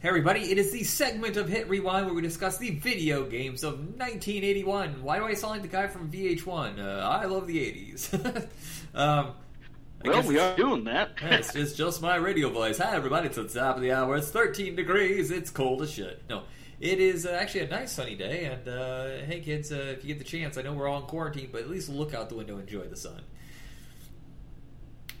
Hey 0.00 0.10
everybody, 0.10 0.52
it 0.52 0.58
is 0.58 0.70
the 0.70 0.84
segment 0.84 1.36
of 1.36 1.48
Hit 1.48 1.68
Rewind 1.68 2.06
where 2.06 2.14
we 2.14 2.22
discuss 2.22 2.56
the 2.56 2.70
video 2.70 3.24
games 3.24 3.64
of 3.64 3.80
1981. 3.80 5.02
Why 5.02 5.18
do 5.18 5.24
I 5.24 5.34
sound 5.34 5.54
like 5.54 5.62
the 5.62 5.66
guy 5.66 5.88
from 5.88 6.08
VH1? 6.08 6.78
Uh, 6.78 7.00
I 7.04 7.24
love 7.24 7.48
the 7.48 7.56
80s. 7.56 8.14
um, 8.94 9.32
I 10.04 10.08
Well, 10.08 10.22
we 10.22 10.38
are 10.38 10.54
doing 10.54 10.84
that. 10.84 11.14
yeah, 11.20 11.38
it's 11.38 11.52
just, 11.52 11.76
just 11.76 12.00
my 12.00 12.14
radio 12.14 12.48
voice. 12.48 12.78
Hi 12.78 12.94
everybody, 12.94 13.26
it's 13.26 13.38
the 13.38 13.48
top 13.48 13.74
of 13.74 13.82
the 13.82 13.90
hour. 13.90 14.14
It's 14.14 14.30
13 14.30 14.76
degrees. 14.76 15.32
It's 15.32 15.50
cold 15.50 15.82
as 15.82 15.90
shit. 15.90 16.22
No, 16.30 16.44
it 16.78 17.00
is 17.00 17.26
uh, 17.26 17.30
actually 17.30 17.62
a 17.62 17.68
nice 17.68 17.90
sunny 17.90 18.14
day. 18.14 18.44
And 18.44 18.68
uh, 18.68 19.26
hey 19.26 19.40
kids, 19.40 19.72
uh, 19.72 19.96
if 19.98 20.04
you 20.04 20.14
get 20.14 20.20
the 20.20 20.24
chance, 20.24 20.56
I 20.56 20.62
know 20.62 20.74
we're 20.74 20.86
all 20.86 21.00
in 21.00 21.06
quarantine, 21.06 21.48
but 21.50 21.62
at 21.62 21.68
least 21.68 21.88
look 21.88 22.14
out 22.14 22.28
the 22.28 22.36
window 22.36 22.52
and 22.52 22.68
enjoy 22.68 22.86
the 22.86 22.96
sun. 22.96 23.22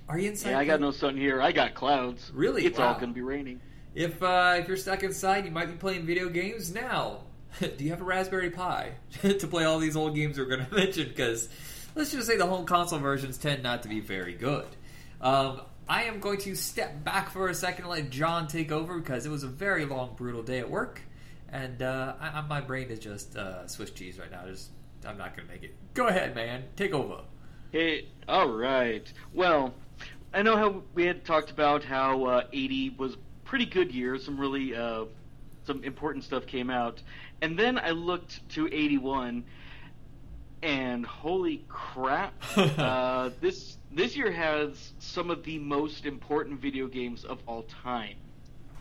Are 0.08 0.20
you 0.20 0.28
inside? 0.28 0.50
yeah, 0.50 0.60
I 0.60 0.64
got 0.64 0.80
no 0.80 0.92
sun 0.92 1.16
here. 1.16 1.42
I 1.42 1.50
got 1.50 1.74
clouds. 1.74 2.30
Really? 2.32 2.64
It's 2.64 2.78
all 2.78 2.94
going 2.94 3.08
to 3.08 3.12
be 3.12 3.22
raining. 3.22 3.60
If 3.98 4.22
uh, 4.22 4.54
if 4.60 4.68
you're 4.68 4.76
stuck 4.76 5.02
inside, 5.02 5.44
you 5.44 5.50
might 5.50 5.66
be 5.66 5.72
playing 5.72 6.06
video 6.06 6.28
games 6.28 6.72
now. 6.72 7.22
Do 7.58 7.82
you 7.82 7.90
have 7.90 8.00
a 8.00 8.04
Raspberry 8.04 8.48
Pi 8.48 8.92
to 9.22 9.46
play 9.48 9.64
all 9.64 9.80
these 9.80 9.96
old 9.96 10.14
games 10.14 10.38
we're 10.38 10.44
going 10.44 10.64
to 10.70 10.72
mention? 10.72 11.08
Because 11.08 11.48
let's 11.96 12.12
just 12.12 12.28
say 12.28 12.36
the 12.36 12.46
home 12.46 12.64
console 12.64 13.00
versions 13.00 13.38
tend 13.38 13.64
not 13.64 13.82
to 13.82 13.88
be 13.88 13.98
very 13.98 14.34
good. 14.34 14.68
Um, 15.20 15.62
I 15.88 16.04
am 16.04 16.20
going 16.20 16.38
to 16.42 16.54
step 16.54 17.02
back 17.02 17.30
for 17.30 17.48
a 17.48 17.54
second 17.54 17.86
and 17.86 17.90
let 17.90 18.10
John 18.10 18.46
take 18.46 18.70
over 18.70 19.00
because 19.00 19.26
it 19.26 19.30
was 19.30 19.42
a 19.42 19.48
very 19.48 19.84
long, 19.84 20.14
brutal 20.14 20.44
day 20.44 20.60
at 20.60 20.70
work, 20.70 21.02
and 21.48 21.82
uh, 21.82 22.14
I, 22.20 22.40
my 22.42 22.60
brain 22.60 22.90
is 22.90 23.00
just 23.00 23.36
uh, 23.36 23.66
Swiss 23.66 23.90
cheese 23.90 24.16
right 24.16 24.30
now. 24.30 24.46
Just 24.46 24.70
I'm 25.04 25.18
not 25.18 25.34
going 25.34 25.48
to 25.48 25.52
make 25.52 25.64
it. 25.64 25.74
Go 25.94 26.06
ahead, 26.06 26.36
man. 26.36 26.62
Take 26.76 26.94
over. 26.94 27.22
Hey, 27.72 28.06
all 28.28 28.48
right. 28.48 29.12
Well, 29.34 29.74
I 30.32 30.42
know 30.42 30.56
how 30.56 30.82
we 30.94 31.04
had 31.04 31.24
talked 31.24 31.50
about 31.50 31.82
how 31.82 32.26
uh, 32.26 32.42
80 32.52 32.90
was 32.90 33.16
pretty 33.48 33.66
good 33.66 33.92
year. 33.92 34.16
Some 34.18 34.38
really 34.38 34.76
uh, 34.76 35.06
some 35.64 35.82
important 35.82 36.22
stuff 36.22 36.46
came 36.46 36.70
out, 36.70 37.02
and 37.42 37.58
then 37.58 37.78
I 37.78 37.90
looked 37.90 38.48
to 38.50 38.68
81, 38.72 39.42
and 40.62 41.04
holy 41.04 41.64
crap! 41.68 42.34
uh, 42.56 43.30
this 43.40 43.78
this 43.90 44.16
year 44.16 44.30
has 44.30 44.92
some 45.00 45.30
of 45.30 45.42
the 45.42 45.58
most 45.58 46.06
important 46.06 46.60
video 46.60 46.86
games 46.86 47.24
of 47.24 47.40
all 47.46 47.64
time 47.64 48.16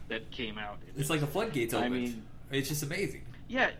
that 0.10 0.30
came 0.32 0.58
out. 0.58 0.78
It's 0.95 1.10
like 1.10 1.22
the 1.22 1.28
floodgates 1.28 1.73
I 1.73 1.80
opened. 1.80 1.94
mean- 1.94 2.23
it's 2.52 2.70
just 2.70 2.84
amazing. 2.84 3.23
Yeah, 3.50 3.72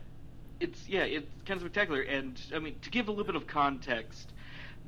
it's 0.60 0.88
yeah, 0.88 1.04
it's 1.04 1.28
kind 1.46 1.58
of 1.58 1.62
spectacular. 1.62 2.02
And 2.02 2.40
I 2.54 2.60
mean, 2.60 2.76
to 2.82 2.90
give 2.90 3.08
a 3.08 3.12
little 3.12 3.26
bit 3.26 3.36
of 3.36 3.48
context, 3.48 4.32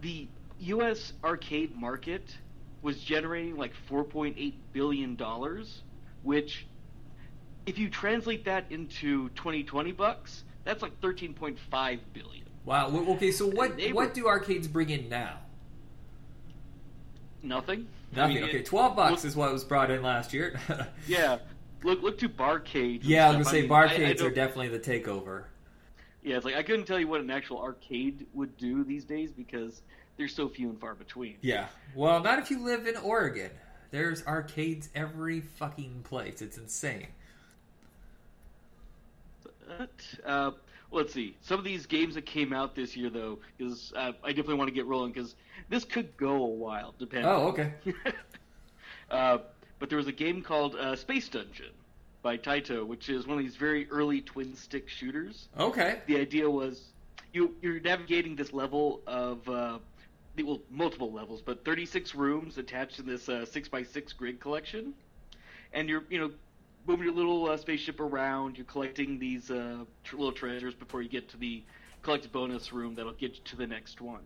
the 0.02 0.28
U.S. 0.62 1.14
arcade 1.24 1.76
market 1.76 2.38
was 2.82 3.02
generating 3.02 3.58
like 3.58 3.74
4.8 3.90 4.54
billion 4.74 5.16
dollars, 5.16 5.82
which, 6.24 6.66
if 7.66 7.78
you 7.78 7.90
translate 7.90 8.46
that 8.46 8.66
into 8.70 9.30
2020 9.30 9.92
bucks, 9.94 10.44
that's 10.64 10.82
like 10.82 11.00
13.5 11.02 12.00
billion. 12.14 12.46
Wow. 12.66 12.90
Okay, 12.90 13.32
so 13.32 13.48
what 13.48 13.78
They 13.78 13.94
what 13.94 14.14
do 14.14 14.28
arcades 14.28 14.68
bring 14.68 14.90
in 14.90 15.10
now? 15.10 15.38
Nothing. 17.42 17.88
I 18.14 18.18
Nothing. 18.18 18.36
mean, 18.36 18.44
okay, 18.46 18.58
it- 18.60 18.66
twelve 18.66 18.96
bucks 18.96 19.12
look- 19.12 19.26
is 19.26 19.36
what 19.36 19.52
was 19.54 19.64
brought 19.64 19.90
in 19.92 20.02
last 20.04 20.34
year. 20.34 20.60
Yeah, 21.08 21.38
look 21.84 22.02
look 22.04 22.18
to 22.20 22.30
barcade. 22.30 23.00
yeah, 23.04 23.26
I 23.26 23.36
was 23.38 23.48
gonna 23.48 23.62
say 23.62 23.68
barcades 23.68 24.22
I, 24.22 24.26
I 24.26 24.28
are 24.28 24.32
definitely 24.32 24.68
the 24.70 24.80
takeover. 24.80 25.46
Yeah, 26.22 26.36
it's 26.36 26.46
like 26.46 26.56
I 26.56 26.64
couldn't 26.64 26.86
tell 26.86 27.00
you 27.00 27.08
what 27.08 27.22
an 27.22 27.30
actual 27.32 27.62
arcade 27.62 28.28
would 28.34 28.58
do 28.58 28.84
these 28.84 29.06
days 29.06 29.32
because 29.32 29.82
they're 30.18 30.28
so 30.28 30.50
few 30.50 30.70
and 30.70 30.80
far 30.80 30.96
between. 30.96 31.38
Yeah. 31.42 31.68
Well, 31.96 32.22
not 32.22 32.40
if 32.40 32.52
you 32.52 32.60
live 32.64 32.86
in 32.88 32.98
Oregon. 32.98 33.52
There's 33.92 34.26
arcades 34.26 34.90
every 34.94 35.42
fucking 35.42 36.02
place. 36.04 36.42
It's 36.42 36.58
insane. 36.58 37.08
But, 39.68 39.90
uh, 40.26 40.52
let's 40.92 41.14
see. 41.14 41.36
Some 41.42 41.60
of 41.60 41.66
these 41.66 41.86
games 41.86 42.16
that 42.16 42.26
came 42.26 42.54
out 42.54 42.76
this 42.76 42.96
year, 42.96 43.10
though, 43.10 43.40
is 43.60 43.94
uh, 43.96 44.14
I 44.24 44.30
definitely 44.30 44.56
want 44.56 44.68
to 44.70 44.74
get 44.74 44.86
rolling 44.86 45.12
because 45.12 45.36
this 45.70 45.86
could 45.86 46.16
go 46.18 46.44
a 46.44 46.48
while, 46.48 46.94
depending. 46.98 47.30
Oh, 47.30 47.48
okay. 47.48 47.74
uh, 49.12 49.40
but 49.80 49.90
there 49.90 49.98
was 49.98 50.08
a 50.08 50.14
game 50.14 50.42
called 50.42 50.76
uh, 50.76 50.96
Space 50.96 51.30
Dungeon 51.30 51.72
by 52.22 52.38
Taito, 52.38 52.86
which 52.86 53.10
is 53.10 53.28
one 53.28 53.38
of 53.38 53.44
these 53.44 53.56
very 53.56 53.90
early 53.90 54.22
twin 54.22 54.56
stick 54.56 54.90
shooters. 54.90 55.48
Okay. 55.58 56.02
The 56.08 56.18
idea 56.18 56.50
was 56.50 56.90
you 57.34 57.56
you're 57.62 57.80
navigating 57.80 58.36
this 58.36 58.54
level 58.54 59.02
of 59.08 59.48
uh, 59.48 59.80
well 60.44 60.62
multiple 60.70 61.12
levels, 61.12 61.42
but 61.42 61.66
36 61.66 62.16
rooms 62.16 62.58
attached 62.58 63.00
in 63.00 63.06
this 63.06 63.30
uh, 63.30 63.46
6x6 63.52 64.16
grid 64.18 64.40
collection, 64.40 64.94
and 65.74 65.90
you're 65.90 66.04
you 66.10 66.20
know 66.20 66.32
moving 66.88 67.06
your 67.06 67.16
little 67.16 67.50
uh, 67.50 67.58
spaceship 67.58 68.00
around. 68.00 68.58
You're 68.58 68.66
collecting 68.66 69.20
these 69.20 69.52
uh, 69.52 69.86
tr- 70.04 70.18
little 70.18 70.32
treasures 70.32 70.74
before 70.74 71.02
you 71.02 71.10
get 71.10 71.30
to 71.30 71.38
the 71.38 71.64
collected 72.02 72.32
bonus 72.32 72.72
room 72.72 72.96
that'll 72.96 73.14
get 73.14 73.36
you 73.36 73.42
to 73.46 73.56
the 73.56 73.68
next 73.68 74.02
one. 74.02 74.24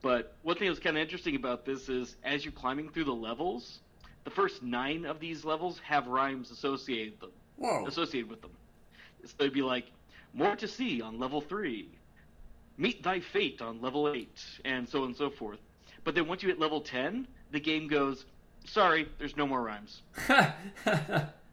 But 0.00 0.34
one 0.42 0.56
thing 0.56 0.68
that's 0.68 0.80
kind 0.80 0.96
of 0.96 1.02
interesting 1.02 1.36
about 1.36 1.64
this 1.64 1.88
is 1.88 2.16
as 2.22 2.44
you're 2.44 2.52
climbing 2.52 2.88
through 2.90 3.04
the 3.04 3.14
levels, 3.14 3.80
the 4.24 4.30
first 4.30 4.62
nine 4.62 5.04
of 5.04 5.20
these 5.20 5.44
levels 5.44 5.80
have 5.80 6.06
rhymes 6.06 6.50
associated 6.50 7.12
with 7.12 7.20
them 7.20 7.30
Whoa. 7.56 7.86
associated 7.86 8.30
with 8.30 8.40
them. 8.40 8.52
So 9.24 9.34
it'd 9.40 9.52
be 9.52 9.62
like, 9.62 9.86
more 10.32 10.54
to 10.56 10.68
see 10.68 11.02
on 11.02 11.18
level 11.18 11.40
three, 11.40 11.88
meet 12.78 13.02
thy 13.02 13.20
fate 13.20 13.60
on 13.60 13.82
level 13.82 14.08
eight, 14.10 14.40
and 14.64 14.88
so 14.88 15.00
on 15.00 15.08
and 15.08 15.16
so 15.16 15.28
forth. 15.28 15.58
But 16.04 16.14
then 16.14 16.26
once 16.26 16.42
you 16.42 16.48
hit 16.48 16.58
level 16.58 16.80
ten, 16.80 17.26
the 17.50 17.60
game 17.60 17.88
goes, 17.88 18.24
sorry, 18.64 19.08
there's 19.18 19.36
no 19.36 19.46
more 19.46 19.62
rhymes. 19.62 20.02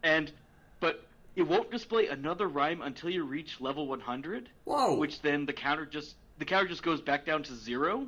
And 0.03 0.31
but 0.79 1.03
it 1.35 1.41
won't 1.41 1.71
display 1.71 2.07
another 2.07 2.47
rhyme 2.47 2.81
until 2.83 3.09
you 3.09 3.23
reach 3.23 3.59
level 3.59 3.87
100, 3.87 4.49
Whoa. 4.65 4.97
which 4.99 5.21
then 5.21 5.47
the 5.47 5.53
counter 5.53 5.85
just 5.85 6.15
the 6.37 6.45
counter 6.45 6.67
just 6.67 6.83
goes 6.83 7.01
back 7.01 7.25
down 7.25 7.41
to 7.43 7.55
zero, 7.55 8.07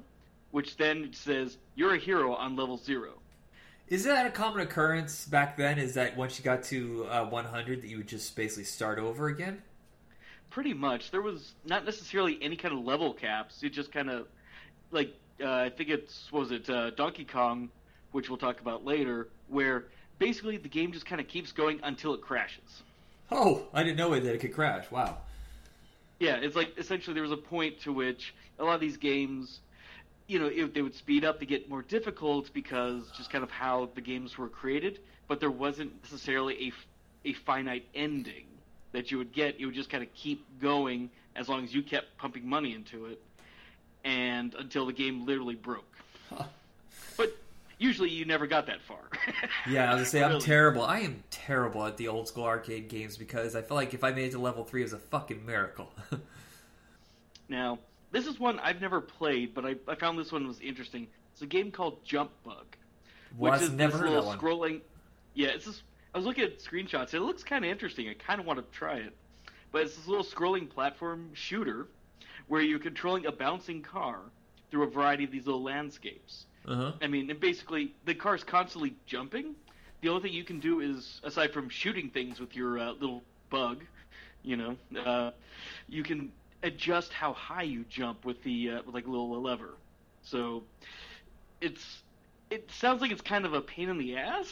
which 0.51 0.77
then 0.77 1.09
says 1.13 1.57
you're 1.75 1.95
a 1.95 1.97
hero 1.97 2.35
on 2.35 2.55
level 2.55 2.77
zero. 2.77 3.13
is 3.87 4.03
that 4.03 4.27
a 4.27 4.29
common 4.29 4.59
occurrence 4.61 5.25
back 5.25 5.57
then? 5.57 5.79
Is 5.79 5.95
that 5.95 6.15
once 6.15 6.37
you 6.37 6.45
got 6.45 6.61
to 6.65 7.07
uh, 7.09 7.25
100 7.25 7.81
that 7.81 7.87
you 7.87 7.97
would 7.97 8.07
just 8.07 8.35
basically 8.35 8.65
start 8.65 8.99
over 8.99 9.27
again? 9.27 9.63
Pretty 10.49 10.73
much. 10.73 11.11
There 11.11 11.21
was 11.21 11.53
not 11.65 11.85
necessarily 11.85 12.37
any 12.41 12.55
kind 12.55 12.73
of 12.73 12.83
level 12.83 13.13
caps. 13.13 13.61
It 13.63 13.69
just 13.69 13.91
kind 13.91 14.09
of, 14.09 14.27
like, 14.91 15.13
uh, 15.41 15.51
I 15.51 15.69
think 15.69 15.89
it's, 15.89 16.27
what 16.31 16.41
was 16.41 16.51
it, 16.51 16.69
uh, 16.69 16.91
Donkey 16.91 17.25
Kong, 17.25 17.69
which 18.11 18.29
we'll 18.29 18.39
talk 18.39 18.59
about 18.59 18.85
later, 18.85 19.27
where 19.49 19.85
basically 20.19 20.57
the 20.57 20.69
game 20.69 20.91
just 20.91 21.05
kind 21.05 21.21
of 21.21 21.27
keeps 21.27 21.51
going 21.51 21.79
until 21.83 22.13
it 22.13 22.21
crashes. 22.21 22.81
Oh, 23.29 23.67
I 23.73 23.83
didn't 23.83 23.97
know 23.97 24.11
that 24.11 24.25
it 24.25 24.39
could 24.39 24.53
crash. 24.53 24.89
Wow. 24.89 25.17
Yeah, 26.19 26.37
it's 26.37 26.55
like 26.55 26.77
essentially 26.77 27.13
there 27.13 27.23
was 27.23 27.31
a 27.31 27.37
point 27.37 27.81
to 27.81 27.93
which 27.93 28.33
a 28.57 28.63
lot 28.63 28.73
of 28.73 28.81
these 28.81 28.97
games, 28.97 29.59
you 30.27 30.39
know, 30.39 30.47
if 30.47 30.73
they 30.73 30.81
would 30.81 30.95
speed 30.95 31.23
up 31.23 31.39
to 31.39 31.45
get 31.45 31.69
more 31.69 31.83
difficult 31.83 32.51
because 32.53 33.03
just 33.15 33.29
kind 33.29 33.43
of 33.43 33.51
how 33.51 33.89
the 33.93 34.01
games 34.01 34.37
were 34.37 34.49
created, 34.49 34.99
but 35.27 35.39
there 35.39 35.51
wasn't 35.51 35.91
necessarily 36.03 36.67
a 36.67 37.29
a 37.29 37.33
finite 37.33 37.85
ending 37.93 38.45
that 38.91 39.11
you 39.11 39.17
would 39.17 39.31
get. 39.33 39.59
You 39.59 39.67
would 39.67 39.75
just 39.75 39.89
kind 39.89 40.03
of 40.03 40.13
keep 40.13 40.45
going 40.61 41.09
as 41.35 41.47
long 41.49 41.63
as 41.63 41.73
you 41.73 41.83
kept 41.83 42.17
pumping 42.17 42.47
money 42.47 42.73
into 42.73 43.05
it, 43.07 43.21
and 44.03 44.53
until 44.55 44.85
the 44.85 44.93
game 44.93 45.25
literally 45.25 45.55
broke. 45.55 45.91
Huh. 46.33 46.43
But 47.17 47.35
usually 47.79 48.09
you 48.09 48.25
never 48.25 48.45
got 48.45 48.67
that 48.67 48.79
far. 48.81 48.99
Yeah, 49.67 49.85
I 49.91 49.95
was 49.95 50.01
gonna 50.01 50.05
say 50.05 50.23
I'm 50.23 50.29
Really. 50.33 50.41
terrible. 50.41 50.83
I 50.83 50.99
am 50.99 51.23
terrible 51.31 51.83
at 51.85 51.97
the 51.97 52.07
old 52.09 52.27
school 52.27 52.43
arcade 52.43 52.89
games 52.89 53.17
because 53.17 53.55
I 53.55 53.61
feel 53.63 53.75
like 53.75 53.93
if 53.95 54.03
I 54.03 54.11
made 54.11 54.25
it 54.25 54.31
to 54.33 54.39
level 54.39 54.63
three, 54.63 54.81
it 54.81 54.85
was 54.85 54.93
a 54.93 54.99
fucking 54.99 55.45
miracle. 55.45 55.91
Now, 57.49 57.79
this 58.11 58.27
is 58.27 58.39
one 58.39 58.59
I've 58.59 58.81
never 58.81 58.99
played, 59.01 59.53
but 59.53 59.65
I, 59.65 59.75
I 59.87 59.95
found 59.95 60.19
this 60.19 60.31
one 60.31 60.47
was 60.47 60.59
interesting. 60.59 61.07
It's 61.33 61.41
a 61.41 61.45
game 61.45 61.71
called 61.71 62.03
Jump 62.03 62.31
Bug. 62.43 62.65
which 63.37 63.51
Was 63.51 63.61
is 63.63 63.71
never 63.71 63.97
this 63.99 64.09
little 64.09 64.33
scrolling. 64.33 64.81
Yeah, 65.33 65.49
it's 65.49 65.65
just. 65.65 65.83
I 66.17 66.19
was 66.19 66.25
looking 66.25 66.45
at 66.45 66.57
screenshots. 66.57 67.13
It 67.13 67.19
looks 67.19 67.43
kind 67.43 67.63
of 67.63 67.69
interesting. 67.69 68.09
I 68.09 68.15
kind 68.15 68.39
of 68.39 68.47
want 68.47 68.57
to 68.57 68.65
try 68.75 68.95
it, 68.95 69.13
but 69.71 69.83
it's 69.83 69.95
this 69.95 70.07
little 70.07 70.25
scrolling 70.25 70.67
platform 70.67 71.29
shooter 71.33 71.85
where 72.47 72.59
you're 72.59 72.79
controlling 72.79 73.27
a 73.27 73.31
bouncing 73.31 73.83
car 73.83 74.21
through 74.71 74.81
a 74.81 74.89
variety 74.89 75.25
of 75.25 75.31
these 75.31 75.45
little 75.45 75.61
landscapes. 75.61 76.47
Uh 76.67 76.75
huh. 76.75 76.91
I 77.03 77.05
mean, 77.05 77.29
and 77.29 77.39
basically 77.39 77.93
the 78.05 78.15
car's 78.15 78.43
constantly 78.43 78.95
jumping. 79.05 79.53
The 80.01 80.09
only 80.09 80.23
thing 80.23 80.33
you 80.33 80.43
can 80.43 80.59
do 80.59 80.79
is, 80.79 81.21
aside 81.23 81.53
from 81.53 81.69
shooting 81.69 82.09
things 82.09 82.39
with 82.39 82.55
your 82.55 82.79
uh, 82.79 82.93
little 82.93 83.21
bug, 83.51 83.83
you 84.41 84.57
know, 84.57 84.75
uh, 84.99 85.29
you 85.87 86.01
can 86.01 86.31
adjust 86.63 87.13
how 87.13 87.33
high 87.33 87.61
you 87.61 87.85
jump 87.91 88.25
with 88.25 88.41
the 88.41 88.71
uh, 88.71 88.81
with 88.87 88.95
like 88.95 89.05
a 89.05 89.11
little 89.11 89.39
lever. 89.39 89.75
So 90.23 90.63
it's 91.61 92.01
it 92.49 92.71
sounds 92.71 93.01
like 93.01 93.11
it's 93.11 93.21
kind 93.21 93.45
of 93.45 93.53
a 93.53 93.61
pain 93.61 93.89
in 93.89 93.99
the 93.99 94.15
ass, 94.15 94.51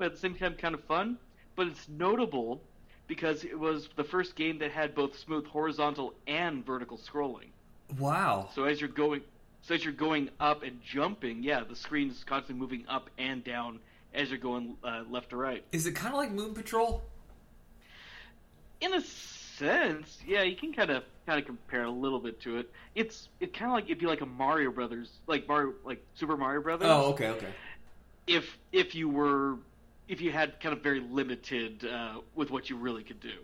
but 0.00 0.06
at 0.06 0.12
the 0.14 0.18
same 0.18 0.34
time 0.34 0.54
kind 0.54 0.74
of 0.74 0.82
fun. 0.84 1.18
But 1.54 1.68
it's 1.68 1.88
notable 1.88 2.60
because 3.06 3.44
it 3.44 3.58
was 3.58 3.88
the 3.96 4.04
first 4.04 4.34
game 4.34 4.58
that 4.58 4.72
had 4.72 4.94
both 4.94 5.16
smooth 5.18 5.46
horizontal 5.46 6.14
and 6.26 6.66
vertical 6.66 6.98
scrolling. 6.98 7.50
Wow. 7.98 8.48
So 8.54 8.64
as 8.64 8.80
you're 8.80 8.88
going, 8.88 9.20
so 9.62 9.74
as 9.74 9.84
you're 9.84 9.92
going 9.92 10.30
up 10.40 10.62
and 10.62 10.80
jumping, 10.82 11.42
yeah, 11.42 11.62
the 11.62 11.76
screen 11.76 12.10
is 12.10 12.24
constantly 12.24 12.60
moving 12.60 12.84
up 12.88 13.10
and 13.18 13.44
down 13.44 13.78
as 14.14 14.30
you're 14.30 14.38
going 14.38 14.76
uh, 14.82 15.04
left 15.08 15.30
to 15.30 15.36
right. 15.36 15.62
Is 15.70 15.86
it 15.86 15.94
kind 15.94 16.12
of 16.12 16.18
like 16.18 16.32
Moon 16.32 16.54
Patrol? 16.54 17.02
in 18.80 18.94
a 18.94 19.00
sense, 19.00 20.18
yeah, 20.26 20.42
you 20.42 20.56
can 20.56 20.72
kind 20.72 20.90
of 20.90 21.04
kind 21.26 21.38
of 21.38 21.46
compare 21.46 21.84
a 21.84 21.90
little 21.90 22.18
bit 22.18 22.40
to 22.40 22.58
it. 22.58 22.70
It's 22.94 23.28
it 23.40 23.52
kind 23.52 23.70
of 23.70 23.74
like 23.74 23.84
it'd 23.84 23.98
be 23.98 24.06
like 24.06 24.22
a 24.22 24.26
Mario 24.26 24.70
Brothers, 24.70 25.10
like 25.26 25.46
Mario, 25.46 25.74
like 25.84 26.02
Super 26.14 26.36
Mario 26.36 26.62
Brothers. 26.62 26.88
Oh, 26.90 27.10
okay, 27.12 27.28
okay. 27.28 27.48
If 28.26 28.58
if 28.72 28.94
you 28.94 29.08
were 29.08 29.56
if 30.10 30.20
you 30.20 30.32
had 30.32 30.58
kind 30.60 30.72
of 30.76 30.82
very 30.82 30.98
limited 31.00 31.84
uh, 31.86 32.14
with 32.34 32.50
what 32.50 32.68
you 32.68 32.76
really 32.76 33.04
could 33.04 33.20
do, 33.20 33.36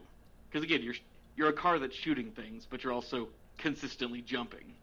because 0.51 0.65
again, 0.65 0.83
you're 0.83 0.97
you're 1.37 1.49
a 1.49 1.53
car 1.53 1.79
that's 1.79 1.95
shooting 1.95 2.33
things, 2.33 2.67
but 2.69 2.83
you're 2.83 2.93
also 2.93 3.29
consistently 3.57 4.21
jumping. 4.21 4.75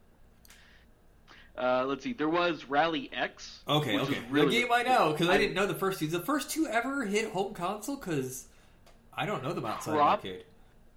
Uh, 1.57 1.85
let's 1.85 2.03
see. 2.03 2.13
There 2.13 2.29
was 2.29 2.65
Rally 2.65 3.09
X. 3.13 3.59
Okay, 3.67 3.95
which 3.95 4.09
okay. 4.09 4.19
really 4.31 4.55
the 4.55 4.61
game 4.63 4.71
I 4.71 4.81
know 4.83 5.11
because 5.11 5.29
I 5.29 5.33
I- 5.33 5.37
didn't 5.37 5.53
know 5.55 5.67
the 5.67 5.75
first 5.75 5.99
two. 5.99 6.07
The 6.07 6.19
first 6.21 6.49
two 6.49 6.65
ever 6.67 7.05
hit 7.05 7.31
home 7.31 7.53
console? 7.53 7.97
Because 7.97 8.47
I 9.13 9.25
don't 9.25 9.43
know 9.43 9.53
them 9.53 9.65
outside 9.65 9.91
Prob- 9.93 10.19
arcade. 10.19 10.45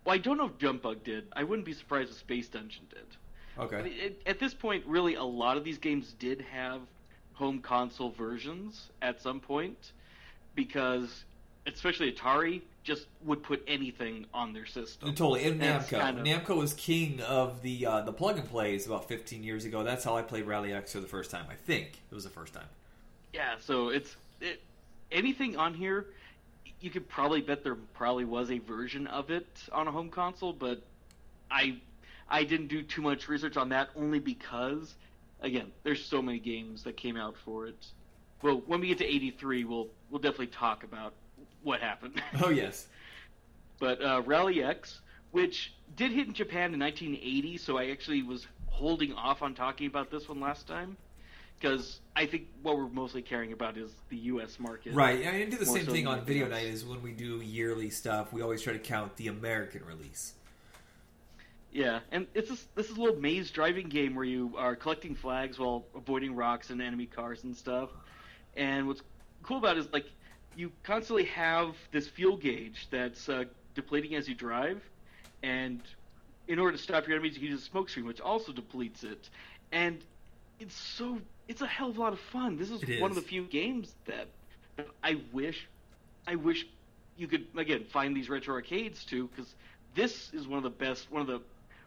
Well, 0.04 0.14
I 0.14 0.18
don't 0.18 0.38
know 0.38 0.46
if 0.46 0.56
Jump 0.58 0.82
Bug 0.82 1.02
did. 1.02 1.26
I 1.34 1.42
wouldn't 1.42 1.66
be 1.66 1.72
surprised 1.72 2.10
if 2.12 2.16
Space 2.18 2.48
Dungeon 2.48 2.84
did. 2.90 3.06
I 3.58 3.62
Okay. 3.64 3.82
mean, 3.82 3.92
it, 3.98 4.22
at 4.24 4.38
this 4.38 4.54
point, 4.54 4.86
really, 4.86 5.16
a 5.16 5.24
lot 5.24 5.56
of 5.56 5.64
these 5.64 5.78
games 5.78 6.14
did 6.18 6.42
have 6.42 6.80
home 7.32 7.60
console 7.60 8.10
versions 8.10 8.90
at 9.02 9.20
some 9.20 9.40
point, 9.40 9.92
because 10.56 11.24
especially 11.66 12.10
Atari 12.12 12.62
just 12.82 13.06
would 13.24 13.42
put 13.42 13.62
anything 13.66 14.26
on 14.32 14.52
their 14.52 14.66
system. 14.66 15.10
Totally, 15.10 15.44
and 15.44 15.60
Namco. 15.60 15.98
kind 15.98 16.18
of- 16.18 16.24
Namco 16.24 16.56
was 16.56 16.74
king 16.74 17.20
of 17.20 17.62
the 17.62 17.86
uh, 17.86 18.00
the 18.00 18.12
plug 18.12 18.38
and 18.38 18.48
plays 18.48 18.86
about 18.86 19.06
15 19.06 19.44
years 19.44 19.64
ago. 19.64 19.84
That's 19.84 20.04
how 20.04 20.16
I 20.16 20.22
played 20.22 20.46
Rally 20.46 20.72
X 20.72 20.92
for 20.92 21.00
the 21.00 21.06
first 21.06 21.30
time. 21.30 21.46
I 21.50 21.54
think 21.54 22.00
it 22.10 22.14
was 22.14 22.24
the 22.24 22.30
first 22.30 22.54
time. 22.54 22.66
Yeah, 23.32 23.54
so 23.60 23.90
it's 23.90 24.16
it, 24.40 24.62
anything 25.12 25.56
on 25.56 25.74
here. 25.74 26.06
You 26.80 26.90
could 26.90 27.08
probably 27.08 27.40
bet 27.40 27.64
there 27.64 27.74
probably 27.74 28.24
was 28.24 28.50
a 28.50 28.58
version 28.58 29.06
of 29.06 29.30
it 29.30 29.46
on 29.72 29.88
a 29.88 29.90
home 29.92 30.10
console, 30.10 30.52
but 30.52 30.82
I 31.50 31.78
I 32.28 32.44
didn't 32.44 32.68
do 32.68 32.82
too 32.82 33.02
much 33.02 33.28
research 33.28 33.56
on 33.56 33.68
that 33.70 33.90
only 33.96 34.18
because 34.18 34.94
again, 35.40 35.72
there's 35.82 36.04
so 36.04 36.22
many 36.22 36.38
games 36.38 36.84
that 36.84 36.96
came 36.96 37.16
out 37.16 37.36
for 37.44 37.66
it. 37.66 37.86
Well, 38.42 38.62
when 38.66 38.80
we 38.80 38.88
get 38.88 38.98
to 38.98 39.04
83, 39.04 39.64
we'll 39.64 39.88
we'll 40.10 40.20
definitely 40.20 40.48
talk 40.48 40.84
about 40.84 41.14
what 41.62 41.80
happened. 41.80 42.22
Oh 42.42 42.50
yes. 42.50 42.86
but 43.80 44.02
uh, 44.02 44.22
Rally 44.24 44.62
X, 44.62 45.00
which 45.32 45.74
did 45.96 46.12
hit 46.12 46.28
in 46.28 46.34
Japan 46.34 46.74
in 46.74 46.80
1980, 46.80 47.58
so 47.58 47.78
I 47.78 47.86
actually 47.86 48.22
was 48.22 48.46
holding 48.66 49.12
off 49.14 49.42
on 49.42 49.54
talking 49.54 49.86
about 49.86 50.10
this 50.10 50.28
one 50.28 50.40
last 50.40 50.66
time 50.66 50.96
because 51.58 52.00
I 52.14 52.26
think 52.26 52.48
what 52.62 52.76
we're 52.76 52.88
mostly 52.88 53.22
caring 53.22 53.52
about 53.52 53.76
is 53.78 53.90
the 54.10 54.16
U.S. 54.16 54.58
market. 54.60 54.94
Right, 54.94 55.26
I 55.26 55.44
do 55.44 55.56
the 55.56 55.66
same 55.66 55.86
so 55.86 55.92
thing 55.92 56.06
on 56.06 56.24
video 56.24 56.44
else. 56.44 56.52
night. 56.52 56.66
Is 56.66 56.84
when 56.84 57.02
we 57.02 57.12
do 57.12 57.40
yearly 57.40 57.90
stuff, 57.90 58.32
we 58.32 58.42
always 58.42 58.62
try 58.62 58.72
to 58.74 58.78
count 58.78 59.16
the 59.16 59.28
American 59.28 59.84
release. 59.84 60.34
Yeah, 61.72 62.00
and 62.10 62.26
it's 62.34 62.48
this, 62.48 62.66
this 62.74 62.90
is 62.90 62.96
a 62.96 63.00
little 63.00 63.20
maze 63.20 63.50
driving 63.50 63.88
game 63.88 64.14
where 64.14 64.24
you 64.24 64.54
are 64.56 64.74
collecting 64.76 65.14
flags 65.14 65.58
while 65.58 65.86
avoiding 65.94 66.34
rocks 66.34 66.70
and 66.70 66.80
enemy 66.80 67.06
cars 67.06 67.44
and 67.44 67.54
stuff. 67.56 67.90
And 68.56 68.86
what's 68.86 69.02
cool 69.42 69.58
about 69.58 69.76
it 69.76 69.80
is 69.80 69.92
like 69.92 70.06
you 70.56 70.72
constantly 70.82 71.24
have 71.26 71.74
this 71.92 72.08
fuel 72.08 72.36
gauge 72.36 72.88
that's 72.90 73.28
uh, 73.28 73.44
depleting 73.74 74.14
as 74.14 74.28
you 74.28 74.34
drive, 74.34 74.82
and 75.42 75.80
in 76.48 76.58
order 76.58 76.76
to 76.76 76.82
stop 76.82 77.06
your 77.06 77.16
enemies, 77.16 77.34
you 77.34 77.40
can 77.40 77.50
use 77.50 77.62
a 77.62 77.64
smoke 77.64 77.88
screen, 77.88 78.06
which 78.06 78.20
also 78.20 78.52
depletes 78.52 79.04
it. 79.04 79.28
And 79.72 79.98
it's 80.58 80.74
so 80.74 81.18
it's 81.48 81.60
a 81.60 81.66
hell 81.66 81.90
of 81.90 81.98
a 81.98 82.00
lot 82.00 82.12
of 82.12 82.20
fun. 82.20 82.56
This 82.56 82.70
is 82.70 82.82
It 82.82 83.00
one 83.00 83.10
of 83.10 83.16
the 83.16 83.22
few 83.22 83.44
games 83.44 83.94
that 84.06 84.28
I 85.02 85.20
wish 85.32 85.68
I 86.26 86.36
wish 86.36 86.66
you 87.16 87.26
could 87.26 87.46
again 87.56 87.84
find 87.84 88.16
these 88.16 88.28
retro 88.28 88.54
arcades 88.54 89.04
too, 89.04 89.28
because 89.28 89.54
this 89.94 90.32
is 90.32 90.46
one 90.46 90.56
of 90.58 90.64
the 90.64 90.70
best 90.70 91.10
one 91.10 91.20
of 91.20 91.26
the 91.28 91.40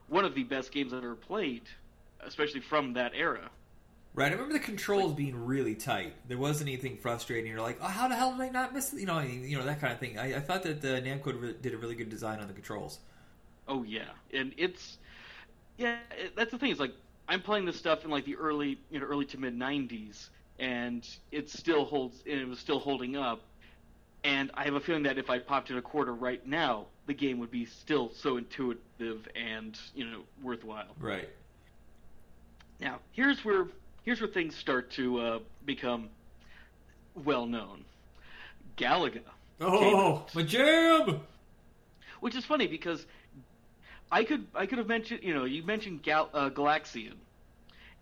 one 0.07 0.25
of 0.25 0.35
the 0.35 0.43
best 0.43 0.71
games 0.71 0.93
I've 0.93 1.03
ever 1.03 1.15
played, 1.15 1.63
especially 2.21 2.61
from 2.61 2.93
that 2.93 3.13
era. 3.15 3.49
Right, 4.15 4.31
I 4.31 4.31
remember 4.31 4.53
the 4.53 4.59
controls 4.59 5.13
being 5.13 5.45
really 5.45 5.75
tight. 5.75 6.13
There 6.27 6.37
wasn't 6.37 6.69
anything 6.69 6.97
frustrating. 6.97 7.51
You're 7.51 7.61
like, 7.61 7.77
oh, 7.79 7.87
how 7.87 8.07
the 8.07 8.15
hell 8.15 8.31
did 8.31 8.41
I 8.41 8.49
not 8.49 8.73
miss? 8.73 8.93
You 8.93 9.05
know, 9.05 9.19
you 9.19 9.57
know 9.57 9.63
that 9.63 9.79
kind 9.79 9.93
of 9.93 9.99
thing. 9.99 10.17
I, 10.17 10.37
I 10.37 10.39
thought 10.39 10.63
that 10.63 10.83
uh, 10.83 10.99
Namco 11.01 11.61
did 11.61 11.73
a 11.73 11.77
really 11.77 11.95
good 11.95 12.09
design 12.09 12.39
on 12.39 12.47
the 12.47 12.53
controls. 12.53 12.99
Oh 13.67 13.83
yeah, 13.83 14.09
and 14.33 14.53
it's 14.57 14.97
yeah. 15.77 15.97
It, 16.17 16.35
that's 16.35 16.51
the 16.51 16.57
thing. 16.57 16.71
Is 16.71 16.79
like 16.79 16.93
I'm 17.27 17.41
playing 17.41 17.65
this 17.65 17.77
stuff 17.77 18.03
in 18.03 18.09
like 18.09 18.25
the 18.25 18.35
early 18.35 18.79
you 18.89 18.99
know 18.99 19.05
early 19.05 19.25
to 19.25 19.37
mid 19.37 19.57
'90s, 19.57 20.29
and 20.57 21.07
it 21.31 21.49
still 21.49 21.85
holds. 21.85 22.23
And 22.29 22.41
it 22.41 22.47
was 22.47 22.59
still 22.59 22.79
holding 22.79 23.15
up. 23.15 23.41
And 24.23 24.51
I 24.55 24.65
have 24.65 24.73
a 24.73 24.81
feeling 24.81 25.03
that 25.03 25.17
if 25.17 25.29
I 25.29 25.39
popped 25.39 25.69
in 25.69 25.77
a 25.77 25.81
quarter 25.81 26.13
right 26.13 26.45
now, 26.45 26.87
the 27.05 27.13
game 27.13 27.39
would 27.39 27.51
be 27.51 27.63
still 27.63 28.11
so 28.13 28.35
intuitive 28.37 29.27
and 29.35 29.79
you 29.93 30.05
know 30.05 30.21
worthwhile. 30.41 30.95
Right. 30.99 31.29
Now, 32.81 32.99
here's 33.11 33.45
where 33.45 33.67
here's 34.09 34.19
where 34.21 34.27
things 34.27 34.55
start 34.55 34.89
to 34.89 35.19
uh, 35.19 35.39
become 35.65 36.09
well 37.23 37.45
known. 37.45 37.85
Galaga, 38.75 39.21
Oh, 39.61 40.25
my 40.33 40.41
jam! 40.41 41.19
which 42.19 42.33
is 42.33 42.43
funny 42.43 42.65
because 42.65 43.05
I 44.11 44.23
could 44.23 44.47
I 44.55 44.65
could 44.65 44.79
have 44.79 44.87
mentioned 44.87 45.19
you 45.21 45.35
know 45.35 45.45
you 45.45 45.61
mentioned 45.61 46.01
Gal, 46.01 46.27
uh, 46.33 46.49
Galaxian, 46.49 47.17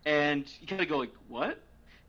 and 0.05 0.49
you 0.61 0.67
kind 0.67 0.81
of 0.81 0.87
go 0.87 0.97
like 0.97 1.11
what, 1.27 1.59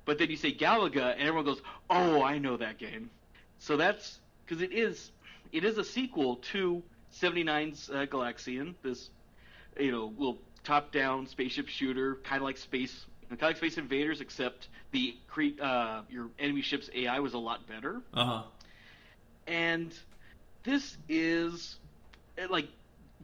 but 0.05 0.19
then 0.19 0.31
you 0.31 0.37
say 0.37 0.53
Galaga 0.55 1.15
and 1.15 1.23
everyone 1.23 1.45
goes 1.45 1.61
oh 1.91 2.23
I 2.23 2.39
know 2.39 2.57
that 2.57 2.79
game, 2.79 3.11
so 3.59 3.77
that's 3.77 4.21
because 4.47 4.63
it 4.63 4.73
is 4.73 5.11
it 5.51 5.65
is 5.65 5.77
a 5.77 5.83
sequel 5.83 6.37
to 6.53 6.85
79's 7.21 7.91
uh, 7.91 8.07
Galaxian 8.07 8.75
this 8.85 9.11
you 9.77 9.91
know 9.91 10.13
little 10.17 10.39
top 10.63 10.93
down 10.93 11.27
spaceship 11.27 11.67
shooter 11.67 12.21
kind 12.23 12.37
of 12.37 12.45
like 12.45 12.59
space 12.59 13.05
kind 13.37 13.51
of 13.53 13.57
Space 13.57 13.77
Invaders 13.79 14.21
except 14.21 14.69
the 14.93 15.17
cre- 15.29 15.61
uh, 15.61 16.03
your 16.09 16.29
enemy 16.39 16.63
ship's 16.63 16.89
AI 16.95 17.19
was 17.21 17.35
a 17.35 17.39
lot 17.39 17.67
better. 17.67 18.01
Uh 18.13 18.25
huh. 18.25 18.43
and 19.47 19.95
this 20.65 20.97
is 21.09 21.79
uh, 22.39 22.47
like 22.51 22.69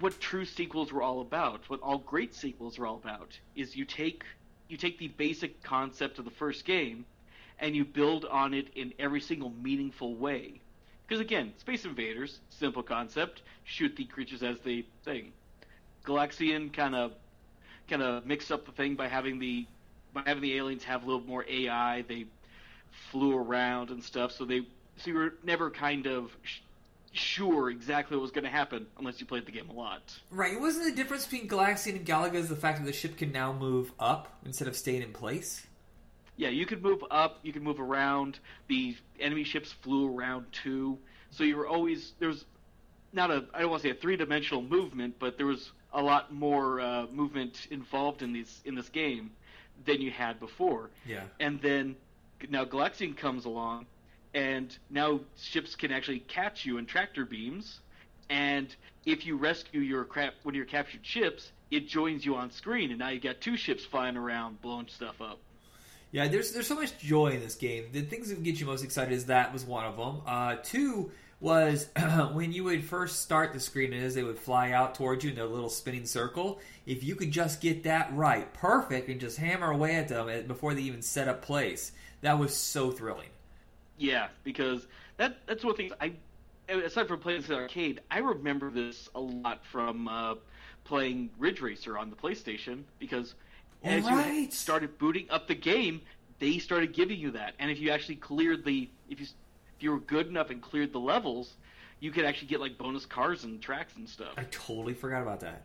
what 0.00 0.18
true 0.20 0.44
sequels 0.44 0.92
were 0.92 1.02
all 1.02 1.20
about 1.20 1.68
what 1.68 1.80
all 1.80 1.98
great 1.98 2.34
sequels 2.34 2.78
are 2.78 2.86
all 2.86 2.96
about 2.96 3.38
is 3.54 3.76
you 3.76 3.84
take 3.84 4.24
you 4.68 4.76
take 4.76 4.98
the 4.98 5.08
basic 5.08 5.62
concept 5.62 6.18
of 6.18 6.24
the 6.24 6.30
first 6.30 6.64
game 6.64 7.04
and 7.60 7.76
you 7.76 7.84
build 7.84 8.24
on 8.24 8.54
it 8.54 8.68
in 8.74 8.92
every 8.98 9.20
single 9.20 9.50
meaningful 9.50 10.16
way. 10.16 10.60
Because 11.06 11.20
again 11.20 11.52
space 11.58 11.84
invaders 11.84 12.40
simple 12.50 12.82
concept 12.82 13.42
shoot 13.64 13.94
the 13.96 14.04
creatures 14.04 14.42
as 14.42 14.58
they 14.60 14.84
thing 15.04 15.32
galaxian 16.04 16.72
kind 16.72 16.94
of 16.94 17.12
kind 17.88 18.02
of 18.02 18.24
mixed 18.26 18.50
up 18.52 18.64
the 18.66 18.72
thing 18.72 18.94
by 18.94 19.08
having 19.08 19.38
the 19.38 19.66
by 20.14 20.22
having 20.24 20.42
the 20.42 20.56
aliens 20.56 20.84
have 20.84 21.02
a 21.02 21.06
little 21.06 21.26
more 21.26 21.44
ai 21.48 22.02
they 22.08 22.24
flew 23.10 23.36
around 23.36 23.90
and 23.90 24.02
stuff 24.02 24.32
so 24.32 24.44
they 24.44 24.60
so 24.96 25.10
you 25.10 25.14
were 25.14 25.34
never 25.42 25.70
kind 25.70 26.06
of 26.06 26.30
sh- 26.42 26.60
sure 27.12 27.68
exactly 27.70 28.16
what 28.16 28.22
was 28.22 28.30
going 28.30 28.44
to 28.44 28.50
happen 28.50 28.86
unless 28.98 29.20
you 29.20 29.26
played 29.26 29.44
the 29.46 29.52
game 29.52 29.68
a 29.68 29.72
lot 29.72 30.02
Right. 30.30 30.58
Wasn't 30.58 30.84
the 30.84 30.92
difference 30.92 31.24
between 31.26 31.48
Galaxian 31.48 31.96
and 31.96 32.06
Galaga 32.06 32.34
is 32.34 32.48
the 32.48 32.56
fact 32.56 32.78
that 32.78 32.86
the 32.86 32.92
ship 32.92 33.16
can 33.16 33.30
now 33.32 33.52
move 33.52 33.92
up 34.00 34.32
instead 34.44 34.68
of 34.68 34.76
staying 34.76 35.02
in 35.02 35.12
place? 35.12 35.66
yeah 36.36 36.48
you 36.48 36.66
could 36.66 36.82
move 36.82 37.04
up 37.12 37.38
you 37.44 37.52
could 37.52 37.62
move 37.62 37.78
around 37.78 38.38
the 38.68 38.96
enemy 39.20 39.44
ships 39.44 39.70
flew 39.82 40.12
around 40.16 40.44
too 40.50 40.98
so 41.30 41.44
you 41.44 41.56
were 41.56 41.68
always 41.68 42.14
there 42.18 42.28
was 42.28 42.44
not 43.12 43.30
a 43.30 43.44
i 43.54 43.60
don't 43.60 43.70
want 43.70 43.80
to 43.82 43.88
say 43.88 43.92
a 43.96 44.00
three-dimensional 44.00 44.60
movement 44.62 45.14
but 45.20 45.36
there 45.36 45.46
was 45.46 45.70
a 45.92 46.02
lot 46.02 46.34
more 46.34 46.80
uh, 46.80 47.06
movement 47.12 47.68
involved 47.70 48.20
in 48.22 48.32
these 48.32 48.60
in 48.64 48.74
this 48.74 48.88
game 48.88 49.30
than 49.84 50.00
you 50.00 50.10
had 50.10 50.40
before 50.40 50.90
Yeah. 51.06 51.24
and 51.40 51.60
then 51.60 51.96
now 52.48 52.64
Galaxian 52.64 53.16
comes 53.16 53.44
along, 53.44 53.86
and 54.34 54.76
now 54.90 55.20
ships 55.36 55.76
can 55.76 55.92
actually 55.92 56.20
catch 56.20 56.64
you 56.66 56.78
in 56.78 56.86
tractor 56.86 57.24
beams, 57.24 57.80
and 58.28 58.74
if 59.04 59.26
you 59.26 59.36
rescue 59.36 59.80
your 59.80 60.04
crap 60.04 60.34
one 60.42 60.52
of 60.54 60.56
your 60.56 60.64
captured 60.66 61.04
ships, 61.04 61.52
it 61.70 61.88
joins 61.88 62.24
you 62.24 62.34
on 62.36 62.50
screen, 62.50 62.90
and 62.90 62.98
now 62.98 63.08
you 63.08 63.20
got 63.20 63.40
two 63.40 63.56
ships 63.56 63.84
flying 63.84 64.16
around 64.16 64.60
blowing 64.62 64.88
stuff 64.88 65.20
up. 65.20 65.38
Yeah, 66.12 66.28
there's 66.28 66.52
there's 66.52 66.66
so 66.68 66.76
much 66.76 66.96
joy 66.98 67.28
in 67.32 67.40
this 67.40 67.56
game. 67.56 67.86
The 67.92 68.02
things 68.02 68.28
that 68.28 68.42
get 68.42 68.60
you 68.60 68.66
most 68.66 68.84
excited 68.84 69.12
is 69.12 69.26
that 69.26 69.52
was 69.52 69.64
one 69.64 69.84
of 69.84 69.96
them. 69.96 70.20
Uh, 70.26 70.56
two 70.62 71.10
was 71.40 71.88
when 72.32 72.52
you 72.52 72.64
would 72.64 72.84
first 72.84 73.22
start 73.22 73.52
the 73.52 73.60
screen 73.60 73.92
and 73.92 74.04
as 74.04 74.14
they 74.14 74.22
would 74.22 74.38
fly 74.38 74.72
out 74.72 74.94
towards 74.94 75.24
you 75.24 75.30
in 75.30 75.36
their 75.36 75.46
little 75.46 75.68
spinning 75.68 76.06
circle. 76.06 76.60
If 76.86 77.02
you 77.04 77.16
could 77.16 77.30
just 77.30 77.60
get 77.60 77.82
that 77.84 78.14
right, 78.14 78.52
perfect, 78.54 79.08
and 79.08 79.20
just 79.20 79.38
hammer 79.38 79.70
away 79.70 79.96
at 79.96 80.08
them 80.08 80.46
before 80.46 80.74
they 80.74 80.82
even 80.82 81.02
set 81.02 81.28
up 81.28 81.42
place, 81.42 81.92
that 82.20 82.38
was 82.38 82.54
so 82.54 82.90
thrilling. 82.90 83.28
Yeah, 83.98 84.28
because 84.42 84.86
that 85.16 85.38
that's 85.46 85.64
one 85.64 85.76
thing 85.76 85.92
I 86.00 86.12
aside 86.68 87.08
from 87.08 87.20
playing 87.20 87.42
this 87.42 87.50
in 87.50 87.56
arcade, 87.56 88.00
I 88.10 88.18
remember 88.18 88.70
this 88.70 89.08
a 89.14 89.20
lot 89.20 89.64
from 89.64 90.08
uh, 90.08 90.34
playing 90.84 91.30
Ridge 91.38 91.60
Racer 91.60 91.98
on 91.98 92.10
the 92.10 92.16
PlayStation 92.16 92.82
because 92.98 93.34
as 93.82 94.06
you 94.06 94.50
started 94.50 94.98
booting 94.98 95.26
up 95.30 95.46
the 95.46 95.54
game, 95.54 96.00
they 96.38 96.58
started 96.58 96.92
giving 96.92 97.18
you 97.18 97.30
that, 97.32 97.54
and 97.58 97.70
if 97.70 97.78
you 97.78 97.90
actually 97.90 98.16
cleared 98.16 98.64
the 98.64 98.88
if 99.08 99.20
you 99.20 99.26
you 99.84 99.92
were 99.92 100.00
good 100.00 100.26
enough 100.26 100.50
and 100.50 100.60
cleared 100.60 100.92
the 100.92 100.98
levels, 100.98 101.54
you 102.00 102.10
could 102.10 102.24
actually 102.24 102.48
get 102.48 102.60
like 102.60 102.76
bonus 102.76 103.06
cars 103.06 103.44
and 103.44 103.62
tracks 103.62 103.94
and 103.96 104.08
stuff. 104.08 104.34
I 104.36 104.44
totally 104.44 104.94
forgot 104.94 105.22
about 105.22 105.40
that. 105.40 105.62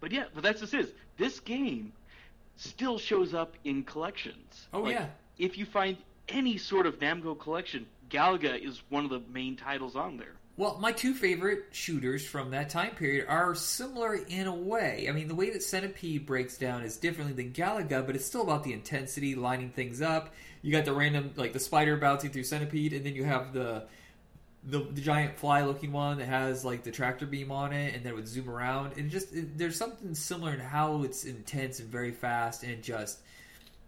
But 0.00 0.10
yeah, 0.10 0.24
but 0.34 0.42
that's 0.42 0.60
just 0.60 0.74
is 0.74 0.90
this 1.16 1.38
game 1.38 1.92
still 2.56 2.98
shows 2.98 3.34
up 3.34 3.54
in 3.64 3.84
collections. 3.84 4.68
Oh 4.72 4.80
Like, 4.80 4.94
yeah. 4.94 5.06
If 5.38 5.58
you 5.58 5.66
find 5.66 5.96
any 6.28 6.56
sort 6.56 6.86
of 6.86 6.98
Namco 6.98 7.38
collection, 7.38 7.86
Galaga 8.08 8.58
is 8.58 8.82
one 8.88 9.04
of 9.04 9.10
the 9.10 9.20
main 9.32 9.56
titles 9.56 9.96
on 9.96 10.16
there. 10.16 10.34
Well, 10.56 10.78
my 10.80 10.92
two 10.92 11.14
favorite 11.14 11.64
shooters 11.72 12.24
from 12.24 12.50
that 12.50 12.70
time 12.70 12.94
period 12.94 13.26
are 13.28 13.56
similar 13.56 14.14
in 14.14 14.46
a 14.46 14.54
way. 14.54 15.06
I 15.08 15.12
mean, 15.12 15.26
the 15.26 15.34
way 15.34 15.50
that 15.50 15.64
Centipede 15.64 16.26
breaks 16.26 16.56
down 16.56 16.84
is 16.84 16.96
differently 16.96 17.34
than 17.34 17.52
Galaga, 17.52 18.06
but 18.06 18.14
it's 18.14 18.24
still 18.24 18.42
about 18.42 18.62
the 18.62 18.72
intensity, 18.72 19.34
lining 19.34 19.70
things 19.70 20.00
up. 20.00 20.32
You 20.64 20.72
got 20.72 20.86
the 20.86 20.94
random, 20.94 21.30
like 21.36 21.52
the 21.52 21.60
spider 21.60 21.94
bouncing 21.98 22.30
through 22.30 22.44
Centipede, 22.44 22.94
and 22.94 23.04
then 23.04 23.14
you 23.14 23.24
have 23.24 23.52
the 23.52 23.84
the, 24.66 24.78
the 24.78 25.02
giant 25.02 25.38
fly-looking 25.38 25.92
one 25.92 26.16
that 26.16 26.24
has 26.24 26.64
like 26.64 26.84
the 26.84 26.90
tractor 26.90 27.26
beam 27.26 27.52
on 27.52 27.74
it, 27.74 27.94
and 27.94 28.02
then 28.02 28.14
it 28.14 28.16
would 28.16 28.26
zoom 28.26 28.48
around. 28.48 28.96
And 28.96 29.10
just 29.10 29.34
it, 29.34 29.58
there's 29.58 29.76
something 29.76 30.14
similar 30.14 30.54
in 30.54 30.60
how 30.60 31.02
it's 31.02 31.24
intense 31.24 31.80
and 31.80 31.88
very 31.90 32.12
fast, 32.12 32.62
and 32.62 32.82
just 32.82 33.18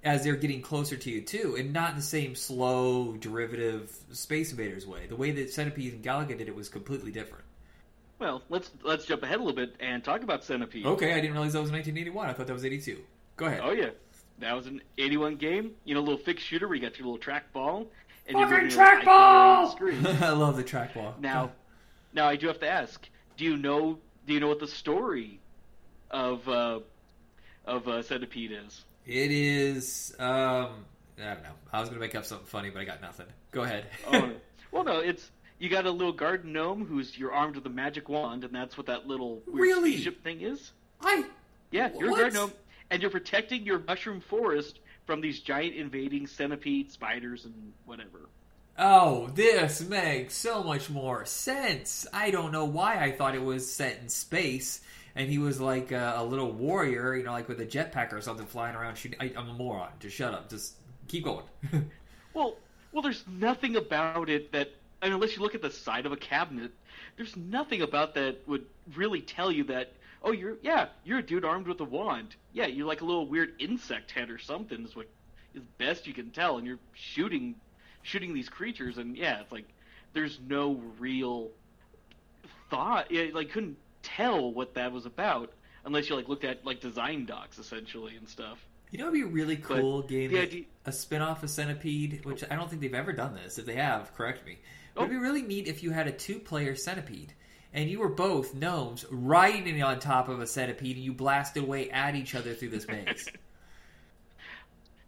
as 0.05 0.23
they're 0.23 0.37
getting 0.37 0.61
closer 0.61 0.99
to 0.99 1.11
you 1.11 1.23
too, 1.23 1.57
and 1.59 1.73
not 1.73 1.93
in 1.93 1.97
the 1.97 2.03
same 2.03 2.35
slow 2.35 3.13
derivative 3.15 3.91
Space 4.13 4.51
Invaders 4.51 4.87
way. 4.87 5.07
The 5.07 5.17
way 5.17 5.31
that 5.31 5.51
Centipede 5.51 5.95
and 5.95 6.05
Galaga 6.05 6.37
did 6.37 6.47
it 6.47 6.55
was 6.55 6.69
completely 6.69 7.11
different. 7.11 7.45
Well, 8.19 8.43
let's 8.51 8.71
let's 8.83 9.07
jump 9.07 9.23
ahead 9.23 9.37
a 9.37 9.43
little 9.43 9.57
bit 9.57 9.77
and 9.81 10.05
talk 10.05 10.23
about 10.23 10.45
Centipede. 10.45 10.85
Okay, 10.85 11.13
I 11.15 11.23
didn't 11.23 11.33
realize 11.33 11.55
that 11.55 11.63
was 11.63 11.73
1981. 11.73 12.29
I 12.29 12.35
thought 12.35 12.49
that 12.49 12.53
was 12.53 12.67
82. 12.67 12.99
Go 13.37 13.47
ahead. 13.47 13.61
Oh 13.65 13.73
yeah, 13.73 13.93
that 14.41 14.55
was 14.55 14.67
an 14.67 14.81
'81 14.99 15.37
game. 15.37 15.73
You 15.85 15.95
know, 15.95 16.01
a 16.01 16.03
little 16.03 16.19
fixed 16.19 16.47
shooter 16.47 16.67
where 16.69 16.75
you 16.77 16.83
got 16.83 16.99
your 16.99 17.09
little 17.09 17.19
trackball 17.21 17.87
and 18.29 18.37
Fucking 18.37 18.41
moving 18.51 18.71
your 18.71 18.83
icon 18.83 19.07
around 19.09 19.65
the 19.65 19.71
screen. 19.71 20.07
I 20.23 20.31
love 20.31 20.57
the 20.57 20.65
trackball. 20.65 21.19
Now, 21.21 21.53
now 22.13 22.29
I 22.29 22.37
do 22.37 22.47
have 22.49 22.61
to 22.61 22.69
ask: 22.69 23.07
Do 23.37 23.45
you 23.45 23.57
know? 23.57 23.99
Do 24.27 24.33
you 24.35 24.41
know 24.41 24.49
what 24.49 24.59
the 24.61 24.67
story 24.69 25.39
of 26.11 26.49
uh, 26.49 26.81
of 27.65 27.89
uh, 27.89 28.03
Centipede 28.03 28.53
is? 28.53 28.85
it 29.07 29.31
is. 29.31 30.15
Um, 30.19 30.27
I 31.19 31.25
don't 31.35 31.43
know. 31.45 31.51
I 31.73 31.81
was 31.81 31.89
gonna 31.89 32.01
make 32.01 32.15
up 32.15 32.25
something 32.27 32.47
funny, 32.47 32.71
but 32.71 32.81
I 32.81 32.85
got 32.85 33.01
nothing. 33.01 33.27
Go 33.53 33.63
ahead. 33.63 33.87
Oh, 34.13 34.33
well, 34.73 34.85
no, 34.85 34.99
it's 34.99 35.31
you 35.59 35.69
got 35.69 35.87
a 35.87 35.91
little 35.91 36.13
garden 36.13 36.53
gnome 36.53 36.85
who's 36.85 37.17
you're 37.17 37.33
armed 37.33 37.55
with 37.55 37.65
a 37.67 37.71
magic 37.71 38.09
wand, 38.09 38.45
and 38.45 38.53
that's 38.55 38.77
what 38.77 38.87
that 38.87 39.07
little 39.07 39.41
weird 39.47 39.59
Really? 39.61 39.93
spaceship 39.93 40.23
thing 40.25 40.41
is. 40.43 40.73
I 41.01 41.25
Yeah, 41.71 41.91
you're 41.99 42.11
What? 42.11 42.19
a 42.19 42.23
garden 42.25 42.35
gnome, 42.41 42.53
and 42.91 43.03
you're 43.03 43.11
protecting 43.11 43.65
your 43.65 43.81
mushroom 43.81 44.21
forest 44.21 44.81
from 45.07 45.21
these 45.21 45.41
giant 45.41 45.75
invading 45.75 46.27
centipede, 46.27 46.91
spiders, 46.91 47.45
and 47.45 47.73
whatever. 47.85 48.29
Oh, 48.79 49.29
this 49.29 49.89
makes 49.89 50.35
so 50.35 50.63
much 50.63 50.91
more 50.91 51.25
sense. 51.25 52.07
I 52.13 52.31
don't 52.31 52.53
know 52.53 52.67
why 52.67 53.03
I 53.03 53.13
thought 53.13 53.35
it 53.35 53.43
was 53.43 53.71
set 53.71 54.01
in 54.03 54.09
space 54.09 54.83
and 55.15 55.31
he 55.31 55.39
was 55.39 55.61
like 55.61 55.93
a, 55.93 56.15
a 56.19 56.25
little 56.25 56.53
warrior, 56.53 57.17
you 57.17 57.25
know, 57.25 57.33
like 57.33 57.49
with 57.49 57.61
a 57.61 57.67
jetpack 57.67 58.13
or 58.13 58.21
something 58.21 58.47
flying 58.47 58.77
around 58.77 58.97
shooting. 58.97 59.19
I, 59.19 59.33
I'm 59.35 59.49
a 59.49 59.55
moron. 59.55 59.89
Just 59.99 60.15
shut 60.15 60.35
up. 60.35 60.51
Just 60.51 60.77
keep 61.09 61.25
going. 61.25 61.45
Well, 62.35 62.59
well, 62.93 63.01
there's 63.01 63.25
nothing 63.27 63.77
about 63.77 64.29
it 64.29 64.53
that, 64.53 64.69
I 65.01 65.07
mean, 65.07 65.15
unless 65.15 65.35
you 65.35 65.43
look 65.43 65.55
at 65.55 65.63
the 65.63 65.71
side 65.71 66.05
of 66.05 66.13
a 66.13 66.19
cabinet, 66.19 66.71
there's 67.17 67.35
nothing 67.35 67.81
about 67.81 68.13
that 68.17 68.47
would 68.47 68.67
really 68.95 69.23
tell 69.23 69.51
you 69.51 69.65
that. 69.65 69.95
Oh, 70.27 70.33
you're 70.33 70.57
yeah, 70.61 70.89
you're 71.05 71.19
a 71.21 71.23
dude 71.23 71.45
armed 71.45 71.69
with 71.69 71.81
a 71.81 71.85
wand. 71.85 72.35
Yeah, 72.53 72.67
you're 72.67 72.87
like 72.87 73.01
a 73.01 73.05
little 73.05 73.27
weird 73.29 73.55
insect 73.61 74.11
head 74.11 74.29
or 74.29 74.39
something. 74.39 74.85
Is 74.85 74.95
what 74.97 75.09
is 75.55 75.63
best 75.79 76.07
you 76.07 76.13
can 76.13 76.31
tell, 76.31 76.59
and 76.59 76.67
you're 76.67 76.81
shooting, 76.95 77.55
shooting 78.03 78.35
these 78.35 78.49
creatures, 78.49 78.99
and 78.99 79.17
yeah, 79.17 79.41
it's 79.41 79.53
like 79.53 79.67
there's 80.13 80.39
no 80.47 80.83
real 80.99 81.51
thought. 82.71 83.11
Yeah, 83.11 83.27
like 83.33 83.51
couldn't 83.51 83.77
tell 84.03 84.53
what 84.53 84.75
that 84.75 84.93
was 84.93 85.07
about 85.07 85.53
unless 85.85 86.09
you 86.09 86.17
like 86.17 86.29
looked 86.29 86.45
at 86.45 86.65
like 86.65 86.81
design 86.81 87.25
docs 87.27 87.59
essentially 87.59 88.17
and 88.17 88.29
stuff. 88.29 88.59
you 88.91 88.99
know, 88.99 89.05
it'd 89.05 89.15
be 89.15 89.23
a 89.23 89.27
really 89.27 89.57
But 89.57 89.81
cool 89.81 90.03
game. 90.03 90.31
the 90.31 90.41
idea- 90.41 90.65
a 90.85 90.93
spin 90.93 91.21
off 91.23 91.43
of 91.43 91.51
Centipede, 91.51 92.25
which 92.25 92.45
I 92.49 92.55
don't 92.55 92.69
think 92.71 92.81
they've 92.81 92.95
ever 92.95 93.13
done 93.13 93.35
this. 93.35 93.59
If 93.59 93.67
they 93.67 93.75
have, 93.75 94.15
correct 94.15 94.47
me. 94.47 94.53
It'd 94.97 95.07
oh. 95.09 95.11
be 95.11 95.17
Oh. 95.17 95.21
really 95.21 95.43
neat 95.43 95.67
if 95.67 95.83
you 95.83 95.91
had 95.91 96.07
a 96.07 96.13
two 96.13 96.39
player 96.39 96.75
Centipede. 96.77 97.33
And 97.77 97.91
you 97.91 97.99
were 97.99 98.09
both 98.09 98.55
gnomes 98.55 99.05
riding 99.11 99.83
on 99.83 100.01
top 100.01 100.31
of 100.31 100.41
a 100.41 100.47
centipede, 100.47 100.97
and 100.97 101.05
you 101.05 101.13
blasted 101.13 101.63
away 101.63 101.91
at 101.91 102.17
each 102.17 102.35
other 102.35 102.55
through 102.55 102.71
this 102.71 102.89
maze. 102.89 103.29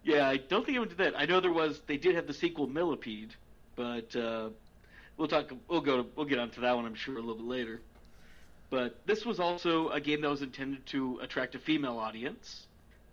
Yeah, 0.05 0.27
I 0.27 0.39
don't 0.39 0.65
think 0.65 0.71
anyone 0.71 0.89
did 0.89 0.99
that. 0.99 1.19
I 1.19 1.27
know 1.27 1.41
there 1.41 1.53
was. 1.53 1.83
They 1.87 1.99
did 1.99 2.15
have 2.15 2.27
the 2.27 2.33
sequel 2.33 2.67
Millipede, 2.67 3.35
but 3.77 4.17
uh, 4.17 4.49
we'll 5.19 5.29
talk. 5.29 5.51
We'll 5.69 5.83
go. 5.83 6.03
To, 6.03 6.09
we'll 6.17 6.25
get 6.25 6.39
onto 6.39 6.63
that 6.63 6.75
one. 6.75 6.87
I'm 6.87 6.95
sure 6.95 7.19
a 7.19 7.21
little 7.21 7.35
bit 7.35 7.45
later. 7.45 7.83
But 8.71 9.01
this 9.05 9.27
was 9.27 9.39
also 9.39 9.91
a 9.91 10.01
game 10.01 10.23
that 10.23 10.31
was 10.31 10.41
intended 10.41 10.87
to 10.87 11.19
attract 11.21 11.57
a 11.57 11.59
female 11.59 11.99
audience. 11.99 12.67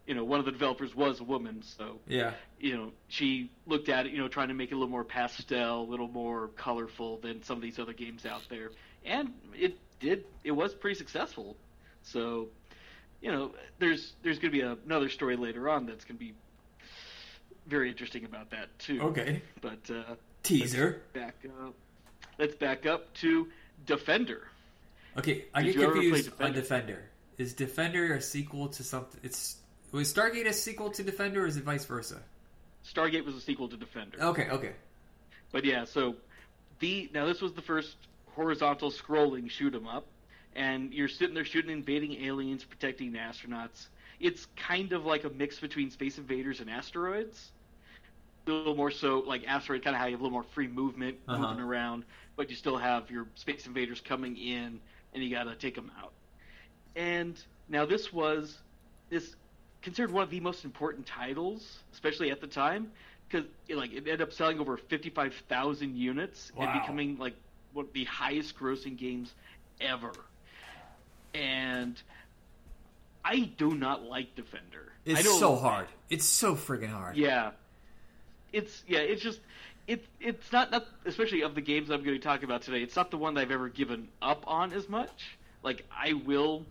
You 0.08 0.14
know, 0.14 0.24
one 0.24 0.40
of 0.40 0.46
the 0.46 0.54
developers 0.54 0.96
was 0.96 1.20
a 1.20 1.26
woman, 1.26 1.64
so 1.64 2.00
yeah. 2.08 2.34
you 2.60 2.78
know 2.78 2.92
she 3.10 3.52
looked 3.66 3.90
at 3.90 4.06
it. 4.06 4.14
You 4.14 4.20
know, 4.20 4.30
trying 4.30 4.48
to 4.48 4.54
make 4.54 4.72
it 4.72 4.76
a 4.76 4.78
little 4.78 4.92
more 4.92 5.04
pastel, 5.04 5.82
a 5.82 5.90
little 5.90 6.08
more 6.08 6.48
colorful 6.56 7.18
than 7.18 7.44
some 7.44 7.58
of 7.58 7.62
these 7.62 7.78
other 7.78 7.94
games 7.94 8.26
out 8.26 8.44
there, 8.50 8.72
and 9.06 9.34
it 9.54 9.78
did. 10.00 10.26
It 10.44 10.52
was 10.52 10.74
pretty 10.74 10.98
successful. 10.98 11.56
So, 12.04 12.48
you 13.22 13.32
know, 13.32 13.52
there's 13.80 14.14
there's 14.24 14.40
going 14.40 14.52
to 14.52 14.58
be 14.58 14.62
a, 14.62 14.78
another 14.86 15.10
story 15.10 15.36
later 15.36 15.70
on 15.70 15.86
that's 15.86 16.06
going 16.06 16.18
to 16.18 16.24
be 16.24 16.34
very 17.68 17.90
interesting 17.90 18.26
about 18.26 18.52
that 18.52 18.78
too. 18.80 19.02
Okay. 19.02 19.42
But 19.62 19.90
uh, 19.90 20.16
Teaser. 20.44 21.02
back 21.14 21.36
up. 21.64 21.74
Let's 22.38 22.56
back 22.56 22.86
up 22.86 23.14
to 23.16 23.48
Defender. 23.86 24.48
Okay, 25.18 25.46
I 25.54 25.64
Did 25.64 25.78
get 25.78 25.92
confused 25.92 26.30
on 26.42 26.54
Defender? 26.54 26.62
Defender. 26.62 27.04
Is 27.38 27.54
Defender 27.54 28.14
a 28.14 28.22
sequel 28.22 28.68
to 28.70 28.84
something? 28.84 29.20
It's 29.24 29.58
was 29.92 30.14
Stargate 30.14 30.48
a 30.48 30.54
sequel 30.54 30.90
to 30.92 31.04
Defender, 31.04 31.44
or 31.44 31.48
is 31.48 31.58
it 31.58 31.64
vice 31.64 31.86
versa? 31.86 32.22
Stargate 32.86 33.26
was 33.26 33.36
a 33.36 33.42
sequel 33.42 33.68
to 33.70 33.78
Defender. 33.78 34.18
Okay, 34.22 34.50
okay. 34.50 34.74
But 35.52 35.64
yeah, 35.64 35.86
so 35.86 36.16
the 36.80 37.10
now 37.14 37.26
this 37.26 37.42
was 37.42 37.54
the 37.54 37.62
first 37.62 37.96
horizontal 38.36 38.92
scrolling 38.92 39.50
shoot 39.50 39.76
'em 39.76 39.88
up, 39.88 40.12
and 40.54 40.94
you're 40.94 41.10
sitting 41.10 41.36
there 41.36 41.46
shooting 41.46 41.72
invading 41.72 42.14
aliens, 42.26 42.66
protecting 42.66 43.14
astronauts. 43.14 43.90
It's 44.20 44.46
kind 44.58 44.94
of 44.94 45.06
like 45.06 45.26
a 45.26 45.30
mix 45.30 45.60
between 45.60 45.92
Space 45.92 46.20
Invaders 46.20 46.62
and 46.62 46.70
Asteroids. 46.70 47.54
A 48.48 48.52
little 48.52 48.76
more 48.76 48.92
so 48.92 49.20
like 49.20 49.44
Asteroid, 49.48 49.84
kind 49.84 49.96
of 49.96 50.00
how 50.02 50.08
you 50.08 50.12
have 50.14 50.22
a 50.22 50.24
little 50.24 50.32
more 50.40 50.44
free 50.44 50.68
movement, 50.68 51.20
Uh-huh. 51.28 51.40
moving 51.40 51.60
around, 51.60 52.06
but 52.36 52.50
you 52.50 52.56
still 52.56 52.78
have 52.78 53.10
your 53.12 53.28
Space 53.36 53.68
Invaders 53.68 54.02
coming 54.02 54.38
in, 54.38 54.82
and 55.14 55.24
you 55.24 55.30
gotta 55.32 55.56
take 55.56 55.76
them 55.76 55.92
out. 55.98 56.14
And 56.96 57.44
now 57.68 57.86
this 57.86 58.12
was 58.14 58.64
this 59.10 59.36
considered 59.82 60.12
one 60.12 60.24
of 60.24 60.30
the 60.30 60.40
most 60.42 60.66
important 60.66 61.06
titles, 61.08 61.84
especially 61.94 62.32
at 62.32 62.42
the 62.42 62.48
time, 62.48 62.92
because 63.30 63.48
like 63.70 63.92
it 63.92 63.98
ended 64.00 64.22
up 64.22 64.32
selling 64.34 64.60
over 64.60 64.78
fifty 64.78 65.10
five 65.10 65.34
thousand 65.50 65.96
units 65.96 66.52
Wow. 66.54 66.66
and 66.66 66.72
becoming 66.72 67.18
like 67.18 67.36
one 67.76 67.86
of 67.86 67.94
the 67.94 68.06
highest 68.06 68.58
grossing 68.58 68.98
games 68.98 69.34
ever. 69.82 70.12
And 71.34 72.02
I 73.24 73.40
do 73.40 73.76
not 73.76 74.04
like 74.04 74.36
Defender. 74.36 74.94
It's 75.04 75.40
so 75.40 75.56
hard. 75.56 75.88
It's 76.10 76.26
so 76.26 76.56
friggin' 76.56 76.90
hard. 76.90 77.18
Yeah, 77.18 77.52
it's 78.54 78.84
yeah, 78.88 79.00
it's 79.00 79.22
just 79.22 79.40
it 79.88 80.06
it's 80.20 80.52
not 80.52 80.72
not 80.72 80.86
especially 81.06 81.42
of 81.42 81.54
the 81.54 81.62
games 81.62 81.92
I'm 81.92 82.04
going 82.04 82.18
to 82.18 82.24
talk 82.24 82.44
about 82.44 82.62
today. 82.64 82.82
It's 82.82 82.96
not 82.96 83.12
the 83.12 83.18
one 83.18 83.34
that 83.36 83.42
I've 83.42 83.52
ever 83.52 83.70
given 83.70 84.08
up 84.22 84.46
on 84.48 84.74
as 84.74 84.88
much. 84.90 85.38
Like 85.62 85.86
I 85.92 86.14
will, 86.14 86.66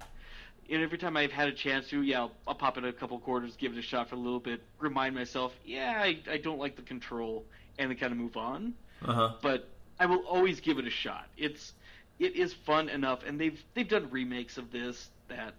and 0.70 0.82
every 0.82 0.98
time 0.98 1.16
I've 1.16 1.32
had 1.32 1.48
a 1.48 1.52
chance 1.52 1.88
to, 1.88 2.02
yeah, 2.02 2.20
I'll, 2.20 2.32
I'll 2.48 2.54
pop 2.54 2.78
in 2.78 2.84
a 2.84 2.92
couple 2.92 3.18
quarters, 3.18 3.56
give 3.56 3.72
it 3.72 3.78
a 3.78 3.82
shot 3.82 4.08
for 4.08 4.14
a 4.14 4.18
little 4.18 4.40
bit, 4.40 4.62
remind 4.78 5.14
myself, 5.14 5.52
yeah, 5.64 6.00
I, 6.02 6.18
I 6.30 6.38
don't 6.38 6.58
like 6.58 6.76
the 6.76 6.82
control, 6.82 7.44
and 7.78 7.90
then 7.90 7.98
kind 7.98 8.12
of 8.12 8.18
move 8.18 8.36
on. 8.36 8.74
Uh 9.04 9.12
huh. 9.12 9.32
But 9.42 9.68
I 9.98 10.06
will 10.06 10.24
always 10.26 10.60
give 10.60 10.78
it 10.78 10.86
a 10.86 10.90
shot. 10.90 11.26
It's 11.36 11.72
it 12.18 12.36
is 12.36 12.52
fun 12.52 12.88
enough, 12.88 13.24
and 13.24 13.40
they've 13.40 13.62
they've 13.74 13.88
done 13.88 14.08
remakes 14.10 14.58
of 14.58 14.70
this 14.70 15.10
that 15.28 15.54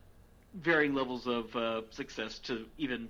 varying 0.53 0.93
levels 0.93 1.27
of 1.27 1.55
uh, 1.55 1.81
success 1.91 2.39
to 2.39 2.65
even 2.77 3.09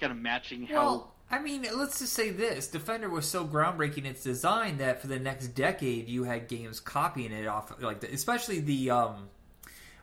kind 0.00 0.12
of 0.12 0.18
matching 0.18 0.66
how. 0.66 0.74
Well, 0.74 1.14
I 1.30 1.38
mean, 1.40 1.66
let's 1.74 1.98
just 1.98 2.12
say 2.12 2.30
this: 2.30 2.68
Defender 2.68 3.08
was 3.10 3.26
so 3.28 3.46
groundbreaking 3.46 3.98
in 3.98 4.06
its 4.06 4.22
design 4.22 4.78
that 4.78 5.00
for 5.00 5.08
the 5.08 5.18
next 5.18 5.48
decade, 5.48 6.08
you 6.08 6.24
had 6.24 6.48
games 6.48 6.80
copying 6.80 7.32
it 7.32 7.46
off, 7.46 7.72
like 7.82 8.00
the, 8.00 8.12
especially 8.12 8.60
the 8.60 8.90
um, 8.90 9.28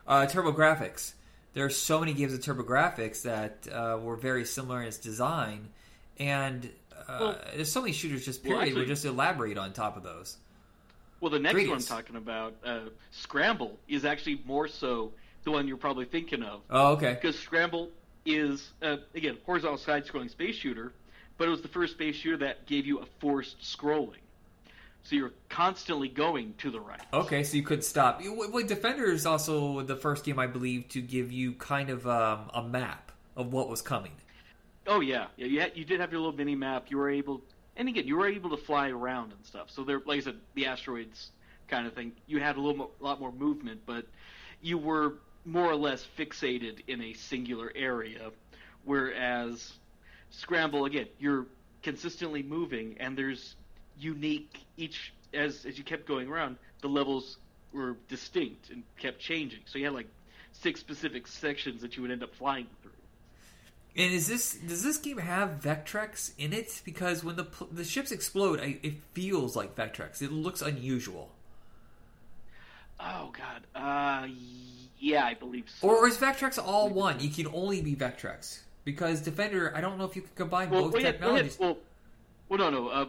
uh, 0.06 0.26
TurboGrafx. 0.26 1.12
There 1.54 1.64
are 1.64 1.70
so 1.70 2.00
many 2.00 2.12
games 2.12 2.34
of 2.34 2.40
TurboGrafx 2.40 3.22
that 3.22 3.66
uh, 3.72 3.98
were 3.98 4.16
very 4.16 4.44
similar 4.44 4.82
in 4.82 4.88
its 4.88 4.98
design, 4.98 5.68
and 6.18 6.70
uh, 7.08 7.16
Well- 7.20 7.40
there's 7.54 7.72
so 7.72 7.80
many 7.80 7.92
shooters 7.92 8.24
just 8.24 8.42
Well, 8.44 8.52
period 8.52 8.62
actually- 8.68 8.80
would 8.82 8.88
just 8.88 9.04
elaborate 9.04 9.56
on 9.58 9.72
top 9.72 9.96
of 9.96 10.02
those. 10.02 10.36
Well, 11.20 11.30
the 11.30 11.38
next 11.38 11.54
one 11.54 11.78
I'm 11.78 11.82
talking 11.82 12.16
about, 12.16 12.54
uh, 12.64 12.80
Scramble, 13.10 13.78
is 13.88 14.04
actually 14.04 14.42
more 14.44 14.68
so 14.68 15.12
the 15.44 15.50
one 15.50 15.66
you're 15.66 15.76
probably 15.76 16.04
thinking 16.04 16.42
of. 16.42 16.60
Oh, 16.68 16.92
okay. 16.92 17.14
Because 17.14 17.38
Scramble 17.38 17.90
is, 18.24 18.72
uh, 18.82 18.96
again, 19.14 19.38
horizontal 19.46 19.78
side 19.78 20.04
scrolling 20.04 20.30
space 20.30 20.56
shooter, 20.56 20.92
but 21.38 21.48
it 21.48 21.50
was 21.50 21.62
the 21.62 21.68
first 21.68 21.94
space 21.94 22.16
shooter 22.16 22.36
that 22.38 22.66
gave 22.66 22.86
you 22.86 22.98
a 22.98 23.06
forced 23.20 23.60
scrolling. 23.60 24.18
So 25.04 25.14
you're 25.14 25.32
constantly 25.48 26.08
going 26.08 26.54
to 26.58 26.70
the 26.70 26.80
right. 26.80 27.00
Okay, 27.12 27.44
so 27.44 27.56
you 27.56 27.62
could 27.62 27.84
stop. 27.84 28.20
Well, 28.24 28.66
Defender 28.66 29.04
is 29.04 29.24
also 29.24 29.82
the 29.82 29.94
first 29.94 30.24
game, 30.24 30.38
I 30.40 30.48
believe, 30.48 30.88
to 30.88 31.00
give 31.00 31.30
you 31.30 31.52
kind 31.52 31.90
of 31.90 32.08
um, 32.08 32.50
a 32.52 32.62
map 32.62 33.12
of 33.36 33.52
what 33.52 33.68
was 33.68 33.80
coming. 33.80 34.12
Oh 34.88 35.00
yeah, 35.00 35.26
yeah. 35.36 35.46
You 35.46 35.60
had, 35.60 35.72
you 35.76 35.84
did 35.84 36.00
have 36.00 36.10
your 36.10 36.20
little 36.20 36.36
mini 36.36 36.56
map. 36.56 36.86
You 36.88 36.98
were 36.98 37.08
able, 37.08 37.42
and 37.76 37.88
again, 37.88 38.06
you 38.06 38.16
were 38.16 38.28
able 38.28 38.50
to 38.50 38.56
fly 38.56 38.88
around 38.90 39.32
and 39.32 39.44
stuff. 39.44 39.70
So 39.70 39.84
there, 39.84 40.00
like 40.04 40.18
I 40.18 40.22
said, 40.22 40.36
the 40.54 40.66
asteroids 40.66 41.30
kind 41.68 41.86
of 41.86 41.94
thing. 41.94 42.12
You 42.26 42.40
had 42.40 42.56
a 42.56 42.60
little 42.60 42.76
mo- 42.76 42.90
lot 43.00 43.20
more 43.20 43.32
movement, 43.32 43.82
but 43.86 44.06
you 44.62 44.78
were 44.78 45.14
more 45.44 45.70
or 45.70 45.76
less 45.76 46.06
fixated 46.18 46.80
in 46.88 47.00
a 47.00 47.12
singular 47.14 47.72
area. 47.74 48.30
Whereas 48.84 49.72
Scramble, 50.30 50.84
again, 50.84 51.06
you're 51.18 51.46
consistently 51.82 52.42
moving, 52.42 52.96
and 52.98 53.16
there's 53.16 53.56
unique 53.98 54.58
each 54.76 55.12
as 55.32 55.64
as 55.66 55.78
you 55.78 55.84
kept 55.84 56.06
going 56.06 56.28
around. 56.28 56.56
The 56.82 56.88
levels 56.88 57.38
were 57.72 57.96
distinct 58.08 58.70
and 58.70 58.82
kept 58.98 59.18
changing. 59.20 59.60
So 59.66 59.78
you 59.78 59.84
had 59.84 59.94
like 59.94 60.08
six 60.52 60.80
specific 60.80 61.26
sections 61.26 61.82
that 61.82 61.96
you 61.96 62.02
would 62.02 62.10
end 62.10 62.22
up 62.22 62.34
flying 62.34 62.66
through. 62.82 62.92
And 63.96 64.12
is 64.12 64.26
this 64.26 64.54
does 64.56 64.82
this 64.82 64.98
game 64.98 65.18
have 65.18 65.60
Vectrex 65.62 66.32
in 66.36 66.52
it? 66.52 66.82
Because 66.84 67.24
when 67.24 67.36
the 67.36 67.46
the 67.72 67.84
ships 67.84 68.12
explode, 68.12 68.60
I, 68.60 68.78
it 68.82 68.94
feels 69.14 69.56
like 69.56 69.74
Vectrex. 69.74 70.20
It 70.20 70.30
looks 70.32 70.60
unusual. 70.60 71.30
Oh 73.00 73.32
God. 73.32 73.66
Uh, 73.74 74.28
yeah, 74.98 75.24
I 75.24 75.34
believe 75.34 75.68
so. 75.68 75.88
Or 75.88 76.06
is 76.08 76.16
Vectrex 76.16 76.58
all 76.62 76.88
one? 76.90 77.20
You 77.20 77.28
can 77.30 77.46
only 77.48 77.80
be 77.82 77.94
Vectrex 77.94 78.60
because 78.84 79.20
Defender. 79.20 79.72
I 79.74 79.80
don't 79.80 79.98
know 79.98 80.04
if 80.04 80.16
you 80.16 80.22
can 80.22 80.30
combine 80.34 80.70
well, 80.70 80.84
both 80.84 80.94
well, 80.94 81.02
yeah, 81.02 81.08
well, 81.20 81.36
yeah, 81.36 81.42
technologies. 81.42 81.58
well, 81.58 81.78
well, 82.48 82.58
no, 82.58 82.70
no. 82.70 82.88
Uh, 82.88 83.06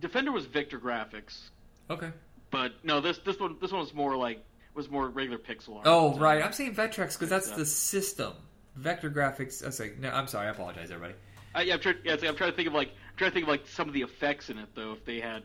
Defender 0.00 0.30
was 0.32 0.44
vector 0.46 0.78
graphics, 0.78 1.48
Okay. 1.88 2.10
but 2.50 2.72
no, 2.84 3.00
this 3.00 3.18
this 3.18 3.38
one 3.40 3.56
this 3.60 3.72
one 3.72 3.80
was 3.80 3.94
more 3.94 4.16
like 4.16 4.44
was 4.74 4.90
more 4.90 5.08
regular 5.08 5.38
pixel 5.38 5.76
art. 5.76 5.86
Oh 5.86 6.16
right, 6.18 6.42
I'm 6.42 6.52
saying 6.52 6.74
Vectrex 6.74 7.14
because 7.14 7.30
that's 7.30 7.48
Yeah. 7.50 7.56
the 7.56 7.66
system. 7.66 8.34
Vector 8.76 9.10
graphics. 9.10 9.62
I 9.62 9.66
was 9.66 9.80
like, 9.80 9.98
no, 9.98 10.10
I'm 10.10 10.26
sorry. 10.26 10.48
I 10.48 10.50
apologize, 10.50 10.90
everybody. 10.90 11.14
I, 11.54 11.62
yeah, 11.62 11.74
I'm 11.74 11.80
trying. 11.80 11.96
Yeah, 12.04 12.12
I'm 12.14 12.36
trying 12.36 12.50
to 12.50 12.56
think 12.56 12.68
of 12.68 12.74
like 12.74 12.88
I'm 12.88 13.16
trying 13.16 13.30
to 13.30 13.34
think 13.34 13.44
of 13.44 13.48
like 13.48 13.66
some 13.66 13.88
of 13.88 13.94
the 13.94 14.02
effects 14.02 14.50
in 14.50 14.58
it 14.58 14.68
though. 14.74 14.92
If 14.92 15.04
they 15.04 15.20
had 15.20 15.42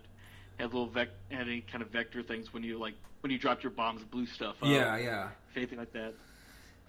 had 0.60 0.66
little 0.74 0.88
vec 0.88 1.10
had 1.32 1.48
any 1.48 1.62
kind 1.62 1.82
of 1.82 1.90
vector 1.90 2.22
things 2.22 2.54
when 2.54 2.64
you 2.64 2.78
like 2.78 2.96
when 3.22 3.32
you 3.32 3.38
dropped 3.38 3.64
your 3.64 3.72
bombs, 3.72 4.04
blue 4.04 4.26
stuff 4.26 4.56
up. 4.62 4.68
Yeah, 4.70 4.98
yeah. 4.98 5.30
if 5.52 5.58
anything 5.58 5.80
like 5.80 5.94
that. 5.94 6.14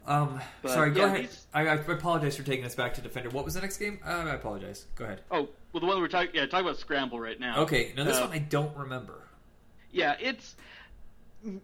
Um, 0.04 0.40
But, 0.62 0.72
sorry. 0.72 0.90
Go 0.90 1.02
yeah, 1.02 1.06
ahead. 1.06 1.20
these- 1.24 1.46
I, 1.54 1.60
I 1.68 1.74
apologize 1.74 2.36
for 2.36 2.42
taking 2.42 2.64
us 2.64 2.74
back 2.74 2.94
to 2.94 3.00
Defender. 3.00 3.30
What 3.30 3.44
was 3.44 3.54
the 3.54 3.60
next 3.60 3.76
game? 3.76 4.00
Uh, 4.04 4.10
I 4.10 4.34
apologize. 4.34 4.86
Go 4.96 5.04
ahead. 5.04 5.20
Oh, 5.30 5.48
well, 5.72 5.80
the 5.80 5.86
one 5.86 6.00
we're 6.00 6.08
talking 6.08 6.30
yeah 6.34 6.46
talking 6.46 6.66
about 6.66 6.78
Scramble 6.78 7.20
right 7.20 7.38
now. 7.38 7.60
Okay. 7.62 7.92
Now 7.96 8.02
this 8.04 8.18
Uh, 8.18 8.22
one 8.26 8.32
I 8.32 8.38
don't 8.38 8.76
remember. 8.76 9.22
Yeah, 9.92 10.16
it's 10.18 10.56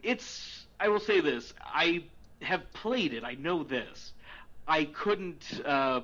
it's. 0.02 0.66
I 0.80 0.88
will 0.88 1.00
say 1.00 1.20
this: 1.20 1.52
I 1.64 2.04
have 2.42 2.72
played 2.72 3.12
it. 3.14 3.24
I 3.24 3.34
know 3.34 3.64
this. 3.64 4.12
I 4.68 4.84
couldn't. 4.84 5.60
Uh, 5.64 6.02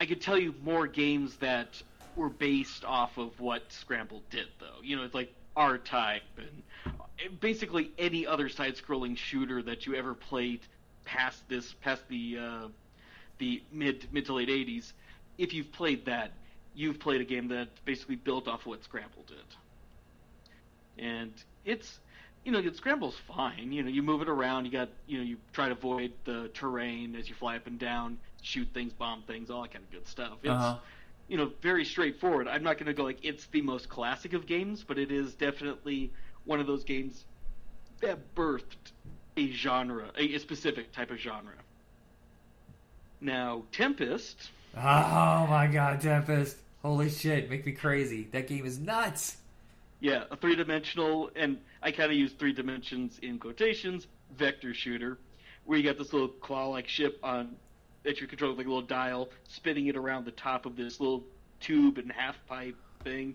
I 0.00 0.06
could 0.06 0.20
tell 0.20 0.38
you 0.38 0.54
more 0.62 0.86
games 0.86 1.36
that 1.36 1.82
were 2.16 2.28
based 2.28 2.84
off 2.84 3.18
of 3.18 3.38
what 3.40 3.70
Scramble 3.70 4.22
did, 4.30 4.46
though. 4.58 4.82
You 4.82 4.96
know, 4.96 5.04
it's 5.04 5.14
like 5.14 5.32
R-Type 5.56 6.22
and 6.38 7.40
basically 7.40 7.92
any 7.98 8.26
other 8.26 8.48
side-scrolling 8.48 9.16
shooter 9.16 9.62
that 9.62 9.86
you 9.86 9.94
ever 9.94 10.14
played 10.14 10.60
past 11.04 11.48
this, 11.48 11.74
past 11.82 12.02
the 12.08 12.38
uh, 12.38 12.68
the 13.38 13.62
mid 13.70 14.08
mid 14.12 14.26
to 14.26 14.34
late 14.34 14.48
'80s. 14.48 14.92
If 15.38 15.52
you've 15.52 15.70
played 15.72 16.06
that, 16.06 16.32
you've 16.74 16.98
played 16.98 17.20
a 17.20 17.24
game 17.24 17.48
that 17.48 17.68
basically 17.84 18.16
built 18.16 18.48
off 18.48 18.60
of 18.60 18.66
what 18.66 18.84
Scramble 18.84 19.24
did 19.26 19.36
and 20.98 21.32
it's 21.64 21.98
you 22.46 22.52
know 22.52 22.62
scramble's 22.72 23.16
fine 23.26 23.72
you 23.72 23.82
know 23.82 23.90
you 23.90 24.02
move 24.02 24.22
it 24.22 24.28
around 24.28 24.64
you 24.64 24.70
got 24.70 24.88
you 25.08 25.18
know 25.18 25.24
you 25.24 25.36
try 25.52 25.66
to 25.66 25.72
avoid 25.72 26.12
the 26.24 26.48
terrain 26.54 27.16
as 27.16 27.28
you 27.28 27.34
fly 27.34 27.56
up 27.56 27.66
and 27.66 27.78
down 27.80 28.16
shoot 28.40 28.68
things 28.72 28.92
bomb 28.92 29.20
things 29.22 29.50
all 29.50 29.62
that 29.62 29.72
kind 29.72 29.84
of 29.84 29.90
good 29.90 30.06
stuff 30.06 30.34
it's 30.44 30.50
Uh-huh. 30.50 30.78
you 31.26 31.36
know 31.36 31.50
very 31.60 31.84
straightforward 31.84 32.46
i'm 32.46 32.62
not 32.62 32.78
going 32.78 32.86
to 32.86 32.94
go 32.94 33.02
like 33.02 33.18
it's 33.24 33.46
the 33.46 33.60
most 33.62 33.88
classic 33.88 34.32
of 34.32 34.46
games 34.46 34.84
but 34.86 34.96
it 34.96 35.10
is 35.10 35.34
definitely 35.34 36.12
one 36.44 36.60
of 36.60 36.68
those 36.68 36.84
games 36.84 37.24
that 38.00 38.34
birthed 38.36 38.92
a 39.36 39.50
genre 39.50 40.08
a, 40.16 40.36
a 40.36 40.38
specific 40.38 40.92
type 40.92 41.10
of 41.10 41.18
genre 41.18 41.52
now 43.20 43.62
tempest 43.72 44.50
Oh 44.78 45.46
my 45.48 45.68
god, 45.72 46.02
Tempest! 46.02 46.58
Holy 46.82 47.08
shit, 47.08 47.48
make 47.48 47.64
me 47.64 47.72
crazy. 47.72 48.28
That 48.32 48.46
game 48.46 48.66
is 48.66 48.78
nuts. 48.78 49.38
Yeah, 50.00 50.24
a 50.30 50.36
three 50.36 50.54
dimensional, 50.54 51.30
and 51.34 51.56
I 51.82 51.90
kind 51.90 52.10
of 52.10 52.16
use 52.16 52.32
three 52.32 52.52
dimensions 52.52 53.18
in 53.22 53.38
quotations, 53.38 54.06
vector 54.36 54.74
shooter, 54.74 55.18
where 55.64 55.78
you 55.78 55.84
got 55.84 55.98
this 55.98 56.12
little 56.12 56.28
claw 56.28 56.68
like 56.68 56.88
ship 56.88 57.18
on 57.22 57.56
that 58.02 58.20
you're 58.20 58.28
controlling 58.28 58.56
like 58.56 58.66
a 58.66 58.68
little 58.68 58.86
dial, 58.86 59.28
spinning 59.48 59.88
it 59.88 59.96
around 59.96 60.24
the 60.24 60.30
top 60.30 60.64
of 60.64 60.76
this 60.76 61.00
little 61.00 61.24
tube 61.60 61.98
and 61.98 62.10
half 62.12 62.36
pipe 62.46 62.76
thing. 63.02 63.34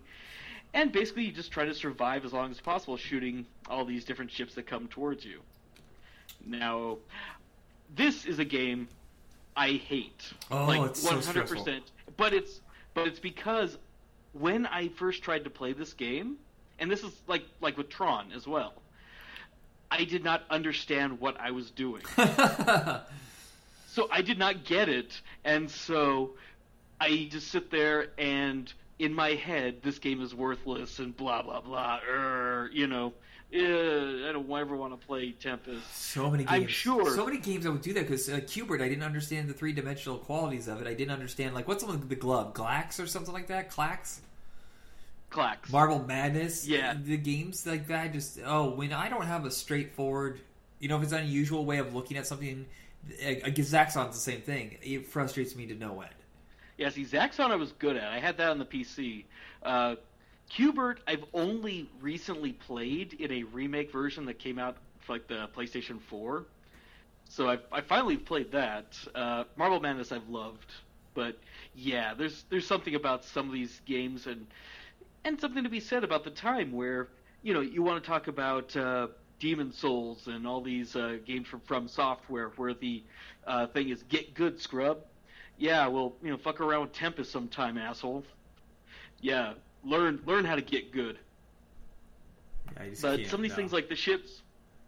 And 0.74 0.90
basically, 0.90 1.24
you 1.24 1.32
just 1.32 1.52
try 1.52 1.66
to 1.66 1.74
survive 1.74 2.24
as 2.24 2.32
long 2.32 2.50
as 2.50 2.58
possible, 2.58 2.96
shooting 2.96 3.46
all 3.68 3.84
these 3.84 4.04
different 4.04 4.30
ships 4.30 4.54
that 4.54 4.66
come 4.66 4.88
towards 4.88 5.24
you. 5.24 5.40
Now, 6.44 6.98
this 7.94 8.24
is 8.24 8.38
a 8.38 8.44
game 8.44 8.88
I 9.54 9.72
hate. 9.72 10.32
Oh, 10.50 10.64
like 10.64 10.80
it's 10.90 11.00
so 11.00 11.20
stressful. 11.20 11.66
But 12.16 12.32
it's 12.32 12.60
but 12.94 13.06
it's 13.06 13.20
because 13.20 13.76
when 14.32 14.66
I 14.66 14.88
first 14.88 15.22
tried 15.22 15.44
to 15.44 15.50
play 15.50 15.74
this 15.74 15.92
game, 15.92 16.36
and 16.82 16.90
this 16.90 17.02
is 17.04 17.12
like 17.28 17.44
like 17.62 17.78
with 17.78 17.88
Tron 17.88 18.32
as 18.32 18.46
well, 18.46 18.74
I 19.90 20.04
did 20.04 20.24
not 20.24 20.42
understand 20.50 21.20
what 21.20 21.40
I 21.40 21.52
was 21.52 21.70
doing. 21.70 22.02
so 23.88 24.08
I 24.10 24.20
did 24.22 24.38
not 24.38 24.64
get 24.64 24.88
it, 24.88 25.20
and 25.44 25.70
so 25.70 26.32
I 27.00 27.28
just 27.30 27.48
sit 27.48 27.70
there 27.70 28.08
and 28.18 28.70
in 28.98 29.14
my 29.14 29.30
head, 29.30 29.82
this 29.82 29.98
game 29.98 30.20
is 30.22 30.34
worthless 30.34 30.98
and 30.98 31.16
blah 31.16 31.42
blah 31.42 31.60
blah. 31.60 32.00
Er, 32.08 32.68
you 32.72 32.88
know, 32.88 33.12
eh, 33.52 33.60
I 34.28 34.32
don't 34.32 34.50
ever 34.50 34.76
want 34.76 34.98
to 35.00 35.06
play 35.06 35.30
Tempest. 35.32 35.82
So 35.94 36.30
many 36.30 36.44
games. 36.44 36.62
I'm 36.62 36.66
sure- 36.68 37.14
So 37.14 37.24
many 37.24 37.38
games 37.38 37.64
I 37.64 37.70
would 37.70 37.82
do 37.82 37.92
that 37.94 38.02
because 38.08 38.28
uh, 38.28 38.40
Q*bert, 38.46 38.80
I 38.80 38.88
didn't 38.88 39.04
understand 39.04 39.48
the 39.48 39.54
three 39.54 39.72
dimensional 39.72 40.18
qualities 40.18 40.66
of 40.68 40.80
it. 40.80 40.86
I 40.88 40.94
didn't 40.94 41.12
understand 41.12 41.54
like 41.54 41.68
what's 41.68 41.84
the 41.84 41.90
one- 41.90 42.08
the 42.08 42.16
glove, 42.16 42.54
Glax 42.54 43.02
or 43.02 43.06
something 43.06 43.32
like 43.32 43.46
that. 43.48 43.70
Klax, 43.70 44.18
Klax. 45.32 45.70
Marble 45.70 46.04
Madness. 46.04 46.66
Yeah. 46.66 46.94
the 47.02 47.16
games 47.16 47.66
like 47.66 47.88
that. 47.88 48.12
Just 48.12 48.38
oh, 48.44 48.70
when 48.70 48.92
I 48.92 49.08
don't 49.08 49.26
have 49.26 49.44
a 49.44 49.50
straightforward, 49.50 50.40
you 50.78 50.88
know, 50.88 50.98
if 50.98 51.02
it's 51.04 51.12
an 51.12 51.24
unusual 51.24 51.64
way 51.64 51.78
of 51.78 51.94
looking 51.94 52.16
at 52.16 52.26
something, 52.26 52.66
uh, 53.10 53.50
Zaxxon's 53.50 54.14
the 54.14 54.20
same 54.20 54.42
thing. 54.42 54.78
It 54.82 55.06
frustrates 55.06 55.56
me 55.56 55.66
to 55.66 55.74
no 55.74 56.02
end. 56.02 56.14
Yeah, 56.78 56.90
see, 56.90 57.04
Zaxxon 57.04 57.50
I 57.50 57.56
was 57.56 57.72
good 57.72 57.96
at. 57.96 58.04
I 58.04 58.18
had 58.18 58.36
that 58.38 58.50
on 58.50 58.58
the 58.58 58.64
PC. 58.64 59.24
Uh, 59.62 59.96
Q*bert, 60.48 61.00
I've 61.06 61.24
only 61.32 61.88
recently 62.00 62.52
played 62.52 63.14
in 63.14 63.32
a 63.32 63.42
remake 63.44 63.90
version 63.90 64.26
that 64.26 64.38
came 64.38 64.58
out 64.58 64.76
for 65.00 65.14
like 65.14 65.26
the 65.26 65.48
PlayStation 65.56 66.00
4. 66.00 66.44
So 67.28 67.48
I, 67.48 67.58
I 67.70 67.80
finally 67.80 68.16
played 68.16 68.52
that. 68.52 68.98
Uh, 69.14 69.44
Marble 69.56 69.80
Madness 69.80 70.12
I've 70.12 70.28
loved, 70.28 70.70
but 71.14 71.38
yeah, 71.74 72.12
there's 72.14 72.44
there's 72.50 72.66
something 72.66 72.94
about 72.94 73.24
some 73.24 73.46
of 73.46 73.52
these 73.52 73.80
games 73.86 74.26
and 74.26 74.46
and 75.24 75.40
something 75.40 75.62
to 75.62 75.70
be 75.70 75.80
said 75.80 76.04
about 76.04 76.24
the 76.24 76.30
time 76.30 76.72
where 76.72 77.08
you 77.42 77.54
know 77.54 77.60
you 77.60 77.82
want 77.82 78.02
to 78.02 78.08
talk 78.08 78.28
about 78.28 78.76
uh, 78.76 79.08
Demon 79.38 79.72
Souls 79.72 80.26
and 80.26 80.46
all 80.46 80.60
these 80.60 80.94
uh, 80.96 81.18
games 81.24 81.48
from 81.48 81.60
From 81.60 81.88
Software 81.88 82.48
where 82.56 82.74
the 82.74 83.02
uh, 83.46 83.66
thing 83.68 83.88
is 83.88 84.02
get 84.04 84.34
good 84.34 84.60
scrub. 84.60 84.98
Yeah, 85.58 85.86
well, 85.88 86.14
you 86.22 86.30
know, 86.30 86.38
fuck 86.38 86.60
around 86.60 86.82
with 86.82 86.92
Tempest 86.92 87.30
sometime, 87.30 87.78
asshole. 87.78 88.24
Yeah, 89.20 89.54
learn 89.84 90.20
learn 90.26 90.44
how 90.44 90.56
to 90.56 90.62
get 90.62 90.92
good. 90.92 91.18
Just 92.84 93.02
But 93.02 93.26
some 93.26 93.40
of 93.40 93.42
these 93.42 93.50
no. 93.50 93.56
things, 93.56 93.72
like 93.72 93.88
the 93.88 93.96
ships, 93.96 94.42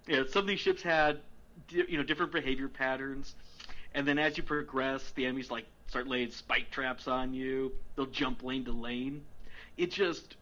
yeah, 0.07 0.23
some 0.29 0.40
of 0.40 0.47
these 0.47 0.61
ships 0.61 0.83
had, 0.83 1.20
you 1.68 1.97
know, 1.99 2.03
different 2.03 2.33
behavior 2.33 2.68
patterns, 2.68 3.35
and 3.94 4.07
then 4.07 4.18
as 4.18 4.37
you 4.37 4.42
progress, 4.42 5.12
the 5.14 5.27
enemies 5.27 5.51
like 5.51 5.66
start 5.87 6.09
laying 6.09 6.31
spike 6.31 6.70
traps 6.70 7.07
on 7.07 7.35
you. 7.35 7.73
They'll 7.94 8.07
jump 8.07 8.42
lane 8.42 8.64
to 8.64 8.73
lane. 8.73 9.23
It 9.77 9.91
just 9.91 10.37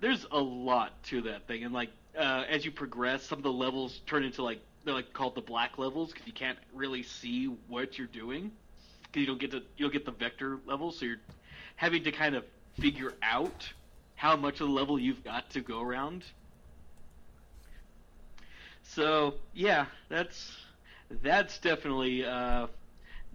there's 0.00 0.26
a 0.30 0.38
lot 0.38 1.02
to 1.04 1.22
that 1.22 1.46
thing, 1.46 1.64
and 1.64 1.72
like 1.74 1.90
uh, 2.18 2.44
as 2.48 2.64
you 2.64 2.70
progress, 2.70 3.22
some 3.22 3.38
of 3.38 3.44
the 3.44 3.52
levels 3.52 4.00
turn 4.06 4.24
into 4.24 4.42
like 4.42 4.60
they're 4.84 4.94
like 4.94 5.12
called 5.12 5.34
the 5.34 5.40
black 5.42 5.78
levels 5.78 6.12
because 6.12 6.26
you 6.26 6.32
can't 6.32 6.58
really 6.72 7.02
see 7.02 7.46
what 7.68 7.98
you're 7.98 8.06
doing 8.06 8.50
because 9.02 9.20
you 9.20 9.26
don't 9.26 9.40
get 9.40 9.50
to 9.50 9.58
you 9.76 9.84
don't 9.86 9.92
get 9.92 10.04
the 10.04 10.12
vector 10.12 10.58
levels, 10.66 10.98
so 10.98 11.06
you're 11.06 11.20
having 11.76 12.02
to 12.04 12.12
kind 12.12 12.34
of 12.34 12.44
figure 12.80 13.14
out 13.22 13.72
how 14.16 14.36
much 14.36 14.60
of 14.60 14.68
the 14.68 14.72
level 14.72 14.98
you've 14.98 15.24
got 15.24 15.50
to 15.50 15.60
go 15.60 15.80
around. 15.80 16.24
So 18.82 19.34
yeah, 19.54 19.86
that's 20.08 20.56
that's 21.22 21.58
definitely 21.58 22.24
uh, 22.24 22.66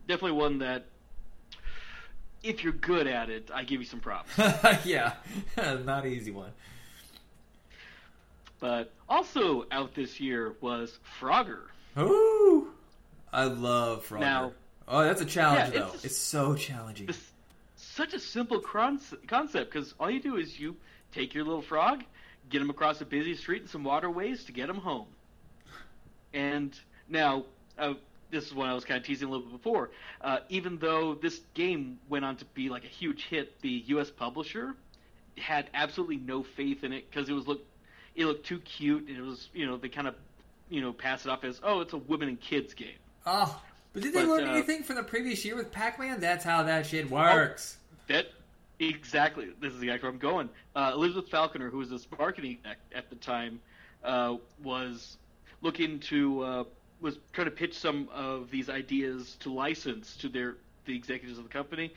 definitely 0.08 0.38
one 0.38 0.60
that 0.60 0.86
if 2.46 2.64
you're 2.64 2.74
good 2.74 3.08
at 3.08 3.30
it, 3.30 3.50
I 3.54 3.64
give 3.64 3.82
you 3.82 3.88
some 3.88 4.00
props. 4.00 4.30
yeah, 4.86 5.14
not 5.58 6.06
an 6.06 6.12
easy 6.12 6.32
one. 6.32 6.52
But 8.60 8.94
also 9.10 9.66
out 9.72 9.94
this 9.96 10.20
year 10.20 10.56
was 10.62 10.98
Frogger. 11.20 11.64
Ooh, 11.98 12.70
I 13.34 13.46
love 13.46 14.08
Frogger. 14.08 14.20
Now- 14.22 14.54
oh, 14.88 15.04
that's 15.04 15.22
a 15.22 15.26
challenge 15.26 15.74
Yeah, 15.74 15.80
though. 15.82 15.88
it's- 15.88 16.06
It's 16.06 16.18
so 16.18 16.56
challenging. 16.56 17.08
This, 17.08 17.32
such 17.76 18.14
a 18.14 18.20
simple 18.20 18.60
concept 18.62 19.72
because 19.72 19.94
all 20.00 20.10
you 20.10 20.22
do 20.22 20.38
is 20.38 20.60
you 20.60 20.78
take 21.12 21.34
your 21.34 21.44
little 21.44 21.62
frog, 21.62 22.04
get 22.50 22.62
him 22.62 22.70
across 22.70 23.02
a 23.02 23.06
busy 23.06 23.36
street 23.36 23.62
and 23.64 23.70
some 23.70 23.84
waterways 23.84 24.46
to 24.46 24.52
get 24.52 24.70
him 24.70 24.78
home. 24.78 25.08
And 26.34 26.78
now, 27.10 27.46
uh, 27.78 27.94
this 28.36 28.46
is 28.48 28.54
what 28.54 28.68
I 28.68 28.74
was 28.74 28.84
kind 28.84 29.00
of 29.00 29.06
teasing 29.06 29.28
a 29.28 29.32
little 29.32 29.46
bit 29.46 29.54
before. 29.64 29.90
Uh, 30.22 30.40
even 30.50 30.78
though 30.78 31.16
this 31.16 31.40
game 31.54 31.98
went 32.10 32.26
on 32.26 32.36
to 32.38 32.46
be 32.46 32.70
like 32.70 32.84
a 32.84 32.88
huge 32.88 33.26
hit, 33.26 33.62
the 33.62 33.84
U.S. 33.88 34.12
publisher 34.12 34.76
had 35.38 35.70
absolutely 35.74 36.18
no 36.18 36.44
faith 36.44 36.84
in 36.84 36.92
it 36.92 37.10
because 37.10 37.30
it 37.30 37.34
was 37.34 37.48
look, 37.48 37.62
it 38.16 38.26
looked 38.26 38.46
too 38.46 38.60
cute. 38.60 39.08
And 39.08 39.18
it 39.18 39.22
was, 39.22 39.50
you 39.54 39.66
know, 39.66 39.78
they 39.78 39.90
kind 39.90 40.08
of, 40.08 40.16
you 40.70 40.82
know, 40.82 40.92
pass 40.94 41.26
it 41.26 41.30
off 41.30 41.44
as, 41.44 41.60
oh, 41.64 41.80
it's 41.80 41.94
a 41.94 41.98
women 41.98 42.28
and 42.28 42.40
kids 42.40 42.74
game. 42.74 42.98
Oh, 43.26 43.60
but 43.94 44.04
did 44.04 44.14
they 44.14 44.22
But, 44.26 44.30
learn 44.30 44.50
uh, 44.50 44.52
anything 44.52 44.84
from 44.84 44.98
the 44.98 45.04
previous 45.04 45.46
year 45.46 45.56
with 45.56 45.72
Pac-Man? 45.72 46.20
That's 46.20 46.44
how 46.44 46.64
that 46.64 46.86
shit 46.86 47.10
works. 47.10 47.78
That 48.08 48.28
exactly. 48.80 49.48
This 49.62 49.74
is 49.74 49.82
exactly 49.82 50.08
where 50.08 50.14
I'm 50.14 50.20
going. 50.20 50.50
Uh, 50.76 50.92
Elizabeth 50.94 51.30
Falconer, 51.30 51.70
who 51.70 51.78
was 51.78 51.90
this 51.90 52.06
marketing 52.20 52.58
exec 52.66 52.78
at 52.94 53.10
the 53.10 53.16
time, 53.16 53.62
uh, 54.04 54.36
was 54.62 55.18
looking 55.62 56.00
to 56.00 56.42
uh, 56.42 56.64
was 57.06 57.20
trying 57.34 57.46
to 57.46 57.52
pitch 57.52 57.78
some 57.78 58.10
of 58.14 58.50
these 58.50 58.68
ideas 58.70 59.38
to 59.42 59.54
license 59.54 60.18
to 60.18 60.28
their 60.28 60.56
the 60.86 60.96
executives 60.96 61.38
of 61.38 61.46
the 61.46 61.50
company, 61.50 61.94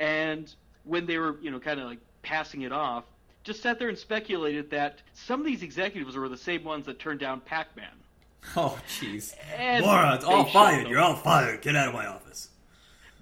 and 0.00 0.54
when 0.84 1.04
they 1.06 1.18
were 1.18 1.36
you 1.42 1.50
know 1.50 1.58
kind 1.60 1.80
of 1.80 1.86
like 1.86 1.98
passing 2.22 2.62
it 2.62 2.72
off, 2.72 3.04
just 3.42 3.60
sat 3.60 3.78
there 3.78 3.88
and 3.88 3.98
speculated 3.98 4.70
that 4.70 5.00
some 5.12 5.40
of 5.40 5.46
these 5.46 5.62
executives 5.62 6.16
were 6.16 6.28
the 6.28 6.36
same 6.36 6.62
ones 6.64 6.86
that 6.86 6.98
turned 6.98 7.20
down 7.20 7.40
Pac-Man. 7.40 7.86
Oh, 8.56 8.78
jeez. 8.86 9.34
Morons, 9.80 10.22
all 10.22 10.44
fired. 10.44 10.86
You're 10.86 11.00
all 11.00 11.16
fired. 11.16 11.62
Get 11.62 11.76
out 11.76 11.88
of 11.88 11.94
my 11.94 12.06
office. 12.06 12.50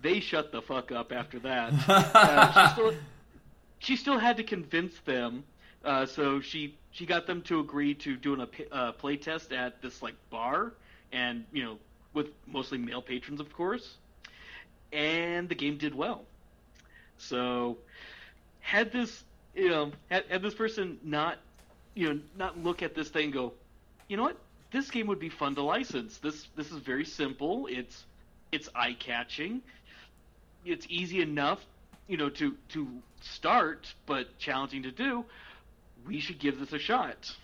they 0.03 0.19
shut 0.19 0.51
the 0.51 0.61
fuck 0.61 0.91
up 0.91 1.13
after 1.13 1.39
that. 1.39 1.73
uh, 1.89 2.67
she 2.67 2.73
still 2.73 2.95
she 3.79 3.97
still 3.97 4.19
had 4.19 4.37
to 4.39 4.43
convince 4.43 4.99
them. 5.05 5.45
Uh, 5.85 6.07
so 6.07 6.41
she 6.41 6.75
she 6.91 7.07
got 7.07 7.27
them 7.29 7.41
to 7.43 7.61
agree 7.61 7.95
to 7.95 8.17
doing 8.17 8.41
a 8.41 8.75
uh, 8.75 8.93
play 8.93 9.17
test 9.17 9.53
at 9.53 9.81
this 9.81 10.03
like 10.03 10.15
bar, 10.29 10.73
and 11.13 11.45
you 11.53 11.65
know 11.65 11.79
with 12.15 12.29
mostly 12.47 12.79
male 12.79 13.03
patrons, 13.03 13.41
of 13.41 13.53
course. 13.53 13.97
And 14.93 15.49
the 15.49 15.55
game 15.55 15.79
did 15.79 15.95
well. 15.95 16.25
So 17.19 17.79
had 18.61 18.93
this 18.93 19.25
you 19.55 19.69
know 19.69 19.93
had, 20.11 20.25
had 20.29 20.43
this 20.43 20.55
person 20.55 20.99
not 21.03 21.39
you 21.95 22.09
know 22.09 22.21
not 22.37 22.59
look 22.59 22.83
at 22.83 22.95
this 22.95 23.09
thing 23.09 23.25
and 23.25 23.33
go, 23.33 23.53
you 24.09 24.17
know 24.17 24.25
what, 24.25 24.37
this 24.73 24.91
game 24.91 25.07
would 25.07 25.21
be 25.21 25.29
fun 25.29 25.55
to 25.55 25.63
license. 25.63 26.19
This 26.19 26.49
this 26.57 26.71
is 26.71 26.79
very 26.79 27.05
simple. 27.05 27.67
It's 27.71 28.05
it's 28.51 28.69
eye 28.75 28.97
catching. 28.99 29.63
It's 30.65 30.87
easy 30.89 31.21
enough, 31.21 31.61
you 32.09 32.17
know, 32.17 32.29
to 32.31 32.57
to 32.71 32.89
start, 33.21 33.93
but 34.07 34.39
challenging 34.39 34.83
to 34.85 34.91
do. 34.91 35.25
We 36.07 36.21
should 36.21 36.39
give 36.39 36.59
this 36.59 36.73
a 36.73 36.79
shot. 36.79 37.35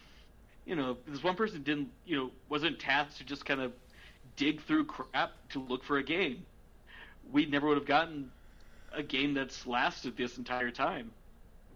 You 0.68 0.76
know, 0.76 0.98
this 1.06 1.22
one 1.22 1.34
person 1.34 1.62
didn't, 1.62 1.88
you 2.04 2.16
know, 2.16 2.30
wasn't 2.50 2.78
tasked 2.78 3.16
to 3.18 3.24
just 3.24 3.46
kind 3.46 3.60
of 3.60 3.72
dig 4.36 4.60
through 4.60 4.84
crap 4.84 5.32
to 5.50 5.60
look 5.60 5.82
for 5.82 5.96
a 5.96 6.02
game. 6.02 6.44
We 7.32 7.46
never 7.46 7.66
would 7.68 7.78
have 7.78 7.86
gotten 7.86 8.30
a 8.92 9.02
game 9.02 9.32
that's 9.32 9.66
lasted 9.66 10.16
this 10.16 10.36
entire 10.36 10.70
time. 10.70 11.10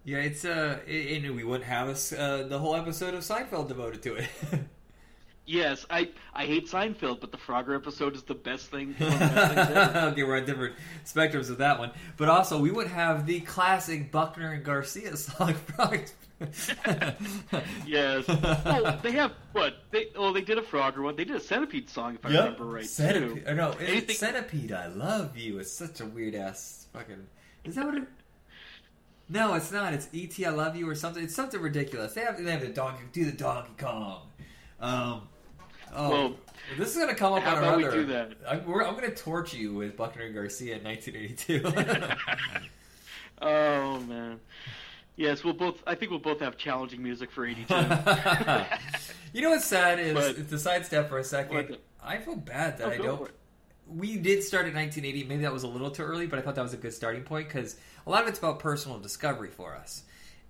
Yeah, 0.05 0.19
it's 0.19 0.45
uh, 0.45 0.81
and 0.87 1.35
we 1.35 1.43
wouldn't 1.43 1.69
have 1.69 1.89
us 1.89 2.13
uh, 2.13 2.47
the 2.49 2.59
whole 2.59 2.77
episode 2.77 3.15
of 3.15 3.21
Seinfeld 3.21 3.69
devoted 3.69 4.03
to 4.03 4.17
it. 4.17 4.29
Yes, 5.45 5.85
I 5.91 6.11
I 6.33 6.47
hate 6.47 6.69
Seinfeld, 6.69 7.21
but 7.21 7.33
the 7.33 7.39
Frogger 7.39 7.75
episode 7.75 8.15
is 8.15 8.23
the 8.23 8.35
best 8.35 8.71
thing. 8.71 8.95
the 8.99 9.07
best 9.07 9.97
okay, 10.13 10.23
we're 10.23 10.37
on 10.37 10.45
different 10.45 10.77
spectrums 11.05 11.49
with 11.49 11.59
that 11.59 11.81
one, 11.81 11.91
but 12.17 12.29
also 12.29 12.61
we 12.61 12.71
would 12.71 12.87
have 12.87 13.27
the 13.27 13.41
classic 13.41 14.13
Buckner 14.13 14.53
and 14.53 14.65
Garcia 14.65 15.17
song. 15.17 15.57
Frogs. 16.39 16.73
Yes. 17.87 18.27
Well, 18.29 18.99
they 19.03 19.13
have 19.13 19.33
what? 19.53 19.75
They 19.91 20.07
well, 20.19 20.33
they 20.33 20.41
did 20.41 20.59
a 20.59 20.63
Frogger 20.63 21.03
one. 21.03 21.17
They 21.17 21.25
did 21.25 21.37
a 21.37 21.41
Centipede 21.41 21.89
song, 21.91 22.15
if 22.17 22.25
I 22.27 22.29
remember 22.31 22.65
right. 22.65 22.85
Centipede. 22.87 23.45
Too. 23.45 23.51
Or 23.51 23.55
no, 23.55 23.71
it's 23.73 23.81
Anything- 23.83 24.17
Centipede. 24.17 24.73
I 24.73 24.87
love 24.89 25.37
you. 25.37 25.59
It's 25.59 25.73
such 25.73 26.01
a 26.01 26.07
weird 26.07 26.35
ass 26.35 26.87
fucking. 26.93 27.27
Is 27.65 27.75
that 27.77 27.87
what 27.87 27.97
it? 27.97 28.05
No, 29.29 29.55
it's 29.55 29.71
not. 29.73 29.93
It's 29.95 30.09
ET. 30.15 30.45
I 30.47 30.51
love 30.51 30.77
you 30.77 30.89
or 30.89 30.95
something. 30.95 31.23
It's 31.23 31.35
something 31.35 31.61
ridiculous. 31.61 32.13
They 32.15 32.23
have 32.23 32.43
they 32.43 32.51
have 32.51 32.61
the 32.61 32.69
donkey. 32.69 33.05
Do 33.13 33.25
the 33.25 33.33
Donkey 33.33 33.73
Kong. 33.79 34.23
Um. 34.81 35.29
Oh, 35.95 36.11
Well, 36.11 36.35
this 36.79 36.91
is 36.91 36.97
gonna 36.97 37.15
come 37.15 37.35
up 37.35 37.43
how 37.43 37.57
on 37.57 37.63
about 37.65 37.77
we 37.77 37.85
do 37.85 38.07
that? 38.07 38.33
I'm, 38.49 38.61
I'm 38.61 38.95
gonna 38.95 39.15
torture 39.15 39.59
you 39.59 39.75
with 39.75 39.97
Buckner 39.97 40.23
and 40.23 40.35
Garcia 40.35 40.77
in 40.77 40.85
1982. 40.85 42.67
Oh 43.45 43.99
man. 44.01 44.39
Yes, 45.17 45.45
we'll 45.45 45.55
both. 45.55 45.83
I 45.87 45.95
think 45.95 46.11
we'll 46.11 46.21
both 46.21 46.41
have 46.41 46.57
challenging 46.57 47.03
music 47.03 47.31
for 47.31 47.47
'82. 47.47 47.75
you 49.33 49.43
know 49.43 49.51
what's 49.51 49.67
sad 49.67 49.99
is 49.99 50.15
But- 50.15 50.49
to 50.49 50.59
sidestep 50.59 51.09
for 51.09 51.19
a 51.19 51.25
second. 51.25 51.55
What? 51.71 51.81
I 52.03 52.19
feel 52.19 52.37
bad 52.37 52.79
that 52.79 52.89
Oh, 52.89 52.91
I 52.91 52.97
don't. 52.97 53.31
We 53.87 54.17
did 54.17 54.43
start 54.43 54.67
at 54.67 54.75
1980. 54.75 55.25
Maybe 55.29 55.43
that 55.43 55.53
was 55.53 55.65
a 55.65 55.69
little 55.69 55.91
too 55.91 56.03
early, 56.03 56.27
but 56.27 56.39
I 56.39 56.43
thought 56.43 56.55
that 56.55 56.63
was 56.63 56.73
a 56.73 56.79
good 56.79 56.95
starting 56.95 57.23
point 57.25 57.49
because 57.49 57.77
a 58.07 58.11
lot 58.11 58.23
of 58.23 58.29
it's 58.29 58.39
about 58.39 58.59
personal 58.59 58.99
discovery 58.99 59.51
for 59.51 59.75
us. 59.75 60.05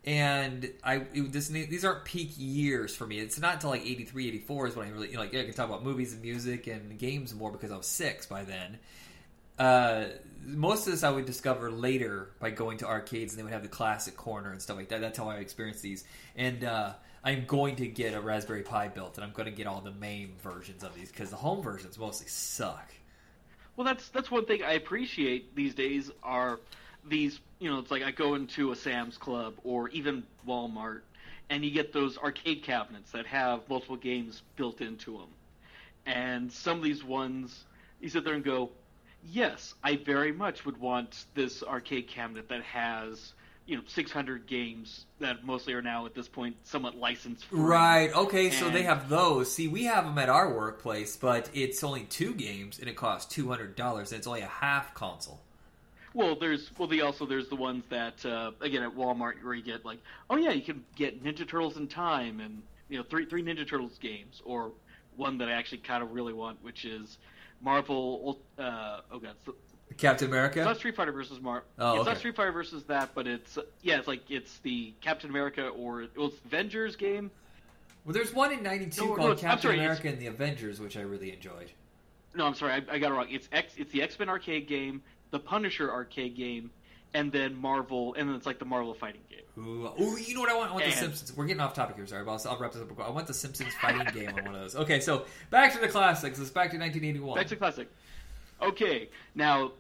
And 0.05 0.71
I 0.83 1.07
it, 1.13 1.33
this, 1.33 1.49
these 1.49 1.85
aren't 1.85 2.05
peak 2.05 2.31
years 2.37 2.95
for 2.95 3.07
me. 3.07 3.19
It's 3.19 3.39
not 3.41 3.55
until 3.55 3.71
like 3.71 3.83
83, 3.85 4.29
84 4.29 4.69
is 4.69 4.77
when 4.77 4.87
I 4.87 4.91
really 4.91 5.09
you 5.09 5.15
know, 5.15 5.21
like 5.21 5.35
I 5.35 5.45
can 5.45 5.53
talk 5.55 5.69
about 5.69 5.85
movies 5.85 6.13
and 6.13 6.23
music 6.23 6.67
and 6.67 6.99
games 6.99 7.35
more 7.35 7.51
because 7.53 7.71
I 7.73 7.77
was 7.77 7.87
six 7.87 8.27
by 8.27 8.45
then. 8.45 8.79
Uh, 9.59 10.05
most 10.45 10.87
of 10.87 10.93
this 10.93 11.05
I 11.05 11.11
would 11.11 11.27
discover 11.27 11.71
later 11.71 12.31
by 12.41 12.51
going 12.51 12.79
to 12.79 12.87
arcades, 12.87 13.33
and 13.33 13.39
they 13.39 13.45
would 13.45 13.53
have 13.53 13.63
the 13.63 13.69
classic 13.69 14.17
corner 14.17 14.51
and 14.51 14.61
stuff 14.61 14.77
like 14.77 14.89
that. 14.89 15.01
That's 15.01 15.19
how 15.19 15.29
I 15.29 15.37
experienced 15.37 15.83
these. 15.83 16.05
And 16.37 16.65
uh, 16.65 16.95
I'm 17.25 17.45
going 17.47 17.77
to 17.77 17.87
get 17.87 18.15
a 18.15 18.21
Raspberry 18.21 18.63
Pi 18.63 18.89
built, 18.89 19.17
and 19.17 19.25
I'm 19.25 19.33
going 19.33 19.47
to 19.47 19.55
get 19.55 19.67
all 19.67 19.81
the 19.81 19.93
MAME 19.93 20.35
versions 20.43 20.83
of 20.83 20.95
these 20.95 21.11
because 21.11 21.31
the 21.31 21.37
home 21.37 21.63
versions 21.63 21.99
mostly 21.99 22.27
suck. 22.27 22.93
Well, 23.77 23.87
that's 23.87 24.09
that's 24.09 24.31
one 24.31 24.45
thing 24.45 24.63
I 24.63 24.73
appreciate 24.73 25.55
these 25.55 25.75
days 25.75 26.11
are 26.23 26.61
these. 27.09 27.41
You 27.59 27.71
know, 27.71 27.79
it's 27.79 27.91
like 27.91 28.03
I 28.03 28.11
go 28.11 28.35
into 28.35 28.73
a 28.73 28.77
Sam's 28.77 29.17
Club 29.17 29.55
or 29.63 29.89
even 29.91 30.25
Walmart, 30.47 31.03
and 31.49 31.65
you 31.65 31.71
get 31.71 31.93
those 31.93 32.19
arcade 32.19 32.65
cabinets 32.65 33.13
that 33.13 33.27
have 33.27 33.61
multiple 33.69 33.97
games 33.97 34.43
built 34.57 34.81
into 34.81 35.13
them. 35.13 35.29
And 36.05 36.53
some 36.53 36.79
of 36.79 36.83
these 36.83 37.05
ones, 37.05 37.65
you 38.01 38.09
sit 38.09 38.25
there 38.25 38.35
and 38.35 38.45
go, 38.45 38.71
"Yes, 39.25 39.75
I 39.83 39.97
very 39.97 40.33
much 40.33 40.65
would 40.65 40.79
want 40.79 41.25
this 41.35 41.63
arcade 41.63 42.09
cabinet 42.09 42.49
that 42.49 42.63
has." 42.63 43.35
You 43.65 43.77
know, 43.77 43.85
600 43.87 44.49
games 44.49 45.07
that 45.21 45.45
mostly 45.45 45.73
are 45.73 45.81
now 45.81 46.05
at 46.05 46.15
this 46.17 46.27
point 46.27 46.57
somewhat 46.65 46.97
licensed. 46.97 47.45
free. 47.45 47.61
Right. 47.61 48.13
Okay. 48.13 48.51
So 48.51 48.69
they 48.69 48.83
have 48.83 49.09
those. 49.09 49.55
See, 49.55 49.69
we 49.69 49.85
have 49.85 50.05
them 50.05 50.19
at 50.19 50.29
our 50.29 50.53
workplace, 50.53 51.17
but 51.17 51.49
it's 51.55 51.85
only 51.85 52.03
two 52.03 52.35
games, 52.35 52.81
and 52.81 52.89
it 52.89 52.97
costs 52.97 53.33
two 53.33 53.49
hundred 53.49 53.77
dollars, 53.77 54.11
and 54.11 54.19
it's 54.19 54.27
only 54.27 54.41
a 54.41 54.47
half 54.47 54.95
console. 54.95 55.41
Well, 56.15 56.37
there's 56.39 56.71
well, 56.79 56.89
the 56.89 57.01
also 57.01 57.25
there's 57.25 57.49
the 57.49 57.57
ones 57.57 57.85
that 57.89 58.25
uh, 58.27 58.53
again 58.61 58.83
at 58.83 58.95
Walmart 58.95 59.43
where 59.43 59.55
you 59.55 59.63
get 59.63 59.85
like, 59.85 59.99
oh 60.29 60.37
yeah, 60.37 60.51
you 60.51 60.63
can 60.63 60.85
get 60.95 61.25
Ninja 61.25 61.49
Turtles 61.49 61.77
in 61.77 61.89
Time 61.89 62.41
and 62.41 62.63
you 62.89 62.99
know 62.99 63.05
three 63.09 63.25
three 63.25 63.43
Ninja 63.43 63.67
Turtles 63.67 63.99
games, 63.99 64.43
or 64.45 64.73
one 65.17 65.39
that 65.39 65.49
I 65.49 65.53
actually 65.53 65.79
kind 65.79 66.03
of 66.03 66.13
really 66.13 66.33
want, 66.33 66.63
which 66.63 66.85
is 66.85 67.19
Marvel. 67.63 68.41
Uh, 68.59 69.01
oh 69.11 69.19
god, 69.19 69.35
it's, 69.47 69.57
Captain 69.99 70.29
America. 70.29 70.61
it's 70.61 70.67
not 70.67 70.77
Street 70.77 70.97
Fighter 70.97 71.13
versus 71.13 71.41
Mar. 71.41 71.65
Oh, 71.79 71.93
it's 71.93 72.01
okay. 72.01 72.11
not 72.11 72.19
Street 72.19 72.37
Fighter 72.37 72.53
versus 72.53 72.85
that, 72.85 73.11
but 73.15 73.27
it's 73.27 73.59
yeah, 73.83 73.99
it's 73.99 74.09
like 74.09 74.31
it's 74.31 74.59
the 74.59 74.95
Captain 75.01 75.31
America 75.31 75.69
or 75.69 76.07
well, 76.17 76.29
it's 76.29 76.39
Avengers 76.45 76.97
game. 76.97 77.31
Well, 78.05 78.15
there's 78.15 78.33
one 78.33 78.53
in 78.53 78.63
'92 78.63 79.01
No, 79.01 79.11
no, 79.11 79.17
called 79.17 79.31
I'm 79.31 79.37
Captain 79.37 79.63
sorry, 79.63 79.79
America 79.79 80.09
and 80.09 80.19
the 80.19 80.27
Avengers, 80.27 80.81
which 80.81 80.97
I 80.97 81.03
really 81.03 81.33
enjoyed. 81.33 81.71
No, 82.35 82.47
I'm 82.47 82.55
sorry, 82.55 82.73
I, 82.73 82.77
I 82.95 82.99
got 82.99 83.11
it 83.11 83.15
wrong. 83.15 83.27
It's 83.31 83.49
X. 83.53 83.75
It's 83.77 83.93
the 83.93 84.03
X 84.03 84.19
Men 84.19 84.29
arcade 84.29 84.67
game, 84.67 85.03
the 85.31 85.39
Punisher 85.39 85.91
arcade 85.91 86.37
game, 86.37 86.71
and 87.15 87.31
then 87.33 87.61
Marvel, 87.61 88.15
and 88.15 88.29
then 88.29 88.37
it's 88.37 88.47
like 88.47 88.59
the 88.59 88.65
Marvel 88.65 88.95
fighting 88.95 89.21
game. 89.29 89.41
Ooh, 89.59 89.91
ooh, 90.01 90.17
you 90.19 90.35
know 90.35 90.41
what 90.41 90.51
I 90.51 90.57
want? 90.57 90.71
I 90.71 90.75
want 90.75 90.85
the 90.87 90.93
Simpsons. 90.93 91.37
We're 91.37 91.45
getting 91.47 91.61
off 91.61 91.75
topic 91.75 91.97
here. 91.97 92.07
Sorry, 92.07 92.25
but 92.25 92.33
I'll, 92.33 92.53
I'll 92.53 92.59
wrap 92.59 92.73
this 92.73 92.81
up. 92.81 93.01
I 93.01 93.11
want 93.11 93.27
the 93.27 93.35
Simpsons 93.35 93.75
fighting 93.75 94.07
game 94.15 94.31
on 94.31 94.45
one 94.45 94.55
of 94.55 94.61
those. 94.61 94.77
Okay, 94.77 95.01
so 95.01 95.27
back 95.51 95.75
to 95.75 95.79
the 95.79 95.89
classics. 95.89 96.39
It's 96.39 96.51
back 96.51 96.71
to 96.71 96.79
1981. 96.79 97.37
Back 97.37 97.49
to 97.49 97.57
classic. 97.57 97.89
Okay, 98.63 99.11
now 99.35 99.73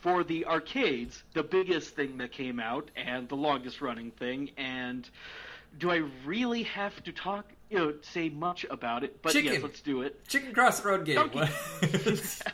for 0.00 0.24
the 0.24 0.46
arcades, 0.46 1.22
the 1.34 1.42
biggest 1.42 1.94
thing 1.94 2.18
that 2.18 2.32
came 2.32 2.58
out 2.58 2.90
and 2.96 3.28
the 3.28 3.36
longest 3.36 3.80
running 3.80 4.10
thing, 4.12 4.50
and 4.56 5.08
do 5.78 5.90
I 5.90 6.02
really 6.24 6.62
have 6.64 7.02
to 7.04 7.12
talk, 7.12 7.46
you 7.68 7.78
know, 7.78 7.94
say 8.00 8.28
much 8.28 8.64
about 8.70 9.04
it? 9.04 9.22
But 9.22 9.32
Chicken. 9.32 9.52
yes, 9.52 9.62
let's 9.62 9.80
do 9.80 10.02
it. 10.02 10.26
Chicken 10.26 10.52
Cross 10.52 10.84
Road 10.84 11.04
game. 11.04 11.16
Donkey. 11.16 11.38
What- 11.38 11.50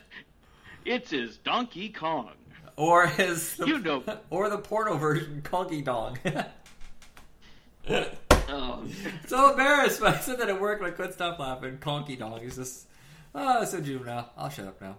it 0.84 1.12
is 1.12 1.38
Donkey 1.38 1.88
Kong. 1.88 2.32
Or 2.76 3.06
his 3.06 3.56
the, 3.56 3.66
You 3.66 3.78
know. 3.78 4.02
or 4.30 4.48
the 4.48 4.58
porno 4.58 4.96
version, 4.96 5.42
Conky 5.42 5.82
Dong. 5.82 6.18
Oh 8.48 8.84
so 9.26 9.50
embarrassed, 9.50 10.00
but 10.00 10.14
I 10.14 10.18
said 10.18 10.38
that 10.38 10.48
at 10.48 10.60
work 10.60 10.78
and 10.78 10.86
I 10.86 10.90
couldn't 10.90 11.12
stop 11.12 11.38
laughing. 11.38 11.78
Conky 11.78 12.16
dog 12.16 12.42
is 12.42 12.56
just, 12.56 12.86
oh, 13.34 13.62
it's 13.62 13.74
a 13.74 13.80
juvenile. 13.80 14.30
I'll 14.36 14.50
shut 14.50 14.66
up 14.66 14.80
now. 14.80 14.98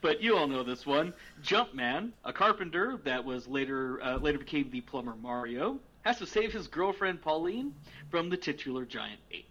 but 0.00 0.22
you 0.22 0.36
all 0.36 0.46
know 0.46 0.62
this 0.62 0.86
one. 0.86 1.12
Jumpman, 1.42 2.12
a 2.24 2.32
carpenter 2.32 2.98
that 3.04 3.24
was 3.24 3.46
later 3.46 4.02
uh, 4.02 4.16
later 4.16 4.38
became 4.38 4.70
the 4.70 4.80
plumber 4.80 5.16
Mario, 5.20 5.78
has 6.02 6.18
to 6.18 6.26
save 6.26 6.52
his 6.52 6.68
girlfriend 6.68 7.20
Pauline 7.20 7.74
from 8.10 8.30
the 8.30 8.36
titular 8.36 8.84
giant 8.84 9.20
ape. 9.30 9.44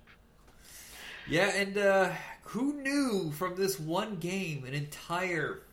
Yeah, 1.27 1.49
and 1.49 1.77
uh, 1.77 2.12
who 2.43 2.81
knew 2.81 3.31
from 3.31 3.55
this 3.55 3.79
one 3.79 4.15
game 4.15 4.63
an 4.63 4.73
entire 4.73 5.63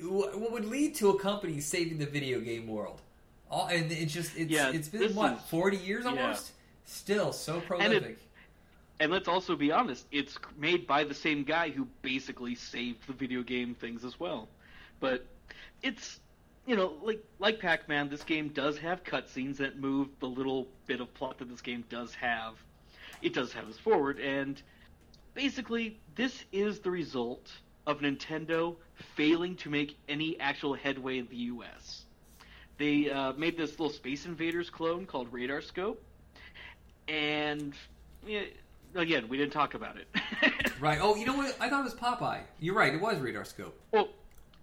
what 0.00 0.52
would 0.52 0.64
lead 0.64 0.94
to 0.96 1.10
a 1.10 1.18
company 1.18 1.60
saving 1.60 1.98
the 1.98 2.06
video 2.06 2.40
game 2.40 2.66
world? 2.66 3.00
All, 3.50 3.68
and 3.68 3.90
it's 3.92 4.12
just 4.12 4.36
it's 4.36 4.50
Yeah, 4.50 4.70
it's 4.72 4.88
been 4.88 5.14
what 5.14 5.34
is- 5.34 5.40
forty 5.48 5.76
years 5.76 6.04
yeah. 6.04 6.10
almost. 6.10 6.52
Still 6.84 7.32
so 7.32 7.58
it- 7.58 7.66
prolific. 7.66 8.18
And 8.98 9.12
let's 9.12 9.28
also 9.28 9.56
be 9.56 9.70
honest, 9.70 10.06
it's 10.10 10.38
made 10.56 10.86
by 10.86 11.04
the 11.04 11.12
same 11.14 11.44
guy 11.44 11.68
who 11.68 11.86
basically 12.00 12.54
saved 12.54 13.06
the 13.06 13.12
video 13.12 13.42
game 13.42 13.74
things 13.74 14.04
as 14.04 14.18
well. 14.18 14.48
But 15.00 15.26
it's 15.82 16.20
you 16.66 16.74
know, 16.74 16.94
like 17.02 17.22
like 17.38 17.60
Pac-Man, 17.60 18.08
this 18.08 18.24
game 18.24 18.48
does 18.48 18.78
have 18.78 19.04
cutscenes 19.04 19.56
that 19.58 19.78
move 19.78 20.08
the 20.18 20.26
little 20.26 20.66
bit 20.86 21.00
of 21.00 21.12
plot 21.14 21.38
that 21.38 21.48
this 21.48 21.60
game 21.60 21.84
does 21.88 22.14
have. 22.14 22.54
It 23.22 23.34
does 23.34 23.52
have 23.52 23.68
us 23.68 23.78
forward, 23.78 24.18
and 24.18 24.60
basically, 25.34 25.98
this 26.16 26.44
is 26.52 26.80
the 26.80 26.90
result 26.90 27.50
of 27.86 28.00
Nintendo 28.00 28.76
failing 29.14 29.56
to 29.56 29.70
make 29.70 29.96
any 30.08 30.38
actual 30.40 30.74
headway 30.74 31.18
in 31.18 31.26
the 31.28 31.36
U.S. 31.36 32.02
They 32.78 33.10
uh, 33.10 33.32
made 33.34 33.56
this 33.56 33.70
little 33.72 33.90
Space 33.90 34.26
Invaders 34.26 34.70
clone 34.70 35.06
called 35.06 35.32
Radar 35.32 35.60
Scope, 35.60 36.02
and 37.08 37.72
yeah, 38.26 38.42
again, 38.94 39.28
we 39.28 39.36
didn't 39.36 39.52
talk 39.52 39.74
about 39.74 39.96
it. 39.96 40.08
right. 40.80 40.98
Oh, 41.00 41.14
you 41.14 41.26
know 41.26 41.36
what? 41.36 41.56
I 41.60 41.68
thought 41.70 41.80
it 41.80 41.84
was 41.84 41.94
Popeye. 41.94 42.40
You're 42.60 42.74
right. 42.74 42.92
It 42.92 43.00
was 43.00 43.18
Radar 43.18 43.44
Scope. 43.44 43.78
Well, 43.92 44.08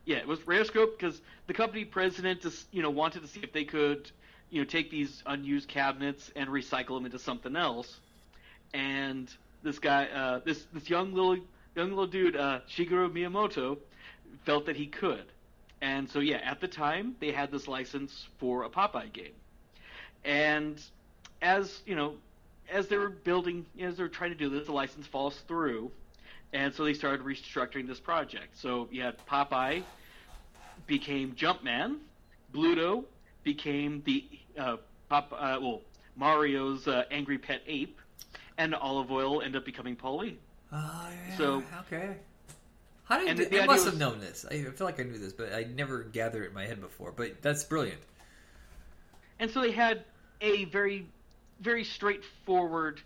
yeah, 0.05 0.17
it 0.17 0.27
was 0.27 0.45
Radar 0.45 0.65
Scope 0.65 0.99
because 0.99 1.21
the 1.47 1.53
company 1.53 1.85
president 1.85 2.41
just 2.41 2.67
you 2.71 2.81
know 2.81 2.89
wanted 2.89 3.21
to 3.21 3.27
see 3.27 3.39
if 3.41 3.53
they 3.53 3.63
could 3.63 4.11
you 4.49 4.61
know 4.61 4.65
take 4.65 4.91
these 4.91 5.23
unused 5.25 5.69
cabinets 5.69 6.31
and 6.35 6.49
recycle 6.49 6.97
them 6.97 7.05
into 7.05 7.19
something 7.19 7.55
else, 7.55 7.99
and 8.73 9.33
this 9.63 9.79
guy, 9.79 10.05
uh, 10.07 10.39
this 10.45 10.65
this 10.73 10.89
young 10.89 11.13
little 11.13 11.37
young 11.75 11.89
little 11.89 12.07
dude, 12.07 12.35
uh, 12.35 12.59
Shigeru 12.69 13.11
Miyamoto, 13.11 13.77
felt 14.45 14.65
that 14.65 14.75
he 14.75 14.87
could, 14.87 15.25
and 15.81 16.09
so 16.09 16.19
yeah, 16.19 16.37
at 16.37 16.59
the 16.59 16.67
time 16.67 17.15
they 17.19 17.31
had 17.31 17.51
this 17.51 17.67
license 17.67 18.27
for 18.39 18.63
a 18.63 18.69
Popeye 18.69 19.11
game, 19.11 19.33
and 20.25 20.81
as 21.41 21.81
you 21.85 21.95
know, 21.95 22.15
as 22.71 22.87
they 22.87 22.97
were 22.97 23.09
building, 23.09 23.65
as 23.79 23.97
they 23.97 24.03
were 24.03 24.09
trying 24.09 24.31
to 24.31 24.37
do 24.37 24.49
this, 24.49 24.65
the 24.65 24.71
license 24.73 25.05
falls 25.07 25.37
through. 25.47 25.91
And 26.53 26.73
so 26.73 26.83
they 26.83 26.93
started 26.93 27.25
restructuring 27.25 27.87
this 27.87 27.99
project. 27.99 28.57
So 28.57 28.87
you 28.91 29.01
had 29.01 29.15
Popeye 29.25 29.83
became 30.85 31.33
Jumpman, 31.33 31.97
Bluto 32.53 33.05
became 33.43 34.03
the 34.05 34.23
uh, 34.57 34.77
Pop, 35.09 35.33
uh, 35.33 35.57
well 35.61 35.81
Mario's 36.15 36.87
uh, 36.87 37.05
angry 37.09 37.37
pet 37.37 37.61
ape, 37.67 37.99
and 38.57 38.75
Olive 38.75 39.11
Oyl 39.11 39.41
ended 39.41 39.57
up 39.61 39.65
becoming 39.65 39.95
Pauline. 39.95 40.37
Oh, 40.73 41.09
yeah. 41.29 41.37
So- 41.37 41.63
okay. 41.81 42.17
How 43.05 43.19
did 43.19 43.39
And 43.39 43.55
I 43.61 43.65
must 43.65 43.83
was- 43.83 43.93
have 43.93 43.99
known 43.99 44.19
this? 44.19 44.45
I 44.49 44.63
feel 44.63 44.87
like 44.87 44.99
I 44.99 45.03
knew 45.03 45.17
this, 45.19 45.33
but 45.33 45.53
I 45.53 45.63
never 45.65 46.03
gathered 46.03 46.43
it 46.43 46.47
in 46.47 46.53
my 46.53 46.65
head 46.65 46.79
before. 46.81 47.11
But 47.11 47.41
that's 47.41 47.63
brilliant. 47.63 48.01
And 49.39 49.51
so 49.51 49.61
they 49.61 49.71
had 49.71 50.05
a 50.41 50.65
very, 50.65 51.05
very 51.59 51.83
straightforward 51.83 53.01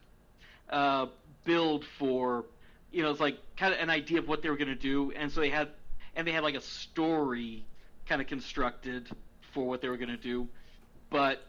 uh, 0.70 1.08
build 1.46 1.84
for, 1.98 2.46
you 2.92 3.02
know, 3.02 3.10
it's 3.10 3.20
like 3.20 3.38
kind 3.58 3.74
of 3.74 3.80
an 3.80 3.90
idea 3.90 4.20
of 4.20 4.28
what 4.28 4.42
they 4.42 4.50
were 4.50 4.58
going 4.58 4.68
to 4.68 4.76
do, 4.76 5.12
and 5.14 5.32
so 5.32 5.40
they 5.42 5.50
had, 5.50 5.70
and 6.16 6.28
they 6.28 6.32
had 6.32 6.44
like 6.44 6.56
a 6.56 6.62
story 6.62 7.66
kind 8.06 8.22
of 8.22 8.28
constructed 8.28 9.10
for 9.54 9.66
what 9.66 9.82
they 9.82 9.90
were 9.90 9.98
going 9.98 10.10
to 10.10 10.18
do, 10.18 10.48
but 11.10 11.44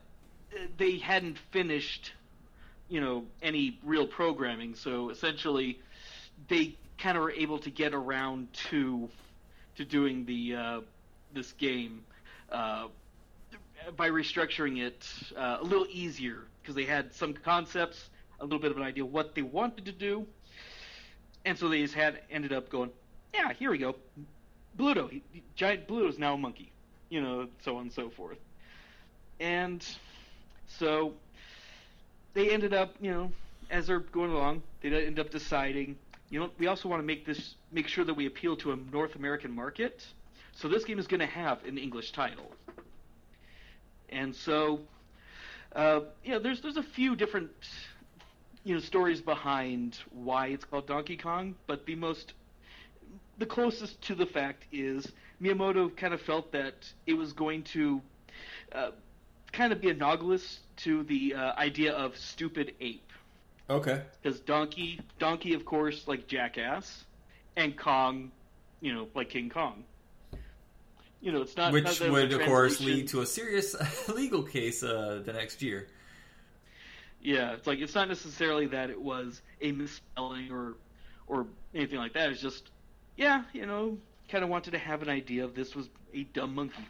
uh, 0.55 0.59
they 0.79 0.99
hadn't 0.99 1.37
finished, 1.51 2.13
you 2.89 3.01
know, 3.01 3.25
any 3.43 3.79
real 3.83 4.07
programming. 4.07 4.75
So 4.75 5.11
essentially, 5.11 5.81
they 6.49 6.77
kind 6.99 7.17
of 7.17 7.23
were 7.23 7.33
able 7.33 7.59
to 7.61 7.71
get 7.71 7.95
around 7.95 8.53
to, 8.71 9.09
to 9.77 9.85
doing 9.85 10.25
the 10.25 10.55
uh, 10.55 10.81
this 11.35 11.53
game. 11.53 12.05
Uh, 12.51 12.89
by 13.97 14.11
restructuring 14.11 14.83
it 14.83 15.07
uh, 15.37 15.59
a 15.61 15.65
little 15.65 15.87
easier 15.91 16.45
because 16.61 16.75
they 16.75 16.85
had 16.85 17.15
some 17.15 17.33
concepts, 17.33 18.11
a 18.41 18.45
little 18.45 18.59
bit 18.59 18.71
of 18.71 18.77
an 18.77 18.83
idea 18.83 19.05
what 19.05 19.35
they 19.35 19.43
wanted 19.43 19.87
to 19.87 19.93
do, 19.93 20.27
and 21.45 21.59
so 21.59 21.69
they 21.69 21.81
just 21.83 21.95
had 21.95 22.21
ended 22.31 22.53
up 22.53 22.69
going, 22.69 22.91
yeah, 23.33 23.53
here 23.53 23.71
we 23.71 23.79
go, 23.79 23.95
Bluto, 24.79 25.11
he- 25.11 25.23
giant 25.55 25.89
Bluto 25.89 26.09
is 26.09 26.19
now 26.19 26.35
a 26.35 26.39
monkey, 26.39 26.71
you 27.09 27.21
know, 27.21 27.49
so 27.65 27.77
on 27.77 27.83
and 27.83 27.93
so 27.93 28.11
forth, 28.11 28.39
and 29.41 29.85
so 30.67 31.15
they 32.35 32.51
ended 32.51 32.75
up, 32.75 32.95
you 33.01 33.11
know, 33.11 33.33
as 33.71 33.87
they're 33.87 34.01
going 34.01 34.31
along, 34.31 34.63
they 34.83 34.91
end 34.91 35.19
up 35.19 35.31
deciding, 35.31 35.97
you 36.31 36.41
know, 36.41 36.51
we 36.59 36.67
also 36.67 36.89
want 36.89 37.01
to 37.03 37.07
make 37.07 37.25
this 37.25 37.55
make 37.73 37.89
sure 37.89 38.05
that 38.05 38.15
we 38.15 38.27
appeal 38.27 38.57
to 38.57 38.73
a 38.73 38.77
North 38.77 39.15
American 39.15 39.55
market, 39.55 40.05
so 40.53 40.69
this 40.69 40.85
game 40.85 40.99
is 40.99 41.07
going 41.07 41.21
to 41.21 41.27
have 41.27 41.65
an 41.65 41.79
English 41.79 42.13
title. 42.13 42.51
And 44.11 44.35
so, 44.35 44.81
uh, 45.75 46.01
you 46.25 46.33
know, 46.33 46.39
there's 46.39 46.61
there's 46.61 46.77
a 46.77 46.83
few 46.83 47.17
different, 47.17 47.51
you 48.65 48.75
know, 48.75 48.81
stories 48.81 49.21
behind 49.21 49.99
why 50.11 50.49
it's 50.49 50.65
called 50.65 50.87
Donkey 50.87 51.17
Kong, 51.17 51.55
but 51.67 51.87
the 51.87 51.95
most, 51.95 52.33
the 53.39 53.47
closest 53.47 54.01
to 54.03 54.15
the 54.15 54.27
fact 54.27 54.65
is 54.73 55.11
Miyamoto 55.41 55.95
kind 55.97 56.13
of 56.13 56.21
felt 56.23 56.53
that 56.53 56.75
it 57.07 57.15
was 57.15 57.33
going 57.33 57.63
to, 57.75 58.03
uh, 58.73 58.91
kind 59.53 59.73
of 59.73 59.81
be 59.81 59.91
analogous 59.91 60.61
to 60.77 61.05
the 61.05 61.35
uh, 61.35 61.55
idea 61.57 61.93
of 61.93 62.17
stupid 62.17 62.75
ape, 62.81 63.08
Okay. 63.71 64.03
because 64.23 64.41
Donkey, 64.41 65.01
Donkey, 65.19 65.55
of 65.55 65.65
course, 65.65 66.09
like 66.09 66.27
Jackass, 66.27 67.05
and 67.57 67.77
Kong, 67.77 68.31
you 68.81 68.95
know, 68.95 69.09
like 69.15 69.31
King 69.31 69.51
Kong. 69.51 69.85
You 71.21 71.33
know, 71.33 71.43
it's 71.43 71.57
not 71.57 71.73
not 71.73 71.73
Which 71.73 71.85
that 71.85 72.07
it 72.07 72.11
was 72.11 72.23
a 72.23 72.27
would, 72.27 72.33
of 72.33 72.47
course, 72.47 72.81
lead 72.81 73.09
to 73.09 73.23
a 73.23 73.27
serious 73.27 73.75
legal 74.09 74.43
case 74.43 74.83
uh, 74.83 75.21
the 75.25 75.33
next 75.33 75.63
year. 75.63 75.89
Yeah, 77.21 77.53
it's 77.53 77.67
like 77.67 77.81
it's 77.81 77.95
not 77.95 78.09
necessarily 78.09 78.67
that 78.69 78.91
it 78.91 79.01
was 79.01 79.43
a 79.61 79.73
misspelling 79.73 80.53
or 80.53 80.77
or 81.27 81.47
anything 81.75 81.99
like 81.99 82.15
that. 82.15 82.31
It's 82.31 82.41
just 82.41 82.71
yeah, 83.17 83.43
you 83.53 83.67
know, 83.67 83.99
kind 84.29 84.45
of 84.45 84.51
wanted 84.51 84.71
to 84.73 84.79
have 84.79 85.03
an 85.03 85.09
idea 85.09 85.45
of 85.45 85.55
this 85.55 85.75
was 85.75 85.89
a 86.15 86.23
dumb 86.23 86.55
monkey. 86.55 86.87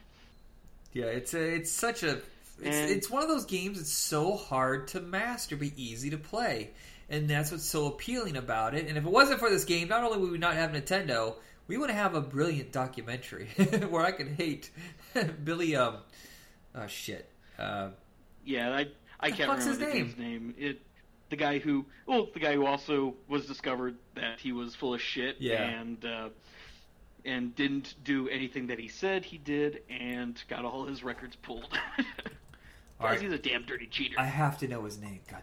Yeah, 0.92 1.06
it's 1.06 1.34
a, 1.34 1.54
it's 1.54 1.72
such 1.72 2.02
a 2.02 2.20
it's, 2.62 2.76
And- 2.76 2.90
it's 2.90 3.10
one 3.10 3.22
of 3.22 3.28
those 3.28 3.44
games 3.44 3.78
that's 3.78 3.92
so 3.92 4.36
hard 4.36 4.88
to 4.88 5.00
master 5.00 5.56
but 5.56 5.68
easy 5.76 6.10
to 6.10 6.18
play. 6.18 6.72
And 7.10 7.28
that's 7.28 7.50
what's 7.50 7.64
so 7.64 7.86
appealing 7.86 8.36
about 8.36 8.74
it. 8.74 8.86
And 8.86 8.98
if 8.98 9.04
it 9.06 9.10
wasn't 9.10 9.40
for 9.40 9.48
this 9.48 9.64
game, 9.64 9.88
not 9.88 10.04
only 10.04 10.18
would 10.18 10.30
we 10.30 10.36
not 10.38 10.54
have 10.54 10.72
Nintendo, 10.72 11.36
we 11.66 11.78
would 11.78 11.88
have 11.90 12.14
a 12.14 12.20
brilliant 12.20 12.70
documentary 12.72 13.46
where 13.88 14.04
I 14.04 14.10
could 14.12 14.28
hate 14.28 14.70
Billy 15.44 15.74
um 15.76 15.96
oh 16.74 16.86
shit. 16.86 17.30
Uh, 17.58 17.90
Yeah, 18.44 18.70
I 18.74 18.88
I 19.20 19.30
can't 19.30 19.50
remember 19.50 19.64
his 19.70 19.78
the 19.78 19.86
dude's 19.86 20.18
name. 20.18 20.54
It 20.58 20.82
the 21.30 21.36
guy 21.36 21.58
who 21.60 21.86
well 22.06 22.28
the 22.32 22.40
guy 22.40 22.52
who 22.54 22.66
also 22.66 23.14
was 23.26 23.46
discovered 23.46 23.96
that 24.14 24.38
he 24.40 24.52
was 24.52 24.74
full 24.74 24.92
of 24.94 25.00
shit 25.00 25.36
Yeah. 25.40 25.62
and 25.62 26.04
uh, 26.04 26.28
and 27.24 27.54
didn't 27.54 27.94
do 28.04 28.28
anything 28.28 28.66
that 28.66 28.78
he 28.78 28.88
said 28.88 29.24
he 29.24 29.38
did 29.38 29.80
and 29.88 30.38
got 30.48 30.64
all 30.66 30.84
his 30.84 31.02
records 31.02 31.36
pulled. 31.36 31.68
All 33.00 33.06
right. 33.08 33.20
he's 33.20 33.32
a 33.32 33.38
damn 33.38 33.64
dirty 33.64 33.86
cheater. 33.86 34.16
I 34.18 34.24
have 34.24 34.58
to 34.58 34.68
know 34.68 34.84
his 34.84 34.98
name. 34.98 35.20
God. 35.30 35.42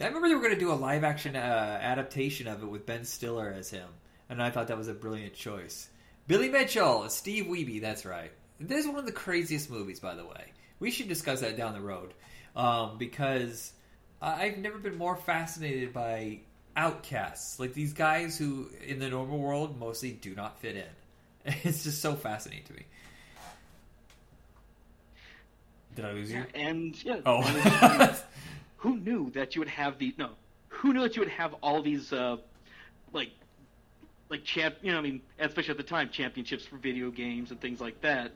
I 0.00 0.06
remember 0.06 0.28
they 0.28 0.34
were 0.34 0.42
going 0.42 0.54
to 0.54 0.60
do 0.60 0.72
a 0.72 0.74
live 0.74 1.04
action 1.04 1.36
uh, 1.36 1.78
adaptation 1.80 2.46
of 2.48 2.62
it 2.62 2.66
with 2.66 2.84
Ben 2.84 3.04
Stiller 3.04 3.54
as 3.56 3.70
him, 3.70 3.88
and 4.28 4.42
I 4.42 4.50
thought 4.50 4.68
that 4.68 4.76
was 4.76 4.88
a 4.88 4.94
brilliant 4.94 5.34
choice. 5.34 5.88
Billy 6.26 6.48
Mitchell, 6.48 7.08
Steve 7.08 7.46
Wiebe, 7.46 7.80
that's 7.80 8.04
right. 8.04 8.32
This 8.58 8.84
is 8.84 8.88
one 8.88 8.98
of 8.98 9.06
the 9.06 9.12
craziest 9.12 9.70
movies, 9.70 10.00
by 10.00 10.14
the 10.14 10.24
way. 10.24 10.52
We 10.80 10.90
should 10.90 11.08
discuss 11.08 11.40
that 11.40 11.56
down 11.56 11.72
the 11.72 11.80
road 11.80 12.12
um, 12.54 12.98
because 12.98 13.72
I've 14.20 14.58
never 14.58 14.78
been 14.78 14.98
more 14.98 15.16
fascinated 15.16 15.92
by 15.92 16.40
outcasts, 16.76 17.58
like 17.58 17.72
these 17.72 17.92
guys 17.92 18.36
who, 18.36 18.68
in 18.86 18.98
the 18.98 19.08
normal 19.08 19.38
world, 19.38 19.78
mostly 19.78 20.12
do 20.12 20.34
not 20.34 20.60
fit 20.60 20.76
in. 20.76 20.84
It's 21.62 21.84
just 21.84 22.02
so 22.02 22.14
fascinating 22.16 22.64
to 22.66 22.72
me. 22.72 22.86
Did 25.96 26.04
I 26.04 26.12
lose 26.12 26.30
you? 26.30 26.44
and 26.54 27.02
yeah, 27.04 27.16
Oh. 27.26 27.42
and 27.42 28.16
who 28.76 28.98
knew 28.98 29.30
that 29.30 29.54
you 29.56 29.60
would 29.60 29.68
have 29.68 29.98
the 29.98 30.14
no? 30.18 30.30
Who 30.68 30.92
knew 30.92 31.00
that 31.02 31.16
you 31.16 31.22
would 31.22 31.30
have 31.30 31.54
all 31.62 31.82
these 31.82 32.12
uh, 32.12 32.36
like 33.12 33.30
like 34.28 34.44
champ? 34.44 34.76
You 34.82 34.92
know, 34.92 34.98
I 34.98 35.02
mean, 35.02 35.22
especially 35.40 35.70
at 35.72 35.76
the 35.78 35.82
time, 35.82 36.10
championships 36.10 36.64
for 36.66 36.76
video 36.76 37.10
games 37.10 37.50
and 37.50 37.60
things 37.60 37.80
like 37.80 38.00
that, 38.02 38.32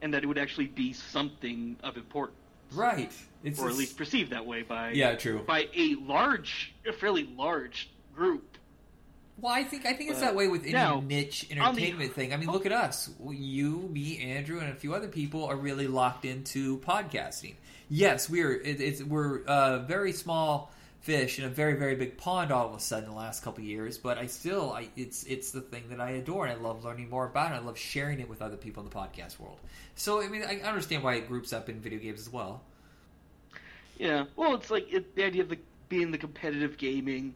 and 0.00 0.12
that 0.14 0.24
it 0.24 0.26
would 0.26 0.38
actually 0.38 0.66
be 0.68 0.92
something 0.94 1.76
of 1.84 1.96
importance. 1.96 2.38
Right. 2.72 3.12
It's 3.44 3.58
or 3.60 3.64
at 3.66 3.72
it's- 3.72 3.78
least 3.78 3.96
perceived 3.98 4.30
that 4.32 4.46
way 4.46 4.62
by 4.62 4.92
Yeah, 4.92 5.14
true. 5.14 5.40
by 5.46 5.68
a 5.74 5.96
large, 5.96 6.74
a 6.86 6.92
fairly 6.92 7.24
large 7.36 7.90
group. 8.14 8.56
Well, 9.38 9.52
I 9.52 9.64
think 9.64 9.86
I 9.86 9.94
think 9.94 10.10
it's 10.10 10.20
that 10.20 10.36
way 10.36 10.46
with 10.46 10.62
any 10.62 10.72
now, 10.72 11.00
niche 11.00 11.48
on 11.50 11.74
the- 11.74 11.82
entertainment 11.82 12.14
thing. 12.14 12.32
I 12.32 12.36
mean, 12.36 12.50
look 12.50 12.66
at 12.66 12.72
us. 12.72 13.10
You, 13.28 13.88
me, 13.92 14.18
Andrew, 14.20 14.60
and 14.60 14.70
a 14.70 14.74
few 14.74 14.94
other 14.94 15.08
people 15.08 15.46
are 15.46 15.56
really 15.56 15.86
locked 15.86 16.24
into 16.24 16.78
podcasting. 16.78 17.54
Yes, 17.88 18.30
we're 18.30 18.52
it, 18.54 18.80
it's 18.80 19.02
we're 19.02 19.42
uh, 19.44 19.80
very 19.80 20.12
small 20.12 20.70
fish 21.00 21.40
in 21.40 21.44
a 21.44 21.48
very 21.48 21.74
very 21.74 21.96
big 21.96 22.16
pond 22.16 22.52
all 22.52 22.68
of 22.68 22.74
a 22.74 22.78
sudden 22.78 23.06
in 23.06 23.10
the 23.10 23.16
last 23.16 23.42
couple 23.42 23.62
of 23.62 23.68
years. 23.68 23.98
But 23.98 24.18
I 24.18 24.26
still, 24.26 24.72
I 24.72 24.88
it's 24.96 25.24
it's 25.24 25.50
the 25.50 25.60
thing 25.62 25.84
that 25.90 26.00
I 26.00 26.10
adore, 26.10 26.46
and 26.46 26.56
I 26.56 26.62
love 26.62 26.84
learning 26.84 27.10
more 27.10 27.26
about 27.26 27.52
it. 27.52 27.56
I 27.56 27.58
love 27.58 27.78
sharing 27.78 28.20
it 28.20 28.28
with 28.28 28.42
other 28.42 28.56
people 28.56 28.82
in 28.84 28.88
the 28.88 28.94
podcast 28.94 29.40
world. 29.40 29.58
So 29.96 30.22
I 30.22 30.28
mean, 30.28 30.44
I 30.44 30.60
understand 30.60 31.02
why 31.02 31.14
it 31.14 31.26
groups 31.26 31.52
up 31.52 31.68
in 31.68 31.80
video 31.80 31.98
games 31.98 32.20
as 32.20 32.32
well. 32.32 32.62
Yeah, 33.98 34.24
well, 34.36 34.54
it's 34.54 34.70
like 34.70 34.92
it, 34.92 35.14
the 35.16 35.24
idea 35.24 35.42
of 35.42 35.48
the 35.48 35.58
being 35.88 36.10
the 36.10 36.18
competitive 36.18 36.78
gaming, 36.78 37.34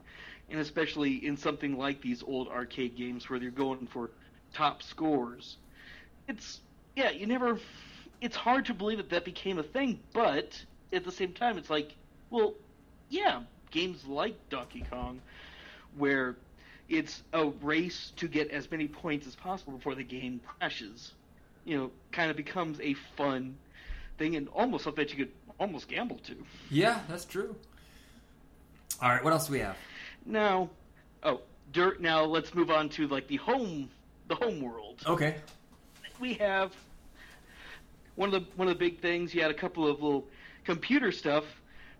and 0.49 0.59
especially 0.59 1.25
in 1.25 1.37
something 1.37 1.77
like 1.77 2.01
these 2.01 2.23
old 2.23 2.47
arcade 2.47 2.95
games 2.95 3.29
where 3.29 3.39
you're 3.39 3.51
going 3.51 3.87
for 3.87 4.09
top 4.53 4.81
scores. 4.81 5.57
It's 6.27 6.61
yeah, 6.95 7.11
you 7.11 7.27
never. 7.27 7.59
It's 8.21 8.35
hard 8.35 8.65
to 8.65 8.73
believe 8.73 8.97
that 8.97 9.09
that 9.11 9.25
became 9.25 9.59
a 9.59 9.63
thing, 9.63 9.99
but 10.13 10.59
at 10.91 11.03
the 11.03 11.11
same 11.11 11.33
time, 11.33 11.57
it's 11.57 11.69
like, 11.69 11.93
well, 12.31 12.55
yeah, 13.09 13.41
games 13.69 14.05
like 14.07 14.35
Donkey 14.49 14.83
Kong, 14.89 15.21
where 15.97 16.35
it's 16.89 17.21
a 17.33 17.47
race 17.61 18.13
to 18.15 18.27
get 18.27 18.49
as 18.49 18.71
many 18.71 18.87
points 18.87 19.27
as 19.27 19.35
possible 19.35 19.73
before 19.73 19.93
the 19.93 20.03
game 20.03 20.41
crashes. 20.59 21.13
You 21.65 21.77
know, 21.77 21.91
kind 22.11 22.31
of 22.31 22.37
becomes 22.37 22.79
a 22.79 22.93
fun 23.15 23.57
thing 24.17 24.35
and 24.35 24.47
almost 24.49 24.85
something 24.85 25.05
that 25.05 25.15
you 25.15 25.25
could 25.25 25.33
almost 25.59 25.87
gamble 25.87 26.17
to. 26.19 26.35
Yeah, 26.69 27.01
that's 27.09 27.25
true. 27.25 27.55
All 29.01 29.09
right, 29.09 29.23
what 29.23 29.33
else 29.33 29.47
do 29.47 29.53
we 29.53 29.59
have? 29.59 29.75
Now, 30.27 30.69
oh, 31.23 31.41
dirt. 31.71 32.01
Now 32.01 32.23
let's 32.23 32.53
move 32.53 32.69
on 32.69 32.89
to 32.89 33.07
like 33.07 33.27
the 33.27 33.37
home, 33.37 33.89
the 34.27 34.35
home 34.35 34.61
world. 34.61 35.01
Okay. 35.07 35.35
We 36.19 36.33
have 36.35 36.73
one 38.15 38.33
of 38.33 38.41
the 38.41 38.49
one 38.55 38.67
of 38.67 38.77
the 38.77 38.79
big 38.79 38.99
things. 38.99 39.33
You 39.33 39.41
had 39.41 39.51
a 39.51 39.55
couple 39.55 39.87
of 39.87 40.01
little 40.01 40.27
computer 40.65 41.11
stuff 41.11 41.45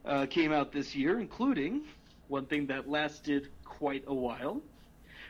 uh, 0.05 0.25
came 0.25 0.51
out 0.51 0.71
this 0.71 0.93
year, 0.95 1.19
including 1.19 1.83
one 2.27 2.45
thing 2.45 2.67
that 2.67 2.89
lasted 2.89 3.49
quite 3.63 4.03
a 4.07 4.13
while, 4.13 4.61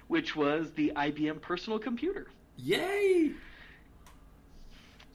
which 0.07 0.35
was 0.35 0.71
the 0.71 0.91
IBM 0.95 1.39
personal 1.41 1.77
computer. 1.77 2.27
Yay! 2.57 3.31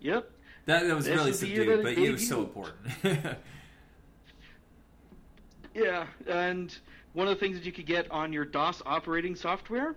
Yep. 0.01 0.31
That, 0.67 0.87
that 0.87 0.95
was 0.95 1.07
This 1.07 1.17
really 1.17 1.31
is 1.31 1.41
the 1.41 1.49
year 1.49 1.57
subdued, 1.57 1.79
that 1.79 1.83
but 1.83 1.93
it 1.93 2.09
it 2.09 2.13
was 2.13 2.29
so 2.29 2.41
important. 2.41 2.77
Yeah, 5.75 6.07
and 6.27 6.77
one 7.13 7.29
of 7.29 7.35
the 7.35 7.41
things 7.41 7.57
that 7.57 7.65
you 7.65 7.73
could 7.73 7.87
get 7.87 8.11
on 8.11 8.33
your 8.33 8.45
DOS 8.45 8.83
operating 8.87 9.37
software 9.37 9.95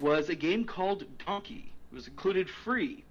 was 0.00 0.28
a 0.28 0.34
game 0.34 0.64
called 0.64 1.04
Donkey. 1.26 1.72
It 1.90 1.94
was 1.94 2.06
included 2.06 2.48
free. 2.48 3.04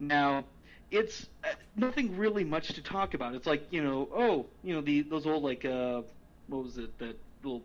Now, 0.00 0.44
it's 0.90 1.28
uh, 1.44 1.48
nothing 1.76 2.16
really 2.16 2.44
much 2.44 2.68
to 2.74 2.82
talk 2.82 3.14
about. 3.14 3.34
It's 3.34 3.46
like 3.46 3.66
you 3.70 3.82
know, 3.82 4.08
oh, 4.14 4.46
you 4.62 4.74
know, 4.74 4.80
the 4.80 5.02
those 5.02 5.26
old 5.26 5.42
like 5.42 5.64
uh, 5.64 6.02
what 6.48 6.64
was 6.64 6.78
it? 6.78 6.98
That 6.98 7.18
little, 7.42 7.62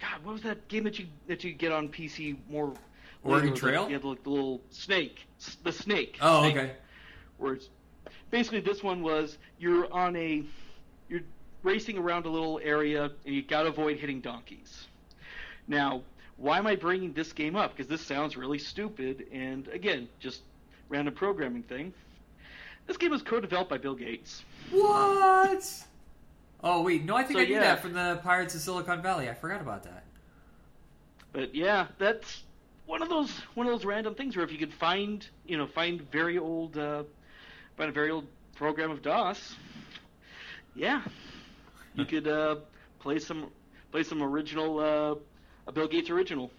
God, 0.00 0.24
what 0.24 0.32
was 0.34 0.42
that 0.42 0.68
game 0.68 0.84
that 0.84 0.98
you 0.98 1.06
that 1.26 1.44
you 1.44 1.52
get 1.52 1.72
on 1.72 1.88
PC 1.88 2.36
more? 2.48 2.72
Oregon? 3.22 3.54
Trail? 3.54 3.86
You 3.88 3.94
had 3.94 4.04
like 4.04 4.22
the 4.22 4.30
little 4.30 4.62
snake, 4.70 5.26
the 5.62 5.72
snake. 5.72 6.18
oh, 6.22 6.42
Snake 6.42 6.56
okay. 6.56 6.72
where 7.36 7.54
it's 7.54 7.68
basically 8.30 8.60
this 8.60 8.82
one 8.82 9.02
was 9.02 9.36
you're 9.58 9.92
on 9.92 10.16
a 10.16 10.42
you're 11.08 11.20
racing 11.62 11.98
around 11.98 12.26
a 12.26 12.28
little 12.28 12.60
area 12.62 13.10
and 13.24 13.34
you 13.34 13.42
got 13.42 13.62
to 13.62 13.68
avoid 13.68 13.98
hitting 13.98 14.20
donkeys. 14.20 14.86
Now, 15.68 16.02
why 16.36 16.58
am 16.58 16.66
I 16.66 16.76
bringing 16.76 17.12
this 17.12 17.32
game 17.32 17.56
up? 17.56 17.76
Because 17.76 17.88
this 17.88 18.00
sounds 18.00 18.36
really 18.36 18.58
stupid 18.58 19.26
and 19.32 19.68
again, 19.68 20.08
just 20.18 20.42
random 20.88 21.14
programming 21.14 21.62
thing. 21.62 21.92
This 22.86 22.96
game 22.96 23.10
was 23.10 23.22
co-developed 23.22 23.70
by 23.70 23.78
Bill 23.78 23.94
Gates. 23.94 24.42
What? 24.70 25.84
Oh 26.62 26.82
wait, 26.82 27.04
no, 27.04 27.16
I 27.16 27.22
think 27.22 27.38
So, 27.38 27.42
I 27.42 27.46
knew 27.46 27.54
yeah. 27.54 27.60
that 27.60 27.80
from 27.80 27.92
the 27.92 28.20
Pirates 28.22 28.54
of 28.54 28.60
Silicon 28.60 29.00
Valley. 29.02 29.28
I 29.28 29.34
forgot 29.34 29.60
about 29.60 29.84
that. 29.84 30.04
But 31.32 31.54
yeah, 31.54 31.86
that's 31.98 32.42
one 32.86 33.02
of 33.02 33.08
those 33.08 33.30
one 33.54 33.66
of 33.66 33.72
those 33.72 33.84
random 33.84 34.14
things 34.14 34.36
where 34.36 34.44
if 34.44 34.50
you 34.50 34.58
could 34.58 34.74
find 34.74 35.26
you 35.46 35.56
know 35.56 35.66
find 35.66 36.10
very 36.10 36.38
old 36.38 36.76
uh, 36.76 37.04
find 37.76 37.88
a 37.88 37.92
very 37.92 38.10
old 38.10 38.26
program 38.56 38.90
of 38.90 39.00
DOS, 39.02 39.54
yeah, 40.74 41.02
you 41.94 42.04
could 42.04 42.28
uh, 42.28 42.56
play 42.98 43.18
some 43.18 43.50
play 43.90 44.02
some 44.02 44.22
original 44.22 44.78
uh, 44.78 45.14
a 45.66 45.72
Bill 45.72 45.88
Gates 45.88 46.10
original. 46.10 46.50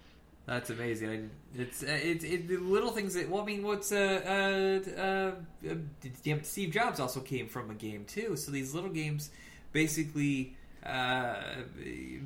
That's 0.46 0.70
amazing. 0.70 1.30
I, 1.56 1.60
it's 1.60 1.82
uh, 1.82 1.86
it's 2.02 2.24
it, 2.24 2.48
the 2.48 2.56
little 2.56 2.90
things 2.90 3.14
that. 3.14 3.28
Well, 3.28 3.42
I 3.42 3.44
mean, 3.44 3.62
what's 3.62 3.92
uh, 3.92 4.82
uh, 4.96 5.00
uh, 5.00 5.70
uh, 5.70 6.36
Steve 6.42 6.72
Jobs 6.72 6.98
also 6.98 7.20
came 7.20 7.46
from 7.46 7.70
a 7.70 7.74
game 7.74 8.04
too. 8.04 8.36
So 8.36 8.50
these 8.50 8.74
little 8.74 8.90
games 8.90 9.30
basically 9.72 10.56
uh, 10.84 11.34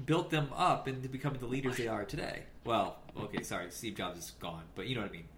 built 0.06 0.30
them 0.30 0.48
up 0.56 0.88
into 0.88 1.08
becoming 1.08 1.40
the 1.40 1.46
leaders 1.46 1.76
they 1.76 1.88
are 1.88 2.04
today. 2.04 2.44
Well, 2.64 2.96
okay, 3.20 3.42
sorry, 3.42 3.70
Steve 3.70 3.96
Jobs 3.96 4.18
is 4.18 4.30
gone, 4.32 4.64
but 4.74 4.86
you 4.86 4.94
know 4.94 5.02
what 5.02 5.10
I 5.10 5.12
mean. 5.12 5.28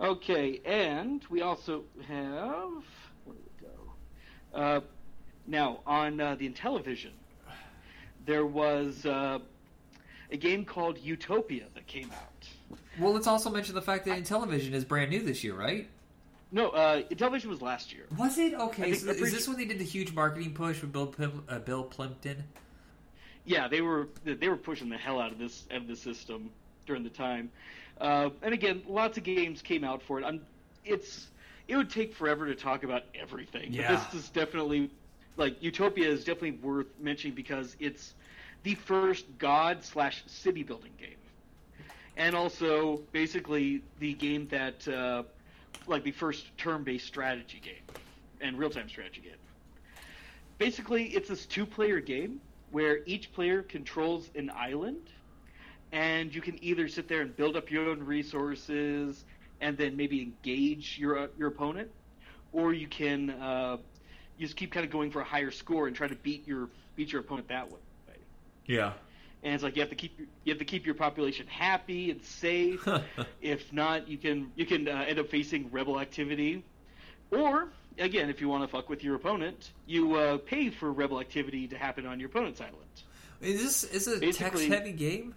Okay, 0.00 0.60
and 0.64 1.22
we 1.28 1.42
also 1.42 1.84
have 2.08 2.84
where 3.24 3.36
did 3.36 3.44
we 3.60 3.66
go? 3.66 4.58
Uh, 4.58 4.80
now 5.50 5.80
on 5.86 6.20
uh, 6.20 6.36
the 6.36 6.48
Intellivision, 6.48 7.10
there 8.24 8.46
was 8.46 9.04
uh, 9.04 9.40
a 10.30 10.36
game 10.36 10.64
called 10.64 10.98
Utopia 10.98 11.64
that 11.74 11.86
came 11.86 12.10
out. 12.12 12.78
Well, 12.98 13.12
let's 13.12 13.26
also 13.26 13.50
mention 13.50 13.74
the 13.74 13.82
fact 13.82 14.04
that 14.06 14.18
Intellivision 14.18 14.72
is 14.72 14.84
brand 14.84 15.10
new 15.10 15.22
this 15.22 15.42
year, 15.42 15.54
right? 15.54 15.88
No, 16.52 16.70
uh, 16.70 17.02
Intellivision 17.02 17.46
was 17.46 17.62
last 17.62 17.92
year. 17.92 18.04
Was 18.16 18.38
it 18.38 18.54
okay? 18.54 18.94
So 18.94 19.10
is 19.10 19.32
this 19.32 19.48
when 19.48 19.56
they 19.56 19.64
did 19.64 19.78
the 19.78 19.84
huge 19.84 20.12
marketing 20.12 20.52
push 20.54 20.80
with 20.80 20.92
Bill 20.92 21.06
Pim, 21.06 21.44
uh, 21.48 21.58
Bill 21.58 21.84
Plimpton? 21.84 22.44
Yeah, 23.44 23.68
they 23.68 23.80
were 23.80 24.08
they 24.24 24.48
were 24.48 24.56
pushing 24.56 24.88
the 24.88 24.96
hell 24.96 25.20
out 25.20 25.32
of 25.32 25.38
this 25.38 25.66
of 25.70 25.86
the 25.86 25.96
system 25.96 26.50
during 26.86 27.02
the 27.02 27.10
time. 27.10 27.50
Uh, 28.00 28.30
and 28.42 28.52
again, 28.54 28.82
lots 28.88 29.16
of 29.18 29.24
games 29.24 29.62
came 29.62 29.84
out 29.84 30.02
for 30.02 30.18
it. 30.20 30.24
I'm, 30.24 30.40
it's 30.84 31.28
it 31.68 31.76
would 31.76 31.90
take 31.90 32.14
forever 32.14 32.46
to 32.46 32.54
talk 32.54 32.82
about 32.82 33.04
everything. 33.14 33.72
Yeah. 33.72 33.94
But 33.94 34.10
this 34.10 34.24
is 34.24 34.28
definitely 34.30 34.90
like 35.36 35.62
Utopia 35.62 36.08
is 36.08 36.24
definitely 36.24 36.52
worth 36.52 36.86
mentioning 37.00 37.34
because 37.34 37.76
it's 37.80 38.14
the 38.62 38.74
first 38.74 39.26
God 39.38 39.82
slash 39.82 40.22
city 40.26 40.62
building 40.62 40.92
game, 40.98 41.16
and 42.16 42.34
also 42.34 43.00
basically 43.12 43.82
the 43.98 44.12
game 44.14 44.48
that 44.48 44.86
uh, 44.88 45.22
like 45.86 46.04
the 46.04 46.10
first 46.10 46.46
turn 46.58 46.82
based 46.82 47.06
strategy 47.06 47.60
game 47.62 48.00
and 48.40 48.58
real 48.58 48.70
time 48.70 48.88
strategy 48.88 49.22
game. 49.22 49.32
Basically, 50.58 51.04
it's 51.06 51.28
this 51.28 51.46
two 51.46 51.64
player 51.64 52.00
game 52.00 52.40
where 52.70 53.00
each 53.06 53.32
player 53.32 53.62
controls 53.62 54.30
an 54.34 54.50
island, 54.54 55.00
and 55.92 56.34
you 56.34 56.40
can 56.40 56.62
either 56.62 56.86
sit 56.86 57.08
there 57.08 57.22
and 57.22 57.34
build 57.34 57.56
up 57.56 57.70
your 57.70 57.88
own 57.88 58.04
resources 58.04 59.24
and 59.60 59.76
then 59.76 59.96
maybe 59.96 60.22
engage 60.22 60.98
your 60.98 61.30
your 61.38 61.48
opponent, 61.48 61.90
or 62.52 62.72
you 62.72 62.86
can 62.86 63.30
uh, 63.30 63.76
you 64.40 64.46
just 64.46 64.56
keep 64.56 64.72
kind 64.72 64.86
of 64.86 64.90
going 64.90 65.10
for 65.10 65.20
a 65.20 65.24
higher 65.24 65.50
score 65.50 65.86
and 65.86 65.94
try 65.94 66.08
to 66.08 66.14
beat 66.16 66.48
your 66.48 66.70
beat 66.96 67.12
your 67.12 67.20
opponent 67.20 67.48
that 67.48 67.70
way. 67.70 67.78
Yeah. 68.64 68.92
And 69.42 69.54
it's 69.54 69.62
like 69.62 69.76
you 69.76 69.82
have 69.82 69.90
to 69.90 69.96
keep 69.96 70.18
your- 70.18 70.28
you 70.44 70.52
have 70.52 70.58
to 70.58 70.64
keep 70.64 70.86
your 70.86 70.94
population 70.94 71.46
happy 71.46 72.10
and 72.10 72.22
safe. 72.24 72.86
if 73.42 73.70
not, 73.72 74.08
you 74.08 74.16
can 74.16 74.50
you 74.56 74.64
can 74.64 74.88
uh, 74.88 75.04
end 75.06 75.18
up 75.18 75.28
facing 75.28 75.70
rebel 75.70 76.00
activity, 76.00 76.64
or 77.30 77.68
again, 77.98 78.30
if 78.30 78.40
you 78.40 78.48
want 78.48 78.62
to 78.64 78.68
fuck 78.68 78.88
with 78.88 79.04
your 79.04 79.14
opponent, 79.14 79.72
you 79.86 80.14
uh, 80.14 80.38
pay 80.38 80.70
for 80.70 80.90
rebel 80.90 81.20
activity 81.20 81.68
to 81.68 81.76
happen 81.76 82.06
on 82.06 82.18
your 82.18 82.30
opponent's 82.30 82.60
island. 82.62 82.76
Is 83.42 83.62
this 83.62 83.84
is 83.84 84.08
it 84.08 84.22
a 84.22 84.32
text 84.32 84.64
heavy 84.64 84.92
game? 84.92 85.34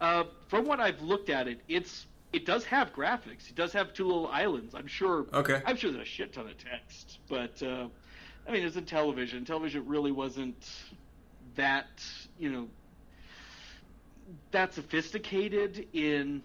Uh, 0.00 0.24
from 0.48 0.64
what 0.64 0.80
I've 0.80 1.02
looked 1.02 1.28
at 1.28 1.48
it, 1.48 1.60
it's 1.68 2.06
it 2.32 2.46
does 2.46 2.64
have 2.64 2.92
graphics. 2.92 3.48
It 3.48 3.56
does 3.56 3.72
have 3.72 3.92
two 3.92 4.06
little 4.06 4.28
islands. 4.28 4.74
I'm 4.74 4.86
sure. 4.86 5.26
Okay. 5.32 5.60
I'm 5.66 5.76
sure 5.76 5.90
there's 5.90 6.06
a 6.06 6.10
shit 6.10 6.32
ton 6.32 6.46
of 6.46 6.58
text, 6.58 7.18
but 7.28 7.62
uh, 7.62 7.88
I 8.48 8.52
mean, 8.52 8.64
it's 8.64 8.76
in 8.76 8.84
television. 8.84 9.44
Intellivision 9.44 9.82
really 9.86 10.12
wasn't 10.12 10.68
that 11.56 11.88
you 12.38 12.50
know 12.50 12.68
that 14.52 14.74
sophisticated 14.74 15.88
in 15.92 16.42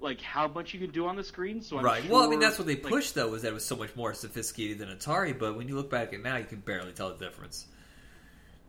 like 0.00 0.20
how 0.20 0.48
much 0.48 0.74
you 0.74 0.80
can 0.80 0.90
do 0.90 1.06
on 1.06 1.16
the 1.16 1.24
screen. 1.24 1.60
So 1.62 1.78
I'm 1.78 1.84
right. 1.84 2.08
well, 2.08 2.22
I 2.22 2.28
mean, 2.28 2.40
that's 2.40 2.58
what 2.58 2.66
they 2.66 2.74
like, 2.74 2.84
pushed 2.84 3.14
though, 3.14 3.28
was 3.28 3.42
that 3.42 3.48
it 3.48 3.54
was 3.54 3.64
so 3.64 3.76
much 3.76 3.94
more 3.96 4.14
sophisticated 4.14 4.78
than 4.78 4.88
Atari. 4.88 5.38
But 5.38 5.56
when 5.56 5.68
you 5.68 5.74
look 5.74 5.90
back 5.90 6.12
at 6.12 6.22
now, 6.22 6.36
you 6.36 6.44
can 6.44 6.60
barely 6.60 6.92
tell 6.92 7.14
the 7.14 7.24
difference. 7.24 7.66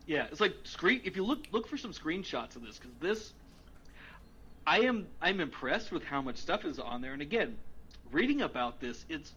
Yeah, 0.05 0.27
it's 0.31 0.39
like 0.39 0.55
screen. 0.63 1.01
If 1.03 1.15
you 1.15 1.25
look 1.25 1.47
look 1.51 1.67
for 1.67 1.77
some 1.77 1.91
screenshots 1.91 2.55
of 2.55 2.63
this, 2.63 2.77
because 2.77 2.95
this, 2.99 3.33
I 4.67 4.81
am 4.81 5.07
I'm 5.21 5.39
impressed 5.39 5.91
with 5.93 6.03
how 6.03 6.21
much 6.21 6.35
stuff 6.35 6.65
is 6.65 6.77
on 6.77 7.01
there. 7.01 7.13
And 7.13 7.21
again, 7.21 7.57
reading 8.11 8.41
about 8.41 8.81
this, 8.81 9.05
it's 9.07 9.33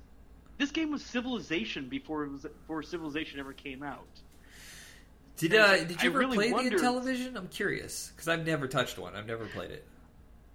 this 0.58 0.72
game 0.72 0.90
was 0.90 1.04
Civilization 1.04 1.88
before 1.88 2.24
it 2.24 2.32
was 2.32 2.42
before 2.42 2.82
Civilization 2.82 3.38
ever 3.38 3.52
came 3.52 3.84
out. 3.84 4.08
Did 5.36 5.54
uh, 5.54 5.84
did 5.84 5.90
you 5.90 5.96
I 6.02 6.06
ever 6.06 6.18
really 6.18 6.36
play 6.36 6.52
wonder- 6.52 6.76
the 6.76 6.84
Intellivision? 6.84 7.36
I'm 7.36 7.46
curious 7.48 8.10
because 8.14 8.28
I've 8.28 8.44
never 8.44 8.66
touched 8.66 8.98
one. 8.98 9.14
I've 9.14 9.28
never 9.28 9.46
played 9.46 9.70
it. 9.70 9.86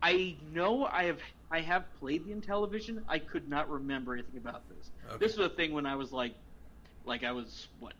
I 0.03 0.36
know 0.53 0.86
I 0.86 1.05
have 1.05 1.19
I 1.49 1.61
have 1.61 1.86
played 1.99 2.26
the 2.26 2.34
Intellivision. 2.34 3.01
I 3.07 3.19
could 3.19 3.47
not 3.49 3.69
remember 3.71 4.13
anything 4.13 4.38
about 4.38 4.67
this. 4.67 4.91
Okay. 5.07 5.17
This 5.26 5.38
was 5.38 5.47
a 5.47 5.55
thing 5.55 5.71
when 5.71 5.86
I 5.86 5.95
was 5.95 6.11
like, 6.11 6.36
like 7.05 7.23
I 7.23 7.32
was 7.32 7.69
what, 7.80 7.93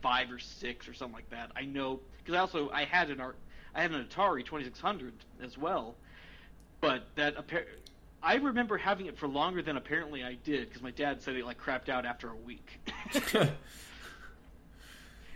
five 0.00 0.30
or 0.30 0.38
six 0.38 0.88
or 0.88 0.94
something 0.94 1.14
like 1.16 1.30
that. 1.30 1.50
I 1.56 1.64
know 1.64 1.98
because 2.18 2.36
I 2.36 2.38
also 2.38 2.70
I 2.70 2.84
had 2.84 3.10
an 3.10 3.20
art 3.20 3.36
I 3.74 3.82
had 3.82 3.90
an 3.90 4.04
Atari 4.04 4.44
Twenty 4.44 4.64
Six 4.64 4.80
Hundred 4.80 5.12
as 5.42 5.58
well, 5.58 5.96
but 6.88 7.06
that 7.16 7.36
appar- 7.36 7.64
I 8.22 8.36
remember 8.36 8.76
having 8.78 9.06
it 9.06 9.18
for 9.18 9.28
longer 9.28 9.60
than 9.62 9.76
apparently 9.76 10.24
I 10.24 10.34
did 10.44 10.68
because 10.68 10.82
my 10.82 10.90
dad 10.92 11.20
said 11.22 11.36
it 11.36 11.44
like 11.44 11.60
crapped 11.60 11.88
out 11.88 12.06
after 12.06 12.30
a 12.30 12.36
week. 12.36 12.80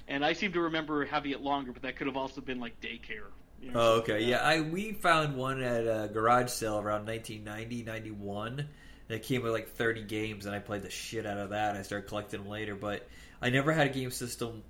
and 0.09 0.25
I 0.25 0.33
seem 0.33 0.53
to 0.53 0.61
remember 0.63 1.05
having 1.05 1.33
it 1.33 1.41
longer, 1.43 1.73
but 1.73 1.83
that 1.83 1.97
could 1.97 2.07
have 2.07 2.17
also 2.17 2.41
been 2.41 2.61
like 2.61 2.81
daycare. 2.81 3.27
you 3.61 3.71
know, 3.73 3.81
Oh, 3.81 3.93
okay. 3.99 4.21
like 4.21 4.27
Yeah. 4.27 4.39
I 4.43 4.61
we 4.63 4.93
found 4.93 5.37
one 5.37 5.63
at 5.63 5.83
a 5.83 6.09
garage 6.13 6.51
sale 6.51 6.79
around 6.79 7.07
1990, 7.07 7.83
91. 7.85 8.59
And 8.61 8.69
it 9.17 9.23
came 9.23 9.43
with 9.43 9.53
like 9.53 9.71
30 9.71 10.03
games, 10.05 10.45
and 10.47 10.55
I 10.55 10.59
played 10.59 10.83
the 10.83 10.91
shit 10.91 11.25
out 11.27 11.39
of 11.39 11.51
that. 11.51 11.77
I 11.77 11.83
started 11.83 12.09
collecting 12.09 12.41
them 12.43 12.49
later, 12.51 12.75
but 12.75 13.07
I 13.41 13.49
never 13.51 13.73
had 13.73 13.87
a 13.87 13.91
game 13.91 14.11
system. 14.11 14.63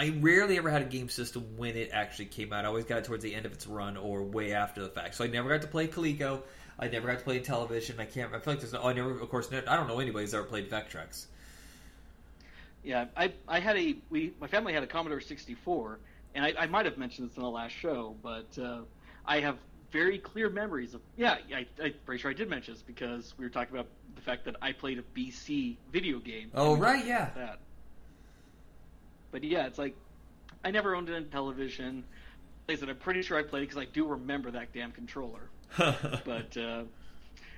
I 0.00 0.14
rarely 0.18 0.56
ever 0.56 0.70
had 0.70 0.80
a 0.80 0.86
game 0.86 1.10
system 1.10 1.44
when 1.58 1.76
it 1.76 1.90
actually 1.92 2.24
came 2.24 2.54
out. 2.54 2.64
I 2.64 2.68
always 2.68 2.86
got 2.86 3.00
it 3.00 3.04
towards 3.04 3.22
the 3.22 3.34
end 3.34 3.44
of 3.44 3.52
its 3.52 3.66
run 3.66 3.98
or 3.98 4.22
way 4.22 4.54
after 4.54 4.80
the 4.80 4.88
fact. 4.88 5.14
So 5.14 5.24
I 5.24 5.26
never 5.26 5.50
got 5.50 5.60
to 5.60 5.68
play 5.68 5.88
Coleco. 5.88 6.40
I 6.78 6.88
never 6.88 7.06
got 7.06 7.18
to 7.18 7.24
play 7.24 7.38
Intellivision. 7.38 8.00
I 8.00 8.06
can't. 8.06 8.34
I 8.34 8.38
feel 8.38 8.54
like 8.54 8.60
there's 8.60 8.72
no. 8.72 8.82
I 8.82 8.94
never. 8.94 9.20
Of 9.20 9.28
course, 9.28 9.50
I 9.52 9.60
don't 9.60 9.88
know 9.88 10.00
anybody 10.00 10.24
who's 10.24 10.32
ever 10.32 10.44
played 10.44 10.70
Vectrex. 10.70 11.26
Yeah, 12.82 13.08
I 13.14 13.34
I 13.46 13.60
had 13.60 13.76
a 13.76 13.94
we 14.08 14.32
my 14.40 14.46
family 14.46 14.72
had 14.72 14.82
a 14.82 14.86
Commodore 14.86 15.20
64, 15.20 15.98
and 16.34 16.46
I, 16.46 16.54
I 16.58 16.66
might 16.66 16.86
have 16.86 16.96
mentioned 16.96 17.28
this 17.28 17.36
in 17.36 17.42
the 17.42 17.50
last 17.50 17.72
show, 17.72 18.16
but 18.22 18.58
uh, 18.58 18.78
I 19.26 19.40
have 19.40 19.58
very 19.92 20.16
clear 20.16 20.48
memories 20.48 20.94
of 20.94 21.02
yeah 21.18 21.36
I, 21.54 21.66
I'm 21.82 21.92
pretty 22.06 22.22
sure 22.22 22.30
I 22.30 22.34
did 22.34 22.48
mention 22.48 22.72
this 22.72 22.82
because 22.82 23.34
we 23.36 23.44
were 23.44 23.50
talking 23.50 23.74
about 23.74 23.88
the 24.14 24.22
fact 24.22 24.46
that 24.46 24.56
I 24.62 24.72
played 24.72 24.98
a 24.98 25.02
BC 25.14 25.76
video 25.92 26.20
game. 26.20 26.52
Oh, 26.54 26.74
right, 26.74 27.04
yeah. 27.04 27.28
That. 27.36 27.58
But 29.30 29.44
yeah, 29.44 29.66
it's 29.66 29.78
like 29.78 29.94
I 30.64 30.70
never 30.70 30.94
owned 30.94 31.08
it 31.08 31.14
on 31.14 31.26
television. 31.26 32.04
Like 32.68 32.76
I 32.76 32.80
said, 32.80 32.88
I'm 32.88 32.96
pretty 32.96 33.22
sure 33.22 33.38
I 33.38 33.42
played 33.42 33.62
it 33.62 33.68
because 33.68 33.82
I 33.82 33.86
do 33.86 34.06
remember 34.06 34.50
that 34.50 34.72
damn 34.72 34.92
controller. 34.92 35.50
but 35.78 36.56
uh, 36.56 36.82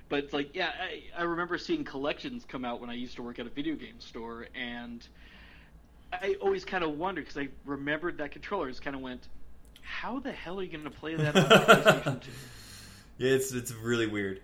but 0.09 0.23
it's 0.23 0.33
like 0.33 0.55
yeah, 0.55 0.71
I, 0.79 1.03
I 1.17 1.23
remember 1.23 1.57
seeing 1.57 1.83
collections 1.83 2.45
come 2.47 2.65
out 2.65 2.81
when 2.81 2.89
I 2.89 2.93
used 2.93 3.15
to 3.15 3.23
work 3.23 3.39
at 3.39 3.45
a 3.45 3.49
video 3.49 3.75
game 3.75 3.99
store, 3.99 4.47
and 4.55 5.05
I 6.11 6.35
always 6.41 6.65
kind 6.65 6.83
of 6.83 6.97
wondered 6.97 7.25
because 7.25 7.37
I 7.37 7.49
remembered 7.65 8.17
that 8.19 8.31
controller. 8.31 8.69
Just 8.69 8.83
kind 8.83 8.95
of 8.95 9.01
went, 9.01 9.27
how 9.81 10.19
the 10.19 10.31
hell 10.31 10.59
are 10.59 10.63
you 10.63 10.71
going 10.71 10.83
to 10.83 10.89
play 10.89 11.15
that 11.15 11.35
on 11.35 11.43
PlayStation 11.45 12.21
2? 12.21 12.31
yeah, 13.17 13.31
it's 13.31 13.51
it's 13.53 13.73
really 13.73 14.07
weird. 14.07 14.41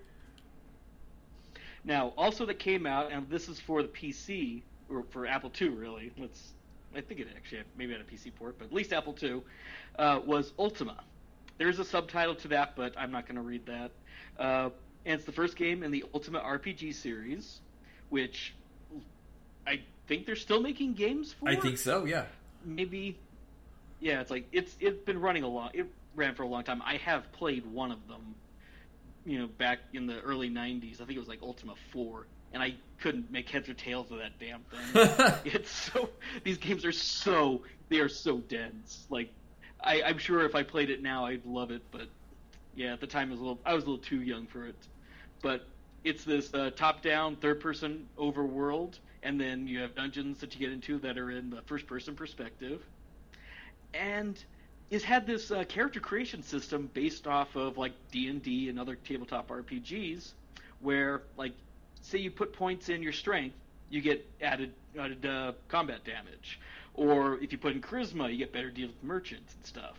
Now, 1.84 2.14
also 2.18 2.46
that 2.46 2.60
came 2.60 2.86
out, 2.86 3.12
and 3.12 3.30
this 3.30 3.48
is 3.48 3.60
for 3.60 3.82
the 3.82 3.88
PC 3.88 4.62
or 4.90 5.04
for 5.12 5.26
Apple 5.26 5.52
II, 5.60 5.70
really. 5.70 6.12
Let's, 6.18 6.54
I 6.96 7.02
think 7.02 7.20
it 7.20 7.28
actually 7.36 7.62
maybe 7.78 7.94
had 7.94 8.02
a 8.02 8.06
PC 8.06 8.34
port, 8.34 8.58
but 8.58 8.66
at 8.66 8.74
least 8.74 8.94
Apple 8.94 9.16
II 9.22 9.42
uh, 9.98 10.20
was 10.26 10.54
Ultima. 10.58 11.04
There's 11.58 11.80
a 11.80 11.86
subtitle 11.86 12.36
to 12.36 12.48
that, 12.50 12.76
but 12.76 12.94
I'm 12.98 13.12
not 13.12 13.26
going 13.26 13.36
to 13.36 13.42
read 13.42 13.66
that. 13.68 13.92
Uh, 14.40 14.70
and 15.06 15.16
it's 15.16 15.26
the 15.26 15.32
first 15.32 15.56
game 15.56 15.84
in 15.84 15.92
the 15.92 16.04
Ultima 16.14 16.40
RPG 16.40 16.96
series, 16.96 17.60
which 18.10 18.54
I 19.68 19.82
think 20.08 20.26
they're 20.26 20.36
still 20.36 20.62
making 20.62 20.94
games 20.94 21.34
for. 21.34 21.50
I 21.50 21.56
think 21.56 21.78
so. 21.78 22.06
Yeah. 22.06 22.26
maybe 22.66 23.18
yeah 24.00 24.22
it's 24.22 24.32
like 24.32 24.48
it's 24.52 24.76
it's 24.80 25.02
been 25.04 25.20
running 25.20 25.44
a 25.44 25.48
long 25.48 25.70
it 25.74 25.86
ran 26.16 26.36
for 26.36 26.44
a 26.44 26.48
long 26.48 26.64
time 26.64 26.82
i 26.86 26.98
have 26.98 27.32
played 27.34 27.66
one 27.66 27.92
of 27.92 28.08
them 28.08 28.36
you 29.26 29.40
know 29.40 29.48
back 29.48 29.80
in 29.94 30.08
the 30.08 30.20
early 30.22 30.50
90s 30.50 30.96
i 30.96 31.06
think 31.06 31.12
it 31.12 31.20
was 31.20 31.28
like 31.28 31.42
ultima 31.42 31.74
4 31.92 32.26
and 32.54 32.62
i 32.64 32.74
couldn't 33.00 33.32
make 33.32 33.50
heads 33.50 33.70
or 33.70 33.74
tails 33.74 34.12
of 34.12 34.18
that 34.18 34.38
damn 34.40 34.62
thing. 34.64 35.34
It's 35.54 35.72
so 35.72 36.10
these 36.44 36.58
games 36.58 36.84
are 36.84 36.92
so 36.92 37.62
they 37.88 38.00
are 38.00 38.10
so 38.10 38.40
dense. 38.40 39.06
Like 39.10 39.32
I, 39.82 40.02
i'm 40.04 40.18
sure 40.18 40.44
if 40.46 40.56
i 40.56 40.64
played 40.64 40.90
it 40.90 41.02
now 41.02 41.26
i'd 41.26 41.46
love 41.46 41.72
it 41.72 41.82
but 41.92 42.08
yeah 42.76 42.92
at 42.92 43.00
the 43.00 43.08
time 43.08 43.30
I 43.30 43.32
was 43.32 43.40
a 43.40 43.44
little 43.44 43.60
i 43.66 43.74
was 43.74 43.86
a 43.86 43.88
little 43.90 44.04
too 44.04 44.22
young 44.22 44.48
for 44.48 44.66
it. 44.66 44.76
But 45.42 45.66
it's 46.04 46.24
this 46.24 46.54
uh, 46.54 46.72
top-down 46.76 47.38
third-person 47.38 48.08
overworld, 48.18 49.00
and 49.24 49.40
then 49.40 49.68
you 49.68 49.80
have 49.80 49.96
dungeons 49.96 50.40
that 50.40 50.54
you 50.54 50.60
get 50.60 50.72
into 50.74 50.98
that 51.00 51.18
are 51.18 51.32
in 51.32 51.50
the 51.50 51.62
first-person 51.64 52.16
perspective, 52.16 52.82
and 53.94 54.42
it's 54.90 55.04
had 55.04 55.28
this 55.28 55.52
uh, 55.52 55.64
character 55.66 56.00
creation 56.00 56.42
system 56.42 56.90
based 56.94 57.28
off 57.28 57.56
of 57.56 57.78
like 57.78 57.94
D 58.12 58.28
and 58.28 58.42
D 58.42 58.70
and 58.70 58.80
other 58.80 58.96
tabletop 58.96 59.50
RPGs, 59.50 60.34
where 60.82 61.22
like 61.38 61.54
say 62.02 62.20
you 62.20 62.32
put 62.32 62.54
points 62.54 62.90
in 62.90 63.04
your 63.04 63.14
strength, 63.14 63.56
you 63.90 64.02
get 64.02 64.26
added 64.42 64.74
added 64.98 65.26
uh, 65.26 65.54
combat 65.68 66.04
damage, 66.04 66.60
or 66.94 67.40
if 67.40 67.52
you 67.52 67.58
put 67.58 67.74
in 67.74 67.82
charisma, 67.82 68.32
you 68.32 68.38
get 68.38 68.52
better 68.52 68.70
deals 68.70 68.92
with 68.92 69.04
merchants 69.04 69.54
and 69.56 69.66
stuff. 69.66 69.98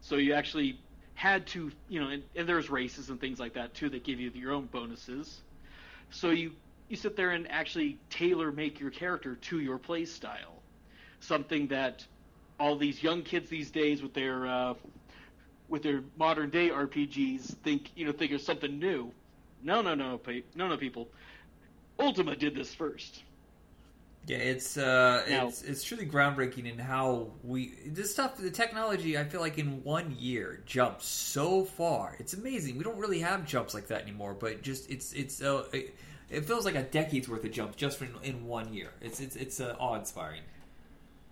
So 0.00 0.16
you 0.16 0.34
actually 0.34 0.78
had 1.14 1.46
to, 1.48 1.72
you 1.88 2.00
know, 2.00 2.08
and, 2.08 2.22
and 2.36 2.48
there's 2.48 2.70
races 2.70 3.08
and 3.08 3.20
things 3.20 3.40
like 3.40 3.54
that 3.54 3.74
too 3.74 3.88
that 3.88 4.04
give 4.04 4.20
you 4.20 4.30
your 4.34 4.52
own 4.52 4.66
bonuses. 4.66 5.40
So 6.10 6.30
you 6.30 6.52
you 6.88 6.96
sit 6.96 7.16
there 7.16 7.30
and 7.30 7.50
actually 7.50 7.98
tailor 8.10 8.52
make 8.52 8.78
your 8.78 8.90
character 8.90 9.34
to 9.34 9.58
your 9.58 9.78
play 9.78 10.04
style, 10.04 10.62
something 11.20 11.66
that 11.68 12.06
all 12.60 12.76
these 12.76 13.02
young 13.02 13.22
kids 13.22 13.50
these 13.50 13.70
days 13.70 14.02
with 14.02 14.14
their 14.14 14.46
uh, 14.46 14.74
with 15.68 15.82
their 15.82 16.02
modern 16.16 16.50
day 16.50 16.70
RPGs 16.70 17.56
think 17.64 17.90
you 17.96 18.06
know 18.06 18.12
think 18.12 18.32
of 18.32 18.40
something 18.40 18.78
new. 18.78 19.10
No, 19.66 19.82
no, 19.82 19.96
no, 19.96 20.16
pe- 20.16 20.44
no, 20.54 20.68
no, 20.68 20.76
people. 20.76 21.08
Ultima 21.98 22.36
did 22.36 22.54
this 22.54 22.72
first. 22.72 23.24
Yeah, 24.26 24.38
it's 24.38 24.76
uh, 24.76 25.24
Now- 25.28 25.48
it's 25.48 25.62
it's 25.62 25.82
truly 25.82 26.06
groundbreaking 26.06 26.70
in 26.70 26.78
how 26.78 27.32
we 27.42 27.74
this 27.86 28.12
stuff. 28.12 28.36
The 28.36 28.50
technology, 28.50 29.18
I 29.18 29.24
feel 29.24 29.40
like 29.40 29.58
in 29.58 29.82
one 29.82 30.14
year 30.16 30.62
jumped 30.66 31.02
so 31.02 31.64
far. 31.64 32.14
It's 32.20 32.32
amazing. 32.32 32.78
We 32.78 32.84
don't 32.84 32.96
really 32.98 33.18
have 33.20 33.44
jumps 33.44 33.74
like 33.74 33.88
that 33.88 34.02
anymore. 34.02 34.34
But 34.34 34.62
just 34.62 34.88
it's 34.88 35.12
it's 35.12 35.42
uh, 35.42 35.64
it, 35.72 35.96
it 36.30 36.44
feels 36.44 36.64
like 36.64 36.76
a 36.76 36.82
decade's 36.84 37.28
worth 37.28 37.44
of 37.44 37.50
jumps 37.50 37.74
just 37.76 38.00
in, 38.00 38.14
in 38.22 38.46
one 38.46 38.72
year. 38.72 38.90
It's 39.00 39.18
it's 39.20 39.34
it's 39.34 39.60
uh, 39.60 39.74
awe 39.80 39.96
inspiring. 39.96 40.42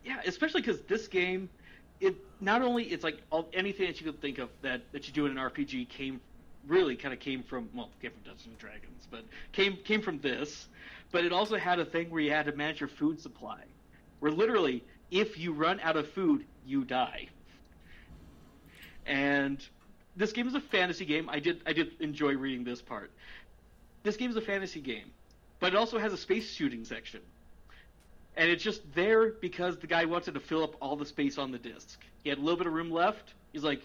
Yeah, 0.05 0.21
especially 0.27 0.61
because 0.61 0.81
this 0.83 1.07
game, 1.07 1.49
it 2.01 2.17
not 2.41 2.63
only 2.63 2.85
it's 2.85 3.05
like 3.05 3.23
all, 3.31 3.49
anything 3.53 3.87
that 3.87 4.01
you 4.01 4.11
could 4.11 4.21
think 4.21 4.39
of 4.39 4.51
that 4.63 4.83
that 4.93 5.07
you 5.07 5.15
do 5.15 5.27
in 5.27 5.39
an 5.39 5.39
RPG 5.39 5.89
came 5.89 6.21
really 6.67 6.97
kind 6.97 7.13
of 7.13 7.21
came 7.21 7.43
from 7.43 7.69
well 7.75 7.91
came 8.01 8.11
from 8.11 8.23
Dungeons 8.23 8.47
and 8.47 8.59
Dragons, 8.59 9.07
but 9.11 9.25
came 9.53 9.77
came 9.85 10.03
from 10.03 10.21
this. 10.21 10.69
But 11.13 11.25
it 11.25 11.33
also 11.33 11.57
had 11.57 11.79
a 11.79 11.85
thing 11.85 12.11
where 12.11 12.21
you 12.21 12.31
had 12.31 12.47
to 12.47 12.53
manage 12.53 12.81
your 12.81 12.89
food 12.89 13.21
supply, 13.21 13.61
where 14.21 14.33
literally 14.33 14.83
if 15.11 15.39
you 15.39 15.53
run 15.53 15.81
out 15.81 15.97
of 15.97 16.09
food, 16.09 16.45
you 16.67 16.85
die. 16.85 17.29
And 19.07 19.65
this 20.17 20.33
game 20.33 20.49
is 20.49 20.55
a 20.55 20.61
fantasy 20.61 21.05
game. 21.05 21.29
I 21.29 21.39
did 21.41 21.61
I 21.67 21.73
did 21.73 22.01
enjoy 22.01 22.35
reading 22.35 22.65
this 22.65 22.83
part. 22.83 23.11
This 24.03 24.17
game 24.17 24.31
is 24.31 24.37
a 24.37 24.43
fantasy 24.43 24.81
game, 24.81 25.11
but 25.61 25.73
it 25.73 25.77
also 25.77 25.99
has 25.99 26.13
a 26.13 26.19
space 26.19 26.53
shooting 26.53 26.85
section 26.85 27.21
and 28.37 28.51
it's 28.51 28.63
just 28.63 28.81
there 28.95 29.31
because 29.31 29.79
the 29.79 29.87
guy 29.87 30.05
wanted 30.05 30.35
to 30.35 30.41
fill 30.41 30.63
up 30.63 30.75
all 30.81 30.97
the 30.97 31.07
space 31.07 31.39
on 31.39 31.53
the 31.53 31.59
disc. 31.59 32.01
He 32.23 32.29
had 32.29 32.39
a 32.39 32.41
little 32.41 32.59
bit 32.59 32.67
of 32.67 32.73
room 32.73 32.91
left. 32.91 33.35
He's 33.53 33.63
like, 33.63 33.83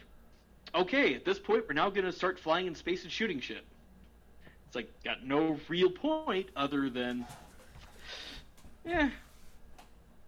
okay, 0.75 1.13
at 1.15 1.25
this 1.25 1.39
point, 1.39 1.65
we're 1.67 1.73
now 1.73 1.89
going 1.89 2.05
to 2.05 2.11
start 2.11 2.39
flying 2.39 2.67
in 2.67 2.75
space 2.75 3.03
and 3.03 3.11
shooting 3.11 3.39
shit. 3.39 3.63
It's 4.67 4.75
like 4.75 4.89
got 5.03 5.25
no 5.25 5.57
real 5.67 5.89
point 5.89 6.49
other 6.55 6.89
than, 6.89 7.25
yeah. 8.85 9.09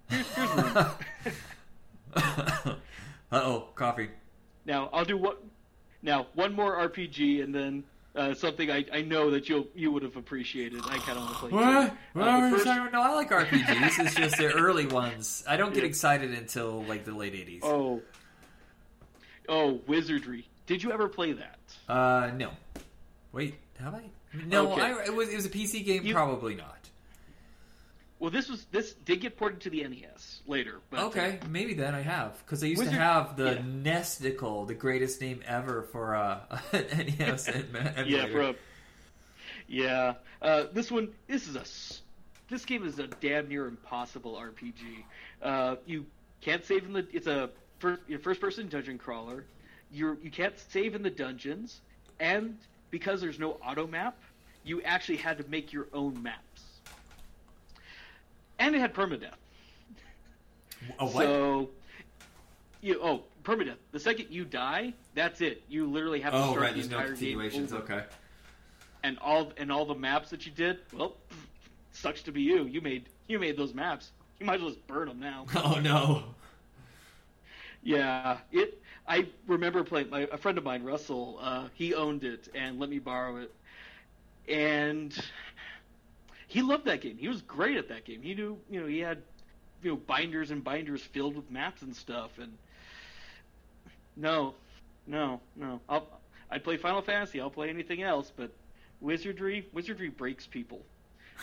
Here's, 0.10 0.28
here's 0.36 0.48
uh 2.16 2.76
oh, 3.32 3.68
coffee. 3.76 4.10
now 4.66 4.90
I'll 4.92 5.06
do 5.06 5.18
what. 5.18 5.42
Now 6.04 6.26
one 6.34 6.54
more 6.54 6.76
RPG 6.90 7.44
and 7.44 7.54
then 7.54 7.84
uh, 8.16 8.34
something 8.34 8.70
I, 8.72 8.84
I 8.92 9.02
know 9.04 9.30
that 9.32 9.48
you 9.48 9.68
you 9.76 9.92
would 9.92 10.02
have 10.04 10.16
appreciated. 10.18 10.82
I 10.90 10.98
kind 10.98 11.18
of 11.18 11.24
want 11.24 11.34
to 11.34 11.40
play. 11.40 11.50
What? 11.52 11.94
What 12.14 12.28
Uh, 12.28 12.32
are 12.32 12.50
first- 12.52 12.66
talking? 12.66 12.92
No, 12.92 13.02
I 13.02 13.14
like 13.14 13.30
RPGs. 13.30 14.00
it's 14.06 14.16
just 14.16 14.38
the 14.38 14.52
early 14.54 14.88
ones. 14.88 15.44
I 15.48 15.56
don't 15.58 15.74
get 15.74 15.84
Yeah. 15.84 15.90
excited 15.90 16.32
until 16.34 16.84
like 16.86 17.06
the 17.06 17.14
late 17.14 17.36
eighties. 17.36 17.62
Oh. 17.64 18.02
Oh, 19.50 19.82
Wizardry. 19.88 20.48
Did 20.68 20.84
you 20.84 20.92
ever 20.92 21.08
play 21.10 21.34
that? 21.34 21.60
Uh, 21.90 22.32
no. 22.36 22.52
Wait, 23.32 23.56
have 23.80 23.96
I? 23.96 24.04
No, 24.46 24.72
Okay. 24.74 24.82
I, 24.82 25.06
it 25.06 25.14
was 25.14 25.30
it 25.30 25.36
was 25.36 25.46
a 25.46 25.50
PC 25.50 25.84
game. 25.86 26.06
You- 26.06 26.14
Probably 26.14 26.56
not. 26.56 26.78
Well, 28.20 28.30
this 28.30 28.50
was 28.50 28.66
this 28.66 28.94
did 28.94 29.20
get 29.20 29.36
ported 29.36 29.62
to 29.62 29.72
the 29.72 29.84
NES 29.84 30.42
later. 30.46 30.80
But, 30.92 31.00
uh, 31.00 31.06
Okay, 31.08 31.40
maybe 31.50 31.74
then 31.74 31.96
I 31.96 32.02
have 32.02 32.38
because 32.46 32.64
I 32.64 32.68
used 32.68 32.84
to 32.84 32.92
have 32.92 33.36
the 33.36 33.54
yeah. 33.54 33.62
Nesticle, 33.62 34.68
the 34.68 34.76
greatest 34.76 35.20
name 35.22 35.42
ever 35.48 35.82
for 35.92 36.16
uh, 36.16 36.40
an 36.72 37.16
NES 37.18 37.48
yeah, 37.50 37.92
emulator. 37.98 38.32
bro. 38.32 38.56
Yeah, 39.68 40.14
uh, 40.42 40.66
this 40.72 40.92
one. 40.92 41.10
This 41.28 41.48
is 41.48 41.56
a 41.56 41.64
this 42.54 42.64
game 42.66 42.86
is 42.86 43.00
a 43.00 43.08
damn 43.08 43.48
near 43.50 43.68
impossible 43.68 44.36
RPG. 44.40 45.04
Uh, 45.42 45.78
you 45.88 46.06
can't 46.42 46.64
save 46.64 46.84
in 46.86 46.94
the. 46.94 47.08
It's 47.12 47.28
a 47.28 47.50
first 47.82 48.02
first 48.22 48.40
person 48.40 48.68
dungeon 48.70 48.98
crawler. 48.98 49.44
You're 49.92 50.18
you 50.22 50.32
can't 50.32 50.58
save 50.70 50.96
in 50.96 51.04
the 51.04 51.10
dungeons, 51.10 51.82
and 52.20 52.58
because 52.92 53.20
there's 53.20 53.40
no 53.40 53.54
auto 53.66 53.88
map, 53.88 54.18
you 54.64 54.82
actually 54.84 55.18
had 55.18 55.38
to 55.40 55.46
make 55.50 55.74
your 55.74 55.88
own 55.94 56.22
maps. 56.22 56.64
And 58.60 58.76
it 58.76 58.80
had 58.80 58.94
permadeath. 58.94 59.34
A 61.00 61.06
what? 61.06 61.26
So, 61.26 61.70
you 62.82 63.00
oh 63.02 63.24
permadeath. 63.44 63.78
The 63.92 64.00
second 64.00 64.28
you 64.30 64.46
die, 64.46 64.94
that's 65.16 65.42
it. 65.42 65.64
You 65.68 65.88
literally 65.88 66.22
have 66.22 66.34
to 66.34 66.40
oh, 66.40 66.52
start 66.52 66.62
right. 66.62 66.74
the 66.74 66.80
There's 66.80 66.92
no 66.92 66.98
entire 66.98 67.16
game 67.16 67.18
continuations. 67.18 67.74
over. 67.74 67.84
Okay. 67.84 68.04
And 69.04 69.18
all 69.20 69.52
and 69.58 69.72
all 69.72 69.86
the 69.86 69.96
maps 69.96 70.30
that 70.30 70.46
you 70.46 70.52
did, 70.52 70.80
well, 70.94 71.16
sucks 71.92 72.22
to 72.24 72.32
be 72.32 72.42
you. 72.42 72.66
You 72.66 72.82
made 72.82 73.06
you 73.28 73.40
made 73.40 73.58
those 73.58 73.74
maps. 73.74 74.12
You 74.40 74.46
might 74.46 74.56
as 74.56 74.62
well 74.62 74.70
just 74.72 74.88
burn 74.88 75.08
them 75.08 75.20
now. 75.20 75.46
Oh 75.56 75.80
no. 75.80 76.24
Yeah, 77.84 78.38
it. 78.52 78.82
I 79.08 79.28
remember 79.48 79.84
playing. 79.84 80.10
My, 80.10 80.28
a 80.32 80.38
friend 80.38 80.58
of 80.58 80.64
mine, 80.64 80.84
Russell, 80.84 81.40
uh, 81.42 81.68
he 81.74 81.96
owned 81.96 82.24
it 82.24 82.48
and 82.54 82.80
let 82.80 82.90
me 82.90 83.00
borrow 83.00 83.38
it, 83.38 83.54
and 84.48 85.18
he 86.48 86.62
loved 86.62 86.86
that 86.86 87.02
game. 87.02 87.18
He 87.18 87.28
was 87.28 87.42
great 87.42 87.78
at 87.78 87.90
that 87.90 88.06
game. 88.06 88.22
He 88.22 88.36
knew, 88.36 88.58
you 88.70 88.82
know, 88.82 88.88
he 88.88 89.00
had, 89.00 89.20
you 89.82 89.92
know, 89.92 89.98
binders 89.98 90.52
and 90.52 90.64
binders 90.64 91.02
filled 91.02 91.36
with 91.36 91.50
maps 91.50 91.82
and 91.82 91.96
stuff. 91.96 92.38
And 92.40 92.54
no, 94.16 94.54
no, 95.08 95.42
no. 95.56 95.80
I'll 95.90 96.08
I'd 96.52 96.64
play 96.64 96.78
Final 96.78 97.02
Fantasy. 97.02 97.42
I'll 97.42 97.50
play 97.50 97.70
anything 97.70 98.04
else, 98.04 98.32
but 98.36 98.52
wizardry, 99.00 99.68
wizardry 99.74 100.10
breaks 100.10 100.46
people. 100.46 100.82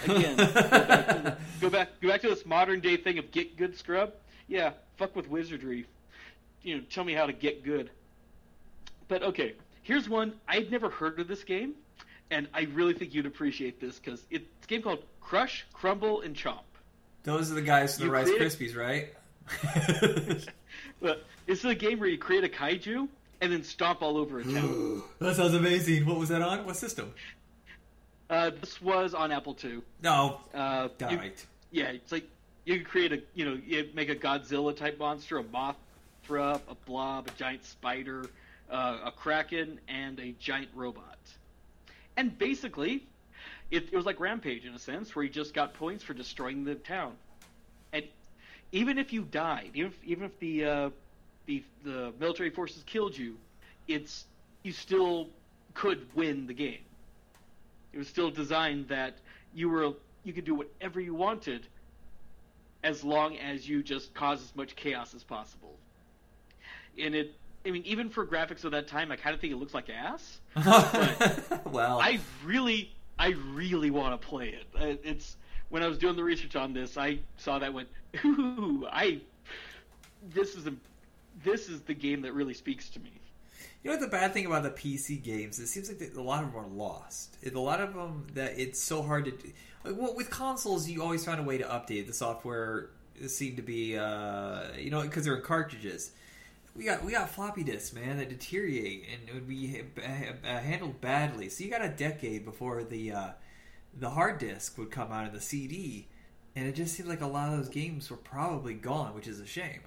Again, 0.05 0.36
go, 0.36 0.47
back 0.53 1.07
to, 1.09 1.39
go 1.61 1.70
back, 1.70 2.01
go 2.01 2.09
back 2.09 2.20
to 2.20 2.28
this 2.28 2.47
modern 2.47 2.78
day 2.78 2.97
thing 2.97 3.18
of 3.18 3.32
get 3.32 3.57
good 3.57 3.76
scrub. 3.76 4.12
Yeah, 4.47 4.72
fuck 4.97 5.16
with 5.16 5.28
wizardry 5.28 5.86
you 6.62 6.76
know, 6.76 6.82
tell 6.90 7.04
me 7.04 7.12
how 7.12 7.26
to 7.26 7.32
get 7.32 7.64
good. 7.64 7.90
But 9.09 9.22
okay, 9.22 9.54
here's 9.82 10.09
one 10.09 10.34
I'd 10.46 10.70
never 10.70 10.90
heard 10.90 11.18
of 11.20 11.28
this 11.28 11.44
game, 11.44 11.74
and 12.30 12.48
I 12.52 12.62
really 12.72 12.94
think 12.94 13.14
you'd 13.14 13.26
appreciate 13.26 13.80
this 13.80 13.98
because 13.98 14.24
it's 14.30 14.44
a 14.64 14.66
game 14.66 14.82
called 14.82 15.02
Crush, 15.20 15.66
Crumble, 15.72 16.20
and 16.22 16.34
Chomp. 16.34 16.61
Those 17.24 17.50
are 17.50 17.54
the 17.54 17.62
guys 17.62 17.98
from 17.98 18.06
the 18.06 18.12
Rice 18.12 18.30
Krispies, 18.30 18.76
right? 18.76 19.14
But 21.00 21.24
it's 21.46 21.64
a 21.64 21.74
game 21.74 22.00
where 22.00 22.09
you 22.09 22.18
create 22.18 22.44
a 22.44 22.48
kaiju 22.48 23.09
and 23.40 23.52
then 23.52 23.62
stomp 23.62 24.02
all 24.02 24.16
over 24.16 24.40
a 24.40 24.44
town. 24.44 25.02
that 25.20 25.36
sounds 25.36 25.54
amazing. 25.54 26.06
What 26.06 26.18
was 26.18 26.28
that 26.30 26.42
on? 26.42 26.66
What 26.66 26.76
system? 26.76 27.12
uh, 28.30 28.50
this 28.61 28.82
was 28.82 29.14
on 29.14 29.32
Apple 29.32 29.56
II. 29.62 29.80
No. 30.02 30.40
Uh, 30.52 30.88
you- 31.09 31.16
right. 31.18 31.46
Yeah, 31.70 31.86
it's 31.88 32.12
like 32.12 32.28
you 32.64 32.78
could 32.78 32.86
create 32.86 33.12
a 33.12 33.22
you 33.34 33.44
know 33.44 33.59
you 33.66 33.88
make 33.94 34.09
a 34.09 34.16
Godzilla 34.16 34.74
type 34.76 34.98
monster, 34.98 35.38
a 35.38 35.44
A 36.37 36.61
blob, 36.85 37.29
a 37.29 37.31
giant 37.39 37.64
spider, 37.64 38.29
uh, 38.70 38.99
a 39.05 39.11
kraken, 39.11 39.81
and 39.89 40.18
a 40.20 40.33
giant 40.39 40.68
robot. 40.74 41.18
And 42.16 42.37
basically, 42.37 43.07
it, 43.70 43.85
it 43.93 43.97
was 43.97 44.05
like 44.05 44.20
Rampage 44.20 44.64
in 44.64 44.74
a 44.74 44.79
sense, 44.79 45.14
where 45.14 45.24
you 45.24 45.31
just 45.31 45.55
got 45.55 45.74
points 45.74 46.05
for 46.05 46.14
destroying 46.14 46.64
the 46.64 46.74
town. 46.74 47.12
And 47.93 48.05
even 48.72 48.99
if 48.99 49.12
you 49.12 49.22
died, 49.22 49.70
even 49.74 49.93
if, 49.93 50.05
even 50.05 50.24
if 50.24 50.39
the 50.39 50.64
uh, 50.64 50.91
the 51.47 51.62
the 51.85 52.12
military 52.20 52.51
forces 52.51 52.83
killed 52.85 53.16
you, 53.16 53.37
it's 53.87 54.24
you 54.62 54.72
still 54.72 55.29
could 55.74 56.07
win 56.14 56.47
the 56.47 56.55
game. 56.55 56.85
It 57.93 57.99
was 57.99 58.09
still 58.09 58.31
designed 58.31 58.89
that 58.89 59.14
you 59.55 59.70
were 59.70 59.93
you 60.24 60.33
could 60.33 60.45
do 60.45 60.55
whatever 60.55 61.01
you 61.01 61.14
wanted 61.14 61.66
as 62.85 63.03
long 63.03 63.37
as 63.39 63.68
you 63.68 63.83
just 63.83 64.12
cause 64.14 64.43
as 64.43 64.55
much 64.55 64.76
chaos 64.76 65.14
as 65.14 65.24
possible. 65.24 65.74
And 67.01 67.14
it 67.14 67.34
I 67.66 67.70
mean 67.70 67.82
even 67.84 68.11
for 68.11 68.26
graphics 68.26 68.64
of 68.64 68.72
that 68.72 68.88
time 68.88 69.11
I 69.11 69.16
kind 69.16 69.34
of 69.34 69.40
think 69.40 69.53
it 69.53 69.57
looks 69.57 69.74
like 69.74 69.90
ass. 69.90 70.40
well, 71.66 72.01
I 72.01 72.20
really 72.44 72.92
I 73.18 73.34
really 73.53 73.90
want 73.90 74.20
to 74.20 74.26
play 74.26 74.49
it. 74.49 75.01
It's 75.05 75.36
when 75.70 75.82
I 75.82 75.86
was 75.86 75.99
doing 75.99 76.16
the 76.16 76.24
research 76.24 76.57
on 76.57 76.72
this, 76.72 76.96
I 76.96 77.20
saw 77.36 77.59
that 77.59 77.72
went 77.72 77.88
ooh, 78.24 78.86
I 78.90 79.20
this 80.30 80.55
is 80.55 80.66
a 80.66 80.74
this 81.44 81.68
is 81.68 81.80
the 81.82 81.94
game 81.94 82.22
that 82.22 82.32
really 82.34 82.55
speaks 82.55 82.88
to 82.90 83.01
me. 83.01 83.12
You 83.82 83.90
know 83.90 83.96
what 83.96 84.01
the 84.01 84.11
bad 84.11 84.32
thing 84.32 84.46
about 84.46 84.64
the 84.64 84.70
PC 84.70 85.22
games? 85.22 85.59
It 85.61 85.68
seems 85.68 85.88
like 85.88 86.12
a 86.16 86.20
lot 86.20 86.42
of 86.42 86.53
them 86.53 86.61
are 86.61 86.66
lost. 86.66 87.36
It, 87.42 87.55
a 87.55 87.61
lot 87.61 87.80
of 87.80 87.94
them 87.94 88.26
that 88.34 88.59
it's 88.59 88.82
so 88.82 89.03
hard 89.03 89.26
to. 89.26 89.30
do. 89.30 89.53
Like, 89.84 89.96
well, 89.96 90.14
with 90.16 90.30
consoles, 90.30 90.88
you 90.88 91.01
always 91.01 91.24
find 91.24 91.38
a 91.38 91.44
way 91.44 91.59
to 91.59 91.64
update 91.64 92.09
the 92.09 92.12
software. 92.12 92.90
Seem 93.26 93.57
to 93.57 93.62
be, 93.62 93.96
uh, 93.96 94.62
you 94.76 94.90
know, 94.90 95.03
because 95.03 95.24
they're 95.24 95.36
in 95.36 95.42
cartridges. 95.42 96.12
We 96.79 96.85
got 96.85 97.05
we 97.05 97.11
got 97.11 97.29
floppy 97.29 97.64
disks, 97.64 97.93
man, 97.93 98.18
that 98.18 98.29
deteriorate 98.29 99.05
and 99.12 99.35
would 99.35 99.49
be 99.49 99.83
uh, 100.01 100.47
handled 100.61 101.01
badly. 101.01 101.49
So 101.49 101.64
you 101.64 101.70
got 101.70 101.85
a 101.85 101.89
decade 101.89 102.45
before 102.45 102.85
the 102.85 103.11
uh, 103.11 103.29
the 103.99 104.11
hard 104.11 104.39
disk 104.39 104.79
would 104.79 104.93
come 104.93 105.11
out 105.11 105.26
of 105.26 105.33
the 105.33 105.41
CD, 105.41 106.07
and 106.55 106.68
it 106.68 106.76
just 106.76 106.95
seemed 106.95 107.09
like 107.09 107.20
a 107.20 107.26
lot 107.26 107.53
of 107.53 107.59
those 107.59 107.68
games 107.68 108.09
were 108.09 108.16
probably 108.16 108.74
gone, 108.74 109.12
which 109.16 109.26
is 109.26 109.41
a 109.41 109.47
shame. 109.47 109.81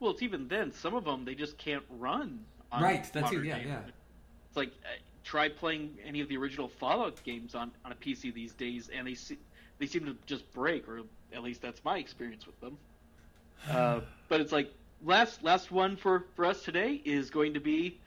Well, 0.00 0.10
it's 0.10 0.22
even 0.22 0.48
then. 0.48 0.72
Some 0.72 0.94
of 0.94 1.04
them 1.04 1.24
they 1.24 1.36
just 1.36 1.58
can't 1.58 1.84
run. 1.88 2.40
On 2.72 2.82
Right, 2.82 3.04
that's 3.12 3.26
modern 3.26 3.44
yeah, 3.44 3.58
games. 3.58 3.68
yeah. 3.68 3.80
It's 4.48 4.56
like 4.56 4.72
uh, 4.84 4.98
try 5.22 5.48
playing 5.48 5.96
any 6.04 6.20
of 6.20 6.28
the 6.28 6.36
original 6.36 6.66
Fallout 6.66 7.22
games 7.22 7.54
on, 7.54 7.70
on 7.84 7.92
a 7.92 7.94
PC 7.94 8.34
these 8.34 8.52
days, 8.52 8.90
and 8.92 9.06
they 9.06 9.14
se- 9.14 9.38
they 9.78 9.86
seem 9.86 10.04
to 10.06 10.16
just 10.26 10.52
break, 10.52 10.88
or 10.88 11.02
at 11.32 11.44
least 11.44 11.62
that's 11.62 11.84
my 11.84 11.98
experience 11.98 12.48
with 12.48 12.60
them. 12.60 12.76
Uh, 13.70 14.00
but 14.28 14.40
it's 14.40 14.50
like 14.50 14.72
last 15.04 15.42
last 15.42 15.70
one 15.70 15.96
for 15.96 16.24
for 16.34 16.44
us 16.44 16.62
today 16.62 17.00
is 17.04 17.30
going 17.30 17.54
to 17.54 17.60
be 17.60 17.98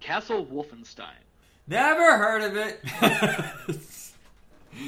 Castle 0.00 0.44
Wolfenstein. 0.46 1.06
Never 1.68 2.18
heard 2.18 2.42
of 2.42 2.56
it. 2.56 2.80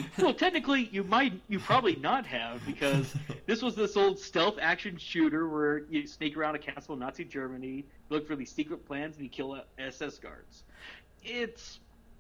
well, 0.19 0.35
technically, 0.35 0.89
you 0.91 1.05
might, 1.05 1.33
you 1.49 1.61
probably 1.61 1.95
not 1.97 2.27
have, 2.27 2.65
because 2.67 3.15
this 3.47 3.63
was 3.63 3.77
this 3.77 3.97
old 3.97 4.19
stealth 4.19 4.57
action 4.61 4.97
shooter 4.97 5.47
where 5.49 5.85
you 5.89 6.07
sneak 6.07 6.37
around 6.37 6.57
a 6.57 6.59
castle 6.59 6.95
in 6.95 7.01
Nazi 7.01 7.25
Germany, 7.25 7.85
look 8.11 8.27
for 8.27 8.35
these 8.35 8.51
secret 8.51 8.85
plans, 8.87 9.15
and 9.17 9.23
you 9.25 9.31
kill 9.31 9.53
uh, 9.53 9.61
SS 9.79 10.19
guards. 10.19 10.65
It's, 11.23 11.79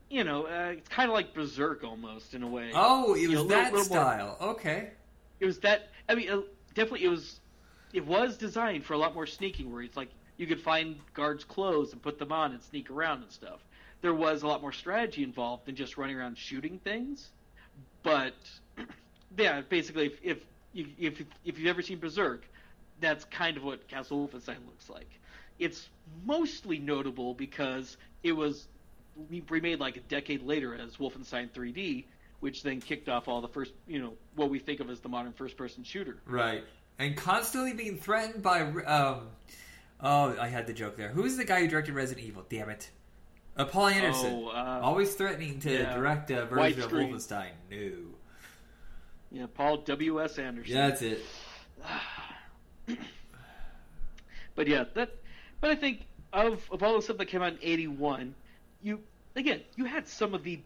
you 0.08 0.22
know, 0.22 0.44
uh, 0.46 0.74
it's 0.76 0.88
kind 0.88 1.10
of 1.10 1.14
like 1.14 1.34
Berzerk 1.34 1.82
almost 1.82 2.34
in 2.34 2.44
a 2.44 2.48
way. 2.48 2.70
Oh, 2.74 3.14
it 3.14 3.22
You 3.22 3.30
was 3.30 3.38
know, 3.38 3.42
a 3.42 3.46
little- 3.46 3.62
that 3.64 3.72
little 3.72 3.88
more- 3.96 4.04
style. 4.04 4.36
Okay. 4.40 4.90
It 5.40 5.46
was 5.46 5.58
that. 5.60 5.88
I 6.08 6.14
mean, 6.14 6.30
uh, 6.30 6.40
definitely, 6.74 7.04
it 7.04 7.08
was. 7.10 7.40
It 7.94 8.04
was 8.04 8.36
designed 8.36 8.84
for 8.84 8.94
a 8.94 8.98
lot 8.98 9.14
more 9.14 9.24
sneaking, 9.24 9.72
where 9.72 9.80
it's 9.80 9.96
like 9.96 10.10
you 10.36 10.48
could 10.48 10.60
find 10.60 10.96
guards' 11.14 11.44
clothes 11.44 11.92
and 11.92 12.02
put 12.02 12.18
them 12.18 12.32
on 12.32 12.50
and 12.52 12.60
sneak 12.60 12.90
around 12.90 13.22
and 13.22 13.30
stuff. 13.30 13.60
There 14.02 14.12
was 14.12 14.42
a 14.42 14.48
lot 14.48 14.60
more 14.60 14.72
strategy 14.72 15.22
involved 15.22 15.66
than 15.66 15.76
just 15.76 15.96
running 15.96 16.16
around 16.16 16.36
shooting 16.36 16.80
things. 16.82 17.30
But 18.02 18.34
yeah, 19.38 19.60
basically, 19.62 20.06
if 20.06 20.20
if 20.22 20.38
if 20.74 21.22
if 21.44 21.58
you've 21.58 21.68
ever 21.68 21.82
seen 21.82 22.00
Berzerk, 22.00 22.40
that's 23.00 23.24
kind 23.26 23.56
of 23.56 23.62
what 23.62 23.86
Castle 23.86 24.26
Wolfenstein 24.26 24.66
looks 24.66 24.90
like. 24.90 25.08
It's 25.60 25.88
mostly 26.24 26.78
notable 26.78 27.32
because 27.32 27.96
it 28.24 28.32
was 28.32 28.66
remade 29.48 29.78
like 29.78 29.96
a 29.96 30.00
decade 30.00 30.42
later 30.42 30.74
as 30.74 30.96
Wolfenstein 30.96 31.48
3D, 31.50 32.06
which 32.40 32.64
then 32.64 32.80
kicked 32.80 33.08
off 33.08 33.28
all 33.28 33.40
the 33.40 33.48
first, 33.48 33.72
you 33.86 34.00
know, 34.00 34.14
what 34.34 34.50
we 34.50 34.58
think 34.58 34.80
of 34.80 34.90
as 34.90 34.98
the 34.98 35.08
modern 35.08 35.32
first-person 35.32 35.84
shooter. 35.84 36.16
Right. 36.26 36.64
And 36.98 37.16
constantly 37.16 37.72
being 37.72 37.96
threatened 37.96 38.42
by. 38.42 38.60
Um, 38.62 39.28
oh, 40.00 40.36
I 40.38 40.48
had 40.48 40.66
the 40.66 40.72
joke 40.72 40.96
there. 40.96 41.08
Who's 41.08 41.36
the 41.36 41.44
guy 41.44 41.60
who 41.60 41.68
directed 41.68 41.94
Resident 41.94 42.26
Evil? 42.26 42.44
Damn 42.48 42.70
it. 42.70 42.90
Uh, 43.56 43.64
Paul 43.64 43.88
Anderson. 43.88 44.44
Oh, 44.46 44.48
uh, 44.48 44.80
Always 44.82 45.14
threatening 45.14 45.60
to 45.60 45.72
yeah. 45.72 45.94
direct 45.94 46.30
a 46.30 46.46
version 46.46 46.82
of. 46.82 46.90
Wolfenstein. 46.90 47.50
No. 47.70 47.90
Yeah, 49.30 49.46
Paul 49.52 49.78
W. 49.78 50.22
S. 50.22 50.38
Anderson. 50.38 50.74
Yeah, 50.74 50.88
that's 50.88 51.02
it. 51.02 51.20
But 54.54 54.68
yeah, 54.68 54.84
that. 54.94 55.10
But 55.60 55.70
I 55.70 55.74
think 55.74 56.06
of 56.32 56.68
of 56.70 56.82
all 56.82 56.96
the 56.96 57.02
stuff 57.02 57.18
that 57.18 57.26
came 57.26 57.42
out 57.42 57.54
in 57.54 57.58
'81, 57.62 58.34
you 58.82 59.00
again 59.36 59.62
you 59.76 59.84
had 59.84 60.06
some 60.06 60.34
of 60.34 60.44
the, 60.44 60.60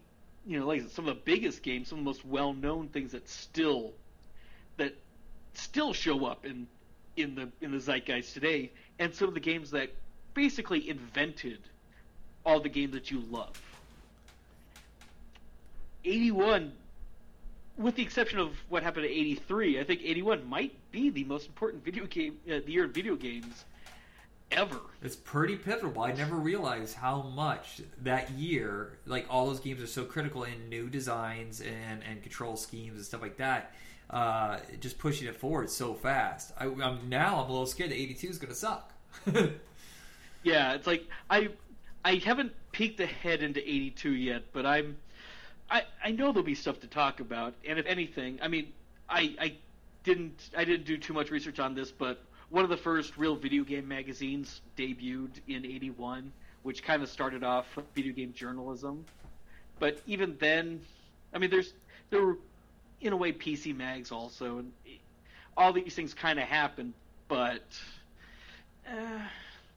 you 0.45 0.59
know, 0.59 0.67
like 0.67 0.89
some 0.89 1.07
of 1.07 1.15
the 1.15 1.21
biggest 1.23 1.63
games, 1.63 1.89
some 1.89 1.99
of 1.99 2.03
the 2.03 2.09
most 2.09 2.25
well 2.25 2.53
known 2.53 2.89
things 2.89 3.13
that 3.13 3.27
still, 3.27 3.93
that 4.77 4.95
still 5.53 5.93
show 5.93 6.25
up 6.25 6.45
in 6.45 6.67
in 7.15 7.35
the 7.35 7.49
in 7.61 7.71
the 7.71 7.79
zeitgeist 7.79 8.33
today, 8.33 8.71
and 8.99 9.13
some 9.13 9.27
of 9.27 9.33
the 9.33 9.39
games 9.39 9.71
that 9.71 9.89
basically 10.33 10.89
invented 10.89 11.59
all 12.45 12.59
the 12.59 12.69
games 12.69 12.93
that 12.93 13.11
you 13.11 13.21
love. 13.29 13.61
'81 16.05 16.71
with 17.77 17.95
the 17.95 18.03
exception 18.03 18.39
of 18.39 18.51
what 18.69 18.83
happened 18.83 19.05
in 19.05 19.11
'83, 19.11 19.79
I 19.79 19.83
think 19.83 20.01
'81 20.03 20.47
might 20.47 20.73
be 20.91 21.09
the 21.09 21.23
most 21.23 21.47
important 21.47 21.83
video 21.83 22.05
game, 22.05 22.37
uh, 22.47 22.59
the 22.65 22.71
year 22.71 22.85
in 22.85 22.91
video 22.91 23.15
games 23.15 23.65
ever. 24.51 24.79
It's 25.01 25.15
pretty 25.15 25.55
pivotal. 25.55 26.01
I 26.01 26.11
never 26.11 26.35
realized 26.35 26.95
how 26.95 27.21
much 27.21 27.81
that 28.01 28.31
year, 28.31 28.97
like 29.05 29.25
all 29.29 29.47
those 29.47 29.59
games 29.59 29.81
are 29.81 29.87
so 29.87 30.03
critical 30.03 30.43
in 30.43 30.69
new 30.69 30.89
designs 30.89 31.61
and, 31.61 32.03
and 32.03 32.21
control 32.21 32.57
schemes 32.57 32.97
and 32.97 33.05
stuff 33.05 33.21
like 33.21 33.37
that. 33.37 33.73
Uh, 34.09 34.59
just 34.79 34.97
pushing 34.97 35.27
it 35.27 35.35
forward 35.35 35.69
so 35.69 35.93
fast. 35.93 36.51
I, 36.57 36.65
I'm 36.65 37.09
now 37.09 37.43
I'm 37.43 37.49
a 37.49 37.51
little 37.51 37.65
scared 37.65 37.91
that 37.91 37.95
82 37.95 38.27
is 38.27 38.37
going 38.37 38.49
to 38.49 38.55
suck. 38.55 38.93
Yeah, 40.43 40.73
it's 40.73 40.87
like 40.87 41.05
I 41.29 41.49
I 42.03 42.15
haven't 42.15 42.53
peeked 42.71 42.99
ahead 42.99 43.43
into 43.43 43.59
82 43.61 44.11
yet, 44.11 44.43
but 44.53 44.65
I'm 44.65 44.97
I 45.69 45.83
I 46.03 46.11
know 46.11 46.31
there'll 46.31 46.43
be 46.43 46.55
stuff 46.55 46.79
to 46.81 46.87
talk 46.87 47.19
about, 47.19 47.53
and 47.67 47.77
if 47.77 47.85
anything, 47.85 48.39
I 48.41 48.47
mean, 48.47 48.71
I 49.09 49.35
I 49.39 49.55
didn't 50.03 50.49
I 50.55 50.63
didn't 50.63 50.85
do 50.85 50.97
too 50.97 51.13
much 51.13 51.29
research 51.29 51.59
on 51.59 51.75
this, 51.75 51.91
but 51.91 52.23
one 52.49 52.63
of 52.63 52.69
the 52.69 52.77
first 52.77 53.17
real 53.17 53.35
video 53.35 53.63
game 53.63 53.87
magazines 53.87 54.61
debuted 54.77 55.39
in 55.47 55.65
81, 55.65 56.31
which 56.63 56.83
kind 56.83 57.03
of 57.03 57.09
started 57.09 57.43
off 57.43 57.77
video 57.93 58.13
game 58.13 58.33
journalism. 58.33 59.05
But 59.77 60.01
even 60.07 60.35
then, 60.39 60.81
I 61.33 61.37
mean, 61.37 61.49
there's 61.49 61.73
there 62.09 62.25
were 62.25 62.37
in 63.01 63.13
a 63.13 63.17
way 63.17 63.31
PC 63.31 63.75
mags 63.75 64.11
also, 64.11 64.59
and 64.59 64.71
all 65.55 65.73
these 65.73 65.95
things 65.95 66.13
kind 66.13 66.39
of 66.39 66.45
happen, 66.45 66.93
but. 67.27 67.63
Uh, 68.87 69.19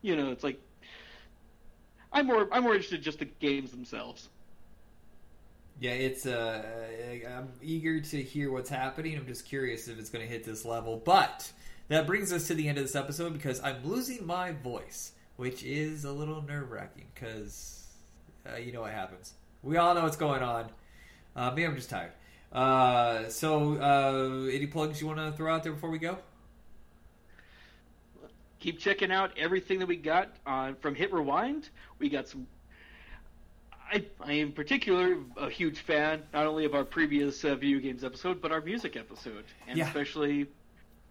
you 0.03 0.17
know, 0.17 0.33
it's 0.33 0.45
like 0.45 0.61
I'm 2.13 2.27
more 2.27 2.49
I'm 2.53 2.65
more 2.65 2.75
interested 2.75 2.99
in 2.99 3.03
just 3.03 3.21
the 3.21 3.25
games 3.25 3.71
themselves. 3.71 4.29
Yeah, 5.81 5.93
it's. 5.93 6.27
Uh, 6.27 6.63
I'm 7.29 7.49
eager 7.63 8.01
to 8.01 8.23
hear 8.23 8.53
what's 8.53 8.69
happening. 8.69 9.17
I'm 9.17 9.27
just 9.27 9.47
curious 9.47 9.89
if 9.89 9.99
it's 9.99 10.11
going 10.11 10.25
to 10.25 10.31
hit 10.31 10.45
this 10.45 10.65
level. 10.65 11.01
But 11.03 11.51
that 11.89 12.07
brings 12.07 12.33
us 12.33 12.47
to 12.49 12.55
the 12.55 12.69
end 12.69 12.79
of 12.79 12.85
this 12.85 12.95
episode 12.95 13.33
because 13.33 13.61
I'm 13.63 13.85
losing 13.85 14.27
my 14.27 14.53
voice, 14.53 15.13
which 15.37 15.63
is 15.63 16.05
a 16.05 16.13
little 16.13 16.43
nerve 16.43 16.71
wracking 16.71 17.07
because 17.15 17.87
uh, 18.51 18.57
you 18.57 18.73
know 18.73 18.83
what 18.83 18.93
happens. 18.93 19.33
We 19.63 19.77
all 19.77 19.95
know 19.95 20.03
what's 20.03 20.17
going 20.17 20.43
on. 20.43 20.67
Uh, 21.35 21.51
maybe 21.51 21.65
I'm 21.65 21.77
just 21.77 21.91
tired. 21.91 22.13
Uh, 22.53 23.29
so, 23.29 23.75
uh, 23.81 24.49
any 24.53 24.67
plugs 24.67 25.01
you 25.01 25.07
want 25.07 25.19
to 25.19 25.33
throw 25.33 25.55
out 25.55 25.63
there 25.63 25.73
before 25.73 25.91
we 25.91 25.99
go? 25.99 26.19
keep 28.59 28.79
checking 28.79 29.11
out 29.11 29.33
everything 29.37 29.81
that 29.81 29.89
we 29.89 29.97
got 29.97 30.29
uh, 30.47 30.73
from 30.81 30.95
Hit 30.95 31.13
Rewind. 31.13 31.69
We 31.99 32.09
got 32.09 32.29
some. 32.29 32.47
I, 33.93 34.05
I 34.21 34.35
am 34.35 34.53
particular 34.53 35.17
a 35.37 35.51
huge 35.51 35.81
fan 35.81 36.23
not 36.33 36.47
only 36.47 36.65
of 36.65 36.73
our 36.73 36.85
previous 36.85 37.45
uh, 37.45 37.57
video 37.57 37.81
games 37.81 38.05
episode, 38.05 38.41
but 38.41 38.53
our 38.53 38.61
music 38.61 38.97
episode, 38.97 39.45
and 39.67 39.77
Yeah. 39.77 39.89
especially, 39.89 40.47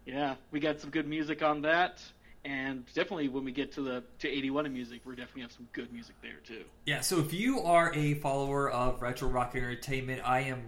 yeah, 0.06 0.36
we 0.52 0.62
got 0.62 0.80
some 0.80 0.92
good 0.92 1.08
music 1.08 1.44
on 1.44 1.62
that. 1.64 2.02
And 2.46 2.86
definitely, 2.94 3.28
when 3.28 3.44
we 3.44 3.52
get 3.52 3.74
to 3.74 3.82
the 3.82 4.02
to 4.20 4.30
81 4.30 4.66
in 4.68 4.74
music, 4.74 5.02
we're 5.04 5.16
definitely 5.16 5.42
have 5.42 5.52
some 5.52 5.68
good 5.74 5.92
music 5.92 6.16
there 6.22 6.40
too. 6.48 6.64
Yeah, 6.86 7.02
so 7.02 7.20
if 7.20 7.34
you 7.34 7.60
are 7.60 7.94
a 7.94 8.14
follower 8.14 8.72
of 8.72 9.02
Retro 9.02 9.28
Rock 9.28 9.56
Entertainment, 9.56 10.22
I 10.24 10.40
am. 10.44 10.64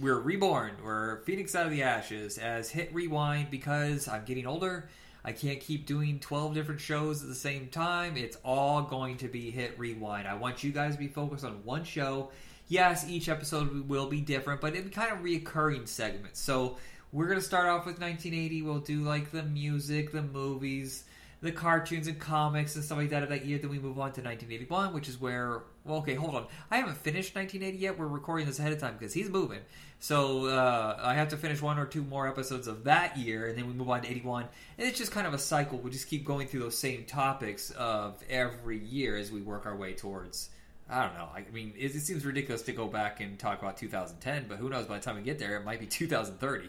We're 0.00 0.20
reborn. 0.20 0.76
We're 0.84 1.22
Phoenix 1.22 1.56
out 1.56 1.66
of 1.66 1.72
the 1.72 1.82
ashes 1.82 2.38
as 2.38 2.70
Hit 2.70 2.94
Rewind 2.94 3.50
because 3.50 4.06
I'm 4.06 4.24
getting 4.24 4.46
older. 4.46 4.88
I 5.24 5.32
can't 5.32 5.58
keep 5.58 5.86
doing 5.86 6.20
12 6.20 6.54
different 6.54 6.80
shows 6.80 7.20
at 7.22 7.28
the 7.28 7.34
same 7.34 7.66
time. 7.66 8.16
It's 8.16 8.36
all 8.44 8.82
going 8.82 9.16
to 9.18 9.28
be 9.28 9.50
Hit 9.50 9.76
Rewind. 9.78 10.28
I 10.28 10.34
want 10.34 10.62
you 10.62 10.70
guys 10.70 10.92
to 10.92 11.00
be 11.00 11.08
focused 11.08 11.44
on 11.44 11.64
one 11.64 11.82
show. 11.82 12.30
Yes, 12.68 13.08
each 13.08 13.28
episode 13.28 13.88
will 13.88 14.06
be 14.06 14.20
different, 14.20 14.60
but 14.60 14.76
in 14.76 14.88
kind 14.90 15.10
of 15.10 15.18
reoccurring 15.18 15.88
segments. 15.88 16.40
So 16.40 16.76
we're 17.10 17.26
going 17.26 17.40
to 17.40 17.44
start 17.44 17.66
off 17.66 17.84
with 17.84 18.00
1980. 18.00 18.62
We'll 18.62 18.78
do 18.78 19.00
like 19.00 19.32
the 19.32 19.42
music, 19.42 20.12
the 20.12 20.22
movies, 20.22 21.02
the 21.42 21.52
cartoons 21.52 22.06
and 22.06 22.18
comics 22.18 22.76
and 22.76 22.84
stuff 22.84 22.98
like 22.98 23.10
that 23.10 23.24
of 23.24 23.28
that 23.28 23.44
year. 23.44 23.58
Then 23.58 23.70
we 23.70 23.78
move 23.78 23.98
on 23.98 24.12
to 24.12 24.22
1981, 24.22 24.94
which 24.94 25.08
is 25.08 25.20
where. 25.20 25.62
Well, 25.84 25.98
okay, 25.98 26.14
hold 26.14 26.36
on. 26.36 26.46
I 26.70 26.76
haven't 26.76 26.96
finished 26.96 27.34
1980 27.34 27.82
yet. 27.82 27.98
We're 27.98 28.06
recording 28.06 28.46
this 28.46 28.60
ahead 28.60 28.72
of 28.72 28.78
time 28.78 28.94
because 28.96 29.12
he's 29.12 29.28
moving. 29.28 29.58
So 29.98 30.46
uh, 30.46 30.98
I 31.02 31.14
have 31.14 31.28
to 31.30 31.36
finish 31.36 31.60
one 31.60 31.78
or 31.78 31.86
two 31.86 32.02
more 32.02 32.28
episodes 32.28 32.68
of 32.68 32.84
that 32.84 33.16
year, 33.16 33.46
and 33.46 33.58
then 33.58 33.66
we 33.66 33.72
move 33.72 33.90
on 33.90 34.02
to 34.02 34.10
81. 34.10 34.46
And 34.78 34.88
it's 34.88 34.98
just 34.98 35.10
kind 35.10 35.26
of 35.26 35.34
a 35.34 35.38
cycle. 35.38 35.78
We 35.78 35.90
just 35.90 36.08
keep 36.08 36.24
going 36.24 36.46
through 36.46 36.60
those 36.60 36.78
same 36.78 37.04
topics 37.04 37.70
of 37.72 38.22
every 38.30 38.78
year 38.78 39.16
as 39.16 39.32
we 39.32 39.42
work 39.42 39.66
our 39.66 39.76
way 39.76 39.92
towards. 39.92 40.48
I 40.88 41.06
don't 41.06 41.14
know. 41.14 41.28
I 41.34 41.44
mean, 41.52 41.72
it, 41.76 41.94
it 41.94 42.00
seems 42.00 42.24
ridiculous 42.24 42.62
to 42.62 42.72
go 42.72 42.86
back 42.86 43.20
and 43.20 43.38
talk 43.38 43.60
about 43.60 43.76
2010, 43.76 44.46
but 44.48 44.58
who 44.58 44.68
knows? 44.68 44.86
By 44.86 44.98
the 44.98 45.04
time 45.04 45.16
we 45.16 45.22
get 45.22 45.38
there, 45.38 45.56
it 45.56 45.64
might 45.64 45.80
be 45.80 45.86
2030. 45.86 46.68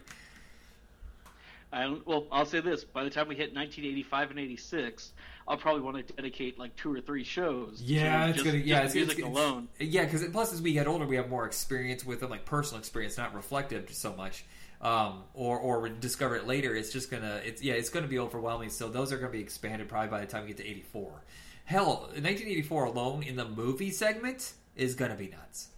And 1.74 2.02
well, 2.06 2.28
I'll 2.32 2.46
say 2.46 2.60
this: 2.60 2.84
by 2.84 3.04
the 3.04 3.10
time 3.10 3.28
we 3.28 3.36
hit 3.36 3.56
1985 3.56 4.30
and 4.30 4.40
86, 4.40 5.12
I'll 5.48 5.58
probably 5.58 5.82
want 5.82 6.08
to 6.08 6.14
dedicate 6.14 6.60
like 6.60 6.76
two 6.76 6.94
or 6.94 7.02
three 7.02 7.24
shows. 7.24 7.82
Yeah, 7.82 8.26
to 8.26 8.30
it's 8.30 8.38
just, 8.38 8.46
gonna. 8.46 8.60
Yeah, 8.60 8.84
it's, 8.84 8.94
music 8.94 9.18
it's, 9.18 9.28
alone. 9.28 9.68
Yeah, 9.80 10.06
because 10.06 10.24
plus 10.28 10.54
as 10.54 10.62
we 10.62 10.74
get 10.74 10.88
older, 10.88 11.08
we 11.08 11.16
have 11.16 11.30
more 11.30 11.48
experience 11.48 12.06
with 12.06 12.20
them, 12.20 12.30
like 12.30 12.46
personal 12.46 12.80
experience, 12.80 13.18
not 13.18 13.34
reflective 13.34 13.92
so 13.92 14.14
much. 14.16 14.46
Um, 14.82 15.24
or 15.34 15.58
or 15.58 15.90
discover 15.90 16.36
it 16.36 16.46
later. 16.46 16.76
It's 16.76 16.94
just 16.94 17.10
gonna. 17.10 17.42
It's 17.44 17.64
yeah, 17.64 17.74
it's 17.74 17.90
gonna 17.90 18.08
be 18.08 18.20
overwhelming. 18.20 18.70
So 18.70 18.88
those 18.88 19.12
are 19.12 19.18
gonna 19.18 19.32
be 19.32 19.42
expanded 19.42 19.90
probably 19.90 20.10
by 20.10 20.20
the 20.20 20.28
time 20.28 20.44
we 20.44 20.50
get 20.50 20.58
to 20.58 20.68
eighty 20.68 20.84
four. 20.84 21.24
Hell, 21.66 22.02
1984 22.12 22.84
alone 22.84 23.24
in 23.24 23.38
the 23.38 23.46
movie 23.46 23.90
segment 23.90 24.52
is 24.76 24.96
gonna 24.96 25.16
be 25.16 25.30
nuts. 25.30 25.70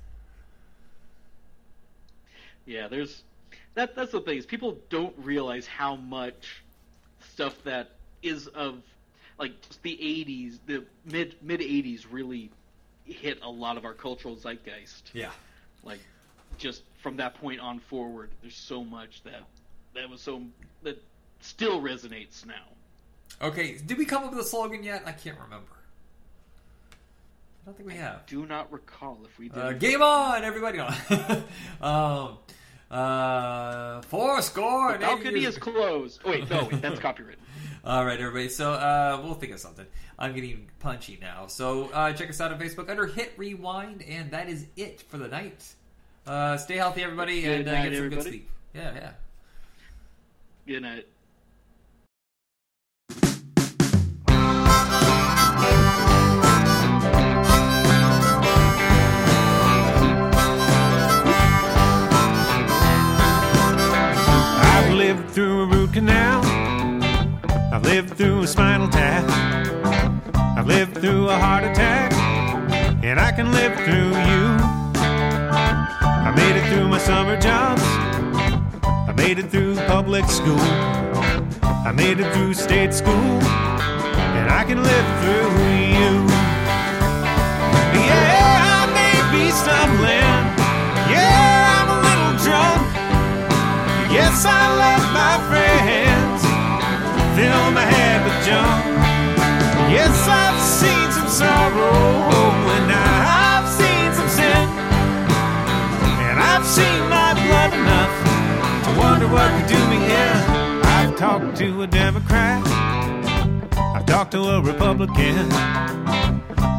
Yeah, 2.65 2.87
there's 2.87 3.23
that. 3.75 3.95
That's 3.95 4.11
the 4.11 4.21
thing 4.21 4.37
is 4.37 4.45
people 4.45 4.77
don't 4.89 5.13
realize 5.17 5.67
how 5.67 5.95
much 5.95 6.63
stuff 7.19 7.55
that 7.63 7.91
is 8.21 8.47
of 8.47 8.81
like 9.37 9.61
just 9.61 9.81
the 9.83 9.97
80s, 9.97 10.59
the 10.65 10.85
mid 11.05 11.35
mid 11.41 11.59
80s 11.59 12.05
really 12.09 12.51
hit 13.05 13.39
a 13.43 13.49
lot 13.49 13.77
of 13.77 13.85
our 13.85 13.93
cultural 13.93 14.35
zeitgeist. 14.35 15.11
Yeah. 15.13 15.31
Like 15.83 15.99
just 16.57 16.83
from 17.01 17.17
that 17.17 17.35
point 17.35 17.59
on 17.59 17.79
forward, 17.79 18.31
there's 18.41 18.55
so 18.55 18.83
much 18.83 19.23
that 19.23 19.43
that 19.93 20.09
was 20.09 20.21
so 20.21 20.41
that 20.83 21.01
still 21.41 21.81
resonates 21.81 22.45
now. 22.45 22.53
Okay, 23.41 23.77
did 23.85 23.97
we 23.97 24.05
come 24.05 24.23
up 24.23 24.31
with 24.31 24.39
a 24.39 24.47
slogan 24.47 24.83
yet? 24.83 25.03
I 25.05 25.11
can't 25.11 25.37
remember. 25.39 25.67
I 26.91 27.65
don't 27.65 27.77
think 27.77 27.89
we 27.89 27.95
have. 27.95 28.25
Do 28.27 28.45
not 28.45 28.71
recall 28.71 29.19
if 29.25 29.37
we 29.39 29.49
did. 29.49 29.57
Uh, 29.57 29.73
game 29.73 30.01
on, 30.01 30.43
everybody! 30.43 30.79
um, 31.81 32.37
uh, 32.95 34.01
four 34.03 34.41
score. 34.41 34.95
eighty 34.95 34.99
balcony 34.99 35.45
is 35.45 35.57
closed. 35.57 36.21
Oh 36.23 36.31
wait, 36.31 36.49
no, 36.49 36.67
wait, 36.71 36.81
that's 36.81 36.99
copyrighted. 36.99 37.39
All 37.85 38.05
right, 38.05 38.19
everybody. 38.19 38.49
So 38.49 38.71
uh, 38.71 39.21
we'll 39.23 39.35
think 39.35 39.53
of 39.53 39.59
something. 39.59 39.85
I'm 40.17 40.33
getting 40.33 40.69
punchy 40.79 41.19
now. 41.21 41.47
So 41.47 41.89
uh, 41.93 42.13
check 42.13 42.29
us 42.29 42.41
out 42.41 42.51
on 42.51 42.59
Facebook 42.59 42.89
under 42.89 43.05
Hit 43.05 43.33
Rewind, 43.37 44.01
and 44.03 44.31
that 44.31 44.49
is 44.49 44.65
it 44.75 45.01
for 45.01 45.17
the 45.17 45.27
night. 45.27 45.75
Uh, 46.25 46.57
stay 46.57 46.77
healthy, 46.77 47.03
everybody, 47.03 47.41
Good 47.41 47.67
and 47.67 47.69
uh, 47.69 47.83
get 47.83 47.95
some 47.95 48.09
good 48.09 48.23
sleep. 48.23 48.49
Yeah, 48.73 48.93
yeah. 48.95 49.11
Good 50.65 50.81
night. 50.81 51.05
Canal. 65.95 66.41
I've 67.73 67.83
lived 67.83 68.17
through 68.17 68.41
a 68.41 68.47
spinal 68.47 68.89
tap. 68.89 69.23
I've 70.35 70.67
lived 70.67 70.97
through 70.97 71.29
a 71.29 71.37
heart 71.37 71.63
attack. 71.63 72.11
And 73.01 73.17
I 73.17 73.31
can 73.31 73.53
live 73.53 73.73
through 73.85 74.09
you. 74.29 74.43
I 76.27 76.33
made 76.35 76.57
it 76.59 76.67
through 76.69 76.89
my 76.89 76.97
summer 76.97 77.39
jobs. 77.39 77.81
I 79.09 79.13
made 79.15 79.39
it 79.39 79.49
through 79.49 79.75
public 79.87 80.25
school. 80.25 80.67
I 81.89 81.93
made 81.95 82.19
it 82.19 82.29
through 82.33 82.55
state 82.55 82.93
school. 82.93 83.39
And 84.37 84.51
I 84.51 84.65
can 84.65 84.83
live 84.83 85.07
through 85.21 85.49
you. 85.99 86.13
Yeah, 88.09 88.79
I 88.79 88.85
may 88.99 89.15
be 89.31 89.49
stumbling. 89.49 90.24
Yes, 94.35 94.45
I 94.47 94.67
let 94.75 94.99
my 95.15 95.35
friends 95.47 96.43
fill 97.39 97.71
my 97.71 97.85
head 97.87 98.19
with 98.25 98.45
junk. 98.45 98.83
Yes, 99.89 100.11
I've 100.27 100.59
seen 100.59 101.07
some 101.13 101.29
sorrow 101.29 102.51
and 102.75 102.91
I've 102.91 103.65
seen 103.79 104.11
some 104.11 104.27
sin. 104.27 104.67
And 106.27 106.37
I've 106.37 106.65
seen 106.65 106.99
my 107.07 107.31
blood 107.47 107.71
enough 107.79 108.13
to 108.83 108.99
wonder 108.99 109.27
what 109.29 109.47
could 109.55 109.69
do 109.69 109.81
me 109.87 110.03
in. 110.03 110.83
I've 110.83 111.15
talked 111.15 111.55
to 111.59 111.83
a 111.83 111.87
Democrat. 111.87 112.61
I've 113.95 114.05
talked 114.05 114.31
to 114.31 114.41
a 114.41 114.61
Republican. 114.61 115.47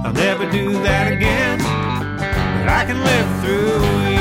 I'll 0.04 0.12
never 0.12 0.44
do 0.50 0.74
that 0.82 1.10
again. 1.10 1.56
But 1.56 2.68
I 2.68 2.84
can 2.84 3.02
live 3.02 3.28
through 3.40 4.15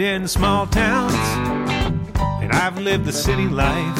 in 0.00 0.28
small 0.28 0.66
towns, 0.66 1.14
and 2.42 2.52
I've 2.52 2.78
lived 2.78 3.04
the 3.04 3.12
city 3.12 3.48
life, 3.48 3.96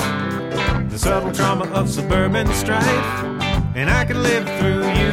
the 0.90 0.98
subtle 0.98 1.32
trauma 1.32 1.64
of 1.72 1.88
suburban 1.88 2.46
strife, 2.52 3.24
and 3.74 3.90
I 3.90 4.04
can 4.04 4.22
live 4.22 4.44
through 4.58 4.84
you. 5.00 5.12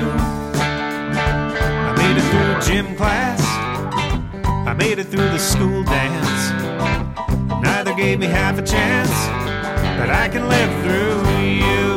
I 0.61 1.93
made 1.97 2.17
it 2.17 2.25
through 2.31 2.73
gym 2.73 2.95
class, 2.95 3.41
I 4.67 4.73
made 4.73 4.99
it 4.99 5.05
through 5.05 5.29
the 5.29 5.39
school 5.39 5.83
dance. 5.83 6.51
Neither 7.63 7.93
gave 7.95 8.19
me 8.19 8.27
half 8.27 8.57
a 8.57 8.63
chance, 8.63 9.13
but 9.99 10.09
I 10.09 10.29
can 10.29 10.47
live 10.49 10.71
through 10.83 11.19
you. 11.43 11.95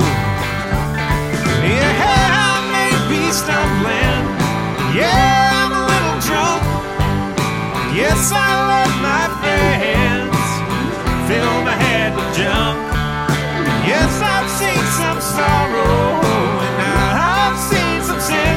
Yeah, 1.68 1.93
I 2.49 2.59
may 2.77 2.93
be 3.09 3.33
stumbling. 3.33 4.25
Yeah, 4.97 5.51
Yes, 7.95 8.32
I 8.32 8.51
let 8.72 8.90
my 9.05 9.24
friends 9.40 10.40
fill 11.28 11.62
my 11.62 11.76
head 11.76 12.16
with 12.16 12.24
junk. 12.34 12.78
Yes, 13.86 14.11
I've 14.22 14.49
seen 14.49 14.82
some 14.97 15.20
sorrow, 15.20 16.16
and 16.64 16.76
I've 17.20 17.59
seen 17.70 18.01
some 18.01 18.18
sin. 18.18 18.57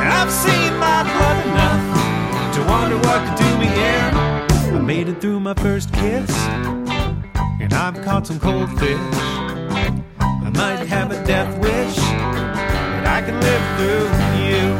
And 0.00 0.08
I've 0.18 0.32
seen 0.32 0.76
my 0.78 1.04
blood 1.14 1.38
enough 1.46 1.84
to 2.54 2.60
wonder 2.72 2.98
what 3.06 3.20
to 3.28 3.32
do 3.44 3.50
me 3.62 3.68
in. 3.68 4.14
I 4.74 4.80
made 4.84 5.06
it 5.08 5.20
through 5.20 5.38
my 5.38 5.54
first 5.54 5.92
kiss, 5.94 6.28
and 7.60 7.72
I've 7.72 8.02
caught 8.02 8.26
some 8.26 8.40
cold 8.40 8.68
fish. 8.80 8.98
I 10.18 10.50
might 10.54 10.86
have 10.88 11.12
a 11.12 11.24
death 11.24 11.56
wish, 11.62 11.96
but 11.96 13.06
I 13.06 13.22
can 13.24 13.38
live 13.40 13.64
through 13.76 14.08
you. 14.42 14.74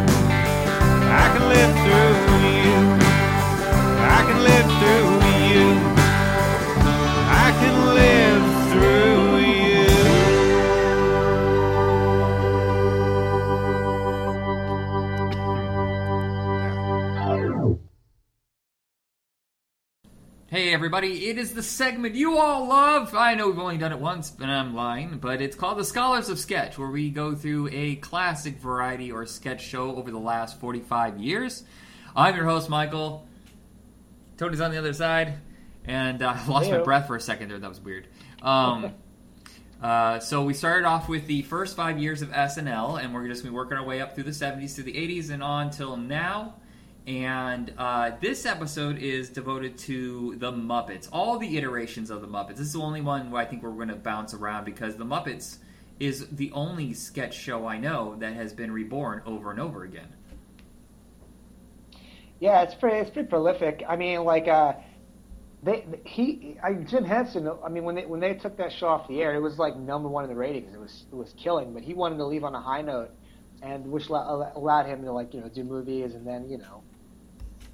I 1.22 1.26
can 1.32 1.48
live 1.48 1.72
through 1.84 2.38
you. 2.48 2.79
Can 4.30 4.44
live 4.44 4.66
through 4.78 5.10
you. 5.50 5.66
I 7.26 7.50
can 7.58 7.76
live 7.96 8.46
through 8.70 9.38
you. 9.40 9.86
Hey 20.46 20.72
everybody, 20.72 21.28
it 21.28 21.36
is 21.36 21.52
the 21.52 21.62
segment 21.64 22.14
you 22.14 22.38
all 22.38 22.68
love. 22.68 23.16
I 23.16 23.34
know 23.34 23.48
we've 23.48 23.58
only 23.58 23.78
done 23.78 23.90
it 23.90 23.98
once, 23.98 24.32
and 24.40 24.48
I'm 24.48 24.76
lying, 24.76 25.18
but 25.18 25.42
it's 25.42 25.56
called 25.56 25.78
The 25.78 25.84
Scholars 25.84 26.28
of 26.28 26.38
Sketch, 26.38 26.78
where 26.78 26.90
we 26.90 27.10
go 27.10 27.34
through 27.34 27.68
a 27.72 27.96
classic 27.96 28.58
variety 28.58 29.10
or 29.10 29.26
sketch 29.26 29.66
show 29.66 29.96
over 29.96 30.12
the 30.12 30.20
last 30.20 30.60
45 30.60 31.18
years. 31.18 31.64
I'm 32.14 32.36
your 32.36 32.44
host, 32.44 32.70
Michael. 32.70 33.26
Tony's 34.40 34.62
on 34.62 34.70
the 34.70 34.78
other 34.78 34.94
side, 34.94 35.34
and 35.84 36.22
uh, 36.22 36.34
I 36.34 36.46
lost 36.48 36.70
my 36.70 36.78
breath 36.78 37.06
for 37.06 37.14
a 37.14 37.20
second 37.20 37.50
there. 37.50 37.58
That 37.58 37.68
was 37.68 37.78
weird. 37.78 38.08
Um, 38.40 38.94
uh, 39.82 40.18
so 40.18 40.44
we 40.44 40.54
started 40.54 40.86
off 40.86 41.10
with 41.10 41.26
the 41.26 41.42
first 41.42 41.76
five 41.76 41.98
years 41.98 42.22
of 42.22 42.30
SNL, 42.30 43.04
and 43.04 43.12
we're 43.12 43.28
just 43.28 43.42
gonna 43.42 43.52
be 43.52 43.54
working 43.54 43.76
our 43.76 43.84
way 43.84 44.00
up 44.00 44.14
through 44.14 44.24
the 44.24 44.30
70s 44.30 44.76
to 44.76 44.82
the 44.82 44.94
80s 44.94 45.28
and 45.28 45.42
on 45.42 45.70
till 45.70 45.98
now. 45.98 46.54
And 47.06 47.74
uh, 47.76 48.12
this 48.22 48.46
episode 48.46 48.96
is 48.96 49.28
devoted 49.28 49.76
to 49.78 50.36
the 50.36 50.50
Muppets, 50.50 51.10
all 51.12 51.38
the 51.38 51.58
iterations 51.58 52.08
of 52.08 52.22
the 52.22 52.26
Muppets. 52.26 52.56
This 52.56 52.68
is 52.68 52.72
the 52.72 52.80
only 52.80 53.02
one 53.02 53.30
where 53.30 53.42
I 53.42 53.44
think 53.44 53.62
we're 53.62 53.72
going 53.72 53.88
to 53.88 53.96
bounce 53.96 54.32
around 54.32 54.64
because 54.64 54.96
the 54.96 55.04
Muppets 55.04 55.58
is 55.98 56.28
the 56.28 56.50
only 56.52 56.94
sketch 56.94 57.36
show 57.36 57.66
I 57.66 57.76
know 57.76 58.16
that 58.20 58.32
has 58.32 58.54
been 58.54 58.72
reborn 58.72 59.20
over 59.26 59.50
and 59.50 59.60
over 59.60 59.82
again. 59.82 60.14
Yeah, 62.40 62.62
it's 62.62 62.74
pretty. 62.74 62.96
It's 62.96 63.10
pretty 63.10 63.28
prolific. 63.28 63.84
I 63.86 63.96
mean, 63.96 64.24
like, 64.24 64.48
uh, 64.48 64.72
they 65.62 65.84
he 66.06 66.56
I, 66.62 66.72
Jim 66.72 67.04
Henson. 67.04 67.48
I 67.62 67.68
mean, 67.68 67.84
when 67.84 67.94
they 67.94 68.06
when 68.06 68.18
they 68.18 68.32
took 68.34 68.56
that 68.56 68.72
show 68.72 68.88
off 68.88 69.06
the 69.08 69.20
air, 69.20 69.34
it 69.34 69.40
was 69.40 69.58
like 69.58 69.76
number 69.76 70.08
one 70.08 70.24
in 70.24 70.30
the 70.30 70.36
ratings. 70.36 70.72
It 70.74 70.80
was 70.80 71.04
it 71.12 71.14
was 71.14 71.34
killing. 71.38 71.74
But 71.74 71.82
he 71.82 71.92
wanted 71.92 72.16
to 72.16 72.26
leave 72.26 72.42
on 72.42 72.54
a 72.54 72.60
high 72.60 72.80
note, 72.80 73.10
and 73.62 73.86
which 73.92 74.08
allowed 74.08 74.86
him 74.86 75.02
to 75.04 75.12
like 75.12 75.34
you 75.34 75.40
know 75.40 75.48
do 75.48 75.64
movies 75.64 76.14
and 76.14 76.26
then 76.26 76.48
you 76.48 76.56
know, 76.56 76.82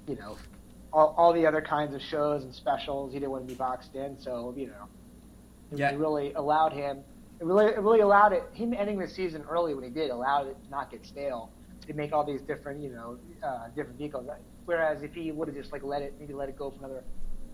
you 0.05 0.17
know, 0.17 0.37
all 0.91 1.15
all 1.17 1.31
the 1.31 1.45
other 1.47 1.61
kinds 1.61 1.95
of 1.95 2.01
shows 2.01 2.43
and 2.43 2.53
specials. 2.53 3.13
He 3.13 3.19
didn't 3.19 3.31
want 3.31 3.47
to 3.47 3.53
be 3.53 3.57
boxed 3.57 3.95
in, 3.95 4.19
so 4.19 4.53
you 4.57 4.67
know, 4.67 4.87
it, 5.71 5.79
Yeah. 5.79 5.95
really 5.95 6.33
allowed 6.33 6.73
him. 6.73 7.05
It 7.39 7.45
really 7.45 7.67
it 7.67 7.79
really 7.79 8.01
allowed 8.01 8.33
it. 8.33 8.43
Him 8.51 8.73
ending 8.73 8.99
the 8.99 9.07
season 9.07 9.45
early 9.49 9.73
when 9.73 9.85
he 9.85 9.89
did 9.91 10.11
allowed 10.11 10.47
it 10.47 10.61
to 10.61 10.69
not 10.69 10.91
get 10.91 11.05
stale. 11.05 11.51
To 11.87 11.93
make 11.93 12.11
all 12.11 12.25
these 12.25 12.41
different, 12.41 12.81
you 12.81 12.89
know, 12.89 13.17
uh, 13.41 13.69
different 13.73 13.97
vehicles. 13.97 14.27
Whereas 14.67 15.01
if 15.01 15.15
he 15.15 15.31
would 15.31 15.47
have 15.47 15.55
just 15.55 15.71
like 15.71 15.81
let 15.81 16.01
it, 16.01 16.15
maybe 16.19 16.33
let 16.33 16.49
it 16.49 16.57
go 16.57 16.71
for 16.71 16.79
another 16.79 17.01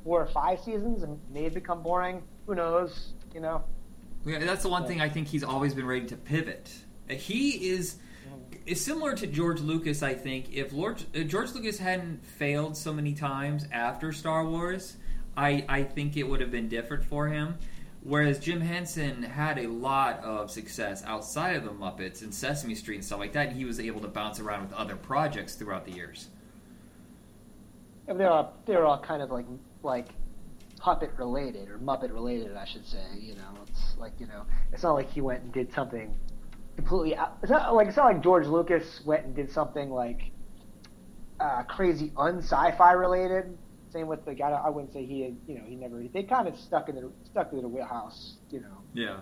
four 0.03 0.19
or 0.19 0.25
five 0.25 0.59
seasons, 0.61 1.03
and 1.03 1.19
may 1.31 1.43
have 1.43 1.53
become 1.53 1.83
boring. 1.83 2.23
Who 2.47 2.55
knows? 2.55 3.13
You 3.35 3.39
know. 3.39 3.63
Yeah, 4.25 4.39
that's 4.39 4.63
the 4.63 4.69
one 4.69 4.87
thing 4.87 4.99
I 4.99 5.09
think 5.09 5.27
he's 5.27 5.43
always 5.43 5.75
been 5.75 5.85
ready 5.85 6.07
to 6.07 6.17
pivot. 6.17 6.71
He 7.07 7.69
is 7.69 7.97
is 8.65 8.83
similar 8.83 9.13
to 9.13 9.27
George 9.27 9.61
Lucas. 9.61 10.01
I 10.01 10.15
think 10.15 10.53
if 10.55 10.73
Lord, 10.73 11.03
uh, 11.15 11.19
George 11.19 11.51
Lucas 11.51 11.77
hadn't 11.77 12.25
failed 12.25 12.75
so 12.75 12.91
many 12.91 13.13
times 13.13 13.67
after 13.71 14.11
Star 14.11 14.43
Wars, 14.43 14.97
I 15.37 15.65
I 15.69 15.83
think 15.83 16.17
it 16.17 16.23
would 16.23 16.41
have 16.41 16.49
been 16.49 16.67
different 16.67 17.05
for 17.05 17.27
him. 17.27 17.59
Whereas 18.01 18.39
Jim 18.39 18.59
Henson 18.59 19.21
had 19.21 19.59
a 19.59 19.67
lot 19.67 20.19
of 20.23 20.49
success 20.49 21.03
outside 21.05 21.57
of 21.57 21.63
the 21.63 21.69
Muppets 21.69 22.23
and 22.23 22.33
Sesame 22.33 22.73
Street 22.73 22.95
and 22.95 23.05
stuff 23.05 23.19
like 23.19 23.33
that, 23.33 23.49
and 23.49 23.55
he 23.55 23.65
was 23.65 23.79
able 23.79 24.01
to 24.01 24.07
bounce 24.07 24.39
around 24.39 24.63
with 24.63 24.73
other 24.73 24.95
projects 24.95 25.53
throughout 25.53 25.85
the 25.85 25.91
years. 25.91 26.29
And 28.07 28.19
they're 28.19 28.29
all 28.29 28.53
they're 28.65 28.85
all 28.85 28.99
kind 28.99 29.21
of 29.21 29.31
like 29.31 29.45
like 29.81 30.09
puppet 30.77 31.11
related 31.17 31.69
or 31.69 31.77
Muppet 31.79 32.13
related, 32.13 32.55
I 32.57 32.65
should 32.65 32.85
say. 32.85 33.03
You 33.17 33.35
know, 33.35 33.49
it's 33.67 33.95
like 33.97 34.13
you 34.19 34.27
know, 34.27 34.45
it's 34.71 34.83
not 34.83 34.93
like 34.93 35.09
he 35.09 35.21
went 35.21 35.43
and 35.43 35.53
did 35.53 35.73
something 35.73 36.13
completely. 36.75 37.15
Out, 37.15 37.37
it's 37.41 37.51
not 37.51 37.73
like 37.73 37.87
it's 37.87 37.97
not 37.97 38.05
like 38.05 38.21
George 38.21 38.45
Lucas 38.45 39.01
went 39.05 39.25
and 39.25 39.35
did 39.35 39.51
something 39.51 39.89
like 39.89 40.31
uh, 41.39 41.63
crazy 41.63 42.11
un-sci-fi 42.17 42.91
related. 42.91 43.57
Same 43.91 44.07
with 44.07 44.25
the 44.25 44.33
guy. 44.33 44.49
I 44.49 44.69
wouldn't 44.69 44.91
say 44.91 45.05
he 45.05 45.21
had. 45.21 45.37
You 45.47 45.55
know, 45.55 45.63
he 45.65 45.75
never. 45.75 46.01
They 46.01 46.23
kind 46.23 46.47
of 46.47 46.57
stuck 46.57 46.89
in 46.89 46.95
the 46.95 47.11
stuck 47.25 47.53
in 47.53 47.61
the 47.61 47.67
wheelhouse. 47.67 48.35
You 48.49 48.61
know. 48.61 48.77
Yeah, 48.93 49.19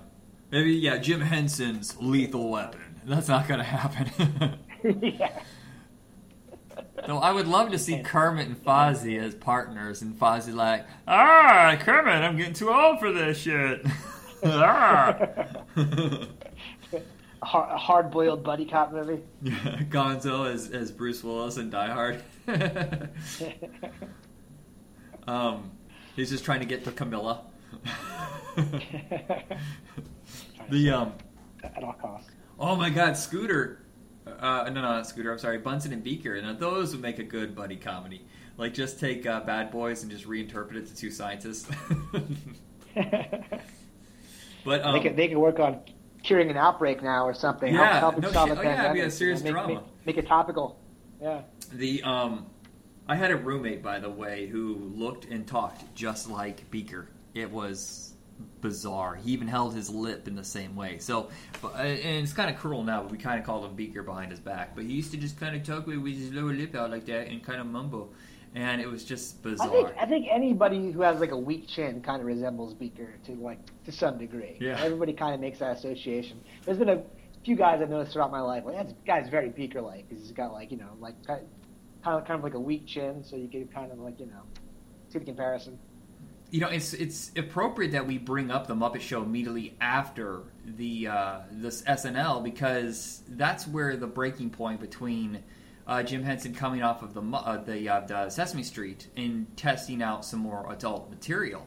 maybe 0.49 0.71
yeah. 0.71 0.97
Jim 0.97 1.21
Henson's 1.21 1.95
Lethal 1.99 2.49
Weapon. 2.49 3.01
That's 3.05 3.27
not 3.27 3.47
going 3.47 3.59
to 3.59 3.65
happen. 3.65 4.57
yeah. 5.01 5.41
So 7.05 7.17
I 7.17 7.31
would 7.31 7.47
love 7.47 7.71
to 7.71 7.79
see 7.79 7.99
Kermit 8.03 8.47
and 8.47 8.57
Fozzie 8.63 9.19
as 9.19 9.33
partners, 9.33 10.01
and 10.01 10.13
Fozzie 10.19 10.53
like, 10.53 10.85
ah, 11.07 11.75
Kermit, 11.79 12.13
I'm 12.23 12.37
getting 12.37 12.53
too 12.53 12.69
old 12.71 12.99
for 12.99 13.11
this 13.11 13.37
shit. 13.39 13.85
ah. 14.43 15.17
A 17.43 17.45
hard, 17.47 17.71
a 17.71 17.77
hard-boiled 17.77 18.43
buddy 18.43 18.65
cop 18.65 18.93
movie. 18.93 19.19
Gonzo 19.43 20.47
as, 20.53 20.69
as 20.69 20.91
Bruce 20.91 21.23
Willis 21.23 21.57
in 21.57 21.71
Die 21.71 21.89
Hard. 21.89 22.21
um, 25.27 25.71
he's 26.15 26.29
just 26.29 26.45
trying 26.45 26.59
to 26.59 26.67
get 26.67 26.83
to 26.83 26.91
Camilla. 26.91 27.41
the 30.69 30.91
um, 30.91 31.13
At 31.63 31.83
all 31.83 31.93
costs. 31.93 32.29
oh 32.59 32.75
my 32.75 32.91
God, 32.91 33.17
Scooter. 33.17 33.80
Uh, 34.39 34.63
no, 34.65 34.73
no, 34.73 34.81
not 34.81 35.07
Scooter. 35.07 35.31
I'm 35.31 35.39
sorry, 35.39 35.57
Bunsen 35.57 35.93
and 35.93 36.03
Beaker. 36.03 36.41
Now 36.41 36.53
those 36.53 36.91
would 36.93 37.01
make 37.01 37.19
a 37.19 37.23
good 37.23 37.55
buddy 37.55 37.75
comedy. 37.75 38.25
Like 38.57 38.73
just 38.73 38.99
take 38.99 39.25
uh, 39.25 39.41
Bad 39.41 39.71
Boys 39.71 40.03
and 40.03 40.11
just 40.11 40.27
reinterpret 40.27 40.75
it 40.75 40.87
to 40.87 40.95
two 40.95 41.11
scientists. 41.11 41.69
but 44.65 44.83
um, 44.83 44.93
they 44.93 44.99
could 45.01 45.15
they 45.15 45.27
could 45.27 45.37
work 45.37 45.59
on 45.59 45.79
curing 46.23 46.49
an 46.49 46.57
outbreak 46.57 47.01
now 47.01 47.25
or 47.25 47.33
something. 47.33 47.73
Yeah, 47.73 47.99
help, 47.99 48.13
helping 48.13 48.21
no 48.21 48.31
solve 48.31 48.49
shit. 48.49 48.57
Oh, 48.57 48.61
yeah, 48.61 48.83
it'd 48.85 48.93
be 48.93 49.01
a 49.01 49.11
serious 49.11 49.43
make, 49.43 49.53
drama. 49.53 49.73
Make, 49.75 49.83
make 50.05 50.17
it 50.17 50.27
topical. 50.27 50.79
Yeah. 51.21 51.41
The 51.73 52.03
um, 52.03 52.45
I 53.07 53.15
had 53.15 53.31
a 53.31 53.35
roommate, 53.35 53.81
by 53.83 53.99
the 53.99 54.09
way, 54.09 54.47
who 54.47 54.75
looked 54.95 55.25
and 55.25 55.47
talked 55.47 55.93
just 55.95 56.29
like 56.29 56.69
Beaker. 56.71 57.09
It 57.33 57.49
was 57.49 58.10
bizarre. 58.61 59.15
He 59.15 59.31
even 59.31 59.47
held 59.47 59.75
his 59.75 59.89
lip 59.89 60.27
in 60.27 60.35
the 60.35 60.43
same 60.43 60.75
way. 60.75 60.97
So, 60.99 61.29
but, 61.61 61.75
and 61.75 62.23
it's 62.23 62.33
kind 62.33 62.49
of 62.49 62.57
cruel 62.59 62.83
now, 62.83 63.01
but 63.01 63.11
we 63.11 63.17
kind 63.17 63.39
of 63.39 63.45
called 63.45 63.65
him 63.65 63.75
Beaker 63.75 64.03
behind 64.03 64.31
his 64.31 64.39
back. 64.39 64.75
But 64.75 64.85
he 64.85 64.93
used 64.93 65.11
to 65.11 65.17
just 65.17 65.39
kind 65.39 65.55
of 65.55 65.63
talk 65.63 65.87
with 65.87 66.05
his 66.05 66.31
lower 66.31 66.53
lip 66.53 66.75
out 66.75 66.91
like 66.91 67.05
that 67.05 67.27
and 67.27 67.43
kind 67.43 67.59
of 67.59 67.67
mumble, 67.67 68.13
and 68.55 68.81
it 68.81 68.89
was 68.89 69.03
just 69.03 69.37
I 69.37 69.49
bizarre. 69.49 69.69
think 69.69 69.89
I 69.99 70.05
think 70.05 70.27
anybody 70.29 70.91
who 70.91 71.01
has 71.01 71.19
like 71.19 71.31
a 71.31 71.37
weak 71.37 71.67
chin 71.67 72.01
kind 72.01 72.21
of 72.21 72.27
resembles 72.27 72.73
Beaker 72.73 73.15
to 73.25 73.33
like 73.33 73.59
to 73.85 73.91
some 73.91 74.17
degree. 74.17 74.57
Yeah. 74.59 74.79
Everybody 74.81 75.13
kind 75.13 75.33
of 75.33 75.39
makes 75.39 75.59
that 75.59 75.77
association. 75.77 76.39
There's 76.65 76.77
been 76.77 76.89
a 76.89 77.03
few 77.43 77.55
guys 77.55 77.81
I've 77.81 77.89
noticed 77.89 78.13
throughout 78.13 78.31
my 78.31 78.41
life. 78.41 78.63
Like 78.65 78.75
that 78.75 79.05
guy's 79.05 79.29
very 79.29 79.49
Beaker 79.49 79.81
like 79.81 80.07
because 80.07 80.23
he's 80.23 80.33
got 80.33 80.53
like 80.53 80.71
you 80.71 80.77
know 80.77 80.89
like 80.99 81.15
kind 81.25 81.41
of 82.05 82.25
kind 82.25 82.37
of 82.37 82.43
like 82.43 82.55
a 82.55 82.59
weak 82.59 82.87
chin, 82.87 83.23
so 83.23 83.35
you 83.35 83.47
can 83.47 83.67
kind 83.67 83.91
of 83.91 83.99
like 83.99 84.19
you 84.19 84.27
know 84.27 84.43
see 85.09 85.19
the 85.19 85.25
comparison. 85.25 85.77
You 86.51 86.59
know, 86.59 86.67
it's 86.67 86.93
it's 86.93 87.31
appropriate 87.37 87.93
that 87.93 88.05
we 88.05 88.17
bring 88.17 88.51
up 88.51 88.67
the 88.67 88.75
Muppet 88.75 88.99
Show 88.99 89.23
immediately 89.23 89.75
after 89.79 90.41
the 90.65 91.07
uh, 91.07 91.39
this 91.49 91.81
SNL 91.83 92.43
because 92.43 93.23
that's 93.29 93.65
where 93.65 93.95
the 93.95 94.07
breaking 94.07 94.49
point 94.49 94.81
between 94.81 95.41
uh, 95.87 96.03
Jim 96.03 96.23
Henson 96.23 96.53
coming 96.53 96.83
off 96.83 97.03
of 97.03 97.13
the 97.13 97.21
uh, 97.21 97.57
the, 97.57 97.89
uh, 97.89 98.01
the 98.01 98.29
Sesame 98.29 98.63
Street 98.63 99.07
and 99.15 99.47
testing 99.55 100.03
out 100.03 100.25
some 100.25 100.41
more 100.41 100.69
adult 100.71 101.09
material. 101.09 101.65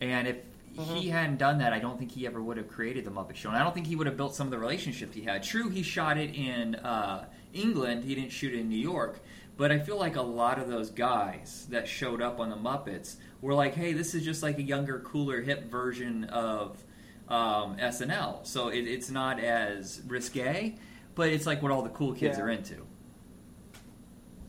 And 0.00 0.26
if 0.26 0.36
he 0.74 1.08
hadn't 1.08 1.36
done 1.36 1.58
that, 1.58 1.74
I 1.74 1.78
don't 1.78 1.98
think 1.98 2.10
he 2.10 2.26
ever 2.26 2.42
would 2.42 2.56
have 2.56 2.68
created 2.68 3.04
the 3.04 3.10
Muppet 3.10 3.36
Show. 3.36 3.50
And 3.50 3.58
I 3.58 3.62
don't 3.62 3.74
think 3.74 3.86
he 3.86 3.94
would 3.94 4.06
have 4.06 4.16
built 4.16 4.34
some 4.34 4.46
of 4.46 4.50
the 4.50 4.58
relationships 4.58 5.14
he 5.14 5.22
had. 5.22 5.42
True, 5.42 5.68
he 5.68 5.82
shot 5.82 6.16
it 6.16 6.34
in 6.34 6.76
uh, 6.76 7.26
England. 7.52 8.04
He 8.04 8.14
didn't 8.14 8.32
shoot 8.32 8.54
it 8.54 8.60
in 8.60 8.70
New 8.70 8.80
York. 8.80 9.20
But 9.56 9.70
I 9.70 9.78
feel 9.78 9.98
like 9.98 10.16
a 10.16 10.22
lot 10.22 10.58
of 10.58 10.68
those 10.68 10.90
guys 10.90 11.66
that 11.70 11.86
showed 11.86 12.20
up 12.20 12.40
on 12.40 12.50
the 12.50 12.56
Muppets 12.56 13.16
were 13.44 13.54
like, 13.54 13.74
"Hey, 13.74 13.92
this 13.92 14.14
is 14.14 14.24
just 14.24 14.42
like 14.42 14.58
a 14.58 14.62
younger, 14.62 15.00
cooler, 15.00 15.42
hip 15.42 15.70
version 15.70 16.24
of 16.24 16.84
um, 17.28 17.76
SNL." 17.78 18.44
So 18.46 18.68
it, 18.68 18.82
it's 18.88 19.10
not 19.10 19.40
as 19.40 20.02
risque, 20.06 20.76
but 21.14 21.28
it's 21.30 21.46
like 21.46 21.62
what 21.62 21.72
all 21.72 21.82
the 21.82 21.90
cool 21.90 22.14
kids 22.14 22.38
Yeah. 22.38 22.40
are 22.40 22.50
into. 22.50 22.86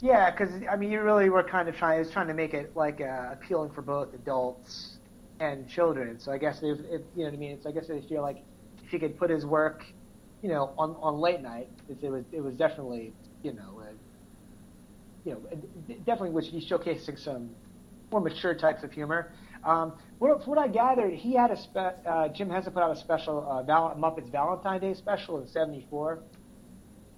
Yeah, 0.01 0.29
because 0.31 0.51
I 0.69 0.75
mean, 0.75 0.91
you 0.91 1.01
really 1.01 1.29
were 1.29 1.43
kind 1.43 1.69
of 1.69 1.75
trying, 1.75 1.99
was 1.99 2.11
trying 2.11 2.27
to 2.27 2.33
make 2.33 2.53
it 2.53 2.75
like 2.75 3.01
uh, 3.01 3.29
appealing 3.33 3.71
for 3.71 3.81
both 3.81 4.13
adults 4.13 4.99
and 5.39 5.67
children. 5.67 6.19
So 6.19 6.31
I 6.31 6.37
guess 6.37 6.61
if, 6.63 6.79
if 6.79 7.01
you 7.15 7.23
know 7.23 7.25
what 7.25 7.33
I 7.33 7.37
mean, 7.37 7.51
it's 7.51 7.65
I 7.65 7.71
guess 7.71 7.87
they 7.87 8.01
feel 8.01 8.21
like 8.21 8.43
if 8.83 8.91
he 8.91 8.99
could 8.99 9.17
put 9.17 9.29
his 9.29 9.45
work, 9.45 9.85
you 10.41 10.49
know, 10.49 10.73
on 10.77 10.95
on 11.01 11.17
late 11.19 11.41
night, 11.41 11.69
it, 11.87 11.97
it 12.03 12.09
was 12.09 12.25
it 12.31 12.41
was 12.41 12.55
definitely 12.57 13.13
you 13.41 13.53
know, 13.53 13.81
uh, 13.81 13.93
you 15.23 15.33
know, 15.33 15.41
it- 15.51 16.05
definitely 16.05 16.31
was 16.31 16.47
he's 16.47 16.67
showcasing 16.67 17.17
some 17.19 17.55
more 18.11 18.21
mature 18.21 18.53
types 18.53 18.83
of 18.83 18.91
humor. 18.91 19.31
Um, 19.63 19.93
what, 20.19 20.47
what 20.47 20.57
I 20.57 20.67
gathered, 20.67 21.13
he 21.13 21.33
had 21.33 21.51
a 21.51 21.57
spe- 21.57 22.05
uh, 22.05 22.27
Jim 22.29 22.49
Henson 22.49 22.71
put 22.73 22.83
out 22.83 22.91
a 22.91 22.99
special 22.99 23.45
uh, 23.49 23.63
Val- 23.63 23.95
Muppets 23.97 24.31
Valentine 24.31 24.79
Day 24.79 24.93
special 24.93 25.41
in 25.41 25.47
'74, 25.47 26.19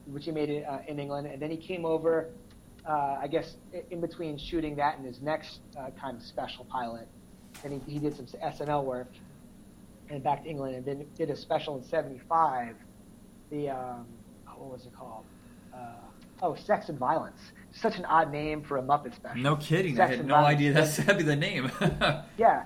which 0.06 0.26
he 0.26 0.32
made 0.32 0.50
it 0.50 0.66
uh, 0.66 0.80
in 0.88 1.00
England, 1.00 1.28
and 1.28 1.42
then 1.42 1.52
he 1.52 1.58
came 1.58 1.86
over 1.86 2.30
uh, 2.88 3.18
I 3.22 3.28
guess 3.28 3.56
in 3.92 4.00
between 4.02 4.38
shooting 4.38 4.76
that 4.78 4.98
and 4.98 5.06
his 5.06 5.22
next 5.22 5.60
uh, 5.78 5.90
kind 6.00 6.18
of 6.18 6.24
special 6.24 6.66
pilot, 6.66 7.08
and 7.64 7.74
he, 7.74 7.92
he 7.92 8.00
did 8.00 8.16
some 8.16 8.26
SNL 8.26 8.86
work, 8.86 9.12
and 10.10 10.24
back 10.24 10.44
to 10.44 10.50
England, 10.50 10.76
and 10.76 10.86
then 10.86 11.06
did 11.16 11.30
a 11.30 11.36
special 11.36 11.78
in 11.78 11.84
'75. 11.84 12.76
The 13.52 13.70
um, 13.70 14.06
oh, 14.48 14.54
what 14.58 14.72
was 14.72 14.86
it 14.86 14.94
called? 14.96 15.26
Uh, 15.74 15.96
oh, 16.42 16.56
Sex 16.56 16.90
and 16.90 16.98
Violence. 16.98 17.40
Such 17.80 17.98
an 17.98 18.06
odd 18.06 18.32
name 18.32 18.64
for 18.64 18.78
a 18.78 18.82
Muppet 18.82 19.14
special. 19.16 19.42
No 19.42 19.56
kidding. 19.56 20.00
I 20.00 20.08
had 20.08 20.26
no 20.26 20.36
Violence. 20.36 20.56
idea 20.56 20.74
that's 20.74 20.98
that'd 20.98 21.18
be 21.18 21.24
the 21.24 21.36
name. 21.36 21.72
Yeah. 22.38 22.64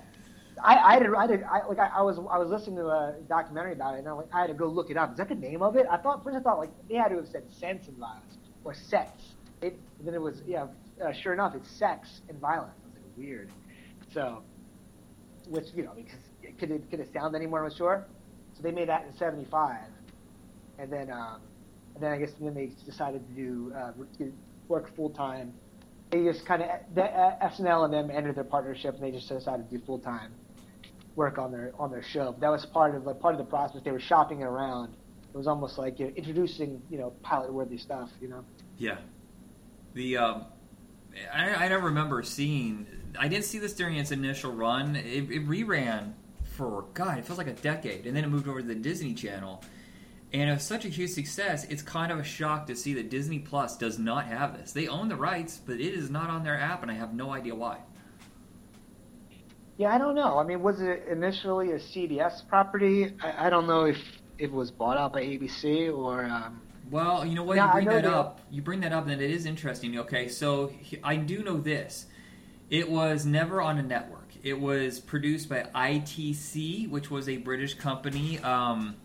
I, 0.64 0.76
I 0.78 0.94
had 0.94 1.08
I, 1.16 1.22
had 1.22 1.44
I 1.44 1.68
like 1.68 1.80
I, 1.80 1.88
I 1.88 2.02
was 2.02 2.20
I 2.20 2.38
was 2.38 2.50
listening 2.50 2.76
to 2.76 2.86
a 2.86 3.16
documentary 3.28 3.74
about 3.74 3.96
it 3.96 4.00
and 4.00 4.08
I, 4.08 4.12
like, 4.12 4.28
I 4.32 4.42
had 4.42 4.48
to 4.48 4.54
go 4.54 4.68
look 4.68 4.92
it 4.92 4.98
up. 4.98 5.12
Is 5.14 5.18
that 5.18 5.28
the 5.30 5.36
name 5.36 5.64
of 5.64 5.76
it? 5.76 5.88
I 5.90 5.98
thought 5.98 6.24
first 6.24 6.38
I 6.38 6.40
thought 6.40 6.60
like 6.60 6.70
they 6.88 6.96
had 6.96 7.08
to 7.10 7.16
have 7.16 7.28
said 7.28 7.44
sense 7.52 7.88
and 7.88 7.98
violence 7.98 8.38
or 8.64 8.74
sex. 8.74 9.10
It 9.62 9.80
then 10.04 10.14
it 10.14 10.22
was 10.22 10.44
yeah. 10.46 10.68
Uh, 11.04 11.12
sure 11.12 11.34
enough, 11.34 11.56
it's 11.56 11.70
sex 11.70 12.22
and 12.30 12.40
violence. 12.40 12.76
I 12.84 12.88
was 12.90 12.96
like 12.96 13.18
weird. 13.18 13.50
So, 14.14 14.44
which 15.50 15.66
you 15.76 15.84
know 15.84 15.94
because 15.96 16.20
could 16.60 16.70
it 16.70 16.90
could 16.92 17.00
it 17.00 17.12
sound 17.12 17.36
any 17.36 17.48
more 17.48 17.64
mature? 17.64 18.06
So 18.54 18.62
they 18.62 18.72
made 18.72 18.88
that 18.90 19.06
in 19.08 19.18
'75, 19.18 19.78
and 20.78 20.94
then 20.94 21.10
um, 21.12 21.42
and 21.96 22.04
then 22.04 22.12
I 22.12 22.18
guess 22.18 22.34
then 22.40 22.54
they 22.54 22.68
decided 22.86 23.28
to 23.28 23.34
do 23.34 23.74
uh, 23.76 23.94
work 24.72 24.96
full 24.96 25.10
time. 25.10 25.54
They 26.10 26.24
just 26.24 26.46
kind 26.46 26.64
of 26.64 26.70
uh, 26.98 27.48
SNL 27.48 27.86
and 27.86 27.94
them 27.94 28.12
ended 28.12 28.36
their 28.36 28.44
partnership, 28.44 28.96
and 28.96 29.04
they 29.04 29.12
just 29.12 29.30
decided 29.30 29.70
to 29.70 29.78
do 29.78 29.86
full 29.86 30.00
time 30.00 30.32
work 31.16 31.38
on 31.38 31.52
their 31.52 31.74
on 31.78 31.92
their 31.92 32.04
show. 32.04 32.32
But 32.32 32.42
that 32.42 32.50
was 32.50 32.66
part 32.66 32.96
of 32.96 33.06
like 33.06 33.20
part 33.20 33.36
of 33.36 33.38
the 33.38 33.46
process. 33.46 33.82
They 33.84 33.92
were 33.92 34.00
shopping 34.00 34.42
it 34.42 34.46
around. 34.46 34.96
It 35.34 35.38
was 35.38 35.48
almost 35.48 35.78
like 35.78 36.00
you 36.00 36.08
know, 36.08 36.14
introducing 36.16 36.82
you 36.90 36.98
know 36.98 37.12
pilot 37.22 37.54
worthy 37.54 37.78
stuff. 37.78 38.10
You 38.20 38.30
know. 38.30 38.46
Yeah. 38.78 38.98
The 39.94 40.18
um, 40.18 40.46
I, 41.34 41.66
I 41.66 41.70
don't 41.70 41.84
remember 41.84 42.24
seeing. 42.24 42.88
I 43.20 43.28
didn't 43.28 43.46
see 43.46 43.60
this 43.60 43.74
during 43.74 43.98
its 43.98 44.12
initial 44.12 44.52
run. 44.52 44.96
It, 44.96 45.30
it 45.30 45.48
reran 45.48 46.14
for 46.52 46.86
God, 46.94 47.18
it 47.18 47.26
feels 47.26 47.38
like 47.38 47.48
a 47.48 47.54
decade, 47.54 48.06
and 48.06 48.16
then 48.16 48.24
it 48.24 48.28
moved 48.28 48.48
over 48.48 48.62
to 48.62 48.68
the 48.68 48.76
Disney 48.76 49.14
Channel. 49.14 49.64
And 50.34 50.50
it 50.50 50.54
was 50.54 50.64
such 50.64 50.86
a 50.86 50.90
huge 50.90 51.10
success. 51.12 51.66
It's 51.66 51.82
kind 51.82 52.12
of 52.12 52.20
a 52.20 52.24
shock 52.24 52.68
to 52.68 52.76
see 52.76 52.94
that 52.94 53.10
Disney 53.10 53.40
Plus 53.40 53.78
does 53.78 54.00
not 54.00 54.26
have 54.26 54.58
this. 54.58 54.72
They 54.72 54.88
own 54.88 55.10
the 55.10 55.16
rights, 55.16 55.60
but 55.66 55.76
it 55.76 55.94
is 55.94 56.10
not 56.10 56.30
on 56.30 56.44
their 56.44 56.58
app, 56.58 56.82
and 56.84 56.92
I 56.92 56.94
have 56.94 57.14
no 57.14 57.32
idea 57.32 57.54
why. 57.54 57.80
Yeah, 59.78 59.94
I 59.94 59.98
don't 59.98 60.16
know. 60.16 60.38
I 60.40 60.44
mean, 60.46 60.62
was 60.62 60.80
it 60.82 61.06
initially 61.10 61.72
a 61.72 61.80
CBS 61.80 62.48
property? 62.48 63.14
I, 63.22 63.48
I 63.48 63.50
don't 63.50 63.68
know 63.68 63.86
if 63.86 63.98
it 64.38 64.52
was 64.52 64.72
bought 64.72 64.98
out 64.98 65.14
by 65.14 65.24
ABC 65.24 65.96
or. 65.96 66.26
Um, 66.26 66.62
Well, 66.90 67.26
you 67.26 67.36
know 67.36 67.44
what? 67.44 67.58
Yeah, 67.58 67.68
you 67.68 67.74
bring 67.74 67.88
that 67.88 68.06
up. 68.06 68.40
You 68.52 68.62
bring 68.62 68.80
that 68.82 68.94
up, 68.94 69.08
and 69.08 69.22
it 69.22 69.32
is 69.32 69.46
interesting. 69.46 70.00
Okay, 70.00 70.30
so 70.30 70.72
I 71.04 71.18
do 71.18 71.44
know 71.44 71.58
this. 71.58 72.06
It 72.70 72.90
was 72.90 73.26
never 73.26 73.62
on 73.62 73.78
a 73.80 73.84
network. 73.84 74.30
It 74.44 74.60
was 74.60 75.00
produced 75.00 75.50
by 75.50 75.64
ITC, 75.76 76.90
which 76.90 77.12
was 77.12 77.28
a 77.28 77.38
British 77.38 77.74
company. 77.74 78.40
Um, 78.40 78.96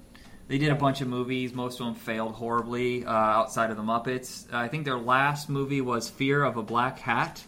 they 0.48 0.58
did 0.58 0.70
a 0.70 0.74
bunch 0.74 1.00
of 1.00 1.08
movies. 1.08 1.52
Most 1.52 1.80
of 1.80 1.86
them 1.86 1.94
failed 1.94 2.34
horribly 2.34 3.04
uh, 3.04 3.10
outside 3.10 3.70
of 3.70 3.76
the 3.76 3.82
Muppets. 3.82 4.52
I 4.52 4.68
think 4.68 4.84
their 4.84 4.98
last 4.98 5.48
movie 5.48 5.80
was 5.80 6.08
Fear 6.08 6.44
of 6.44 6.56
a 6.56 6.62
Black 6.62 6.98
Hat, 6.98 7.42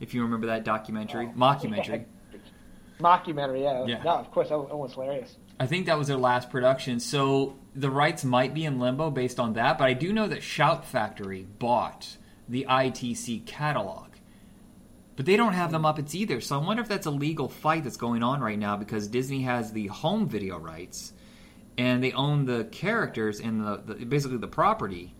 if 0.00 0.14
you 0.14 0.22
remember 0.22 0.46
that 0.46 0.64
documentary, 0.64 1.26
mockumentary. 1.36 2.04
mockumentary, 3.00 3.62
yeah. 3.62 3.84
Yeah. 3.86 4.02
No, 4.02 4.12
of 4.12 4.30
course, 4.30 4.48
that 4.48 4.58
was 4.58 4.94
hilarious. 4.94 5.36
I 5.60 5.66
think 5.66 5.86
that 5.86 5.98
was 5.98 6.06
their 6.06 6.16
last 6.16 6.50
production. 6.50 7.00
So 7.00 7.56
the 7.74 7.90
rights 7.90 8.24
might 8.24 8.54
be 8.54 8.64
in 8.64 8.78
limbo 8.78 9.10
based 9.10 9.40
on 9.40 9.54
that, 9.54 9.76
but 9.76 9.84
I 9.88 9.92
do 9.92 10.12
know 10.12 10.28
that 10.28 10.42
Shout 10.42 10.86
Factory 10.86 11.46
bought 11.58 12.16
the 12.48 12.66
ITC 12.68 13.44
catalog. 13.44 14.06
But 15.16 15.26
they 15.26 15.36
don't 15.36 15.54
have 15.54 15.72
the 15.72 15.80
Muppets 15.80 16.14
either. 16.14 16.40
So 16.40 16.58
I 16.58 16.64
wonder 16.64 16.80
if 16.80 16.88
that's 16.88 17.06
a 17.06 17.10
legal 17.10 17.48
fight 17.48 17.82
that's 17.82 17.96
going 17.96 18.22
on 18.22 18.40
right 18.40 18.58
now 18.58 18.76
because 18.76 19.08
Disney 19.08 19.42
has 19.42 19.72
the 19.72 19.88
home 19.88 20.28
video 20.28 20.58
rights 20.58 21.12
and 21.78 22.02
they 22.02 22.12
own 22.12 22.44
the 22.44 22.64
characters 22.64 23.40
and 23.40 23.64
the, 23.64 23.80
the 23.86 24.04
basically 24.04 24.36
the 24.36 24.48
property, 24.48 25.14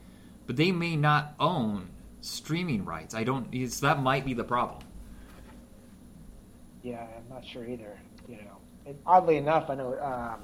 but 0.46 0.56
they 0.56 0.72
may 0.72 0.96
not 0.96 1.34
own 1.38 1.88
streaming 2.20 2.84
rights. 2.84 3.14
I 3.14 3.24
don't. 3.24 3.46
It's, 3.52 3.80
that 3.80 4.02
might 4.02 4.26
be 4.26 4.34
the 4.34 4.44
problem. 4.44 4.82
Yeah, 6.82 7.06
I'm 7.16 7.28
not 7.30 7.46
sure 7.46 7.64
either. 7.66 7.98
You 8.26 8.36
know, 8.36 8.58
and 8.84 8.98
oddly 9.06 9.36
enough, 9.36 9.70
I 9.70 9.76
know. 9.76 9.92
Um, 9.94 10.40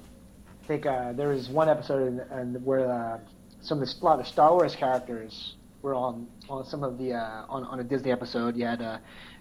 I 0.62 0.66
think 0.66 0.86
uh, 0.86 1.12
there 1.12 1.28
was 1.28 1.50
one 1.50 1.68
episode 1.68 2.06
in, 2.06 2.38
in 2.38 2.64
where 2.64 2.90
uh, 2.90 3.18
some 3.60 3.82
of 3.82 3.88
the 3.88 3.94
a 4.00 4.04
lot 4.04 4.20
of 4.20 4.26
Star 4.26 4.52
Wars 4.52 4.74
characters 4.76 5.56
were 5.82 5.94
on 5.94 6.28
on 6.48 6.64
some 6.64 6.84
of 6.84 6.96
the 6.96 7.12
uh, 7.12 7.44
on 7.48 7.64
on 7.64 7.80
a 7.80 7.84
Disney 7.84 8.12
episode. 8.12 8.56
You 8.56 8.66
had 8.66 8.80
uh, 8.80 8.98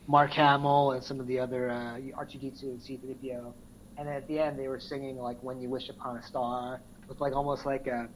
Mark 0.08 0.32
Hamill 0.32 0.94
and 0.94 1.04
some 1.04 1.20
of 1.20 1.28
the 1.28 1.40
other 1.40 1.70
uh, 1.70 1.98
R2D2 1.98 2.64
and 2.64 2.82
C3PO, 2.82 3.54
and 3.98 4.10
at 4.10 4.28
the 4.28 4.40
end 4.40 4.60
they 4.60 4.68
were 4.68 4.80
singing 4.80 5.18
like 5.18 5.42
"When 5.42 5.62
You 5.62 5.70
Wish 5.70 5.90
Upon 5.90 6.18
a 6.18 6.24
Star" 6.24 6.82
with 7.08 7.20
like 7.22 7.34
almost 7.34 7.66
like 7.66 7.88
a, 7.88 8.08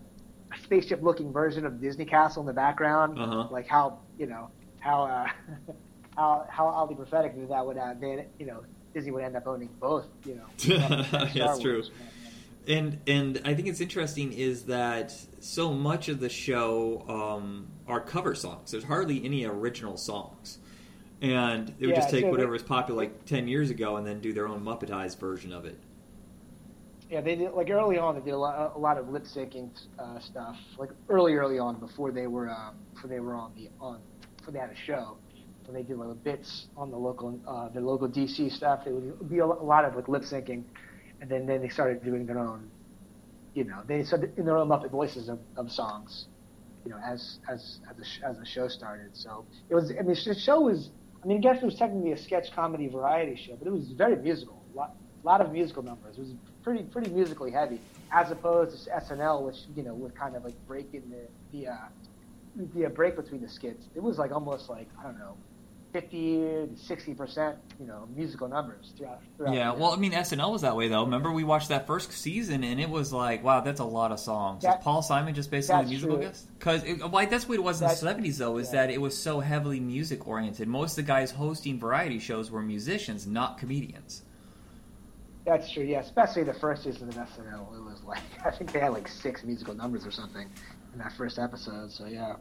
a 0.53 0.63
spaceship-looking 0.63 1.31
version 1.31 1.65
of 1.65 1.81
Disney 1.81 2.05
Castle 2.05 2.41
in 2.41 2.47
the 2.47 2.53
background. 2.53 3.19
Uh-huh. 3.19 3.47
Like 3.51 3.67
how 3.67 3.99
you 4.17 4.27
know 4.27 4.49
how. 4.79 5.03
Uh, 5.03 5.27
how 6.17 6.45
how 6.49 6.65
oddly 6.67 6.95
prophetic 6.95 7.35
that 7.37 7.47
that 7.47 7.65
would 7.65 7.77
uh, 7.77 7.93
they, 8.01 8.25
you 8.39 8.45
know 8.45 8.63
Disney 8.93 9.11
would 9.11 9.23
end 9.23 9.35
up 9.37 9.47
owning 9.47 9.69
both 9.79 10.07
you 10.25 10.35
know 10.35 10.45
That's 11.33 11.59
true. 11.59 11.73
Wars. 11.75 11.91
And 12.67 12.99
and 13.07 13.41
I 13.45 13.53
think 13.53 13.69
it's 13.69 13.79
interesting 13.79 14.33
is 14.33 14.63
that 14.63 15.13
so 15.39 15.71
much 15.71 16.09
of 16.09 16.19
the 16.19 16.27
show 16.27 17.05
um, 17.07 17.67
are 17.87 18.01
cover 18.01 18.35
songs. 18.35 18.71
There's 18.71 18.83
hardly 18.83 19.23
any 19.23 19.45
original 19.45 19.95
songs, 19.95 20.57
and 21.21 21.67
they 21.79 21.87
would 21.87 21.95
Yeah, 21.95 22.01
just 22.01 22.09
take 22.09 22.25
so 22.25 22.31
whatever 22.31 22.49
they- 22.49 22.53
was 22.53 22.63
popular 22.63 22.97
like 23.03 23.25
ten 23.25 23.47
years 23.47 23.69
ago 23.69 23.97
and 23.97 24.05
then 24.05 24.19
do 24.19 24.33
their 24.33 24.47
own 24.47 24.63
Muppetized 24.63 25.19
version 25.19 25.51
of 25.53 25.65
it. 25.65 25.77
Yeah, 27.09 27.21
they 27.21 27.35
did 27.35 27.53
like 27.53 27.69
early 27.69 27.97
on. 27.97 28.15
They 28.15 28.21
did 28.21 28.33
a 28.33 28.37
lot, 28.37 28.73
a 28.75 28.79
lot 28.79 28.97
of 28.97 29.07
lip 29.09 29.23
syncing 29.23 29.69
uh, 29.97 30.19
stuff, 30.19 30.57
like 30.77 30.89
early, 31.07 31.35
early 31.35 31.57
on 31.57 31.79
before 31.79 32.11
they 32.11 32.27
were 32.27 32.49
um, 32.49 32.75
before 32.93 33.09
they 33.09 33.19
were 33.21 33.33
on 33.33 33.53
the 33.55 33.69
on 33.79 34.01
before 34.37 34.51
they 34.53 34.59
had 34.59 34.69
a 34.69 34.75
show. 34.75 35.17
When 35.65 35.73
they 35.75 35.83
did 35.83 35.97
like 35.97 36.23
bits 36.23 36.67
on 36.77 36.91
the 36.91 36.97
local 36.97 37.39
uh, 37.47 37.69
the 37.69 37.79
local 37.81 38.07
DC 38.09 38.51
stuff, 38.51 38.85
it 38.85 38.91
would 38.93 39.29
be 39.29 39.39
a 39.39 39.45
lot 39.45 39.85
of 39.85 39.95
like 39.95 40.07
lip 40.09 40.23
syncing, 40.23 40.63
and 41.21 41.29
then 41.29 41.45
then 41.45 41.61
they 41.61 41.69
started 41.69 42.03
doing 42.03 42.25
their 42.25 42.39
own, 42.39 42.69
you 43.53 43.63
know, 43.63 43.81
they 43.87 44.03
started 44.03 44.37
in 44.37 44.45
their 44.45 44.57
own 44.57 44.67
Muppet 44.67 44.91
voices 44.91 45.29
of, 45.29 45.39
of 45.55 45.71
songs, 45.71 46.27
you 46.85 46.91
know, 46.91 46.97
as 47.05 47.39
as 47.49 47.79
as 47.89 47.95
the, 47.97 48.27
as 48.27 48.37
the 48.37 48.45
show 48.45 48.67
started. 48.67 49.09
So 49.15 49.45
it 49.69 49.75
was. 49.75 49.91
I 49.91 50.01
mean, 50.03 50.15
the 50.25 50.35
show 50.35 50.59
was. 50.61 50.89
I 51.27 51.29
mean, 51.29 51.39
I 51.39 51.41
guess 51.41 51.61
it 51.61 51.65
was 51.65 51.75
technically 51.75 52.13
a 52.13 52.17
sketch 52.17 52.53
comedy 52.53 52.87
variety 52.87 53.35
show, 53.35 53.57
but 53.57 53.67
it 53.67 53.71
was 53.71 53.91
very 53.97 54.15
musical. 54.15 54.65
A 54.73 54.77
lot, 54.77 54.91
lot 55.25 55.41
of 55.41 55.51
musical 55.51 55.83
numbers. 55.83 56.17
It 56.17 56.21
was 56.21 56.35
pretty 56.63 56.83
pretty 56.85 57.09
musically 57.09 57.51
heavy, 57.51 57.81
as 58.13 58.31
opposed 58.31 58.85
to 58.85 58.91
SNL, 58.91 59.43
which 59.45 59.57
you 59.75 59.83
know 59.83 59.93
would 59.93 60.15
kind 60.15 60.37
of 60.37 60.45
like 60.45 60.55
break 60.65 60.93
in 60.93 61.09
the 61.09 61.27
the 61.51 61.67
uh, 61.67 61.75
the 62.73 62.85
uh, 62.85 62.89
break 62.89 63.17
between 63.17 63.41
the 63.41 63.49
skits. 63.49 63.89
It 63.93 63.99
was 64.01 64.17
like 64.17 64.31
almost 64.31 64.69
like 64.69 64.87
I 64.97 65.03
don't 65.03 65.19
know, 65.19 65.37
fifty 65.93 66.37
to 66.37 66.69
sixty 66.75 67.13
percent, 67.13 67.57
you 67.79 67.85
know, 67.87 68.07
musical 68.15 68.47
numbers 68.47 68.93
throughout. 68.97 69.21
throughout 69.37 69.53
Yeah, 69.53 69.71
well, 69.73 69.91
I 69.91 69.95
mean, 69.97 70.11
SNL 70.11 70.51
was 70.51 70.61
that 70.61 70.75
way 70.75 70.87
though. 70.87 71.03
Remember, 71.03 71.31
we 71.31 71.43
watched 71.43 71.69
that 71.69 71.87
first 71.87 72.11
season, 72.11 72.63
and 72.63 72.79
it 72.79 72.89
was 72.89 73.11
like, 73.13 73.43
wow, 73.43 73.61
that's 73.61 73.79
a 73.79 73.85
lot 73.85 74.11
of 74.11 74.19
songs. 74.19 74.63
That- 74.63 74.79
Is 74.79 74.83
Paul 74.83 75.01
Simon 75.01 75.33
just 75.33 75.49
basically 75.51 75.83
a 75.85 75.87
musical 75.87 76.15
true. 76.17 76.25
guest? 76.25 76.47
Because 76.57 76.83
like 77.11 77.29
that's 77.29 77.47
what 77.47 77.55
it 77.55 77.63
was 77.63 77.81
in 77.81 77.87
the 77.87 77.93
That- 77.93 77.97
seventies, 77.99 78.37
though, 78.37 78.57
is 78.57 78.67
yeah. 78.73 78.85
that 78.87 78.89
it 78.93 78.99
was 79.01 79.17
so 79.17 79.39
heavily 79.39 79.79
music 79.79 80.27
oriented. 80.27 80.67
Most 80.67 80.91
of 80.91 80.95
the 80.97 81.03
guys 81.03 81.31
hosting 81.31 81.79
variety 81.79 82.19
shows 82.19 82.51
were 82.51 82.61
musicians, 82.61 83.25
not 83.27 83.57
comedians. 83.57 84.23
That's 85.45 85.71
true, 85.71 85.83
yeah. 85.85 85.99
Especially 86.01 86.43
the 86.43 86.53
first 86.53 86.83
season 86.83 87.07
of 87.07 87.15
SNL, 87.15 87.73
it 87.77 87.81
was 87.83 88.03
like 88.03 88.19
I 88.45 88.51
think 88.51 88.71
they 88.73 88.79
had 88.79 88.91
like 88.91 89.07
six 89.07 89.43
musical 89.43 89.73
numbers 89.73 90.05
or 90.05 90.11
something 90.11 90.49
in 90.93 90.99
that 90.99 91.13
first 91.13 91.39
episode. 91.39 91.91
So 91.91 92.05
yeah, 92.05 92.35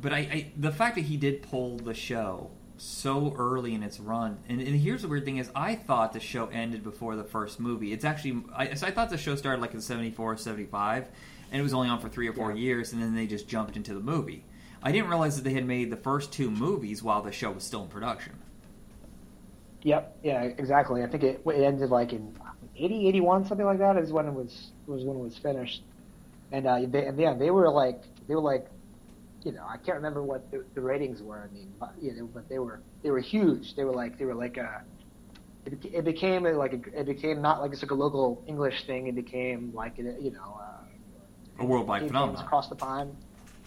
But 0.00 0.12
I, 0.12 0.18
I 0.18 0.52
the 0.56 0.72
fact 0.72 0.96
that 0.96 1.02
he 1.02 1.16
did 1.16 1.42
pull 1.42 1.78
the 1.78 1.94
show 1.94 2.50
so 2.76 3.34
early 3.38 3.74
in 3.74 3.82
its 3.82 3.98
run, 3.98 4.38
and, 4.48 4.60
and 4.60 4.76
here's 4.76 5.02
the 5.02 5.08
weird 5.08 5.24
thing: 5.24 5.38
is 5.38 5.50
I 5.54 5.74
thought 5.74 6.12
the 6.12 6.20
show 6.20 6.46
ended 6.48 6.82
before 6.82 7.16
the 7.16 7.24
first 7.24 7.58
movie. 7.60 7.92
It's 7.92 8.04
actually, 8.04 8.42
I, 8.54 8.74
so 8.74 8.86
I 8.86 8.90
thought 8.90 9.10
the 9.10 9.16
show 9.18 9.34
started 9.36 9.62
like 9.62 9.72
in 9.74 9.80
74, 9.80 10.36
75, 10.36 11.08
and 11.50 11.60
it 11.60 11.62
was 11.62 11.72
only 11.74 11.88
on 11.88 12.00
for 12.00 12.08
three 12.10 12.28
or 12.28 12.34
four 12.34 12.52
Yeah. 12.52 12.58
years, 12.58 12.92
and 12.92 13.00
then 13.02 13.14
they 13.14 13.26
just 13.26 13.48
jumped 13.48 13.76
into 13.76 13.94
the 13.94 14.00
movie. 14.00 14.44
I 14.82 14.92
didn't 14.92 15.08
realize 15.08 15.36
that 15.36 15.42
they 15.44 15.54
had 15.54 15.64
made 15.66 15.90
the 15.90 15.96
first 15.96 16.32
two 16.32 16.50
movies 16.50 17.02
while 17.02 17.22
the 17.22 17.32
show 17.32 17.50
was 17.52 17.64
still 17.64 17.82
in 17.84 17.88
production. 17.88 18.34
yep, 19.82 20.18
yeah, 20.22 20.42
exactly. 20.42 21.02
I 21.02 21.06
think 21.06 21.22
it 21.24 21.42
it 21.46 21.62
ended 21.62 21.90
like 21.90 22.12
in 22.12 22.36
80, 22.76 23.08
81, 23.08 23.44
something 23.46 23.66
like 23.66 23.78
that 23.78 23.96
is 23.96 24.12
when 24.12 24.26
it 24.26 24.34
was 24.34 24.72
was 24.86 25.04
when 25.04 25.16
it 25.16 25.20
was 25.20 25.38
finished. 25.38 25.82
And 26.52 26.66
uh, 26.66 26.80
they, 26.88 27.06
and 27.06 27.18
yeah, 27.18 27.34
they 27.34 27.50
were 27.50 27.70
like 27.70 28.02
they 28.28 28.34
were 28.34 28.40
like, 28.42 28.66
you 29.46 29.52
know, 29.52 29.64
I 29.64 29.76
can't 29.76 29.96
remember 29.96 30.24
what 30.24 30.50
the, 30.50 30.64
the 30.74 30.80
ratings 30.80 31.22
were. 31.22 31.48
I 31.48 31.54
mean, 31.54 31.72
but, 31.78 31.94
you 32.00 32.12
know, 32.14 32.28
but 32.34 32.48
they 32.48 32.58
were 32.58 32.82
they 33.04 33.10
were 33.10 33.20
huge. 33.20 33.76
They 33.76 33.84
were 33.84 33.92
like 33.92 34.18
they 34.18 34.24
were 34.24 34.34
like 34.34 34.56
a. 34.56 34.82
It, 35.64 35.78
it 35.84 36.04
became 36.04 36.46
a, 36.46 36.50
like 36.50 36.72
a, 36.72 37.00
it 37.00 37.06
became 37.06 37.40
not 37.40 37.60
like 37.62 37.72
it's 37.72 37.80
like 37.82 37.92
a 37.92 37.94
local 37.94 38.42
English 38.48 38.86
thing. 38.86 39.06
It 39.06 39.14
became 39.14 39.70
like 39.72 39.98
a, 40.00 40.02
you 40.20 40.32
know 40.32 40.58
uh, 40.60 41.62
A 41.62 41.64
worldwide 41.64 42.08
phenomenon. 42.08 42.44
across 42.44 42.68
the 42.68 42.74
pond. 42.74 43.16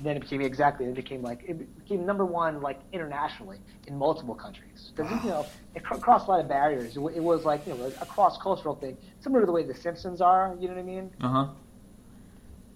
Then 0.01 0.17
it 0.17 0.21
became 0.21 0.41
exactly. 0.41 0.85
It 0.85 0.95
became 0.95 1.21
like 1.21 1.43
it 1.47 1.57
became 1.77 2.05
number 2.05 2.25
one 2.25 2.61
like 2.61 2.81
internationally 2.91 3.59
in 3.87 3.97
multiple 3.97 4.35
countries 4.35 4.91
because 4.93 5.09
you 5.23 5.29
know 5.29 5.47
it 5.75 5.83
cr- 5.85 5.95
crossed 5.95 6.27
a 6.27 6.31
lot 6.31 6.41
of 6.41 6.49
barriers. 6.49 6.97
It, 6.97 7.01
it 7.15 7.23
was 7.23 7.45
like 7.45 7.65
you 7.65 7.73
know 7.73 7.91
a 8.01 8.05
cross 8.05 8.37
cultural 8.43 8.75
thing, 8.75 8.97
similar 9.21 9.41
to 9.41 9.45
the 9.45 9.53
way 9.53 9.63
the 9.65 9.75
Simpsons 9.75 10.19
are. 10.19 10.57
You 10.59 10.67
know 10.67 10.73
what 10.75 10.81
I 10.81 10.83
mean? 10.83 11.11
Uh 11.21 11.29
huh. 11.29 11.47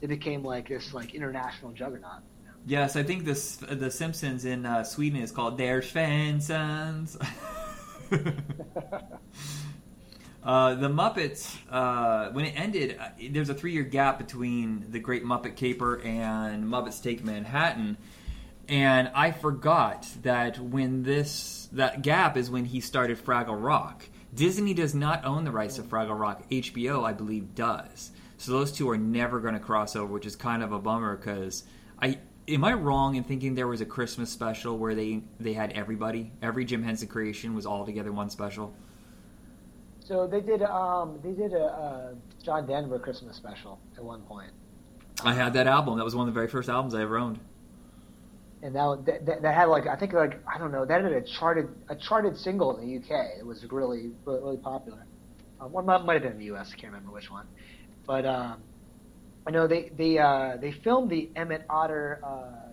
It 0.01 0.07
became 0.07 0.43
like 0.43 0.67
this 0.69 0.93
like 0.93 1.13
international 1.13 1.71
juggernaut. 1.71 2.23
Yes, 2.65 2.95
I 2.95 3.03
think 3.03 3.25
this 3.25 3.57
the 3.57 3.91
Simpsons 3.91 4.45
in 4.45 4.65
uh, 4.65 4.85
Sweden 4.85 5.21
is 5.21 5.31
called 5.31 5.57
Der 5.57 5.81
Svensons. 5.81 7.17
uh, 10.43 10.75
the 10.75 10.87
Muppets, 10.87 11.57
uh, 11.69 12.31
when 12.31 12.45
it 12.45 12.53
ended, 12.57 12.97
uh, 12.97 13.09
there's 13.31 13.49
a 13.49 13.53
three 13.53 13.73
year 13.73 13.83
gap 13.83 14.17
between 14.17 14.85
the 14.91 14.99
Great 14.99 15.25
Muppet 15.25 15.57
Caper 15.57 15.99
and 16.01 16.63
Muppets 16.63 17.03
Take 17.03 17.21
Manhattan, 17.21 17.97
and 18.69 19.11
I 19.13 19.31
forgot 19.31 20.07
that 20.21 20.57
when 20.57 21.03
this 21.03 21.67
that 21.73 22.01
gap 22.01 22.37
is 22.37 22.49
when 22.49 22.63
he 22.63 22.79
started 22.79 23.17
Fraggle 23.17 23.61
Rock. 23.61 24.05
Disney 24.33 24.73
does 24.73 24.95
not 24.95 25.25
own 25.25 25.43
the 25.43 25.51
rights 25.51 25.75
to 25.75 25.83
Fraggle 25.83 26.17
Rock. 26.17 26.49
HBO, 26.49 27.03
I 27.03 27.11
believe, 27.13 27.53
does. 27.55 28.11
So 28.37 28.53
those 28.53 28.71
two 28.71 28.89
are 28.89 28.97
never 28.97 29.39
going 29.41 29.53
to 29.53 29.59
cross 29.59 29.95
over, 29.95 30.11
which 30.11 30.25
is 30.25 30.35
kind 30.35 30.63
of 30.63 30.71
a 30.71 30.79
bummer 30.79 31.15
because 31.17 31.65
I 32.01 32.17
am 32.47 32.63
I 32.63 32.73
wrong 32.73 33.15
in 33.15 33.23
thinking 33.23 33.55
there 33.55 33.67
was 33.67 33.81
a 33.81 33.85
Christmas 33.85 34.29
special 34.29 34.77
where 34.77 34.95
they 34.95 35.21
they 35.39 35.53
had 35.53 35.71
everybody, 35.73 36.31
every 36.41 36.65
Jim 36.65 36.83
Henson 36.83 37.07
creation 37.07 37.53
was 37.55 37.65
all 37.65 37.85
together 37.85 38.11
one 38.11 38.29
special. 38.29 38.73
So 39.99 40.27
they 40.27 40.41
did 40.41 40.61
um 40.63 41.19
they 41.23 41.31
did 41.31 41.53
a, 41.53 41.63
uh 41.65 42.13
John 42.43 42.67
Denver 42.67 42.99
Christmas 42.99 43.37
special 43.37 43.79
at 43.97 44.03
one 44.03 44.21
point, 44.23 44.51
I 45.23 45.33
had 45.33 45.53
that 45.53 45.67
album. 45.67 45.97
That 45.97 46.05
was 46.05 46.15
one 46.15 46.27
of 46.27 46.33
the 46.33 46.37
very 46.37 46.49
first 46.49 46.69
albums 46.69 46.93
I 46.93 47.01
ever 47.01 47.17
owned. 47.17 47.39
and 48.61 48.75
that 48.75 49.25
that, 49.25 49.41
that, 49.41 49.55
had 49.55 49.65
like 49.65 49.87
I 49.87 49.95
think 49.95 50.13
like 50.13 50.39
I 50.47 50.57
don't 50.57 50.71
know 50.71 50.85
that 50.85 51.03
had 51.03 51.13
a 51.13 51.21
charted 51.21 51.69
a 51.89 51.95
charted 51.95 52.37
single 52.37 52.77
in 52.77 52.87
the 52.87 52.97
UK. 52.97 53.39
It 53.39 53.45
was 53.45 53.63
really 53.71 54.11
really, 54.25 54.41
really 54.41 54.57
popular. 54.57 55.05
Um, 55.61 55.71
one 55.71 55.85
might, 55.85 56.03
might 56.05 56.13
have 56.15 56.23
been 56.23 56.33
in 56.33 56.39
the 56.39 56.55
US. 56.55 56.71
I 56.73 56.75
can't 56.75 56.93
remember 56.93 57.11
which 57.13 57.31
one, 57.31 57.47
but 58.05 58.25
um, 58.25 58.61
I 59.45 59.51
know 59.51 59.67
they 59.67 59.91
they 59.97 60.17
uh, 60.17 60.57
they 60.59 60.71
filmed 60.71 61.09
the 61.09 61.29
Emmett 61.35 61.65
Otter 61.69 62.19
uh, 62.23 62.71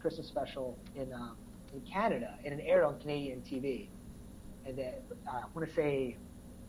Christmas 0.00 0.28
special 0.28 0.78
in 0.94 1.12
um, 1.12 1.36
in 1.72 1.80
Canada, 1.80 2.36
and 2.44 2.58
it 2.60 2.64
aired 2.66 2.84
on 2.84 3.00
Canadian 3.00 3.40
TV. 3.40 3.88
And 4.66 4.78
then 4.78 4.94
uh, 5.26 5.38
I 5.38 5.44
want 5.54 5.68
to 5.68 5.74
say, 5.74 6.16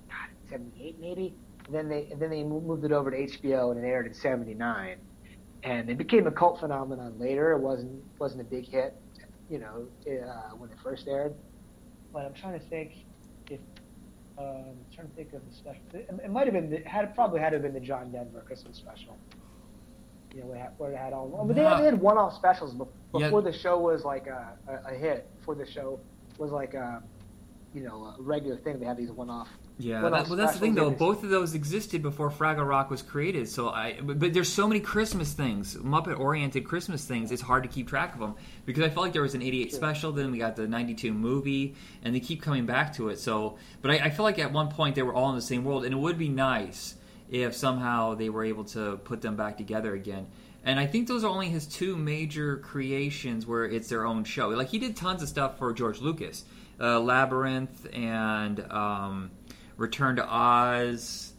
God, 0.09 0.29
'78 0.49 0.99
maybe. 0.99 1.35
And 1.67 1.75
then 1.75 1.89
they 1.89 2.07
and 2.11 2.19
then 2.19 2.29
they 2.29 2.43
moved 2.43 2.85
it 2.85 2.91
over 2.91 3.11
to 3.11 3.17
HBO, 3.17 3.71
and 3.71 3.83
it 3.83 3.87
aired 3.87 4.07
in 4.07 4.13
'79. 4.13 4.97
And 5.63 5.89
it 5.89 5.97
became 5.97 6.27
a 6.27 6.31
cult 6.31 6.59
phenomenon 6.59 7.15
later. 7.19 7.51
It 7.53 7.59
wasn't 7.59 8.03
wasn't 8.19 8.41
a 8.41 8.45
big 8.45 8.67
hit, 8.67 8.95
you 9.49 9.59
know, 9.59 9.87
uh, 10.07 10.55
when 10.55 10.71
it 10.71 10.77
first 10.83 11.07
aired. 11.07 11.33
But 12.11 12.25
I'm 12.25 12.33
trying 12.33 12.59
to 12.59 12.65
think 12.67 13.05
um, 14.37 14.45
I'm 14.47 14.75
trying 14.93 15.07
to 15.09 15.15
think 15.15 15.33
of 15.33 15.41
the 15.49 15.55
special. 15.55 15.81
It, 15.93 16.09
it 16.23 16.29
might 16.29 16.45
have 16.47 16.53
been 16.53 16.69
the, 16.69 16.81
had 16.87 17.13
probably 17.15 17.39
had 17.39 17.51
to 17.51 17.55
have 17.55 17.63
been 17.63 17.73
the 17.73 17.79
John 17.79 18.11
Denver 18.11 18.43
Christmas 18.45 18.77
special. 18.77 19.17
You 20.33 20.41
know, 20.41 20.47
where 20.47 20.57
it 20.57 20.59
had, 20.61 20.69
where 20.77 20.91
it 20.91 20.97
had 20.97 21.13
all. 21.13 21.45
But 21.47 21.55
they 21.55 21.63
had, 21.63 21.79
they 21.79 21.85
had 21.85 22.01
one-off 22.01 22.33
specials 22.35 22.73
be- 22.73 22.83
Yeah. 23.19 23.27
before 23.27 23.41
the 23.41 23.53
show 23.53 23.79
was 23.79 24.03
like 24.03 24.27
a, 24.27 24.57
a, 24.67 24.93
a 24.93 24.97
hit. 24.97 25.29
Before 25.39 25.55
the 25.55 25.65
show 25.65 25.99
was 26.37 26.51
like 26.51 26.73
a, 26.73 27.01
you 27.75 27.83
know, 27.83 28.15
a 28.17 28.21
regular 28.21 28.55
thing. 28.55 28.79
They 28.79 28.85
had 28.85 28.95
these 28.95 29.11
one-off. 29.11 29.49
Yeah, 29.77 30.01
one-off 30.01 30.21
that, 30.23 30.29
well, 30.29 30.37
that's 30.37 30.53
the 30.53 30.59
thing 30.59 30.75
though. 30.75 30.89
Both 30.89 31.23
of 31.23 31.29
those 31.29 31.53
existed 31.53 32.01
before 32.01 32.31
Fraggle 32.31 32.65
Rock 32.65 32.89
was 32.89 33.01
created. 33.01 33.49
So 33.49 33.69
I, 33.69 33.99
but, 34.01 34.17
but 34.17 34.33
there's 34.33 34.51
so 34.51 34.65
many 34.67 34.79
Christmas 34.79 35.33
things, 35.33 35.75
Muppet-oriented 35.75 36.63
Christmas 36.63 37.03
things. 37.03 37.31
It's 37.33 37.41
hard 37.41 37.63
to 37.63 37.69
keep 37.69 37.89
track 37.89 38.13
of 38.13 38.21
them 38.21 38.35
because 38.65 38.83
I 38.83 38.87
felt 38.87 39.03
like 39.05 39.13
there 39.13 39.21
was 39.21 39.35
an 39.35 39.41
'88 39.41 39.69
Sure. 39.69 39.77
special, 39.77 40.11
then 40.13 40.31
we 40.31 40.37
got 40.37 40.55
the 40.55 40.67
'92 40.67 41.13
movie, 41.13 41.75
and 42.01 42.15
they 42.15 42.21
keep 42.21 42.41
coming 42.41 42.65
back 42.65 42.95
to 42.95 43.09
it. 43.09 43.19
So, 43.19 43.57
but 43.81 43.91
I, 43.91 44.05
I 44.05 44.09
feel 44.09 44.23
like 44.23 44.39
at 44.39 44.53
one 44.53 44.69
point 44.69 44.95
they 44.95 45.03
were 45.03 45.13
all 45.13 45.29
in 45.29 45.35
the 45.35 45.41
same 45.41 45.65
world, 45.65 45.83
and 45.83 45.93
it 45.93 45.97
would 45.97 46.17
be 46.17 46.29
nice 46.29 46.95
if 47.29 47.53
somehow 47.55 48.15
they 48.15 48.29
were 48.29 48.45
able 48.45 48.63
to 48.63 48.97
put 48.97 49.21
them 49.21 49.35
back 49.35 49.57
together 49.57 49.93
again. 49.93 50.27
And 50.63 50.79
I 50.79 50.87
think 50.87 51.07
those 51.07 51.23
are 51.23 51.27
only 51.27 51.49
his 51.49 51.67
two 51.67 51.95
major 51.95 52.57
creations 52.57 53.45
where 53.45 53.65
it's 53.65 53.87
their 53.87 54.05
own 54.05 54.23
show. 54.23 54.49
Like 54.49 54.69
he 54.69 54.79
did 54.79 54.95
tons 54.95 55.21
of 55.21 55.29
stuff 55.29 55.59
for 55.59 55.71
George 55.73 56.01
Lucas, 56.01 56.43
uh, 56.79 56.99
Labyrinth 56.99 57.87
and 57.93 58.59
um, 58.71 59.31
Return 59.77 60.17
to 60.17 60.27
Oz. 60.27 61.33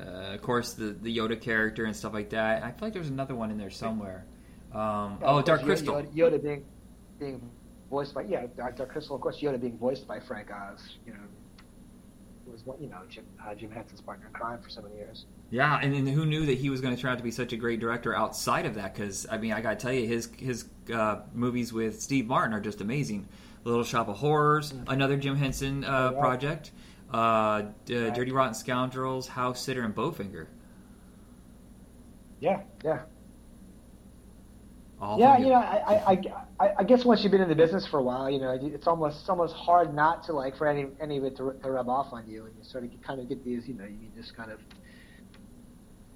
Uh, 0.00 0.34
of 0.34 0.42
course, 0.42 0.74
the 0.74 0.96
the 1.02 1.16
Yoda 1.16 1.40
character 1.40 1.84
and 1.84 1.94
stuff 1.94 2.14
like 2.14 2.30
that. 2.30 2.62
I 2.62 2.70
feel 2.70 2.86
like 2.86 2.92
there's 2.92 3.08
another 3.08 3.34
one 3.34 3.50
in 3.50 3.58
there 3.58 3.70
somewhere. 3.70 4.24
Um, 4.72 5.18
oh, 5.22 5.42
Dark 5.42 5.62
Crystal. 5.62 5.94
Yoda, 5.94 6.14
Yoda 6.14 6.42
being 6.42 6.64
being 7.18 7.50
voiced 7.90 8.14
by 8.14 8.22
yeah, 8.22 8.46
Dark 8.56 8.76
Dark 8.76 8.90
Crystal. 8.90 9.16
Of 9.16 9.22
course, 9.22 9.40
Yoda 9.40 9.60
being 9.60 9.76
voiced 9.76 10.06
by 10.06 10.20
Frank 10.20 10.50
Oz. 10.52 10.98
You 11.04 11.14
know, 11.14 11.18
was 12.50 12.64
one 12.64 12.80
you 12.80 12.88
know 12.88 13.00
Jim 13.08 13.24
uh, 13.44 13.54
Jim 13.54 13.70
Henson's 13.70 14.00
partner 14.00 14.26
in 14.26 14.32
crime 14.32 14.60
for 14.60 14.68
so 14.68 14.82
many 14.82 14.96
years. 14.96 15.26
Yeah, 15.50 15.78
and, 15.82 15.94
and 15.94 16.08
who 16.08 16.26
knew 16.26 16.46
that 16.46 16.58
he 16.58 16.70
was 16.70 16.80
going 16.80 16.94
to 16.94 17.00
turn 17.00 17.12
out 17.12 17.18
to 17.18 17.24
be 17.24 17.30
such 17.30 17.52
a 17.52 17.56
great 17.56 17.80
director 17.80 18.14
outside 18.14 18.66
of 18.66 18.74
that? 18.74 18.94
Because 18.94 19.26
I 19.30 19.38
mean, 19.38 19.52
I 19.52 19.60
got 19.60 19.70
to 19.70 19.76
tell 19.76 19.92
you, 19.92 20.06
his 20.06 20.28
his 20.36 20.66
uh, 20.92 21.20
movies 21.34 21.72
with 21.72 22.00
Steve 22.00 22.26
Martin 22.26 22.54
are 22.54 22.60
just 22.60 22.80
amazing. 22.80 23.28
Little 23.64 23.84
Shop 23.84 24.08
of 24.08 24.16
Horrors, 24.16 24.72
another 24.86 25.16
Jim 25.16 25.36
Henson 25.36 25.84
uh, 25.84 26.12
yeah. 26.14 26.20
project, 26.20 26.72
uh, 27.12 27.62
D-. 27.84 28.10
Dirty 28.10 28.32
Rotten 28.32 28.54
Scoundrels, 28.54 29.28
House 29.28 29.62
Sitter, 29.62 29.82
and 29.82 29.94
Bowfinger. 29.94 30.46
Yeah, 32.40 32.62
yeah, 32.84 33.00
All 35.00 35.18
yeah. 35.18 35.38
You 35.38 35.46
know, 35.48 35.54
I, 35.54 36.12
I, 36.12 36.18
I, 36.60 36.74
I 36.78 36.84
guess 36.84 37.04
once 37.04 37.22
you've 37.22 37.32
been 37.32 37.40
in 37.40 37.48
the 37.48 37.54
business 37.56 37.86
for 37.86 37.98
a 37.98 38.02
while, 38.02 38.30
you 38.30 38.38
know, 38.38 38.56
it's 38.62 38.86
almost 38.86 39.20
it's 39.20 39.28
almost 39.28 39.54
hard 39.54 39.92
not 39.94 40.22
to 40.24 40.32
like 40.32 40.56
for 40.56 40.68
any 40.68 40.86
any 41.00 41.18
of 41.18 41.24
it 41.24 41.36
to, 41.38 41.54
to 41.62 41.70
rub 41.70 41.88
off 41.88 42.12
on 42.12 42.28
you, 42.28 42.46
and 42.46 42.54
you 42.56 42.62
sort 42.62 42.84
of 42.84 42.90
kind 43.02 43.20
of 43.20 43.28
get 43.28 43.44
these, 43.44 43.66
you 43.66 43.74
know, 43.74 43.84
you 43.84 44.08
just 44.16 44.36
kind 44.36 44.52
of 44.52 44.60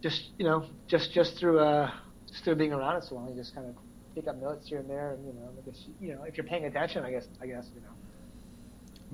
just 0.00 0.30
you 0.38 0.44
know 0.44 0.66
just 0.86 1.12
just 1.12 1.38
through 1.38 1.58
uh 1.60 1.90
just 2.28 2.44
through 2.44 2.54
being 2.56 2.72
around 2.72 2.96
it 2.96 3.04
so 3.04 3.16
long, 3.16 3.28
you 3.28 3.34
just 3.34 3.54
kind 3.54 3.68
of 3.68 3.74
pick 4.14 4.28
up 4.28 4.40
notes 4.40 4.68
here 4.68 4.78
and 4.78 4.88
there, 4.88 5.12
and 5.12 5.26
you 5.26 5.32
know, 5.32 5.48
I 5.56 5.70
guess 5.70 5.84
you 6.00 6.14
know 6.14 6.22
if 6.24 6.36
you're 6.36 6.46
paying 6.46 6.64
attention, 6.64 7.04
I 7.04 7.10
guess 7.10 7.28
I 7.40 7.46
guess 7.46 7.70
you 7.74 7.80
know. 7.80 7.88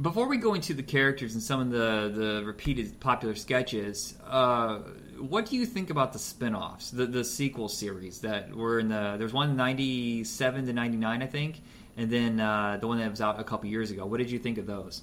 Before 0.00 0.28
we 0.28 0.36
go 0.36 0.54
into 0.54 0.74
the 0.74 0.82
characters 0.84 1.34
and 1.34 1.42
some 1.42 1.60
of 1.60 1.70
the, 1.70 2.12
the 2.14 2.44
repeated 2.44 3.00
popular 3.00 3.34
sketches, 3.34 4.14
uh, 4.24 4.78
what 5.18 5.46
do 5.46 5.56
you 5.56 5.66
think 5.66 5.90
about 5.90 6.12
the 6.12 6.20
spin-offs, 6.20 6.92
the, 6.92 7.04
the 7.04 7.24
sequel 7.24 7.68
series 7.68 8.20
that 8.20 8.54
were 8.54 8.78
in 8.78 8.90
the... 8.90 9.16
There's 9.18 9.32
one 9.32 9.56
97 9.56 10.66
to 10.66 10.72
99, 10.72 11.20
I 11.20 11.26
think, 11.26 11.62
and 11.96 12.08
then 12.08 12.38
uh, 12.38 12.78
the 12.80 12.86
one 12.86 12.98
that 12.98 13.10
was 13.10 13.20
out 13.20 13.40
a 13.40 13.44
couple 13.44 13.68
years 13.68 13.90
ago. 13.90 14.06
What 14.06 14.18
did 14.18 14.30
you 14.30 14.38
think 14.38 14.58
of 14.58 14.66
those? 14.66 15.02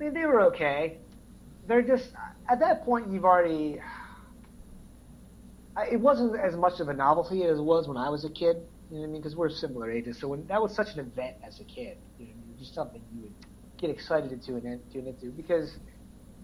I 0.00 0.04
mean, 0.04 0.14
they 0.14 0.24
were 0.24 0.40
okay. 0.42 0.96
They're 1.66 1.82
just 1.82 2.08
at 2.48 2.58
that 2.60 2.84
point 2.84 3.10
you've 3.10 3.24
already. 3.24 3.80
It 5.90 6.00
wasn't 6.00 6.38
as 6.38 6.56
much 6.56 6.80
of 6.80 6.88
a 6.88 6.94
novelty 6.94 7.44
as 7.44 7.58
it 7.58 7.62
was 7.62 7.88
when 7.88 7.96
I 7.96 8.08
was 8.08 8.24
a 8.24 8.30
kid. 8.30 8.56
You 8.90 8.96
know 8.96 9.00
what 9.02 9.08
I 9.08 9.10
mean? 9.12 9.22
Because 9.22 9.36
we're 9.36 9.50
similar 9.50 9.90
ages. 9.90 10.20
So 10.20 10.28
when 10.28 10.46
that 10.46 10.62
was 10.62 10.74
such 10.74 10.94
an 10.94 11.00
event 11.00 11.36
as 11.46 11.60
a 11.60 11.64
kid, 11.64 11.98
you 12.18 12.26
know, 12.28 12.42
just 12.58 12.74
something 12.74 13.02
you 13.12 13.22
would 13.22 13.34
get 13.78 13.90
excited 13.90 14.30
into 14.32 14.56
and 14.56 14.80
tune 14.92 15.08
into 15.08 15.32
because, 15.32 15.78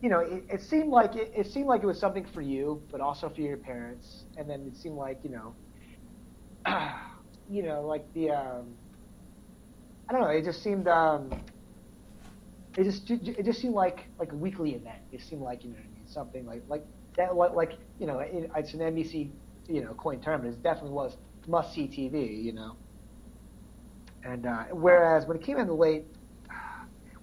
you 0.01 0.09
know, 0.09 0.21
it, 0.21 0.45
it 0.51 0.63
seemed 0.63 0.91
like 0.91 1.15
it, 1.17 1.31
it 1.37 1.47
seemed 1.47 1.67
like 1.69 1.83
it 1.83 1.87
was 1.87 1.99
something 2.01 2.27
for 2.35 2.43
you, 2.43 2.83
but 2.91 3.01
also 3.01 3.29
for 3.29 3.41
your 3.41 3.57
parents. 3.57 4.25
And 4.37 4.51
then 4.51 4.67
it 4.67 4.77
seemed 4.77 4.97
like 4.97 5.21
you 5.23 5.31
know, 5.31 5.55
you 7.49 7.63
know, 7.63 7.83
like 7.87 8.13
the 8.15 8.31
um, 8.31 8.77
I 10.09 10.13
don't 10.13 10.23
know. 10.23 10.29
It 10.29 10.45
just 10.45 10.63
seemed 10.63 10.89
um, 10.89 11.31
it 12.77 12.85
just 12.85 13.09
it 13.11 13.45
just 13.45 13.61
seemed 13.61 13.75
like 13.75 14.09
like 14.19 14.33
a 14.33 14.37
weekly 14.37 14.75
event. 14.75 14.99
It 15.13 15.21
seemed 15.23 15.43
like 15.43 15.65
you 15.65 15.71
know 15.71 15.77
what 15.77 15.85
I 15.87 15.95
mean, 15.95 16.07
something 16.07 16.47
like 16.47 16.63
like 16.69 16.85
that 17.21 17.37
like, 17.37 17.53
like 17.55 17.79
you 17.99 18.07
know 18.07 18.19
it, 18.19 18.51
it's 18.57 18.75
an 18.75 18.81
NBC 18.81 19.31
you 19.69 19.85
know 19.85 19.95
coin 19.95 20.21
term, 20.21 20.43
but 20.43 20.49
it 20.49 20.63
definitely 20.63 20.93
was 20.93 21.17
must 21.47 21.73
see 21.75 21.87
TV. 21.87 22.43
You 22.43 22.53
know, 22.53 22.77
and 24.25 24.47
uh, 24.47 24.65
whereas 24.73 25.27
when 25.27 25.37
it 25.37 25.43
came 25.43 25.59
in 25.59 25.67
the 25.67 25.75
late 25.75 26.05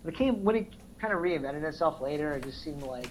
when 0.04 0.14
it 0.14 0.18
came 0.18 0.44
when 0.44 0.56
it 0.56 0.74
kind 1.00 1.14
of 1.14 1.20
reinvented 1.20 1.64
itself 1.64 2.02
later, 2.02 2.34
it 2.34 2.44
just 2.44 2.64
seemed 2.64 2.84
like 2.84 3.10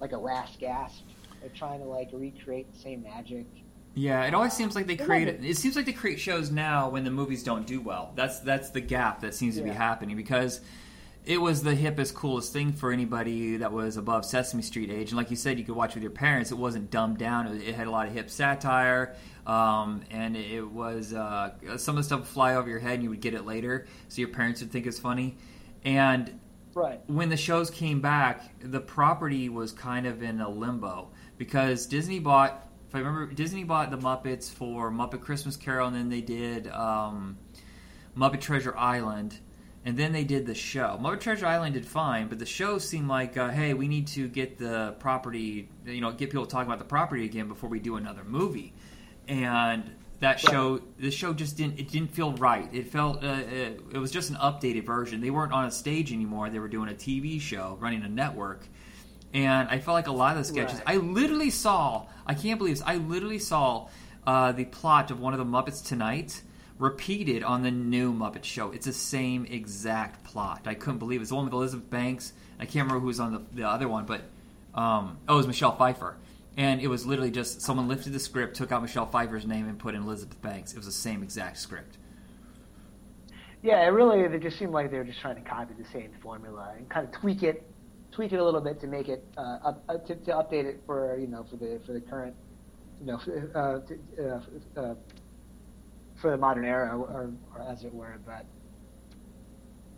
like 0.00 0.12
a 0.12 0.18
last 0.18 0.58
gasp. 0.58 1.04
They're 1.40 1.50
trying 1.50 1.80
to 1.80 1.86
like 1.86 2.10
recreate 2.12 2.72
the 2.72 2.78
same 2.78 3.02
magic. 3.02 3.46
Yeah, 3.94 4.24
it 4.26 4.34
always 4.34 4.52
seems 4.52 4.76
like 4.76 4.86
they 4.86 4.96
create. 4.96 5.28
It 5.28 5.56
seems 5.56 5.74
like 5.74 5.86
they 5.86 5.92
create 5.92 6.20
shows 6.20 6.50
now 6.50 6.88
when 6.88 7.04
the 7.04 7.10
movies 7.10 7.42
don't 7.42 7.66
do 7.66 7.80
well. 7.80 8.12
That's 8.14 8.40
that's 8.40 8.70
the 8.70 8.80
gap 8.80 9.20
that 9.20 9.34
seems 9.34 9.56
to 9.56 9.62
be 9.62 9.70
happening 9.70 10.16
because 10.16 10.60
it 11.28 11.38
was 11.42 11.62
the 11.62 11.76
hippest, 11.76 12.14
coolest 12.14 12.54
thing 12.54 12.72
for 12.72 12.90
anybody 12.90 13.58
that 13.58 13.70
was 13.70 13.98
above 13.98 14.24
Sesame 14.24 14.62
Street 14.62 14.90
age. 14.90 15.10
And 15.10 15.18
like 15.18 15.28
you 15.28 15.36
said, 15.36 15.58
you 15.58 15.64
could 15.64 15.76
watch 15.76 15.92
with 15.92 16.02
your 16.02 16.10
parents. 16.10 16.50
It 16.50 16.56
wasn't 16.56 16.90
dumbed 16.90 17.18
down. 17.18 17.46
It, 17.48 17.68
it 17.68 17.74
had 17.74 17.86
a 17.86 17.90
lot 17.90 18.08
of 18.08 18.14
hip 18.14 18.30
satire, 18.30 19.14
um, 19.46 20.00
and 20.10 20.38
it 20.38 20.62
was 20.62 21.12
uh, 21.12 21.50
some 21.76 21.96
of 21.96 22.02
the 22.02 22.02
stuff 22.04 22.20
would 22.20 22.28
fly 22.28 22.54
over 22.54 22.70
your 22.70 22.78
head, 22.78 22.94
and 22.94 23.02
you 23.02 23.10
would 23.10 23.20
get 23.20 23.34
it 23.34 23.44
later, 23.44 23.86
so 24.08 24.20
your 24.22 24.30
parents 24.30 24.62
would 24.62 24.72
think 24.72 24.86
it's 24.86 24.98
funny. 24.98 25.36
And 25.84 26.40
Right. 26.74 27.00
when 27.08 27.28
the 27.28 27.36
shows 27.36 27.70
came 27.70 28.00
back, 28.00 28.58
the 28.60 28.80
property 28.80 29.50
was 29.50 29.70
kind 29.70 30.06
of 30.06 30.22
in 30.22 30.40
a 30.40 30.48
limbo 30.48 31.10
because 31.36 31.84
Disney 31.86 32.20
bought, 32.20 32.66
if 32.88 32.94
I 32.94 33.00
remember, 33.00 33.26
Disney 33.34 33.64
bought 33.64 33.90
the 33.90 33.98
Muppets 33.98 34.50
for 34.50 34.90
Muppet 34.90 35.20
Christmas 35.20 35.56
Carol, 35.56 35.88
and 35.88 35.96
then 35.96 36.08
they 36.08 36.22
did 36.22 36.68
um, 36.68 37.36
Muppet 38.16 38.40
Treasure 38.40 38.74
Island, 38.78 39.40
and 39.84 39.96
then 39.96 40.12
they 40.12 40.24
did 40.24 40.46
the 40.46 40.54
show. 40.54 40.98
Mother 41.00 41.16
Treasure 41.16 41.46
Island 41.46 41.74
did 41.74 41.86
fine, 41.86 42.28
but 42.28 42.38
the 42.38 42.46
show 42.46 42.78
seemed 42.78 43.08
like, 43.08 43.36
uh, 43.36 43.48
hey, 43.50 43.74
we 43.74 43.88
need 43.88 44.06
to 44.08 44.28
get 44.28 44.58
the 44.58 44.94
property, 44.98 45.68
you 45.86 46.00
know, 46.00 46.10
get 46.12 46.30
people 46.30 46.46
talking 46.46 46.66
about 46.66 46.78
the 46.78 46.84
property 46.84 47.24
again 47.24 47.48
before 47.48 47.70
we 47.70 47.78
do 47.80 47.96
another 47.96 48.24
movie, 48.24 48.74
and 49.28 49.90
that 50.20 50.40
show 50.40 50.80
the 50.98 51.10
show 51.12 51.32
just 51.32 51.56
didn't 51.56 51.78
it 51.78 51.88
didn't 51.90 52.10
feel 52.12 52.32
right. 52.32 52.68
It 52.74 52.88
felt 52.88 53.22
uh, 53.22 53.42
it, 53.48 53.80
it 53.92 53.98
was 53.98 54.10
just 54.10 54.30
an 54.30 54.36
updated 54.36 54.84
version. 54.84 55.20
They 55.20 55.30
weren't 55.30 55.52
on 55.52 55.64
a 55.66 55.70
stage 55.70 56.12
anymore. 56.12 56.50
They 56.50 56.58
were 56.58 56.68
doing 56.68 56.88
a 56.88 56.94
tv 56.94 57.40
show 57.40 57.76
running 57.80 58.02
a 58.02 58.08
network. 58.08 58.66
And 59.34 59.68
i 59.68 59.78
felt 59.78 59.94
like 59.94 60.06
a 60.08 60.12
lot 60.12 60.36
of 60.36 60.42
the 60.42 60.44
sketches 60.52 60.78
Right. 60.86 60.94
i 60.94 60.96
literally 60.96 61.50
saw 61.50 62.06
i 62.26 62.32
can't 62.34 62.58
believe 62.58 62.78
this 62.78 62.84
i 62.86 62.96
literally 62.96 63.38
saw 63.38 63.88
uh, 64.26 64.52
the 64.52 64.64
plot 64.64 65.10
of 65.10 65.20
one 65.20 65.34
of 65.34 65.38
the 65.38 65.44
muppets 65.44 65.86
tonight 65.86 66.40
repeated 66.78 67.42
on 67.42 67.62
the 67.62 67.70
new 67.70 68.12
muppet 68.12 68.44
show. 68.44 68.70
It's 68.70 68.86
the 68.86 68.92
same 68.92 69.46
exact 69.46 70.24
plot. 70.24 70.62
I 70.66 70.74
couldn't 70.74 70.98
believe 70.98 71.20
it. 71.20 71.22
It's 71.22 71.30
the 71.30 71.36
one 71.36 71.44
with 71.44 71.54
elizabeth 71.54 71.90
banks. 71.90 72.32
I 72.58 72.64
can't 72.64 72.86
remember 72.86 73.00
who 73.00 73.06
was 73.06 73.20
on 73.20 73.32
the, 73.32 73.42
the 73.52 73.68
other 73.68 73.88
one 73.88 74.06
but 74.06 74.22
um, 74.74 75.18
oh 75.28 75.34
it 75.34 75.36
was 75.36 75.46
michelle 75.46 75.76
pfeiffer. 75.76 76.16
And 76.58 76.80
it 76.80 76.88
was 76.88 77.06
literally 77.06 77.30
just 77.30 77.62
someone 77.62 77.86
lifted 77.86 78.12
the 78.12 78.18
script, 78.18 78.56
took 78.56 78.72
out 78.72 78.82
Michelle 78.82 79.06
Pfeiffer's 79.06 79.46
name, 79.46 79.68
and 79.68 79.78
put 79.78 79.94
in 79.94 80.02
Elizabeth 80.02 80.42
Banks. 80.42 80.72
It 80.72 80.76
was 80.76 80.86
the 80.86 80.92
same 80.92 81.22
exact 81.22 81.56
script. 81.58 81.98
Yeah, 83.62 83.84
it 83.84 83.90
really 83.90 84.26
they 84.26 84.40
just 84.40 84.58
seemed 84.58 84.72
like 84.72 84.90
they 84.90 84.98
were 84.98 85.04
just 85.04 85.20
trying 85.20 85.36
to 85.36 85.48
copy 85.48 85.74
the 85.78 85.88
same 85.92 86.10
formula 86.20 86.74
and 86.76 86.88
kind 86.88 87.06
of 87.06 87.12
tweak 87.12 87.44
it, 87.44 87.64
tweak 88.10 88.32
it 88.32 88.40
a 88.40 88.44
little 88.44 88.60
bit 88.60 88.80
to 88.80 88.88
make 88.88 89.08
it 89.08 89.24
uh, 89.36 89.58
up, 89.64 89.84
uh, 89.88 89.98
to, 89.98 90.16
to 90.16 90.32
update 90.32 90.64
it 90.64 90.82
for 90.84 91.16
you 91.16 91.28
know 91.28 91.44
for 91.48 91.56
the 91.56 91.80
for 91.86 91.92
the 91.92 92.00
current, 92.00 92.34
you 93.00 93.06
know, 93.06 93.20
uh, 93.54 93.78
to, 93.80 94.42
uh, 94.76 94.80
uh, 94.80 94.94
for 96.20 96.30
the 96.30 96.36
modern 96.36 96.64
era 96.64 96.96
or, 96.96 97.32
or 97.54 97.62
as 97.62 97.84
it 97.84 97.94
were. 97.94 98.18
But 98.24 98.44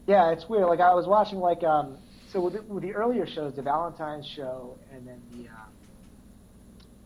yeah, 0.06 0.32
it's 0.32 0.48
weird. 0.48 0.66
Like 0.66 0.80
I 0.80 0.94
was 0.94 1.06
watching 1.06 1.38
like 1.38 1.62
um 1.62 1.98
so 2.32 2.40
with 2.40 2.54
the, 2.54 2.62
with 2.62 2.82
the 2.82 2.92
earlier 2.92 3.26
shows, 3.26 3.56
the 3.56 3.62
Valentine's 3.62 4.26
show 4.36 4.78
and 4.92 5.06
then 5.06 5.20
the 5.32 5.48
um, 5.48 5.70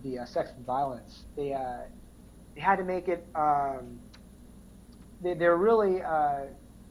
the 0.03 0.19
uh, 0.19 0.27
Sex 0.27 0.51
and 0.55 0.67
Violence, 0.67 1.25
they 1.35 1.55
uh, 1.55 1.85
they 2.55 2.61
had 2.61 2.77
to 2.77 2.85
make 2.85 3.09
it. 3.09 3.27
Um, 3.35 3.99
they, 5.23 5.35
they're 5.35 5.57
really 5.57 6.03
uh, 6.03 6.41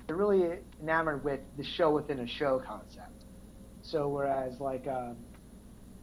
they're 0.07 0.15
really 0.15 0.57
enamored 0.81 1.23
with 1.23 1.41
the 1.57 1.63
show 1.63 1.91
within 1.91 2.19
a 2.19 2.27
show 2.27 2.61
concept. 2.65 3.23
So 3.83 4.07
whereas 4.07 4.59
like 4.59 4.87
um, 4.87 5.17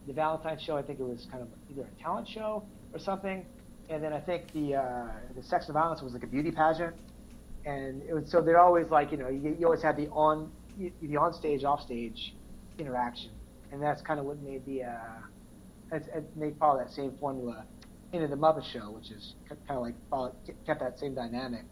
the 0.07 0.13
Valentine's 0.13 0.61
show, 0.61 0.77
I 0.77 0.83
think 0.83 0.99
it 0.99 1.03
was 1.03 1.27
kind 1.29 1.43
of 1.43 1.49
either 1.69 1.87
a 1.87 2.01
talent 2.01 2.29
show 2.29 2.63
or 2.93 2.99
something, 2.99 3.45
and 3.91 4.03
then 4.03 4.13
I 4.13 4.19
think 4.19 4.51
the 4.53 4.75
uh, 4.75 5.07
the 5.35 5.43
Sex 5.43 5.65
and 5.65 5.73
Violence 5.73 6.01
was 6.01 6.13
like 6.13 6.23
a 6.23 6.27
beauty 6.27 6.51
pageant, 6.51 6.95
and 7.65 8.01
it 8.03 8.13
was 8.13 8.31
so 8.31 8.41
they're 8.41 8.59
always 8.59 8.87
like 8.89 9.11
you 9.11 9.17
know 9.17 9.27
you, 9.27 9.55
you 9.59 9.65
always 9.65 9.81
had 9.81 9.97
the 9.97 10.07
on 10.09 10.51
the 10.77 11.17
on 11.17 11.33
stage 11.33 11.63
off 11.63 11.81
stage 11.81 12.33
interaction, 12.79 13.31
and 13.71 13.81
that's 13.81 14.01
kind 14.01 14.19
of 14.19 14.25
what 14.25 14.41
made 14.41 14.65
the 14.65 14.83
uh, 14.83 15.95
it, 15.95 16.39
they 16.39 16.51
follow 16.59 16.79
that 16.79 16.91
same 16.91 17.11
formula 17.19 17.65
into 18.13 18.27
the 18.27 18.35
Muppet 18.35 18.63
Show, 18.71 18.91
which 18.91 19.11
is 19.11 19.35
kind 19.49 19.61
of 19.69 19.81
like 19.81 19.95
follow, 20.09 20.33
kept 20.65 20.79
that 20.79 20.97
same 20.97 21.13
dynamic. 21.13 21.63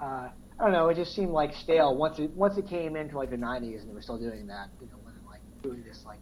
Uh, 0.00 0.28
I 0.58 0.62
don't 0.62 0.72
know. 0.72 0.88
It 0.88 0.96
just 0.96 1.14
seemed 1.14 1.30
like 1.30 1.54
stale 1.54 1.96
once 1.96 2.18
it 2.18 2.30
once 2.32 2.58
it 2.58 2.68
came 2.68 2.94
into 2.94 3.16
like 3.16 3.30
the 3.30 3.36
'90s 3.36 3.80
and 3.80 3.88
they 3.90 3.94
were 3.94 4.02
still 4.02 4.18
doing 4.18 4.46
that. 4.48 4.68
You 4.80 4.88
know, 4.88 4.98
like 5.28 5.40
doing 5.62 5.82
this 5.82 6.04
like, 6.04 6.20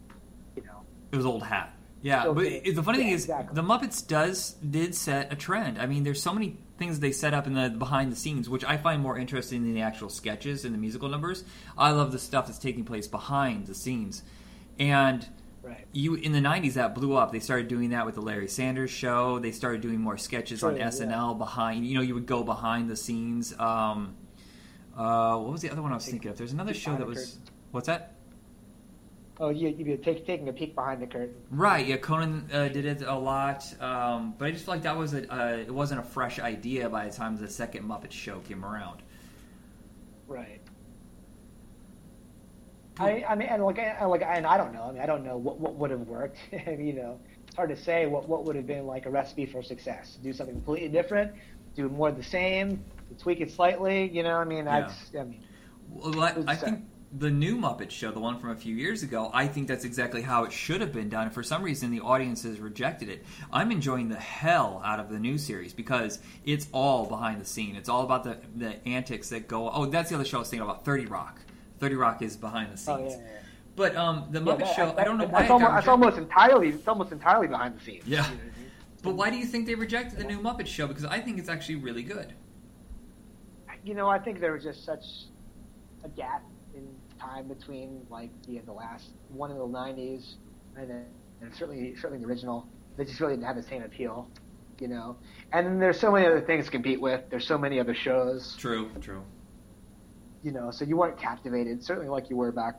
you 0.55 0.63
know, 0.63 0.81
It 1.11 1.17
was 1.17 1.25
old 1.25 1.43
hat. 1.43 1.73
Yeah, 2.03 2.31
but 2.31 2.45
it- 2.45 2.75
the 2.75 2.83
funny 2.83 2.99
Yeah, 2.99 3.03
thing 3.05 3.13
is, 3.13 3.23
exactly. 3.23 3.55
the 3.55 3.63
Muppets 3.63 4.05
does 4.05 4.51
did 4.55 4.93
set 4.93 5.31
a 5.33 5.35
trend. 5.35 5.79
I 5.79 5.87
mean, 5.87 6.03
there's 6.03 6.21
so 6.21 6.33
many 6.33 6.57
things 6.77 6.99
they 6.99 7.13
set 7.13 7.33
up 7.33 7.47
in 7.47 7.53
the 7.53 7.69
behind 7.69 8.11
the 8.11 8.15
scenes, 8.15 8.49
which 8.49 8.65
I 8.65 8.77
find 8.77 9.01
more 9.01 9.17
interesting 9.17 9.63
than 9.63 9.73
the 9.73 9.81
actual 9.81 10.09
sketches 10.09 10.65
and 10.65 10.73
the 10.75 10.77
musical 10.77 11.07
numbers. 11.09 11.43
I 11.77 11.91
love 11.91 12.11
the 12.11 12.19
stuff 12.19 12.47
that's 12.47 12.59
taking 12.59 12.83
place 12.83 13.07
behind 13.07 13.67
the 13.67 13.73
scenes, 13.73 14.21
and 14.77 15.25
right. 15.63 15.87
you 15.93 16.15
in 16.15 16.33
the 16.33 16.41
90s 16.41 16.73
that 16.73 16.93
blew 16.93 17.15
up 17.15 17.31
they 17.31 17.39
started 17.39 17.69
doing 17.69 17.91
that 17.91 18.05
with 18.05 18.15
the 18.15 18.21
larry 18.21 18.49
sanders 18.49 18.91
show 18.91 19.39
they 19.39 19.51
started 19.51 19.79
doing 19.81 20.01
more 20.01 20.17
sketches 20.17 20.61
on 20.63 20.71
True, 20.71 20.79
yeah. 20.79 20.87
snl 20.89 21.37
behind 21.37 21.85
you 21.87 21.95
know 21.95 22.01
you 22.01 22.13
would 22.15 22.25
go 22.25 22.43
behind 22.43 22.89
the 22.89 22.95
scenes 22.97 23.57
um, 23.59 24.15
uh, 24.97 25.37
what 25.37 25.51
was 25.53 25.61
the 25.61 25.69
other 25.69 25.81
one 25.81 25.91
i 25.91 25.95
was 25.95 26.05
thinking 26.05 26.29
of 26.31 26.37
there's 26.37 26.51
another 26.53 26.73
show 26.73 26.95
that 26.97 27.07
was 27.07 27.37
what's 27.71 27.87
that 27.87 28.12
Oh, 29.39 29.49
you 29.49 29.69
you'd 29.69 29.85
be 29.85 29.97
take, 29.97 30.27
taking 30.27 30.47
a 30.47 30.53
peek 30.53 30.75
behind 30.75 31.01
the 31.01 31.07
curtain. 31.07 31.33
right 31.49 31.85
yeah 31.87 31.97
conan 31.97 32.47
uh, 32.53 32.67
did 32.67 32.85
it 32.85 33.01
a 33.01 33.15
lot 33.17 33.63
um, 33.81 34.35
but 34.37 34.45
i 34.47 34.51
just 34.51 34.65
feel 34.65 34.75
like 34.75 34.83
that 34.83 34.95
was 34.95 35.13
a 35.15 35.33
uh, 35.33 35.57
it 35.57 35.73
wasn't 35.73 35.99
a 35.99 36.03
fresh 36.03 36.39
idea 36.39 36.87
by 36.89 37.07
the 37.07 37.13
time 37.15 37.35
the 37.37 37.47
second 37.49 37.83
muppet 37.83 38.11
show 38.11 38.39
came 38.39 38.63
around 38.63 39.01
Right. 40.27 40.61
I, 42.99 43.23
I 43.27 43.35
mean, 43.35 43.47
and 43.49 43.63
like, 43.63 43.79
I, 43.79 44.05
like, 44.05 44.21
and 44.21 44.45
I 44.45 44.55
don't 44.57 44.73
know. 44.73 44.83
I 44.83 44.91
mean, 44.91 45.01
I 45.01 45.05
don't 45.05 45.23
know 45.25 45.35
what, 45.37 45.59
what 45.59 45.73
would 45.75 45.91
have 45.91 46.01
worked. 46.07 46.37
You 46.51 46.93
know, 46.93 47.19
it's 47.47 47.55
hard 47.55 47.69
to 47.69 47.75
say 47.75 48.05
what, 48.05 48.29
what 48.29 48.45
would 48.45 48.55
have 48.55 48.67
been 48.67 48.85
like 48.85 49.05
a 49.05 49.09
recipe 49.09 49.45
for 49.45 49.61
success. 49.63 50.17
Do 50.21 50.31
something 50.31 50.55
completely 50.55 50.89
different, 50.89 51.33
do 51.75 51.89
more 51.89 52.09
of 52.09 52.17
the 52.17 52.23
same, 52.23 52.83
tweak 53.19 53.41
it 53.41 53.51
slightly. 53.51 54.09
You 54.09 54.23
know, 54.23 54.37
I 54.37 54.43
mean, 54.45 54.65
Yeah. 54.65 54.81
that's, 54.81 55.11
I 55.19 55.23
mean, 55.23 55.43
Well, 55.89 56.21
I, 56.21 56.35
I 56.47 56.55
think? 56.55 56.85
The 57.15 57.29
new 57.29 57.55
Muppet 57.57 57.91
Show, 57.91 58.11
the 58.11 58.19
one 58.19 58.39
from 58.39 58.49
a 58.51 58.55
few 58.55 58.75
years 58.75 59.03
ago, 59.03 59.29
I 59.33 59.47
think 59.47 59.67
that's 59.67 59.85
exactly 59.85 60.21
how 60.21 60.45
it 60.45 60.51
should 60.51 60.81
have 60.81 60.91
been 60.91 61.09
done. 61.09 61.29
For 61.29 61.43
some 61.43 61.61
reason, 61.61 61.91
the 61.91 61.99
audience 62.01 62.41
has 62.43 62.59
rejected 62.59 63.07
it. 63.09 63.23
I'm 63.51 63.71
enjoying 63.71 64.09
the 64.09 64.15
hell 64.15 64.81
out 64.83 64.99
of 64.99 65.09
the 65.09 65.19
new 65.19 65.37
series 65.37 65.73
because 65.73 66.19
it's 66.43 66.67
all 66.71 67.05
behind 67.05 67.39
the 67.39 67.45
scene. 67.45 67.75
It's 67.75 67.87
all 67.89 68.01
about 68.03 68.23
the, 68.23 68.37
the 68.55 68.87
antics 68.87 69.29
that 69.29 69.47
go. 69.47 69.69
Oh, 69.69 69.85
that's 69.85 70.09
the 70.09 70.15
other 70.15 70.25
show 70.25 70.37
I 70.37 70.39
was 70.39 70.49
thinking 70.49 70.67
about. 70.67 70.85
Thirty 70.85 71.05
Rock. 71.05 71.39
Thirty 71.79 71.95
Rock 71.95 72.21
is 72.23 72.35
behind 72.35 72.69
the 72.75 72.91
oh 72.91 72.97
scenes. 72.97 73.13
yeah, 73.13 73.17
yeah. 73.19 73.31
yeah. 73.33 73.39
But 73.75 73.95
um, 73.95 74.27
the 74.31 74.39
Yeah, 74.39 74.45
Muppet 74.45 74.57
that- 74.59 74.75
Show, 74.75 74.85
that- 74.87 74.99
I 74.99 75.03
don't 75.03 75.17
know 75.19 75.25
why. 75.25 75.41
That's 75.41 75.45
it 75.45 75.47
got 75.49 75.51
almost, 75.61 75.73
that's 75.75 75.87
almost 75.87 76.17
entirely, 76.17 76.69
it's 76.69 76.87
almost 76.87 77.11
entirely 77.11 77.47
behind 77.47 77.77
the 77.79 77.83
scenes. 77.83 78.07
Yeah. 78.07 78.23
You 78.25 78.31
know 78.31 78.35
what 78.37 78.41
I 78.55 78.59
mean? 78.59 78.71
But 79.03 79.15
why 79.15 79.29
do 79.29 79.37
you 79.37 79.45
think 79.45 79.67
they 79.67 79.75
rejected 79.75 80.17
the 80.17 80.23
new 80.23 80.39
Muppet 80.39 80.65
Show? 80.67 80.87
Because 80.87 81.05
I 81.05 81.19
think 81.19 81.37
it's 81.37 81.49
actually 81.49 81.75
really 81.75 82.03
good. 82.03 82.33
you 83.83 83.93
know, 83.93 84.07
I 84.09 84.17
think 84.17 84.39
there 84.39 84.53
was 84.53 84.63
just 84.63 84.83
such 84.85 85.03
a 86.03 86.09
gap 86.09 86.41
time 87.23 87.47
between 87.47 88.05
like 88.09 88.29
the 88.47 88.59
the 88.59 88.71
last 88.71 89.11
one 89.29 89.51
in 89.51 89.57
the 89.57 89.63
'90s 89.63 90.35
and 90.77 90.89
then 90.89 91.05
and 91.41 91.53
certainly 91.53 91.95
certainly 91.95 92.19
the 92.23 92.29
original. 92.29 92.67
They 92.97 93.05
just 93.05 93.19
really 93.19 93.33
didn't 93.33 93.47
have 93.47 93.55
the 93.55 93.63
same 93.63 93.83
appeal, 93.83 94.29
you 94.79 94.87
know. 94.87 95.17
And 95.51 95.65
then 95.65 95.79
there's 95.79 95.99
so 95.99 96.11
many 96.11 96.27
other 96.27 96.41
things 96.41 96.65
to 96.65 96.71
compete 96.71 97.01
with. 97.01 97.21
There's 97.29 97.47
so 97.47 97.57
many 97.57 97.79
other 97.79 97.95
shows, 97.95 98.55
True. 98.57 98.91
True. 99.01 99.23
you 100.43 100.51
know. 100.51 100.71
So 100.71 100.85
you 100.85 100.97
weren't 100.97 101.17
captivated, 101.17 101.83
certainly 101.83 102.09
like 102.09 102.29
you 102.29 102.37
were 102.37 102.51
back. 102.51 102.75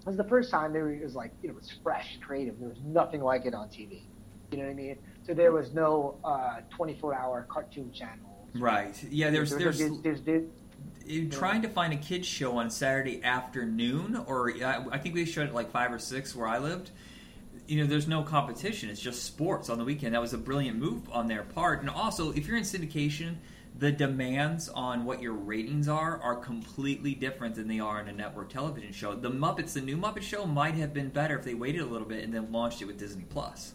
It 0.00 0.06
was 0.06 0.16
the 0.16 0.24
first 0.24 0.50
time 0.50 0.72
there 0.72 0.98
was 1.02 1.14
like 1.14 1.32
you 1.42 1.48
know 1.48 1.54
it 1.54 1.60
was 1.60 1.72
fresh, 1.82 2.18
creative. 2.20 2.58
There 2.58 2.68
was 2.68 2.80
nothing 2.84 3.22
like 3.22 3.46
it 3.46 3.54
on 3.54 3.68
TV. 3.68 4.02
You 4.50 4.58
know 4.58 4.64
what 4.64 4.70
I 4.70 4.74
mean? 4.74 4.96
So 5.24 5.32
there 5.32 5.52
was 5.52 5.72
no 5.72 6.16
uh, 6.24 6.60
24-hour 6.76 7.46
cartoon 7.48 7.92
channel 7.92 8.30
Right. 8.54 9.02
Yeah. 9.10 9.30
There's 9.30 9.50
there's, 9.50 9.78
there's, 9.78 10.00
there's, 10.02 10.22
there's 10.22 10.42
in 11.06 11.30
trying 11.30 11.62
to 11.62 11.68
find 11.68 11.92
a 11.92 11.96
kids 11.96 12.26
show 12.26 12.58
on 12.58 12.70
Saturday 12.70 13.22
afternoon, 13.22 14.24
or 14.26 14.50
uh, 14.50 14.84
I 14.90 14.98
think 14.98 15.14
we 15.14 15.24
showed 15.24 15.48
it 15.48 15.54
like 15.54 15.70
five 15.70 15.92
or 15.92 15.98
six 15.98 16.34
where 16.34 16.48
I 16.48 16.58
lived. 16.58 16.90
You 17.66 17.80
know, 17.80 17.86
there's 17.86 18.08
no 18.08 18.22
competition. 18.22 18.90
It's 18.90 19.00
just 19.00 19.24
sports 19.24 19.70
on 19.70 19.78
the 19.78 19.84
weekend. 19.84 20.14
That 20.14 20.20
was 20.20 20.32
a 20.32 20.38
brilliant 20.38 20.78
move 20.78 21.08
on 21.10 21.28
their 21.28 21.42
part. 21.42 21.80
And 21.80 21.88
also, 21.88 22.32
if 22.32 22.46
you're 22.46 22.56
in 22.56 22.64
syndication, 22.64 23.36
the 23.78 23.92
demands 23.92 24.68
on 24.68 25.04
what 25.04 25.22
your 25.22 25.32
ratings 25.32 25.88
are 25.88 26.20
are 26.22 26.36
completely 26.36 27.14
different 27.14 27.54
than 27.54 27.68
they 27.68 27.80
are 27.80 28.00
in 28.00 28.08
a 28.08 28.12
network 28.12 28.50
television 28.50 28.92
show. 28.92 29.14
The 29.14 29.30
Muppets, 29.30 29.72
the 29.72 29.80
new 29.80 29.96
Muppet 29.96 30.22
Show, 30.22 30.46
might 30.46 30.74
have 30.74 30.92
been 30.92 31.08
better 31.08 31.38
if 31.38 31.44
they 31.44 31.54
waited 31.54 31.80
a 31.80 31.86
little 31.86 32.06
bit 32.06 32.24
and 32.24 32.34
then 32.34 32.52
launched 32.52 32.82
it 32.82 32.86
with 32.86 32.98
Disney 32.98 33.24
Plus. 33.28 33.74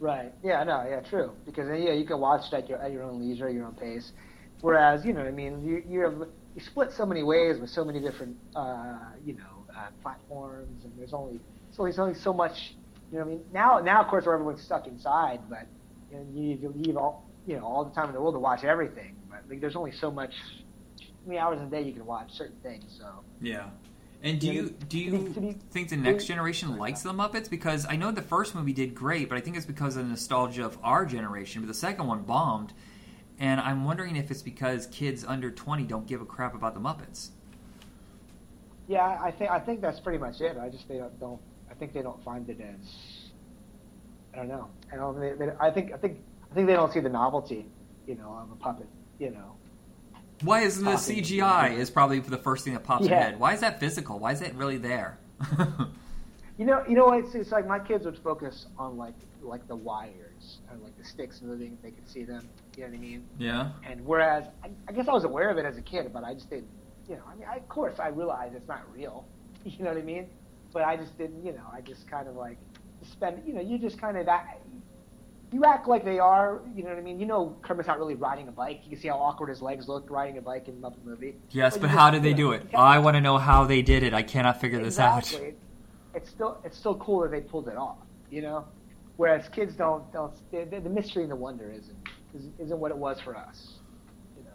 Right. 0.00 0.32
Yeah. 0.42 0.62
No. 0.64 0.86
Yeah. 0.88 1.00
True. 1.00 1.32
Because 1.44 1.68
yeah, 1.68 1.92
you 1.92 2.04
can 2.04 2.20
watch 2.20 2.52
it 2.52 2.56
at 2.56 2.68
your 2.68 2.78
at 2.78 2.92
your 2.92 3.02
own 3.02 3.20
leisure, 3.20 3.50
your 3.50 3.66
own 3.66 3.74
pace. 3.74 4.12
Whereas, 4.60 5.04
you 5.04 5.12
know, 5.12 5.22
I 5.22 5.30
mean, 5.30 5.64
you 5.64 5.82
you 5.88 6.00
have 6.00 6.28
you 6.54 6.60
split 6.60 6.92
so 6.92 7.06
many 7.06 7.22
ways 7.22 7.60
with 7.60 7.70
so 7.70 7.84
many 7.84 8.00
different, 8.00 8.36
uh, 8.56 8.98
you 9.24 9.34
know, 9.34 9.66
uh, 9.76 9.88
platforms, 10.02 10.84
and 10.84 10.92
there's 10.98 11.12
only 11.12 11.40
so 11.70 11.84
there's 11.84 11.98
only 11.98 12.14
so 12.14 12.32
much. 12.32 12.74
You 13.12 13.18
know, 13.18 13.24
I 13.24 13.28
mean, 13.28 13.44
now 13.52 13.78
now 13.78 14.02
of 14.02 14.08
course 14.08 14.26
where 14.26 14.34
everyone's 14.34 14.62
stuck 14.62 14.86
inside, 14.86 15.40
but 15.48 15.66
you 16.10 16.18
know, 16.18 16.72
you 16.76 16.88
have 16.88 16.96
all 16.96 17.24
you 17.46 17.56
know 17.56 17.64
all 17.64 17.84
the 17.84 17.94
time 17.94 18.08
in 18.08 18.14
the 18.14 18.20
world 18.20 18.34
to 18.34 18.40
watch 18.40 18.64
everything. 18.64 19.14
But 19.30 19.44
like, 19.48 19.60
there's 19.60 19.76
only 19.76 19.92
so 19.92 20.10
much, 20.10 20.34
how 20.98 21.06
many 21.26 21.38
hours 21.38 21.60
a 21.60 21.66
day 21.66 21.82
you 21.82 21.92
can 21.92 22.04
watch 22.04 22.32
certain 22.32 22.58
things. 22.62 22.84
So 22.98 23.06
Yeah. 23.40 23.68
And 24.22 24.40
do 24.40 24.52
you 24.52 24.70
do 24.70 24.98
you 24.98 25.54
think 25.70 25.90
the 25.90 25.96
next 25.96 26.24
generation 26.24 26.76
likes 26.76 27.02
the 27.02 27.12
Muppets? 27.12 27.48
Because 27.48 27.86
I 27.88 27.94
know 27.94 28.10
the 28.10 28.22
first 28.22 28.54
movie 28.54 28.72
did 28.72 28.94
great, 28.94 29.28
but 29.28 29.38
I 29.38 29.40
think 29.40 29.56
it's 29.56 29.66
because 29.66 29.96
of 29.96 30.02
the 30.02 30.08
nostalgia 30.08 30.64
of 30.64 30.76
our 30.82 31.06
generation. 31.06 31.62
But 31.62 31.68
the 31.68 31.74
second 31.74 32.08
one 32.08 32.22
bombed, 32.22 32.72
and 33.38 33.60
I'm 33.60 33.84
wondering 33.84 34.16
if 34.16 34.30
it's 34.30 34.42
because 34.42 34.86
kids 34.88 35.24
under 35.24 35.50
20 35.50 35.84
don't 35.84 36.06
give 36.06 36.20
a 36.20 36.24
crap 36.24 36.54
about 36.54 36.74
the 36.74 36.80
Muppets. 36.80 37.30
yeah, 38.88 39.18
I 39.22 39.30
think 39.30 39.50
I 39.50 39.58
think 39.58 39.80
that's 39.80 40.00
pretty 40.00 40.18
much 40.18 40.40
it. 40.40 40.56
I 40.60 40.68
just 40.68 40.88
they 40.88 40.98
don't, 40.98 41.18
don't 41.20 41.40
I 41.70 41.74
think 41.74 41.92
they 41.92 42.02
don't 42.02 42.22
find 42.24 42.48
it 42.48 42.60
as 42.60 43.30
I 44.34 44.38
don't 44.38 44.48
know. 44.48 44.68
I 44.92 44.96
don't. 44.96 45.18
They, 45.20 45.32
they, 45.32 45.52
I 45.60 45.70
think 45.70 45.92
I 45.92 45.96
think 45.96 46.18
I 46.50 46.54
think 46.54 46.66
they 46.66 46.74
don't 46.74 46.92
see 46.92 47.00
the 47.00 47.08
novelty, 47.08 47.66
you 48.06 48.14
know, 48.14 48.38
of 48.42 48.50
a 48.52 48.56
puppet. 48.56 48.86
You 49.18 49.30
know. 49.30 49.54
Why 50.42 50.60
isn't 50.62 50.84
the 50.84 50.92
CGI? 50.92 51.76
Is 51.76 51.90
probably 51.90 52.20
the 52.20 52.38
first 52.38 52.64
thing 52.64 52.74
that 52.74 52.84
pops 52.84 53.04
Yeah. 53.04 53.10
your 53.10 53.18
head. 53.18 53.40
Why 53.40 53.54
is 53.54 53.60
that 53.60 53.80
physical? 53.80 54.18
Why 54.20 54.32
is 54.32 54.40
that 54.40 54.54
really 54.54 54.78
there? 54.78 55.18
You 56.58 56.64
know, 56.66 56.82
you 56.88 56.96
know, 56.96 57.12
it's, 57.12 57.36
it's 57.36 57.52
like 57.52 57.68
my 57.68 57.78
kids 57.78 58.04
would 58.04 58.18
focus 58.18 58.66
on 58.76 58.96
like 58.96 59.14
like 59.42 59.68
the 59.68 59.76
wires 59.76 60.58
and 60.68 60.82
like 60.82 60.98
the 60.98 61.04
sticks 61.04 61.40
moving 61.40 61.74
if 61.74 61.82
they 61.82 61.92
could 61.92 62.08
see 62.08 62.24
them. 62.24 62.48
You 62.78 62.84
know 62.84 62.90
what 62.90 62.96
I 62.96 63.00
mean? 63.00 63.24
yeah. 63.38 63.70
And 63.84 64.06
whereas 64.06 64.44
I, 64.62 64.70
I 64.86 64.92
guess 64.92 65.08
I 65.08 65.12
was 65.12 65.24
aware 65.24 65.50
of 65.50 65.58
it 65.58 65.64
as 65.64 65.76
a 65.78 65.82
kid, 65.82 66.12
but 66.12 66.22
I 66.22 66.32
just 66.32 66.48
didn't. 66.48 66.68
You 67.08 67.16
know, 67.16 67.22
I 67.28 67.34
mean, 67.34 67.48
I, 67.50 67.56
of 67.56 67.68
course 67.68 67.98
I 67.98 68.06
realize 68.08 68.52
it's 68.54 68.68
not 68.68 68.82
real. 68.94 69.26
You 69.64 69.82
know 69.84 69.90
what 69.90 69.98
I 69.98 70.02
mean? 70.02 70.28
But 70.72 70.84
I 70.84 70.96
just 70.96 71.18
didn't. 71.18 71.44
You 71.44 71.52
know, 71.52 71.64
I 71.72 71.80
just 71.80 72.08
kind 72.08 72.28
of 72.28 72.36
like 72.36 72.56
spend. 73.02 73.42
You 73.44 73.54
know, 73.54 73.60
you 73.60 73.78
just 73.78 74.00
kind 74.00 74.16
of 74.16 74.26
that. 74.26 74.60
You 75.52 75.64
act 75.64 75.88
like 75.88 76.04
they 76.04 76.20
are. 76.20 76.60
You 76.76 76.84
know 76.84 76.90
what 76.90 76.98
I 76.98 77.02
mean? 77.02 77.18
You 77.18 77.26
know, 77.26 77.56
Kermit's 77.62 77.88
not 77.88 77.98
really 77.98 78.14
riding 78.14 78.46
a 78.46 78.52
bike. 78.52 78.82
You 78.84 78.90
can 78.90 79.00
see 79.00 79.08
how 79.08 79.16
awkward 79.16 79.48
his 79.48 79.60
legs 79.60 79.88
look 79.88 80.08
riding 80.08 80.38
a 80.38 80.40
bike 80.40 80.68
in 80.68 80.80
the 80.80 80.88
Muppet 80.88 81.04
movie. 81.04 81.34
Yes, 81.50 81.74
But 81.74 81.82
but 81.82 81.90
how 81.90 82.10
just- 82.12 82.22
did 82.22 82.30
they 82.30 82.36
do 82.36 82.52
it? 82.52 82.68
I 82.72 83.00
want 83.00 83.16
to 83.16 83.20
know 83.20 83.38
how 83.38 83.64
they 83.64 83.82
did 83.82 84.04
it. 84.04 84.14
I 84.14 84.22
cannot 84.22 84.60
figure 84.60 84.80
this 84.80 85.00
out. 85.00 85.24
It's 86.14 86.30
still 86.30 86.58
it's 86.64 86.78
still 86.78 86.94
cool 86.94 87.22
that 87.22 87.32
they 87.32 87.40
pulled 87.40 87.66
it 87.68 87.76
off, 87.76 87.98
you 88.30 88.40
know. 88.42 88.64
Whereas 89.16 89.48
kids 89.48 89.74
don't 89.74 90.10
don't 90.12 90.32
the, 90.52 90.78
the 90.80 90.88
mystery 90.88 91.24
and 91.24 91.32
the 91.32 91.36
wonder 91.36 91.72
isn't 91.72 91.96
isn't- 92.58 92.78
what 92.78 92.90
it 92.90 92.96
was 92.98 93.20
for 93.20 93.36
us, 93.36 93.78
you 94.36 94.44
know. 94.44 94.50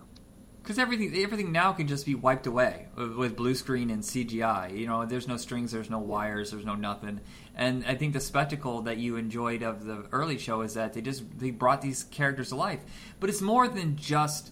Because 0.62 0.80
everything 0.80 1.16
everything 1.24 1.52
now 1.52 1.74
can 1.74 1.88
just 1.88 2.06
be 2.06 2.16
wiped 2.16 2.48
away 2.48 2.88
with, 2.96 3.14
with 3.16 3.36
blue 3.36 3.56
screen 3.56 3.90
and 3.90 4.04
CGI. 4.04 4.70
You 4.78 4.88
know, 4.88 5.06
there's 5.06 5.28
no 5.28 5.38
strings, 5.38 5.72
there's 5.72 5.90
no 5.90 6.00
wires, 6.00 6.52
there's 6.52 6.66
no 6.66 6.76
nothing. 6.76 7.20
And 7.56 7.84
I 7.86 7.96
think 7.96 8.14
the 8.14 8.20
spectacle 8.20 8.82
that 8.84 8.98
you 8.98 9.16
enjoyed 9.18 9.62
of 9.64 9.86
the 9.86 10.06
early 10.12 10.38
show 10.38 10.62
is 10.62 10.74
that 10.76 10.94
they 10.94 11.02
just 11.02 11.24
they 11.40 11.52
brought 11.52 11.82
these 11.82 12.04
characters 12.06 12.50
to 12.50 12.56
life. 12.56 12.82
But 13.20 13.30
it's 13.30 13.42
more 13.42 13.68
than 13.68 13.96
just 13.98 14.52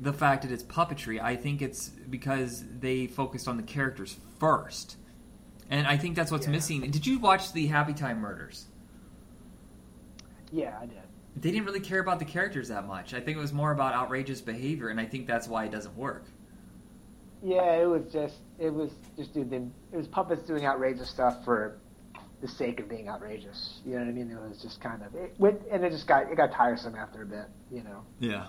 the 0.00 0.12
fact 0.12 0.42
that 0.42 0.52
it's 0.52 0.62
puppetry. 0.62 1.20
I 1.20 1.34
think 1.36 1.60
it's 1.60 1.88
because 1.88 2.64
they 2.78 3.06
focused 3.08 3.48
on 3.48 3.56
the 3.56 3.62
characters 3.64 4.16
first. 4.38 4.96
And 5.70 5.86
I 5.86 5.96
think 5.98 6.14
that's 6.16 6.30
what's 6.30 6.46
Yeah. 6.46 6.52
missing. 6.52 6.80
Did 6.90 7.06
you 7.06 7.18
watch 7.18 7.52
the 7.52 7.66
Happy 7.66 7.92
Time 7.92 8.20
Murders? 8.20 8.68
Yeah, 10.52 10.78
I 10.80 10.86
did. 10.86 11.02
They 11.40 11.50
didn't 11.52 11.66
really 11.66 11.80
care 11.80 12.00
about 12.00 12.18
the 12.18 12.24
characters 12.24 12.68
that 12.68 12.86
much. 12.86 13.14
I 13.14 13.20
think 13.20 13.36
it 13.36 13.40
was 13.40 13.52
more 13.52 13.70
about 13.70 13.94
outrageous 13.94 14.40
behavior, 14.40 14.88
and 14.88 15.00
I 15.00 15.04
think 15.04 15.26
that's 15.26 15.46
why 15.46 15.64
it 15.64 15.70
doesn't 15.72 15.96
work. 15.96 16.24
Yeah, 17.42 17.74
it 17.74 17.86
was 17.86 18.12
just 18.12 18.36
it 18.58 18.70
was 18.70 18.90
just 19.16 19.32
dude, 19.34 19.52
it 19.52 19.96
was 19.96 20.08
puppets 20.08 20.42
doing 20.42 20.66
outrageous 20.66 21.08
stuff 21.08 21.44
for 21.44 21.78
the 22.40 22.48
sake 22.48 22.80
of 22.80 22.88
being 22.88 23.08
outrageous. 23.08 23.80
You 23.86 23.92
know 23.94 24.00
what 24.00 24.08
I 24.08 24.12
mean? 24.12 24.30
It 24.30 24.40
was 24.40 24.60
just 24.60 24.80
kind 24.80 25.02
of 25.02 25.14
it, 25.14 25.34
went- 25.38 25.62
and 25.70 25.84
it 25.84 25.90
just 25.90 26.08
got 26.08 26.30
it 26.30 26.36
got 26.36 26.50
tiresome 26.50 26.96
after 26.96 27.22
a 27.22 27.26
bit. 27.26 27.46
You 27.70 27.84
know. 27.84 28.02
Yeah. 28.18 28.46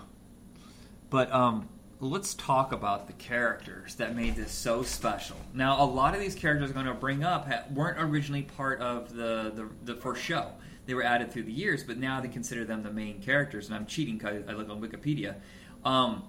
But 1.10 1.30
um, 1.32 1.68
let's 2.00 2.34
talk 2.34 2.72
about 2.72 3.06
the 3.06 3.12
characters 3.14 3.94
that 3.96 4.16
made 4.16 4.34
this 4.36 4.52
so 4.52 4.82
special. 4.82 5.36
Now, 5.54 5.82
a 5.82 5.86
lot 5.86 6.14
of 6.14 6.20
these 6.20 6.34
characters 6.34 6.70
I'm 6.70 6.74
going 6.74 6.86
to 6.86 6.94
bring 6.94 7.24
up 7.24 7.48
ha- 7.48 7.64
weren't 7.72 8.00
originally 8.00 8.42
part 8.42 8.80
of 8.80 9.12
the, 9.14 9.52
the, 9.54 9.68
the 9.92 10.00
first 10.00 10.22
show. 10.22 10.52
They 10.90 10.94
were 10.94 11.04
added 11.04 11.30
through 11.30 11.44
the 11.44 11.52
years, 11.52 11.84
but 11.84 11.98
now 11.98 12.20
they 12.20 12.26
consider 12.26 12.64
them 12.64 12.82
the 12.82 12.90
main 12.90 13.22
characters. 13.22 13.68
And 13.68 13.76
I'm 13.76 13.86
cheating 13.86 14.18
because 14.18 14.42
I 14.48 14.54
look 14.54 14.68
on 14.68 14.80
Wikipedia. 14.80 15.36
Um, 15.84 16.24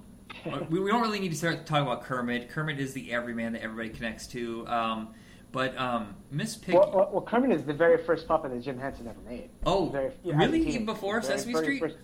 we, 0.69 0.79
we 0.79 0.91
don't 0.91 1.01
really 1.01 1.19
need 1.19 1.31
to 1.31 1.35
start 1.35 1.65
talking 1.65 1.87
about 1.87 2.03
Kermit. 2.03 2.49
Kermit 2.49 2.79
is 2.79 2.93
the 2.93 3.11
everyman 3.11 3.53
that 3.53 3.63
everybody 3.63 3.89
connects 3.89 4.27
to. 4.27 4.67
Um, 4.67 5.15
but 5.51 5.75
um, 5.79 6.13
Miss 6.29 6.57
Piggy. 6.57 6.77
Well, 6.77 6.91
well, 6.93 7.09
well, 7.11 7.21
Kermit 7.23 7.57
is 7.57 7.63
the 7.63 7.73
very 7.73 8.05
first 8.05 8.27
puppet 8.27 8.51
that 8.51 8.61
Jim 8.61 8.77
Henson 8.77 9.07
ever 9.07 9.19
made. 9.27 9.49
Oh, 9.65 9.89
very- 9.89 10.11
yeah, 10.23 10.35
really? 10.35 10.59
as 10.59 10.65
a 10.65 10.65
teen. 10.65 10.73
Even 10.75 10.85
before 10.85 11.23
Sesame 11.23 11.55
Street? 11.55 11.79
first- 11.79 11.97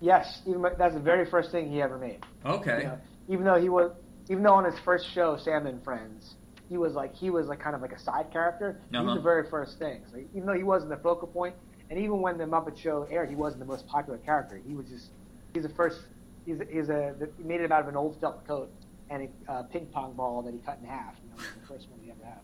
yes, 0.00 0.42
even, 0.48 0.60
that's 0.76 0.94
the 0.94 1.00
very 1.00 1.24
first 1.24 1.52
thing 1.52 1.70
he 1.70 1.80
ever 1.80 1.98
made. 1.98 2.18
okay. 2.44 2.78
You 2.78 2.82
know, 2.82 2.98
even 3.28 3.44
though 3.44 3.60
he 3.60 3.68
was, 3.68 3.92
even 4.28 4.42
though 4.42 4.54
on 4.54 4.64
his 4.64 4.78
first 4.80 5.08
show, 5.08 5.36
Sam 5.36 5.68
and 5.68 5.84
Friends, 5.84 6.34
he 6.68 6.76
was 6.78 6.94
like 6.94 7.14
he 7.14 7.30
was 7.30 7.46
like 7.46 7.60
kind 7.60 7.74
of 7.76 7.82
like 7.82 7.92
a 7.92 7.98
side 7.98 8.30
character. 8.32 8.80
He 8.90 8.96
Uh-huh. 8.96 9.06
was 9.06 9.14
the 9.16 9.20
very 9.22 9.48
first 9.48 9.78
thing. 9.78 10.02
So 10.10 10.18
even 10.34 10.46
though 10.46 10.54
he 10.54 10.62
wasn't 10.62 10.90
the 10.90 10.96
focal 10.96 11.28
point, 11.28 11.54
and 11.90 11.98
even 11.98 12.20
when 12.20 12.38
the 12.38 12.44
Muppet 12.44 12.76
Show 12.76 13.06
aired, 13.10 13.28
he 13.28 13.36
wasn't 13.36 13.60
the 13.60 13.66
most 13.66 13.86
popular 13.86 14.18
character. 14.18 14.60
He 14.66 14.74
was 14.74 14.86
just 14.88 15.10
he's 15.52 15.62
the 15.64 15.68
first. 15.68 16.00
He's 16.46 16.60
a, 16.60 16.64
he's 16.70 16.88
a 16.90 17.14
he 17.38 17.44
made 17.44 17.60
it 17.60 17.72
out 17.72 17.82
of 17.82 17.88
an 17.88 17.96
old 17.96 18.20
felt 18.20 18.46
coat 18.46 18.70
and 19.10 19.28
a 19.48 19.52
uh, 19.52 19.62
ping 19.64 19.86
pong 19.86 20.12
ball 20.14 20.42
that 20.42 20.52
he 20.52 20.60
cut 20.60 20.78
in 20.82 20.86
half. 20.88 21.14
You 21.22 21.30
know, 21.30 21.36
the 21.60 21.66
first 21.74 21.88
one 21.90 22.00
he 22.02 22.10
ever 22.10 22.24
had. 22.24 22.38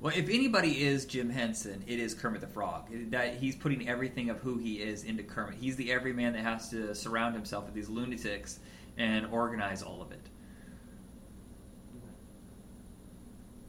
Well, 0.00 0.12
if 0.16 0.28
anybody 0.28 0.80
is 0.84 1.06
Jim 1.06 1.28
Henson, 1.28 1.82
it 1.88 1.98
is 1.98 2.14
Kermit 2.14 2.40
the 2.40 2.46
Frog. 2.46 2.86
That 3.10 3.34
he's 3.34 3.56
putting 3.56 3.88
everything 3.88 4.30
of 4.30 4.38
who 4.38 4.56
he 4.58 4.74
is 4.74 5.02
into 5.02 5.24
Kermit. 5.24 5.56
He's 5.60 5.74
the 5.74 5.90
everyman 5.90 6.34
that 6.34 6.42
has 6.44 6.68
to 6.70 6.94
surround 6.94 7.34
himself 7.34 7.64
with 7.66 7.74
these 7.74 7.88
lunatics 7.88 8.60
and 8.96 9.26
organize 9.26 9.82
all 9.82 10.00
of 10.00 10.12
it. 10.12 10.20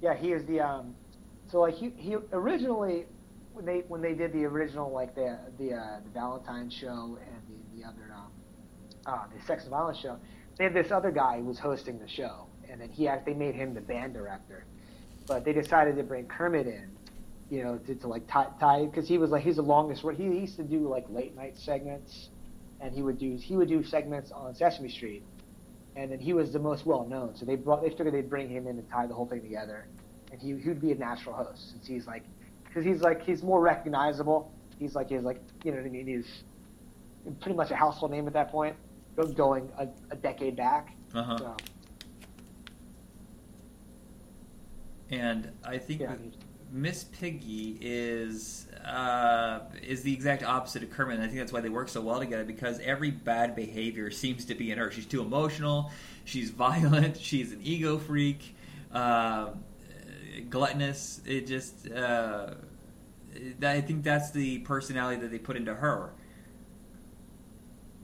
Yeah, 0.01 0.15
he 0.15 0.31
is 0.31 0.45
the 0.45 0.61
um. 0.61 0.95
So 1.51 1.59
like 1.61 1.75
he 1.75 1.89
he 1.97 2.15
originally 2.31 3.05
when 3.53 3.65
they 3.65 3.83
when 3.87 4.01
they 4.01 4.13
did 4.13 4.31
the 4.33 4.45
original 4.45 4.91
like 4.91 5.15
the 5.15 5.37
the 5.57 5.73
uh, 5.73 5.99
the 6.03 6.09
Valentine 6.13 6.69
show 6.69 7.17
and 7.21 7.41
the 7.49 7.81
the 7.81 7.87
other 7.87 8.13
um 8.15 8.31
uh, 9.05 9.25
the 9.35 9.45
Sex 9.45 9.63
and 9.63 9.71
Violence 9.71 9.97
show, 9.99 10.17
they 10.57 10.65
had 10.65 10.73
this 10.73 10.91
other 10.91 11.11
guy 11.11 11.37
who 11.37 11.45
was 11.45 11.59
hosting 11.59 11.99
the 11.99 12.07
show, 12.07 12.47
and 12.69 12.79
then 12.79 12.89
he 12.89 13.07
act 13.07 13.25
they 13.25 13.33
made 13.33 13.55
him 13.55 13.73
the 13.73 13.81
band 13.81 14.13
director, 14.13 14.65
but 15.27 15.43
they 15.43 15.53
decided 15.53 15.95
to 15.95 16.03
bring 16.03 16.25
Kermit 16.27 16.67
in, 16.67 16.89
you 17.49 17.63
know, 17.63 17.77
to, 17.77 17.95
to 17.95 18.07
like 18.07 18.27
tie 18.27 18.85
because 18.85 19.07
he 19.07 19.17
was 19.17 19.31
like 19.31 19.43
he's 19.43 19.55
the 19.55 19.61
longest 19.61 20.03
he, 20.15 20.23
he 20.23 20.39
used 20.39 20.57
to 20.57 20.63
do 20.63 20.87
like 20.87 21.05
late 21.09 21.35
night 21.35 21.57
segments, 21.57 22.29
and 22.79 22.93
he 22.93 23.01
would 23.01 23.17
do 23.17 23.37
he 23.41 23.55
would 23.55 23.67
do 23.69 23.83
segments 23.83 24.31
on 24.31 24.53
Sesame 24.55 24.89
Street, 24.89 25.23
and 25.95 26.11
then 26.11 26.19
he 26.19 26.33
was 26.33 26.51
the 26.51 26.59
most 26.59 26.85
well 26.85 27.05
known. 27.05 27.35
So 27.35 27.45
they 27.45 27.55
brought 27.55 27.81
they 27.81 27.89
figured 27.89 28.13
they'd 28.13 28.29
bring 28.29 28.49
him 28.49 28.67
in 28.67 28.77
and 28.77 28.89
tie 28.89 29.07
the 29.07 29.13
whole 29.13 29.25
thing 29.25 29.41
together, 29.41 29.87
and 30.31 30.41
he 30.41 30.55
he 30.57 30.67
would 30.69 30.81
be 30.81 30.91
a 30.91 30.95
natural 30.95 31.35
host 31.35 31.71
since 31.71 31.87
he's 31.87 32.07
like 32.07 32.23
because 32.65 32.85
he's 32.85 33.01
like 33.01 33.23
he's 33.23 33.43
more 33.43 33.61
recognizable. 33.61 34.51
He's 34.77 34.95
like 34.95 35.09
he's 35.09 35.23
like 35.23 35.41
you 35.63 35.71
know 35.71 35.77
what 35.77 35.85
I 35.85 35.89
mean. 35.89 36.07
He's 36.07 36.43
pretty 37.41 37.55
much 37.55 37.71
a 37.71 37.75
household 37.75 38.11
name 38.11 38.27
at 38.27 38.33
that 38.33 38.51
point, 38.51 38.75
going 39.35 39.69
a, 39.77 39.87
a 40.11 40.15
decade 40.15 40.55
back. 40.55 40.95
Uh 41.13 41.23
huh. 41.23 41.37
So, 41.37 41.55
And 45.11 45.51
I 45.65 45.77
think 45.77 46.01
yeah, 46.01 46.07
that 46.07 46.19
Miss 46.71 47.03
Piggy 47.03 47.77
is 47.81 48.67
uh, 48.85 49.59
is 49.81 50.03
the 50.03 50.13
exact 50.13 50.43
opposite 50.43 50.83
of 50.83 50.91
Kermit. 50.91 51.15
And 51.15 51.23
I 51.23 51.27
think 51.27 51.39
that's 51.39 51.51
why 51.51 51.61
they 51.61 51.69
work 51.69 51.89
so 51.89 52.01
well 52.01 52.19
together 52.19 52.43
because 52.43 52.79
every 52.79 53.11
bad 53.11 53.55
behavior 53.55 54.11
seems 54.11 54.45
to 54.45 54.55
be 54.55 54.71
in 54.71 54.77
her. 54.77 54.91
She's 54.91 55.05
too 55.05 55.21
emotional. 55.21 55.91
She's 56.25 56.49
violent. 56.51 57.17
She's 57.21 57.51
an 57.51 57.61
ego 57.63 57.97
freak. 57.97 58.55
Uh, 58.91 59.51
gluttonous. 60.49 61.21
It 61.25 61.47
just. 61.47 61.89
Uh, 61.89 62.55
I 63.61 63.81
think 63.81 64.03
that's 64.03 64.31
the 64.31 64.59
personality 64.59 65.21
that 65.21 65.31
they 65.31 65.37
put 65.37 65.55
into 65.55 65.73
her. 65.73 66.11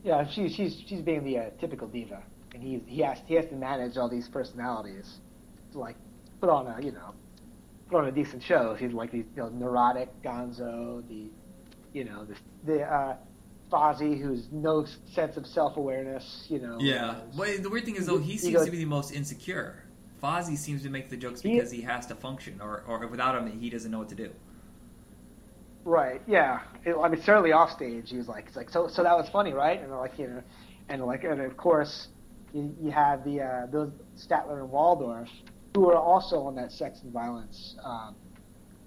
Yeah, 0.04 0.24
she's 0.26 0.54
she's 0.54 0.80
she's 0.86 1.02
being 1.02 1.24
the 1.24 1.38
uh, 1.38 1.50
typical 1.60 1.88
diva, 1.88 2.22
and 2.54 2.62
he's 2.62 2.80
he 2.86 3.00
has 3.00 3.18
he 3.26 3.34
has 3.34 3.46
to 3.46 3.56
manage 3.56 3.96
all 3.96 4.08
these 4.08 4.28
personalities 4.28 5.16
to 5.72 5.80
like 5.80 5.96
put 6.40 6.48
on 6.48 6.68
a 6.68 6.80
you 6.80 6.92
know 6.92 7.12
put 7.88 7.98
on 8.02 8.08
a 8.08 8.12
decent 8.12 8.42
show. 8.42 8.74
He's 8.74 8.92
like 8.92 9.10
the 9.12 9.18
you 9.18 9.26
know 9.36 9.48
neurotic 9.48 10.10
Gonzo, 10.22 11.06
the 11.08 11.26
you 11.92 12.04
know 12.04 12.24
the 12.24 12.34
the 12.64 12.82
uh, 12.82 13.16
Fozzie 13.72 14.20
who's 14.20 14.48
no 14.52 14.86
sense 15.12 15.36
of 15.36 15.46
self 15.46 15.76
awareness. 15.76 16.46
You 16.48 16.58
know. 16.60 16.78
Yeah. 16.80 17.06
uh, 17.10 17.20
Well, 17.36 17.56
the 17.60 17.70
weird 17.70 17.84
thing 17.84 17.96
is 17.96 18.06
though, 18.06 18.18
he 18.18 18.32
He 18.32 18.38
seems 18.38 18.56
goes- 18.56 18.64
to 18.66 18.70
be 18.70 18.78
the 18.78 18.84
most 18.84 19.12
insecure. 19.12 19.82
Fozzie 20.22 20.56
seems 20.56 20.82
to 20.82 20.88
make 20.88 21.10
the 21.10 21.16
jokes 21.16 21.42
because 21.42 21.70
he 21.70 21.82
has 21.82 22.06
to 22.06 22.14
function, 22.14 22.58
or, 22.62 22.82
or 22.88 23.06
without 23.06 23.34
him, 23.36 23.60
he 23.60 23.68
doesn't 23.68 23.90
know 23.90 23.98
what 23.98 24.08
to 24.08 24.14
do. 24.14 24.30
Right. 25.84 26.22
Yeah. 26.26 26.60
It, 26.84 26.96
I 27.00 27.08
mean, 27.08 27.22
certainly 27.22 27.52
off 27.52 27.70
stage, 27.70 28.10
he 28.10 28.16
was 28.16 28.26
like, 28.26 28.46
it's 28.48 28.56
like, 28.56 28.70
so, 28.70 28.88
so 28.88 29.02
that 29.02 29.14
was 29.16 29.28
funny, 29.28 29.52
right? 29.52 29.80
And 29.80 29.90
like, 29.92 30.18
you 30.18 30.26
know, 30.28 30.42
and 30.88 31.04
like, 31.04 31.24
and 31.24 31.40
of 31.42 31.56
course, 31.58 32.08
you, 32.54 32.74
you 32.80 32.90
have 32.90 33.24
the 33.24 33.42
uh, 33.42 33.66
those 33.70 33.90
Statler 34.16 34.58
and 34.60 34.70
Waldorf, 34.70 35.28
who 35.76 35.90
are 35.90 35.96
also 35.96 36.40
on 36.40 36.54
that 36.54 36.72
sex 36.72 37.02
and 37.02 37.12
violence 37.12 37.76
um, 37.84 38.14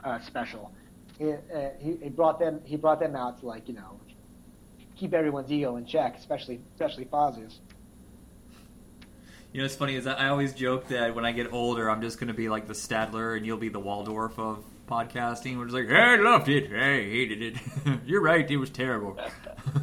uh, 0.03 0.19
special. 0.21 0.71
He, 1.19 1.31
uh, 1.31 1.37
he, 1.77 1.97
he 2.01 2.09
brought 2.09 2.39
them, 2.39 2.61
he 2.63 2.77
brought 2.77 2.99
them 2.99 3.15
out 3.15 3.39
to 3.41 3.45
like, 3.45 3.67
you 3.67 3.75
know, 3.75 3.99
keep 4.97 5.13
everyone's 5.13 5.51
ego 5.51 5.75
in 5.75 5.85
check, 5.85 6.17
especially, 6.17 6.59
especially 6.73 7.05
Fozzie's. 7.05 7.59
You 9.53 9.59
know, 9.59 9.65
what's 9.65 9.75
funny 9.75 9.95
is 9.95 10.07
I 10.07 10.29
always 10.29 10.53
joke 10.53 10.87
that 10.87 11.13
when 11.13 11.25
I 11.25 11.31
get 11.31 11.53
older, 11.53 11.89
I'm 11.91 12.01
just 12.01 12.19
going 12.19 12.29
to 12.29 12.33
be 12.33 12.49
like 12.49 12.67
the 12.67 12.73
Statler, 12.73 13.37
and 13.37 13.45
you'll 13.45 13.57
be 13.57 13.69
the 13.69 13.79
Waldorf 13.79 14.39
of 14.39 14.63
podcasting. 14.87 15.57
We're 15.57 15.65
just 15.65 15.75
like, 15.75 15.91
I 15.91 16.15
loved 16.15 16.49
it, 16.49 16.71
I 16.73 17.03
hated 17.03 17.41
it. 17.43 17.99
You're 18.07 18.21
right, 18.21 18.49
it 18.49 18.57
was 18.57 18.71
terrible. 18.71 19.15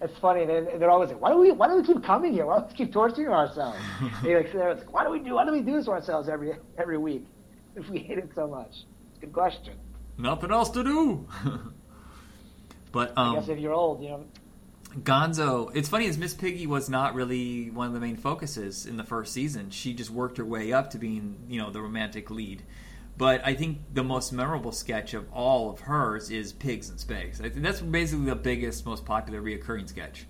It's 0.00 0.16
funny. 0.18 0.46
They, 0.46 0.78
they're 0.78 0.90
always 0.90 1.10
like, 1.10 1.20
why 1.20 1.30
do 1.32 1.38
we 1.38 1.50
why 1.50 1.68
do 1.68 1.76
we 1.76 1.82
keep 1.82 2.04
coming 2.04 2.32
here? 2.32 2.46
Why 2.46 2.60
do 2.60 2.66
we 2.66 2.74
keep 2.74 2.92
torturing 2.92 3.28
ourselves? 3.28 3.78
they 4.22 4.36
like, 4.36 4.52
they're 4.52 4.74
like, 4.74 4.92
why 4.92 5.04
do 5.04 5.10
we 5.10 5.18
do 5.18 5.34
why 5.34 5.44
do 5.44 5.52
we 5.52 5.60
do 5.60 5.72
this 5.72 5.86
to 5.86 5.92
ourselves 5.92 6.28
every 6.28 6.52
every 6.78 6.98
week 6.98 7.26
if 7.74 7.88
we 7.88 7.98
hate 7.98 8.18
it 8.18 8.30
so 8.34 8.46
much? 8.46 8.84
Good 9.20 9.32
question. 9.32 9.74
Nothing 10.16 10.52
else 10.52 10.70
to 10.70 10.84
do. 10.84 11.26
but 12.92 13.12
I 13.16 13.28
um, 13.28 13.34
guess 13.36 13.48
if 13.48 13.58
you're 13.58 13.74
old, 13.74 14.02
you 14.02 14.10
know. 14.10 14.24
Gonzo, 14.96 15.70
it's 15.76 15.88
funny 15.88 16.08
as 16.08 16.16
Miss 16.16 16.32
Piggy 16.32 16.66
was 16.66 16.88
not 16.88 17.14
really 17.14 17.70
one 17.70 17.88
of 17.88 17.92
the 17.92 18.00
main 18.00 18.16
focuses 18.16 18.86
in 18.86 18.96
the 18.96 19.04
first 19.04 19.32
season. 19.32 19.70
She 19.70 19.92
just 19.92 20.10
worked 20.10 20.38
her 20.38 20.44
way 20.44 20.72
up 20.72 20.90
to 20.90 20.98
being, 20.98 21.36
you 21.48 21.60
know, 21.60 21.70
the 21.70 21.80
romantic 21.80 22.30
lead. 22.30 22.62
But 23.18 23.44
I 23.44 23.54
think 23.54 23.78
the 23.92 24.04
most 24.04 24.32
memorable 24.32 24.70
sketch 24.70 25.12
of 25.12 25.26
all 25.32 25.72
of 25.72 25.80
hers 25.80 26.30
is 26.30 26.52
Pigs 26.52 26.88
and 26.88 26.96
Spags. 27.00 27.40
I 27.40 27.48
think 27.48 27.62
that's 27.64 27.80
basically 27.80 28.26
the 28.26 28.36
biggest, 28.36 28.86
most 28.86 29.04
popular 29.04 29.42
reoccurring 29.42 29.88
sketch. 29.88 30.26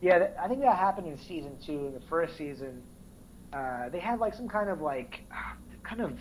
Yeah, 0.00 0.30
I 0.42 0.48
think 0.48 0.62
that 0.62 0.76
happened 0.76 1.06
in 1.06 1.16
season 1.16 1.56
two. 1.64 1.86
In 1.86 1.94
the 1.94 2.02
first 2.10 2.36
season, 2.36 2.82
uh, 3.52 3.88
they 3.90 4.00
had 4.00 4.18
like 4.18 4.34
some 4.34 4.48
kind 4.48 4.68
of 4.68 4.80
like 4.80 5.20
kind 5.84 6.00
of 6.00 6.18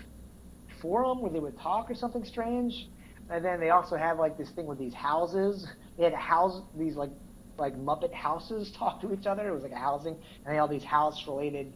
forum 0.79 1.19
where 1.19 1.31
they 1.31 1.39
would 1.39 1.59
talk 1.59 1.89
or 1.89 1.95
something 1.95 2.23
strange, 2.23 2.87
and 3.31 3.43
then 3.43 3.59
they 3.59 3.71
also 3.71 3.95
had 3.95 4.19
like 4.19 4.37
this 4.37 4.51
thing 4.51 4.67
with 4.67 4.77
these 4.77 4.93
houses. 4.93 5.67
They 5.97 6.05
had 6.05 6.13
house 6.13 6.61
these 6.77 6.95
like 6.95 7.11
like 7.57 7.75
Muppet 7.75 8.13
houses 8.13 8.71
talk 8.77 9.01
to 9.01 9.13
each 9.13 9.25
other. 9.25 9.47
It 9.47 9.53
was 9.53 9.63
like 9.63 9.71
a 9.71 9.79
housing, 9.79 10.13
and 10.13 10.45
they 10.45 10.53
had 10.53 10.59
all 10.59 10.67
these 10.67 10.83
house 10.83 11.27
related 11.27 11.73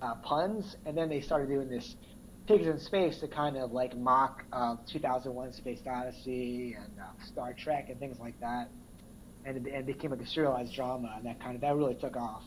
uh, 0.00 0.14
puns, 0.16 0.76
and 0.86 0.96
then 0.96 1.10
they 1.10 1.20
started 1.20 1.48
doing 1.48 1.68
this 1.68 1.96
pigs 2.46 2.66
in 2.66 2.78
space 2.78 3.18
to 3.18 3.28
kind 3.28 3.56
of 3.56 3.72
like 3.72 3.96
mock 3.96 4.44
uh, 4.52 4.76
2001: 4.86 5.52
Space 5.52 5.80
Odyssey 5.86 6.76
and 6.78 6.92
uh, 7.00 7.24
Star 7.24 7.52
Trek 7.52 7.88
and 7.88 7.98
things 7.98 8.18
like 8.18 8.38
that 8.40 8.68
and 9.44 9.56
it, 9.56 9.72
and 9.72 9.80
it 9.80 9.86
became 9.86 10.10
like 10.10 10.20
a 10.20 10.26
serialized 10.26 10.74
drama, 10.74 11.14
and 11.16 11.26
that 11.26 11.40
kind 11.40 11.54
of 11.54 11.60
that 11.60 11.76
really 11.76 11.94
took 11.94 12.16
off. 12.16 12.42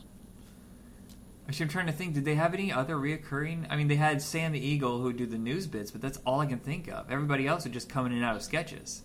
Actually, 1.48 1.64
I'm 1.64 1.70
trying 1.70 1.86
to 1.86 1.92
think. 1.92 2.14
Did 2.14 2.24
they 2.24 2.34
have 2.34 2.52
any 2.52 2.72
other 2.72 2.96
reoccurring? 2.96 3.66
I 3.70 3.76
mean, 3.76 3.88
they 3.88 3.96
had 3.96 4.20
Sam 4.20 4.52
the 4.52 4.60
Eagle 4.60 4.98
who 4.98 5.04
would 5.04 5.16
do 5.16 5.26
the 5.26 5.38
news 5.38 5.66
bits, 5.66 5.90
but 5.90 6.02
that's 6.02 6.18
all 6.26 6.40
I 6.40 6.46
can 6.46 6.58
think 6.58 6.88
of. 6.88 7.10
Everybody 7.10 7.46
else 7.46 7.64
would 7.64 7.72
just 7.72 7.88
come 7.88 8.06
in 8.06 8.12
and 8.12 8.24
out 8.24 8.36
of 8.36 8.42
sketches. 8.42 9.04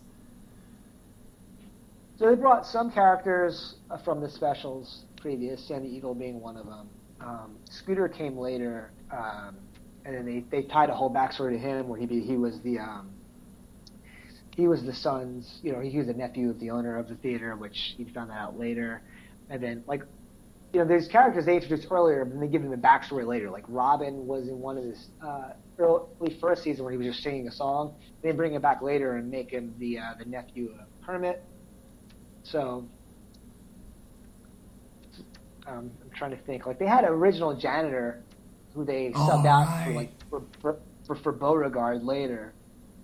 So 2.18 2.30
they 2.30 2.36
brought 2.36 2.66
some 2.66 2.92
characters 2.92 3.76
uh, 3.90 3.98
from 3.98 4.22
the 4.22 4.30
specials 4.30 5.04
previous, 5.16 5.66
Sam 5.66 5.84
the 5.84 5.90
Eagle 5.90 6.14
being 6.14 6.42
one 6.42 6.58
of 6.58 6.66
them. 6.66 6.90
Um, 7.22 7.56
Scooter 7.70 8.10
came 8.10 8.38
later, 8.38 8.92
um, 9.10 9.56
and 10.06 10.16
then 10.16 10.26
they, 10.26 10.44
they 10.50 10.68
tied 10.68 10.90
a 10.90 10.96
whole 10.96 11.14
backstory 11.14 11.52
to 11.52 11.58
him 11.58 11.88
where 11.88 12.00
he 12.00 12.06
be, 12.06 12.22
he 12.22 12.38
was 12.38 12.60
the 12.62 12.80
um, 12.80 13.12
he 14.56 14.68
was 14.68 14.84
the 14.84 14.94
son's 14.94 15.60
you 15.64 15.72
know 15.72 15.80
he 15.80 15.98
was 15.98 16.08
the 16.08 16.14
nephew 16.14 16.50
of 16.50 16.60
the 16.60 16.70
owner 16.70 16.98
of 16.98 17.08
the 17.08 17.16
theater, 17.16 17.56
which 17.56 17.96
he 17.98 18.06
found 18.06 18.30
that 18.30 18.38
out 18.38 18.60
later, 18.60 19.02
and 19.50 19.62
then 19.64 19.84
like 19.88 20.04
you 20.74 20.80
know 20.80 20.88
there's 20.88 21.08
characters 21.08 21.46
they 21.46 21.56
introduced 21.56 21.88
earlier, 21.90 22.26
but 22.26 22.40
they 22.40 22.48
give 22.48 22.62
them 22.62 22.74
a 22.74 22.78
backstory 22.78 23.26
later. 23.26 23.50
Like 23.50 23.66
Robin 23.68 24.28
was 24.28 24.48
in 24.48 24.60
one 24.60 24.78
of 24.78 24.84
his 24.84 25.08
uh, 25.26 25.52
early 25.80 26.38
first 26.42 26.64
season 26.64 26.84
where 26.84 26.92
he 26.92 26.98
was 26.98 27.08
just 27.08 27.24
singing 27.24 27.48
a 27.48 27.52
song. 27.52 27.96
They 28.22 28.32
bring 28.32 28.54
him 28.54 28.62
back 28.62 28.82
later 28.82 29.18
and 29.18 29.30
make 29.30 29.52
him 29.52 29.74
the 29.80 30.00
uh, 30.00 30.14
the 30.20 30.26
nephew 30.26 30.74
of 30.80 30.88
Kermit. 31.06 31.44
So 32.44 32.86
um, 35.66 35.92
I'm 36.02 36.10
trying 36.16 36.32
to 36.32 36.44
think. 36.44 36.66
Like 36.66 36.78
they 36.78 36.88
had 36.88 37.06
an 37.06 37.12
original 37.12 37.56
janitor 37.56 38.24
who 38.74 38.84
they 38.86 39.12
Oh, 39.16 39.30
subbed 39.30 39.46
out 39.46 39.86
for 39.86 39.92
like 39.94 40.12
for, 40.30 40.78
for 41.06 41.16
for 41.16 41.32
Beauregard 41.32 42.04
later. 42.04 42.54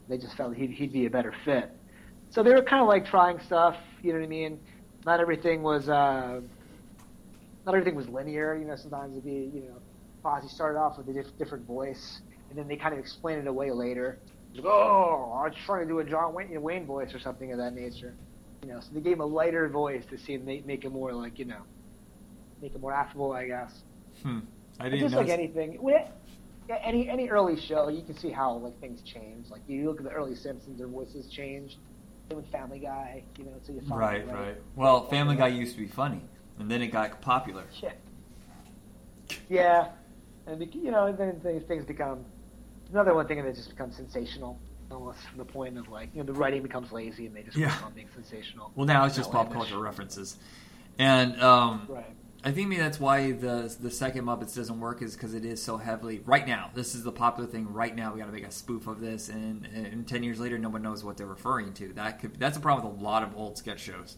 They 0.07 0.17
just 0.17 0.35
felt 0.35 0.55
he'd 0.55 0.71
he'd 0.71 0.91
be 0.93 1.05
a 1.05 1.09
better 1.09 1.33
fit. 1.45 1.71
So 2.29 2.43
they 2.43 2.53
were 2.53 2.61
kind 2.61 2.81
of 2.81 2.87
like 2.87 3.05
trying 3.05 3.39
stuff. 3.39 3.75
You 4.01 4.13
know 4.13 4.19
what 4.19 4.25
I 4.25 4.29
mean? 4.29 4.59
Not 5.05 5.19
everything 5.19 5.61
was 5.63 5.89
uh, 5.89 6.41
not 7.65 7.75
everything 7.75 7.95
was 7.95 8.07
linear. 8.09 8.55
You 8.55 8.65
know, 8.65 8.75
sometimes 8.75 9.11
it'd 9.13 9.25
be 9.25 9.51
you 9.53 9.63
know, 9.67 9.77
Fozzie 10.23 10.49
started 10.49 10.79
off 10.79 10.97
with 10.97 11.07
a 11.09 11.13
diff- 11.13 11.37
different 11.37 11.65
voice, 11.65 12.21
and 12.49 12.57
then 12.57 12.67
they 12.67 12.75
kind 12.75 12.93
of 12.93 12.99
explain 12.99 13.39
it 13.39 13.47
away 13.47 13.71
later. 13.71 14.19
Like, 14.55 14.65
oh, 14.65 15.31
I 15.35 15.47
was 15.47 15.55
trying 15.65 15.83
to 15.83 15.87
do 15.87 15.99
a 15.99 16.03
John 16.03 16.33
Wayne, 16.33 16.59
Wayne 16.61 16.85
voice 16.85 17.13
or 17.13 17.19
something 17.19 17.51
of 17.51 17.59
that 17.59 17.75
nature. 17.75 18.15
You 18.63 18.69
know, 18.73 18.79
so 18.79 18.87
they 18.93 18.99
gave 18.99 19.13
him 19.13 19.21
a 19.21 19.25
lighter 19.25 19.69
voice 19.69 20.03
to 20.09 20.17
see 20.17 20.33
him 20.33 20.45
make, 20.45 20.65
make 20.65 20.83
it 20.83 20.91
more 20.91 21.13
like 21.13 21.37
you 21.39 21.45
know, 21.45 21.61
make 22.61 22.73
it 22.73 22.81
more 22.81 22.91
affable, 22.93 23.31
I 23.31 23.45
guess. 23.47 23.83
Hmm. 24.23 24.39
I 24.79 24.85
didn't 24.85 24.99
just 24.99 25.13
know. 25.13 25.21
like 25.21 25.29
anything, 25.29 25.81
when- 25.81 26.05
any 26.69 27.09
any 27.09 27.27
early 27.29 27.59
show, 27.59 27.89
you 27.89 28.03
can 28.03 28.15
see 28.15 28.29
how 28.29 28.53
like 28.53 28.79
things 28.79 29.01
change. 29.01 29.49
Like 29.49 29.61
you 29.67 29.87
look 29.87 29.97
at 29.97 30.03
the 30.03 30.11
early 30.11 30.35
Simpsons, 30.35 30.77
their 30.77 30.87
voices 30.87 31.27
changed. 31.27 31.77
With 32.35 32.45
Family 32.51 32.77
Guy, 32.77 33.23
you 33.39 33.45
know, 33.45 33.53
so 33.63 33.73
you 33.73 33.81
find 33.81 33.99
Right, 33.99 34.27
like, 34.27 34.35
right. 34.37 34.57
Well, 34.75 35.07
Family 35.07 35.35
Guy 35.35 35.47
used 35.47 35.73
to 35.73 35.79
be 35.79 35.87
funny, 35.87 36.21
and 36.59 36.69
then 36.69 36.79
it 36.83 36.89
got 36.89 37.21
popular. 37.21 37.63
Yeah. 37.81 37.93
Yeah, 39.49 39.87
and 40.45 40.61
the- 40.61 40.65
you 40.67 40.91
know, 40.91 41.11
then 41.11 41.39
things, 41.39 41.63
things 41.63 41.85
become 41.85 42.23
another 42.91 43.15
one 43.15 43.27
thing 43.27 43.39
and 43.39 43.47
it 43.47 43.55
just 43.55 43.69
becomes 43.69 43.95
sensational, 43.95 44.59
almost 44.91 45.19
from 45.27 45.39
the 45.39 45.45
point 45.45 45.75
of 45.79 45.89
like 45.89 46.09
you 46.13 46.19
know 46.21 46.25
the 46.31 46.33
writing 46.39 46.61
becomes 46.61 46.91
lazy 46.91 47.25
and 47.25 47.35
they 47.35 47.41
just 47.41 47.57
Yeah. 47.57 47.75
on 47.83 47.93
being 47.93 48.09
sensational. 48.13 48.71
Well, 48.75 48.85
now 48.85 49.05
it's 49.05 49.15
just 49.15 49.31
pop 49.31 49.51
culture 49.51 49.79
references, 49.79 50.37
and 50.99 51.39
um, 51.41 51.87
Right. 51.89 52.05
I 52.41 52.51
think 52.51 52.69
maybe 52.69 52.81
that's 52.81 52.99
why 53.01 53.33
the 53.33 53.75
the 53.81 53.91
second 53.91 54.23
Muppets 54.25 54.55
doesn't 54.55 54.79
work 54.79 55.01
is 55.01 55.13
because 55.13 55.33
it 55.33 55.43
is 55.43 55.61
so 55.61 55.75
heavily 55.77 56.21
right 56.25 56.47
now. 56.47 56.71
This 56.73 56.95
is 56.95 57.03
the 57.03 57.11
popular 57.11 57.49
thing 57.49 57.71
right 57.73 57.93
now. 57.93 58.13
We 58.13 58.19
got 58.19 58.27
to 58.27 58.31
make 58.31 58.47
a 58.47 58.51
spoof 58.51 58.87
of 58.87 59.01
this, 59.01 59.27
and, 59.27 59.65
and 59.65 60.07
ten 60.07 60.23
years 60.23 60.39
later, 60.39 60.57
no 60.57 60.69
one 60.69 60.81
knows 60.81 61.03
what 61.03 61.17
they're 61.17 61.27
referring 61.27 61.73
to. 61.73 61.91
That 61.93 62.19
could 62.19 62.39
that's 62.39 62.57
a 62.57 62.61
problem 62.61 62.93
with 62.93 63.01
a 63.01 63.03
lot 63.03 63.23
of 63.23 63.35
old 63.35 63.57
sketch 63.57 63.81
shows. 63.81 64.15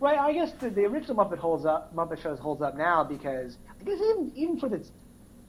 Right, 0.00 0.18
I 0.18 0.32
guess 0.32 0.52
the, 0.52 0.70
the 0.70 0.84
original 0.84 1.16
Muppet 1.16 1.38
holds 1.38 1.64
up. 1.64 1.94
Muppet 1.94 2.20
shows 2.20 2.38
holds 2.40 2.62
up 2.62 2.76
now 2.76 3.04
because 3.04 3.56
I 3.80 3.84
guess 3.84 3.98
even 4.00 4.32
even 4.34 4.58
for 4.58 4.68
the 4.68 4.84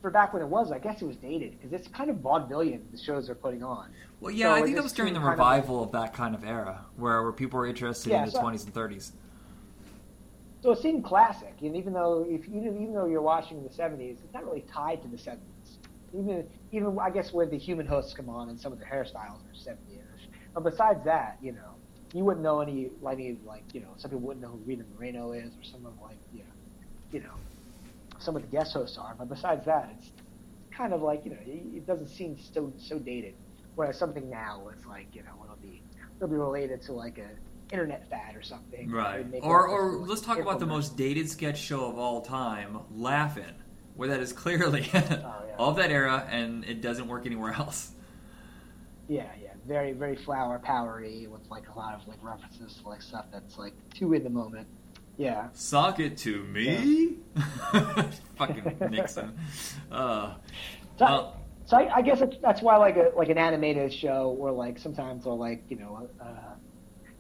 for 0.04 0.12
back 0.12 0.32
when 0.32 0.44
it 0.44 0.48
was, 0.48 0.72
I 0.72 0.78
guess 0.78 1.02
it 1.02 1.06
was 1.06 1.18
dated 1.18 1.52
because 1.60 1.74
it's 1.74 1.88
kind 1.88 2.12
of 2.12 2.18
vaudevillian 2.18 2.82
the 2.92 2.98
shows 3.00 3.26
they're 3.26 3.36
putting 3.36 3.64
on. 3.64 3.90
Well, 4.22 4.32
yeah, 4.32 4.50
So 4.50 4.54
I 4.54 4.62
think 4.62 4.76
that 4.76 4.84
was 4.84 4.94
during 4.94 5.14
the 5.14 5.20
kind 5.20 5.34
of- 5.34 5.40
revival 5.40 5.84
of 5.84 5.92
that 5.94 6.14
kind 6.14 6.36
of 6.36 6.44
era, 6.44 6.86
where 6.98 7.24
where 7.24 7.32
people 7.32 7.58
were 7.60 7.66
interested 7.66 8.12
Yeah, 8.12 8.20
in 8.20 8.26
the 8.28 8.32
so- 8.32 8.42
twenties 8.42 8.64
and 8.66 8.74
thirties. 8.76 9.12
So 10.62 10.72
it 10.72 10.80
seemed 10.80 11.06
classic, 11.06 11.56
and 11.62 11.76
even 11.76 11.94
though 11.94 12.26
if 12.28 12.48
even 12.48 12.82
even 12.82 12.94
though 12.94 13.06
you're 13.06 13.22
watching 13.22 13.64
the 13.64 13.70
'70s, 13.70 14.24
it's 14.24 14.34
not 14.34 14.46
really 14.46 14.66
tied 14.74 15.02
to 15.04 15.08
the 15.08 15.18
'70s. 15.18 15.78
Even 16.14 16.48
even 16.72 16.98
I 17.00 17.10
guess 17.10 17.32
when 17.32 17.50
the 17.50 17.58
human 17.58 17.86
hosts 17.86 18.14
come 18.14 18.30
on 18.30 18.50
and 18.50 18.60
some 18.60 18.74
of 18.74 18.80
the 18.80 18.86
hairstyles 18.86 19.42
are 19.46 19.56
'70ish. 19.56 20.28
But 20.54 20.64
besides 20.64 21.04
that, 21.06 21.38
you 21.42 21.54
know, 21.54 21.78
you 22.14 22.26
wouldn't 22.26 22.44
know 22.44 22.60
any 22.60 22.90
like 23.02 23.20
like 23.46 23.64
you 23.74 23.82
know 23.82 23.94
some 23.98 24.12
people 24.12 24.26
wouldn't 24.26 24.44
know 24.44 24.52
who 24.52 24.62
Rita 24.66 24.84
Moreno 24.96 25.32
is 25.32 25.54
or 25.56 25.64
some 25.64 25.86
of 25.86 25.94
like 26.02 26.18
you 26.34 26.40
know, 26.40 26.56
you 27.12 27.20
know 27.22 27.36
some 28.20 28.36
of 28.36 28.42
the 28.42 28.48
guest 28.50 28.74
hosts 28.74 28.98
are. 28.98 29.16
But 29.18 29.30
besides 29.30 29.66
that, 29.66 29.96
it's 29.98 30.12
kind 30.76 30.94
of 30.94 31.02
like 31.02 31.22
you 31.24 31.32
know 31.32 31.38
it, 31.46 31.86
doesn't 31.88 32.10
seem 32.10 32.38
so 32.54 32.74
so 32.78 33.00
dated. 33.00 33.36
Whereas 33.76 33.98
something 33.98 34.30
now 34.30 34.68
is 34.78 34.86
like 34.86 35.08
you 35.14 35.24
know 35.24 35.44
it'll 35.44 35.56
be 35.62 35.84
it'll 36.18 36.30
be 36.30 36.36
related 36.36 36.82
to 36.84 36.94
like 36.94 37.18
a 37.18 37.30
internet 37.72 38.10
fad 38.10 38.36
or 38.36 38.42
something. 38.42 38.90
Right. 38.90 39.26
Or, 39.42 39.68
or 39.68 39.98
let's 39.98 40.22
talk 40.22 40.40
about 40.40 40.60
the 40.60 40.66
most 40.66 40.98
dated 40.98 41.30
sketch 41.30 41.60
show 41.60 41.86
of 41.86 41.98
all 41.98 42.22
time, 42.22 42.80
Laugh-In, 42.92 43.54
where 43.96 44.10
that 44.10 44.20
is 44.20 44.34
clearly 44.34 44.90
Oh, 44.94 45.00
yeah. 45.04 45.56
of 45.58 45.76
that 45.78 45.92
era 45.92 46.28
and 46.32 46.64
it 46.66 46.82
doesn't 46.82 47.08
work 47.08 47.26
anywhere 47.26 47.54
else. 47.54 47.92
Yeah, 49.08 49.26
yeah, 49.42 49.50
very 49.68 49.92
very 49.94 50.16
flower 50.16 50.60
powery 50.60 51.26
with 51.28 51.42
like 51.50 51.68
a 51.74 51.78
lot 51.78 51.96
of 51.96 52.08
like 52.08 52.20
references 52.24 52.76
to 52.76 52.88
like 52.88 53.02
stuff 53.02 53.26
that's 53.32 53.58
like 53.58 53.74
too 53.94 54.14
in 54.14 54.24
the 54.24 54.30
moment. 54.30 54.68
Yeah. 55.18 55.48
Sock 55.54 56.00
it 56.00 56.16
to 56.20 56.44
me, 56.44 57.18
fucking 58.38 58.78
Nixon. 58.90 59.38
Uh, 59.92 60.36
So, 60.98 61.06
well, 61.06 61.40
so 61.66 61.78
I, 61.78 61.98
I 61.98 62.02
guess 62.02 62.22
that's 62.42 62.62
why 62.62 62.78
like 62.78 62.98
a 62.98 63.12
like 63.16 63.30
an 63.30 63.38
animated 63.38 63.92
show 63.94 64.36
or 64.40 64.52
like 64.52 64.78
sometimes 64.78 65.26
or 65.26 65.36
like 65.36 65.64
you 65.70 65.78
know 65.78 66.08
a, 66.22 66.26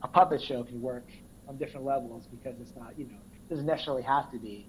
a 0.01 0.07
puppet 0.07 0.41
show 0.41 0.63
can 0.63 0.81
work 0.81 1.07
on 1.47 1.57
different 1.57 1.85
levels 1.85 2.27
because 2.27 2.59
it's 2.61 2.75
not 2.77 2.97
you 2.97 3.05
know 3.05 3.17
doesn't 3.49 3.65
necessarily 3.65 4.03
have 4.03 4.31
to 4.31 4.37
be 4.37 4.67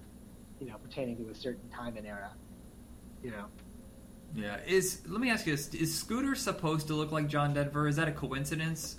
you 0.59 0.67
know 0.67 0.77
pertaining 0.79 1.17
to 1.17 1.31
a 1.31 1.35
certain 1.35 1.69
time 1.71 1.97
and 1.97 2.07
era. 2.07 2.33
You 3.23 3.33
know. 3.33 3.47
yeah. 4.35 4.59
Is 4.67 5.03
let 5.07 5.21
me 5.21 5.31
ask 5.31 5.47
you 5.47 5.57
this: 5.57 5.75
Is 5.75 5.95
Scooter 5.95 6.35
supposed 6.35 6.87
to 6.89 6.95
look 6.95 7.13
like 7.13 7.29
John 7.29 7.55
Denver? 7.55 7.89
Is 7.89 7.97
that 7.97 8.09
a 8.09 8.13
coincidence? 8.13 8.97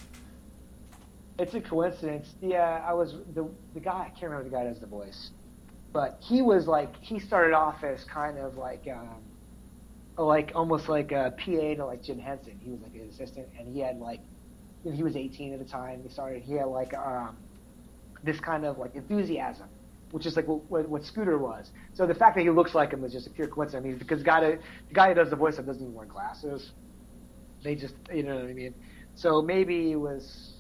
It's 1.40 1.54
a 1.56 1.62
coincidence. 1.62 2.36
Yeah, 2.42 2.84
I 2.88 2.94
was 2.94 3.16
the 3.34 3.50
the 3.74 3.80
guy. 3.80 4.06
I 4.08 4.10
can't 4.10 4.32
remember 4.32 4.44
the 4.44 4.56
guy 4.56 4.64
that 4.64 4.74
does 4.74 4.80
the 4.80 4.88
voice, 4.88 5.32
but 5.92 6.20
he 6.22 6.42
was 6.42 6.68
like 6.68 6.96
he 7.02 7.20
started 7.20 7.54
off 7.54 7.84
as 7.84 8.04
kind 8.04 8.38
of 8.38 8.58
like 8.58 8.88
um, 8.94 9.22
like 10.18 10.52
almost 10.54 10.88
like 10.88 11.12
a 11.12 11.34
PA 11.38 11.76
to 11.76 11.86
like 11.86 12.04
Jim 12.04 12.20
Henson. 12.20 12.60
He 12.64 12.70
was 12.70 12.82
like 12.82 12.94
an 12.94 13.10
assistant, 13.10 13.48
and 13.58 13.74
he 13.74 13.80
had 13.80 14.00
like 14.00 14.20
he 14.84 15.04
was 15.04 15.16
18 15.16 15.54
at 15.54 15.60
the 15.60 15.66
time. 15.66 16.02
He 16.04 16.10
started. 16.10 16.42
He 16.44 16.54
had 16.54 16.66
like 16.66 16.94
um, 16.94 17.38
this 18.24 18.40
kind 18.40 18.66
of 18.66 18.78
like 18.78 18.96
enthusiasm, 18.96 19.68
which 20.12 20.26
is 20.26 20.36
like 20.36 20.46
what, 20.48 20.88
what, 20.90 21.04
Scooter 21.04 21.38
was. 21.38 21.72
So 21.94 22.06
the 22.08 22.16
fact 22.16 22.36
that 22.36 22.42
he 22.42 22.50
looks 22.50 22.74
like 22.74 22.92
him 22.92 23.02
was 23.02 23.12
just 23.12 23.28
a 23.28 23.30
pure 23.30 23.48
coincidence. 23.48 23.86
I 23.86 23.90
mean, 23.90 23.98
because 23.98 24.20
the 24.20 24.26
guy 24.26 24.42
that, 24.42 24.60
the 24.88 24.94
guy 24.94 25.10
who 25.10 25.16
does 25.16 25.30
the 25.30 25.36
voice 25.36 25.58
of 25.58 25.66
doesn't 25.66 25.82
even 25.82 25.94
wear 25.94 26.06
glasses. 26.06 26.72
They 27.64 27.76
just 27.76 27.94
you 28.12 28.24
know 28.24 28.36
what 28.36 28.46
I 28.46 28.54
mean. 28.54 28.74
So 29.16 29.42
maybe 29.42 29.92
it 29.92 29.98
was 29.98 30.54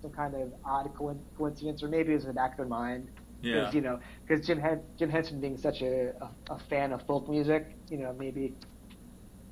some 0.00 0.10
kind 0.10 0.34
of 0.34 0.52
odd 0.64 0.92
coin- 0.96 1.22
coincidence, 1.38 1.82
or 1.82 1.88
maybe 1.88 2.12
it 2.12 2.16
was 2.16 2.24
in 2.24 2.28
the 2.28 2.34
back 2.34 2.52
of 2.52 2.56
their 2.56 2.66
mind. 2.66 3.08
Yeah. 3.42 3.60
Because, 3.60 3.74
you 3.74 3.80
know, 3.80 4.00
because 4.26 4.46
Jim 4.46 4.58
Hen- 4.58 4.82
Jim 4.98 5.10
Henson 5.10 5.40
being 5.40 5.56
such 5.56 5.82
a, 5.82 6.12
a, 6.20 6.54
a 6.54 6.58
fan 6.68 6.92
of 6.92 7.02
folk 7.06 7.28
music, 7.28 7.66
you 7.88 7.98
know, 7.98 8.14
maybe 8.18 8.54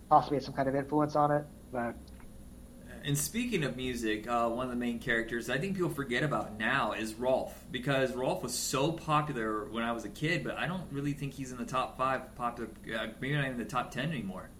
possibly 0.09 0.37
had 0.37 0.45
some 0.45 0.55
kind 0.55 0.69
of 0.69 0.75
influence 0.75 1.17
on 1.17 1.31
it. 1.31 1.45
But 1.73 1.95
And 3.05 3.17
speaking 3.17 3.65
of 3.65 3.77
music, 3.77 4.29
uh, 4.29 4.49
one 4.49 4.67
of 4.67 4.71
the 4.71 4.77
main 4.77 4.99
characters 4.99 5.49
I 5.49 5.59
think 5.59 5.75
people 5.75 5.91
forget 5.91 6.23
about 6.23 6.59
now 6.59 6.93
is 6.93 7.15
Rolf 7.15 7.55
because 7.71 8.15
Rolf 8.15 8.43
was 8.43 8.55
so 8.55 8.93
popular 8.93 9.65
when 9.67 9.83
I 9.83 9.93
was 9.93 10.05
a 10.05 10.09
kid, 10.11 10.45
but 10.45 10.59
I 10.59 10.67
don't 10.67 10.85
really 10.91 11.13
think 11.13 11.33
he's 11.33 11.51
in 11.51 11.59
the 11.59 11.65
top 11.65 11.97
five 11.97 12.35
popular, 12.35 12.71
uh, 12.95 13.07
maybe 13.21 13.35
not 13.35 13.47
even 13.47 13.59
the 13.59 13.65
top 13.65 13.91
ten 13.91 14.11
anymore. 14.11 14.51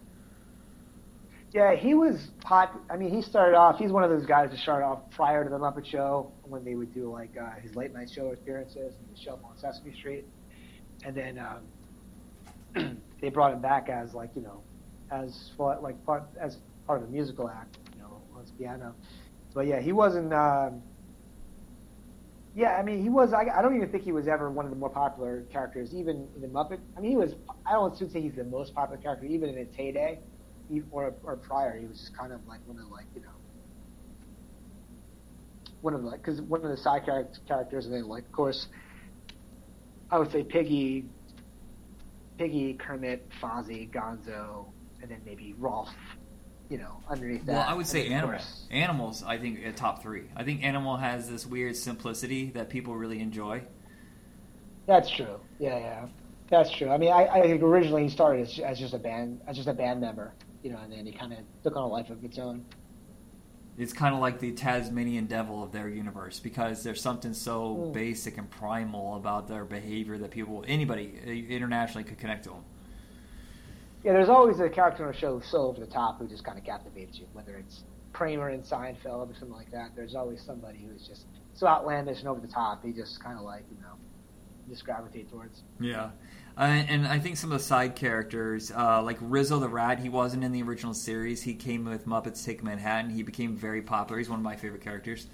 yeah, 1.53 1.75
he 1.75 1.95
was 1.95 2.29
pop. 2.41 2.81
I 2.89 2.97
mean, 2.97 3.11
he 3.11 3.21
started 3.23 3.57
off. 3.57 3.79
He's 3.79 3.91
one 3.93 4.05
of 4.05 4.11
those 4.11 4.25
guys 4.25 4.51
that 4.51 4.59
started 4.59 4.87
off 4.87 5.11
prior 5.11 5.45
to 5.45 5.51
the 5.51 5.59
Muppet 5.59 5.85
Show 5.85 6.33
when 6.45 6.65
they 6.65 6.77
would 6.77 6.95
do 6.95 7.11
like 7.11 7.37
uh, 7.37 7.61
his 7.61 7.77
late 7.77 7.93
night 7.93 8.09
show 8.11 8.29
appearances 8.29 8.95
and 8.95 9.17
the 9.17 9.21
show 9.21 9.39
on 9.45 9.59
Sesame 9.59 9.93
Street, 9.93 10.25
and 11.05 11.15
then 11.15 11.39
um, 12.75 13.01
they 13.21 13.29
brought 13.29 13.53
him 13.53 13.61
back 13.61 13.89
as 13.89 14.15
like 14.15 14.31
you 14.35 14.43
know, 14.43 14.63
as 15.11 15.51
like 15.59 16.03
part 16.07 16.23
as 16.41 16.59
part 16.87 17.03
of 17.03 17.09
a 17.09 17.13
musical 17.13 17.49
act, 17.49 17.79
piano. 18.61 18.95
But 19.55 19.67
yeah, 19.67 19.81
he 19.81 19.93
wasn't. 19.93 20.33
Um, 20.33 20.83
yeah, 22.55 22.77
I 22.77 22.83
mean, 22.83 23.03
he 23.03 23.09
was. 23.09 23.33
I, 23.33 23.47
I 23.57 23.63
don't 23.63 23.77
even 23.77 23.91
think 23.91 24.05
he 24.05 24.13
was 24.13 24.29
ever 24.29 24.51
one 24.51 24.65
of 24.65 24.71
the 24.71 24.77
more 24.77 24.91
popular 24.91 25.45
characters, 25.53 25.95
even 25.95 26.29
in 26.35 26.43
the 26.43 26.49
Muppet. 26.49 26.79
I 26.97 27.01
mean, 27.01 27.11
he 27.11 27.17
was. 27.17 27.35
I 27.67 27.73
don't 27.73 27.97
say 27.97 28.21
he's 28.21 28.35
the 28.35 28.45
most 28.45 28.75
popular 28.75 29.01
character, 29.01 29.27
even 29.27 29.49
in 29.49 29.59
its 29.59 29.75
heyday 29.75 30.21
he- 30.71 30.83
or 30.91 31.15
or 31.25 31.37
prior, 31.37 31.77
he 31.79 31.87
was 31.87 31.99
just 31.99 32.17
kind 32.17 32.33
of 32.33 32.41
like 32.47 32.61
one 32.67 32.79
of 32.79 32.91
like 32.91 33.07
you 33.15 33.21
know 33.21 33.29
one 35.81 35.95
of 35.95 36.03
the 36.03 36.09
like 36.09 36.23
because 36.23 36.41
one 36.43 36.65
of 36.65 36.71
the 36.71 36.77
side 36.77 37.05
characters, 37.05 37.87
and 37.87 37.95
then 37.95 38.05
like 38.09 38.25
of 38.25 38.33
course, 38.33 38.67
I 40.11 40.19
would 40.19 40.31
say 40.31 40.43
Piggy, 40.43 41.07
Piggy, 42.39 42.75
Kermit, 42.75 43.29
Fozzie, 43.43 43.91
Gonzo, 43.91 44.67
and 45.03 45.11
then 45.11 45.21
maybe 45.25 45.55
Rolf. 45.59 45.89
You 46.71 46.79
know, 46.79 47.03
underneath 47.09 47.45
that. 47.47 47.53
Well, 47.53 47.67
I 47.69 47.75
would 47.75 47.87
say 47.89 48.07
animals. 48.07 48.43
course- 48.45 48.67
Animals, 48.71 49.25
I 49.27 49.39
think, 49.39 49.67
at 49.67 49.77
top 49.77 50.01
three. 50.03 50.23
I 50.37 50.45
think 50.45 50.63
Animal 50.63 50.97
has 50.97 51.29
this 51.29 51.45
weird 51.45 51.75
simplicity 51.77 52.51
that 52.51 52.69
people 52.71 52.95
really 52.95 53.19
enjoy. 53.21 53.63
That's 54.87 55.11
true. 55.11 55.41
Yeah, 55.59 55.79
yeah, 55.79 56.07
that's 56.49 56.71
true. 56.71 56.89
I 56.89 56.97
mean, 56.97 57.11
I, 57.13 57.27
I 57.27 57.43
think 57.43 57.61
originally 57.63 58.05
he 58.05 58.09
started 58.09 58.43
as, 58.43 58.59
as 58.61 58.79
just 58.79 58.95
a 58.95 58.99
band, 58.99 59.41
as 59.49 59.57
just 59.57 59.69
a 59.69 59.73
band 59.75 60.01
member, 60.01 60.33
you 60.63 60.71
know, 60.71 60.79
and 60.79 60.93
then 60.93 61.05
he 61.07 61.13
kind 61.13 61.33
of 61.33 61.41
took 61.65 61.75
on 61.77 61.83
a 61.83 61.87
life 61.89 62.09
of 62.09 62.23
its 62.25 62.39
own. 62.39 62.65
It's 63.77 63.93
kind 63.93 64.15
of 64.15 64.21
like 64.21 64.39
the 64.39 64.53
Tasmanian 64.53 65.27
devil 65.27 65.65
of 65.65 65.73
their 65.73 65.89
universe 65.89 66.39
because 66.39 66.85
there's 66.85 67.01
something 67.03 67.33
so 67.35 67.77
Mm. 67.77 67.93
basic 67.93 68.39
and 68.39 68.49
primal 68.49 69.17
about 69.17 69.49
their 69.49 69.65
behavior 69.65 70.19
that 70.19 70.31
people, 70.31 70.65
anybody 70.69 71.15
uh, 71.27 71.31
internationally 71.31 72.05
could 72.05 72.19
connect 72.19 72.45
to 72.45 72.51
them. 72.51 72.65
Yeah, 74.03 74.13
there's 74.13 74.29
always 74.29 74.61
a 74.61 74.69
character 74.69 75.05
on 75.05 75.15
a 75.15 75.17
show 75.17 75.41
so 75.41 75.63
over 75.63 75.81
the 75.81 75.87
top 75.87 76.19
who 76.19 76.27
just 76.27 76.45
kind 76.45 76.59
of 76.59 76.65
captivates 76.65 77.19
you, 77.19 77.27
whether 77.33 77.57
it's 77.57 77.85
Kramer 78.13 78.51
in 78.51 78.63
Seinfeld 78.63 79.31
or 79.31 79.35
something 79.35 79.57
like 79.57 79.71
that. 79.73 79.91
There's 79.95 80.15
always 80.15 80.43
somebody 80.43 80.79
who's 80.79 81.07
just 81.07 81.27
so 81.55 81.67
outlandish 81.67 82.21
and 82.21 82.29
over 82.29 82.41
the 82.41 82.49
top. 82.49 82.85
He 82.85 82.93
just 82.93 83.23
kind 83.23 83.39
of 83.39 83.45
like 83.45 83.65
you 83.71 83.81
know, 83.83 83.95
just 84.69 84.85
gravitate 84.85 85.31
towards. 85.31 85.63
Yeah. 85.79 86.11
Uh, 86.57 86.63
and 86.63 87.07
I 87.07 87.19
think 87.19 87.37
some 87.37 87.53
of 87.53 87.59
the 87.59 87.65
side 87.65 87.95
characters, 87.95 88.71
uh, 88.71 89.03
like 89.03 89.19
Rizzo 89.21 89.59
the 89.59 89.69
Rat, 89.69 89.99
he 89.99 90.09
wasn't 90.09 90.45
in 90.45 90.53
the 90.53 90.63
original 90.63 90.95
series. 90.95 91.43
He 91.43 91.55
came 91.55 91.85
with 91.85 92.07
Muppets 92.07 92.45
Take 92.45 92.63
Manhattan. 92.63 93.11
He 93.11 93.23
became 93.23 93.57
very 93.57 93.83
popular. 93.83 94.19
He's 94.19 94.29
one 94.29 94.39
of 94.39 94.45
my 94.45 94.57
favorite 94.57 94.83
characters. 94.83 95.27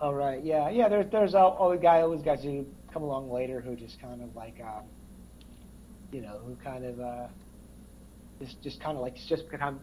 Oh 0.00 0.12
right, 0.12 0.42
yeah, 0.42 0.68
yeah. 0.68 0.88
There's 0.88 1.10
there's 1.10 1.34
all, 1.34 1.52
all 1.52 1.70
the 1.70 1.76
guy, 1.76 2.00
always 2.00 2.22
guys 2.22 2.42
who 2.42 2.66
come 2.92 3.02
along 3.02 3.30
later 3.30 3.60
who 3.60 3.76
just 3.76 4.00
kind 4.00 4.22
of 4.22 4.34
like, 4.34 4.60
um, 4.60 4.84
you 6.12 6.20
know, 6.20 6.38
who 6.44 6.56
kind 6.62 6.84
of 6.84 7.00
uh, 7.00 7.26
just 8.40 8.62
just 8.62 8.80
kind 8.80 8.96
of 8.96 9.02
like 9.02 9.16
just 9.16 9.50
become 9.50 9.80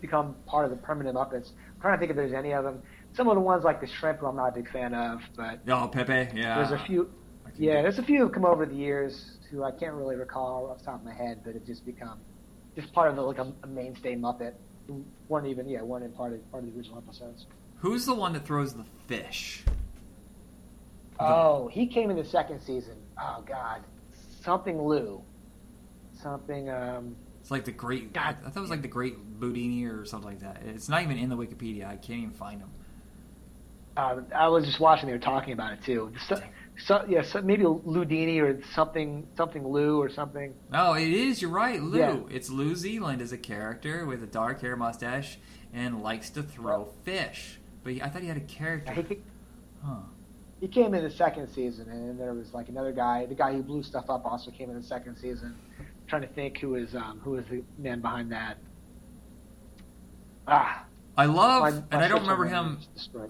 become 0.00 0.34
part 0.46 0.64
of 0.64 0.70
the 0.70 0.76
permanent 0.78 1.14
Muppets. 1.16 1.50
I'm 1.74 1.80
trying 1.80 1.96
to 1.96 1.98
think 1.98 2.10
if 2.10 2.16
there's 2.16 2.32
any 2.32 2.52
of 2.52 2.64
them. 2.64 2.82
Some 3.12 3.28
of 3.28 3.34
the 3.34 3.40
ones 3.40 3.64
like 3.64 3.80
the 3.80 3.86
Shrimp, 3.86 4.20
who 4.20 4.26
I'm 4.26 4.36
not 4.36 4.48
a 4.48 4.52
big 4.52 4.70
fan 4.70 4.94
of, 4.94 5.20
but 5.36 5.60
Oh, 5.68 5.88
Pepe, 5.88 6.36
yeah. 6.38 6.56
there's 6.56 6.80
a 6.80 6.84
few. 6.86 7.10
Yeah, 7.56 7.82
there's 7.82 7.98
a 7.98 8.02
few 8.02 8.20
who've 8.20 8.32
come 8.32 8.44
over 8.44 8.64
the 8.64 8.74
years 8.74 9.38
who 9.50 9.64
I 9.64 9.72
can't 9.72 9.94
really 9.94 10.14
recall 10.16 10.70
off 10.70 10.78
the 10.78 10.84
top 10.84 11.00
of 11.00 11.04
my 11.04 11.12
head, 11.12 11.40
but 11.44 11.54
have 11.54 11.66
just 11.66 11.84
become 11.84 12.20
just 12.76 12.92
part 12.92 13.10
of 13.10 13.16
the, 13.16 13.22
like 13.22 13.38
a, 13.38 13.52
a 13.64 13.66
mainstay 13.66 14.14
Muppet. 14.14 14.54
Who 14.86 15.04
weren't 15.28 15.46
even 15.46 15.68
yeah, 15.68 15.82
weren't 15.82 16.04
in 16.04 16.12
part 16.12 16.32
of 16.32 16.50
part 16.50 16.64
of 16.64 16.70
the 16.72 16.76
original 16.78 16.98
episodes. 16.98 17.46
Who's 17.78 18.06
the 18.06 18.14
one 18.14 18.32
that 18.32 18.46
throws 18.46 18.72
the 18.74 18.84
fish? 19.06 19.64
Oh, 21.18 21.68
he 21.68 21.86
came 21.86 22.10
in 22.10 22.16
the 22.16 22.24
second 22.24 22.60
season. 22.60 22.96
Oh 23.20 23.44
God, 23.46 23.82
something 24.42 24.80
Lou, 24.80 25.22
something. 26.22 26.68
Um, 26.70 27.16
It's 27.40 27.50
like 27.50 27.64
the 27.64 27.72
great. 27.72 28.12
God, 28.12 28.36
I 28.44 28.50
thought 28.50 28.56
it 28.56 28.60
was 28.60 28.70
like 28.70 28.82
the 28.82 28.88
great 28.88 29.16
Boudini 29.40 29.84
or 29.86 30.04
something 30.04 30.28
like 30.30 30.40
that. 30.40 30.62
It's 30.66 30.88
not 30.88 31.02
even 31.02 31.18
in 31.18 31.28
the 31.28 31.36
Wikipedia. 31.36 31.86
I 31.86 31.96
can't 31.96 32.20
even 32.20 32.30
find 32.32 32.60
him. 32.60 32.70
uh, 33.96 34.20
I 34.34 34.48
was 34.48 34.64
just 34.66 34.80
watching; 34.80 35.06
they 35.06 35.12
were 35.12 35.18
talking 35.18 35.52
about 35.52 35.72
it 35.72 35.82
too. 35.84 36.12
So, 36.28 36.40
so 36.86 37.04
yeah, 37.08 37.22
so 37.22 37.42
maybe 37.42 37.64
Ludini 37.64 38.40
or 38.40 38.62
something, 38.74 39.26
something 39.36 39.66
Lou 39.66 40.00
or 40.00 40.08
something. 40.10 40.54
Oh, 40.72 40.94
it 40.94 41.08
is. 41.08 41.42
You're 41.42 41.50
right, 41.50 41.80
Lou. 41.82 41.98
Yeah. 41.98 42.16
It's 42.30 42.48
Lou 42.50 42.74
Zealand 42.74 43.20
as 43.20 43.32
a 43.32 43.38
character 43.38 44.06
with 44.06 44.22
a 44.22 44.26
dark 44.26 44.60
hair 44.62 44.76
mustache 44.76 45.38
and 45.72 46.02
likes 46.02 46.30
to 46.30 46.42
throw 46.42 46.86
fish. 47.04 47.58
But 47.82 47.94
he, 47.94 48.02
I 48.02 48.08
thought 48.08 48.22
he 48.22 48.28
had 48.28 48.36
a 48.36 48.40
character. 48.40 48.92
Huh. 49.84 49.94
He 50.60 50.68
came 50.68 50.94
in 50.94 51.02
the 51.02 51.10
second 51.10 51.48
season, 51.48 51.88
and 51.90 52.08
then 52.08 52.18
there 52.18 52.34
was 52.34 52.52
like 52.52 52.68
another 52.68 52.92
guy. 52.92 53.26
The 53.26 53.34
guy 53.34 53.52
who 53.52 53.62
blew 53.62 53.82
stuff 53.82 54.10
up 54.10 54.24
also 54.26 54.50
came 54.50 54.70
in 54.70 54.76
the 54.76 54.82
second 54.82 55.16
season. 55.16 55.56
trying 56.06 56.22
to 56.22 56.28
think 56.28 56.58
who 56.58 56.74
is 56.74 56.94
um, 56.94 57.20
who 57.24 57.36
is 57.36 57.44
the 57.50 57.62
man 57.78 58.00
behind 58.00 58.30
that. 58.32 58.58
Ah, 60.46 60.84
I 61.16 61.26
love, 61.26 61.62
my- 61.62 61.82
and 61.90 62.04
I 62.04 62.08
don't 62.08 62.22
remember 62.22 62.46
him. 62.46 62.78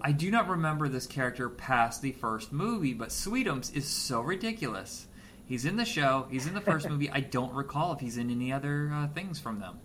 I 0.01 0.11
do 0.11 0.31
not 0.31 0.47
remember 0.47 0.87
this 0.87 1.05
character 1.07 1.49
past 1.49 2.01
the 2.01 2.11
first 2.13 2.51
movie, 2.51 2.93
but 2.93 3.09
Sweetums 3.09 3.75
is 3.75 3.87
so 3.87 4.21
ridiculous. 4.21 5.07
He's 5.45 5.65
in 5.65 5.75
the 5.75 5.85
show. 5.85 6.27
He's 6.31 6.47
in 6.47 6.53
the 6.53 6.61
first 6.61 6.89
movie. 6.89 7.09
I 7.09 7.19
don't 7.19 7.53
recall 7.53 7.93
if 7.93 7.99
he's 7.99 8.17
in 8.17 8.29
any 8.29 8.51
other 8.53 8.91
uh, 8.93 9.07
things 9.09 9.39
from 9.39 9.59
them. 9.59 9.79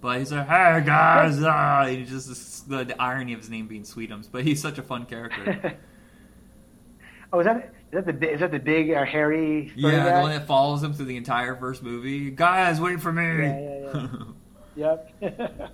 But 0.00 0.18
he's 0.20 0.30
like, 0.32 0.46
"Hey 0.46 0.82
guys!" 0.86 1.38
Uh, 1.42 1.86
he 1.86 2.04
just 2.04 2.68
the, 2.68 2.84
the 2.84 3.00
irony 3.02 3.32
of 3.32 3.40
his 3.40 3.50
name 3.50 3.66
being 3.66 3.82
Sweetums, 3.82 4.28
but 4.30 4.44
he's 4.44 4.62
such 4.62 4.78
a 4.78 4.82
fun 4.82 5.06
character. 5.06 5.76
oh, 7.32 7.40
is 7.40 7.46
that 7.46 7.72
is 7.92 8.04
that 8.04 8.20
the 8.20 8.32
is 8.32 8.40
that 8.40 8.50
the 8.50 8.58
big 8.58 8.90
uh, 8.90 9.04
hairy? 9.04 9.72
yeah, 9.76 10.16
the 10.16 10.20
one 10.20 10.30
that 10.30 10.46
follows 10.46 10.82
him 10.82 10.92
through 10.92 11.06
the 11.06 11.16
entire 11.16 11.56
first 11.56 11.82
movie. 11.82 12.30
Guys, 12.30 12.80
wait 12.80 13.00
for 13.00 13.12
me. 13.12 13.22
Yeah, 13.46 14.06
yeah, 14.76 14.98
Yep. 15.20 15.20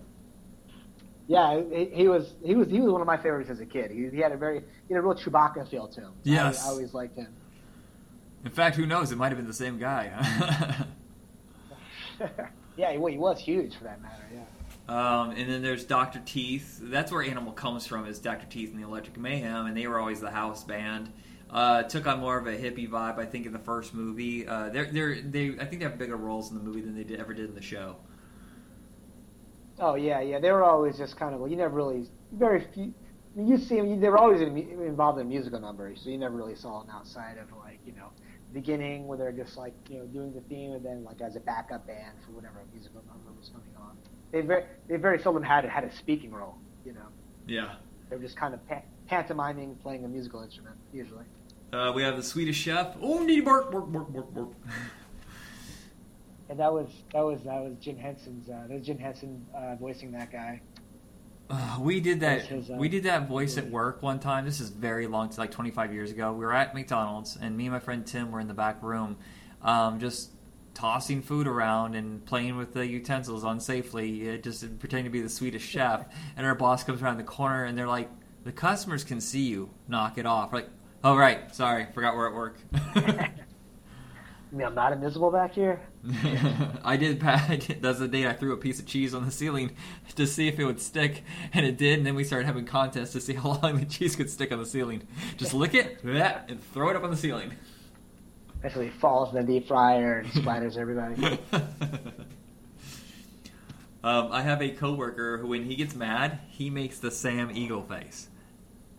yeah, 1.28 1.60
he, 1.72 1.84
he 1.92 2.08
was 2.08 2.34
he 2.44 2.54
was 2.54 2.68
he 2.68 2.80
was 2.80 2.92
one 2.92 3.00
of 3.00 3.06
my 3.06 3.16
favorites 3.16 3.50
as 3.50 3.60
a 3.60 3.66
kid. 3.66 3.90
He, 3.90 4.08
he 4.08 4.18
had 4.18 4.32
a 4.32 4.36
very 4.36 4.62
he 4.88 4.94
had 4.94 5.02
a 5.02 5.06
real 5.06 5.14
Chewbacca 5.16 5.68
feel 5.68 5.88
to 5.88 6.00
him. 6.00 6.12
I- 6.14 6.20
Yes. 6.24 6.64
I, 6.64 6.70
always 6.70 6.94
liked 6.94 7.16
him. 7.16 7.28
in 8.44 8.50
fact, 8.50 8.76
who 8.76 8.86
knows? 8.86 9.12
It 9.12 9.16
might 9.18 9.28
have 9.28 9.38
been 9.38 9.46
the 9.46 9.52
same 9.52 9.78
guy. 9.78 10.10
yeah, 12.76 12.92
he, 12.92 12.98
well, 12.98 13.12
he 13.12 13.18
was 13.18 13.40
huge 13.40 13.76
for 13.76 13.84
that 13.84 14.00
matter. 14.02 14.22
Yeah. 14.32 14.40
Um, 14.86 15.30
and 15.30 15.48
then 15.50 15.62
there's 15.62 15.84
Dr. 15.84 16.20
Teeth. 16.24 16.78
That's 16.82 17.10
where 17.10 17.22
Animal 17.22 17.52
comes 17.52 17.86
from, 17.86 18.06
is 18.06 18.18
Dr. 18.18 18.46
Teeth 18.46 18.72
and 18.72 18.82
the 18.82 18.86
Electric 18.86 19.16
Mayhem, 19.18 19.66
and 19.66 19.76
they 19.76 19.86
were 19.86 19.98
always 19.98 20.20
the 20.20 20.30
house 20.30 20.62
band. 20.62 21.10
Uh, 21.54 21.84
took 21.84 22.04
on 22.08 22.18
more 22.18 22.36
of 22.36 22.48
a 22.48 22.50
hippie 22.56 22.88
vibe, 22.88 23.16
I 23.16 23.24
think, 23.26 23.46
in 23.46 23.52
the 23.52 23.60
first 23.60 23.94
movie. 23.94 24.44
Uh, 24.44 24.70
they're, 24.70 24.86
they're, 24.86 25.22
they, 25.22 25.50
I 25.50 25.64
think 25.64 25.78
they 25.80 25.84
have 25.88 25.96
bigger 25.96 26.16
roles 26.16 26.50
in 26.50 26.58
the 26.58 26.62
movie 26.64 26.80
than 26.80 26.96
they 26.96 27.04
did, 27.04 27.20
ever 27.20 27.32
did 27.32 27.48
in 27.48 27.54
the 27.54 27.62
show. 27.62 27.94
Oh 29.78 29.94
yeah, 29.94 30.20
yeah. 30.20 30.38
They 30.40 30.50
were 30.52 30.64
always 30.64 30.96
just 30.98 31.16
kind 31.16 31.32
of 31.34 31.40
well. 31.40 31.48
You 31.50 31.56
never 31.56 31.74
really 31.74 32.08
very 32.32 32.64
few. 32.74 32.92
I 33.34 33.38
mean, 33.38 33.46
you 33.48 33.58
see 33.58 33.76
them. 33.76 34.00
They 34.00 34.08
were 34.08 34.18
always 34.18 34.40
in, 34.40 34.56
involved 34.56 35.20
in 35.20 35.28
musical 35.28 35.60
numbers, 35.60 36.00
so 36.02 36.10
you 36.10 36.18
never 36.18 36.36
really 36.36 36.54
saw 36.54 36.80
them 36.80 36.90
outside 36.90 37.38
of 37.38 37.46
like 37.58 37.78
you 37.86 37.92
know 37.92 38.10
beginning 38.52 39.08
where 39.08 39.18
they're 39.18 39.32
just 39.32 39.56
like 39.56 39.74
you 39.88 39.98
know 39.98 40.06
doing 40.06 40.32
the 40.32 40.40
theme 40.42 40.72
and 40.72 40.84
then 40.84 41.02
like 41.04 41.20
as 41.20 41.34
a 41.34 41.40
backup 41.40 41.86
band 41.88 42.16
for 42.24 42.32
whatever 42.32 42.62
musical 42.72 43.02
number 43.08 43.32
was 43.38 43.48
going 43.48 43.64
on. 43.80 43.96
They 44.30 44.40
very 44.42 44.64
they 44.88 44.96
very 44.96 45.18
seldom 45.18 45.42
had 45.42 45.64
had 45.64 45.84
a 45.84 45.92
speaking 45.94 46.32
role. 46.32 46.56
You 46.84 46.92
know, 46.92 47.06
Yeah. 47.46 47.74
they 48.10 48.16
were 48.16 48.22
just 48.22 48.36
kind 48.36 48.54
of 48.54 48.68
pa- 48.68 48.82
pantomiming, 49.08 49.76
playing 49.82 50.04
a 50.04 50.08
musical 50.08 50.42
instrument 50.42 50.76
usually. 50.92 51.24
Uh, 51.74 51.90
we 51.92 52.02
have 52.02 52.16
the 52.16 52.22
Swedish 52.22 52.56
Chef. 52.56 52.94
Oh, 53.02 53.24
need 53.24 53.44
bark, 53.44 53.72
work, 53.72 53.88
work, 53.88 54.08
work, 54.10 54.32
work. 54.32 54.50
And 56.48 56.60
that 56.60 56.72
was 56.72 56.88
that 57.12 57.24
was 57.24 57.40
that 57.42 57.62
was 57.62 57.74
Jim 57.80 57.96
Henson's. 57.96 58.48
Uh, 58.48 58.64
that 58.68 58.74
was 58.74 58.86
Jim 58.86 58.98
Henson 58.98 59.44
uh, 59.56 59.74
voicing 59.74 60.12
that 60.12 60.30
guy. 60.30 60.60
Uh, 61.50 61.78
we 61.80 62.00
did 62.00 62.20
that. 62.20 62.42
His, 62.42 62.70
uh, 62.70 62.74
we 62.74 62.88
did 62.88 63.02
that 63.04 63.28
voice 63.28 63.58
at 63.58 63.68
work 63.68 64.02
one 64.02 64.20
time. 64.20 64.44
This 64.44 64.60
is 64.60 64.70
very 64.70 65.06
long, 65.08 65.32
like 65.36 65.50
25 65.50 65.92
years 65.92 66.10
ago. 66.12 66.32
We 66.32 66.44
were 66.44 66.54
at 66.54 66.74
McDonald's, 66.74 67.36
and 67.36 67.56
me 67.56 67.64
and 67.66 67.72
my 67.72 67.80
friend 67.80 68.06
Tim 68.06 68.30
were 68.30 68.40
in 68.40 68.46
the 68.46 68.54
back 68.54 68.82
room, 68.82 69.16
um, 69.60 69.98
just 69.98 70.30
tossing 70.74 71.22
food 71.22 71.46
around 71.48 71.94
and 71.96 72.24
playing 72.24 72.56
with 72.56 72.72
the 72.72 72.86
utensils 72.86 73.42
unsafely, 73.42 74.40
just 74.42 74.78
pretending 74.78 75.04
to 75.04 75.10
be 75.10 75.22
the 75.22 75.28
Swedish 75.28 75.66
chef. 75.66 76.06
And 76.36 76.46
our 76.46 76.54
boss 76.54 76.84
comes 76.84 77.02
around 77.02 77.16
the 77.16 77.24
corner, 77.24 77.64
and 77.64 77.76
they're 77.76 77.88
like, 77.88 78.10
"The 78.44 78.52
customers 78.52 79.02
can 79.02 79.20
see 79.20 79.42
you. 79.42 79.70
Knock 79.88 80.18
it 80.18 80.26
off." 80.26 80.52
We're 80.52 80.60
like, 80.60 80.70
"Oh 81.04 81.16
right, 81.16 81.54
sorry, 81.54 81.86
forgot 81.94 82.16
we're 82.16 82.28
at 82.28 82.34
work." 82.34 82.58
I 82.74 84.56
mean, 84.56 84.66
I'm 84.68 84.74
not 84.76 84.92
invisible 84.92 85.32
back 85.32 85.52
here. 85.54 85.80
I 86.84 86.96
did. 86.96 87.22
I 87.24 87.56
did- 87.56 87.82
That's 87.82 87.98
the 87.98 88.06
day 88.08 88.26
I 88.28 88.32
threw 88.34 88.52
a 88.52 88.56
piece 88.56 88.78
of 88.78 88.86
cheese 88.86 89.12
on 89.14 89.24
the 89.24 89.30
ceiling 89.32 89.72
to 90.14 90.26
see 90.28 90.46
if 90.46 90.58
it 90.60 90.64
would 90.64 90.80
stick, 90.80 91.24
and 91.52 91.66
it 91.66 91.76
did. 91.76 91.98
And 91.98 92.06
then 92.06 92.14
we 92.14 92.22
started 92.24 92.46
having 92.46 92.64
contests 92.64 93.12
to 93.12 93.20
see 93.20 93.34
how 93.42 93.58
long 93.62 93.78
the 93.80 93.84
cheese 93.84 94.14
could 94.16 94.30
stick 94.30 94.52
on 94.52 94.58
the 94.60 94.66
ceiling. 94.66 95.02
Just 95.36 95.54
lick 95.54 95.74
it 95.74 96.02
and 96.04 96.62
throw 96.72 96.88
it 96.90 96.96
up 96.96 97.02
on 97.04 97.10
the 97.10 97.16
ceiling. 97.16 97.52
Actually, 98.62 98.90
falls 98.90 99.34
in 99.34 99.44
the 99.44 99.52
deep 99.52 99.66
fryer 99.68 100.20
and 100.20 100.28
splatters 100.30 100.78
everybody. 100.78 101.38
um, 104.02 104.30
I 104.32 104.42
have 104.42 104.62
a 104.62 104.70
coworker 104.70 105.38
who, 105.38 105.48
when 105.48 105.64
he 105.64 105.74
gets 105.74 105.94
mad, 105.94 106.38
he 106.48 106.70
makes 106.70 106.98
the 106.98 107.10
Sam 107.10 107.50
Eagle 107.52 107.82
face, 107.82 108.28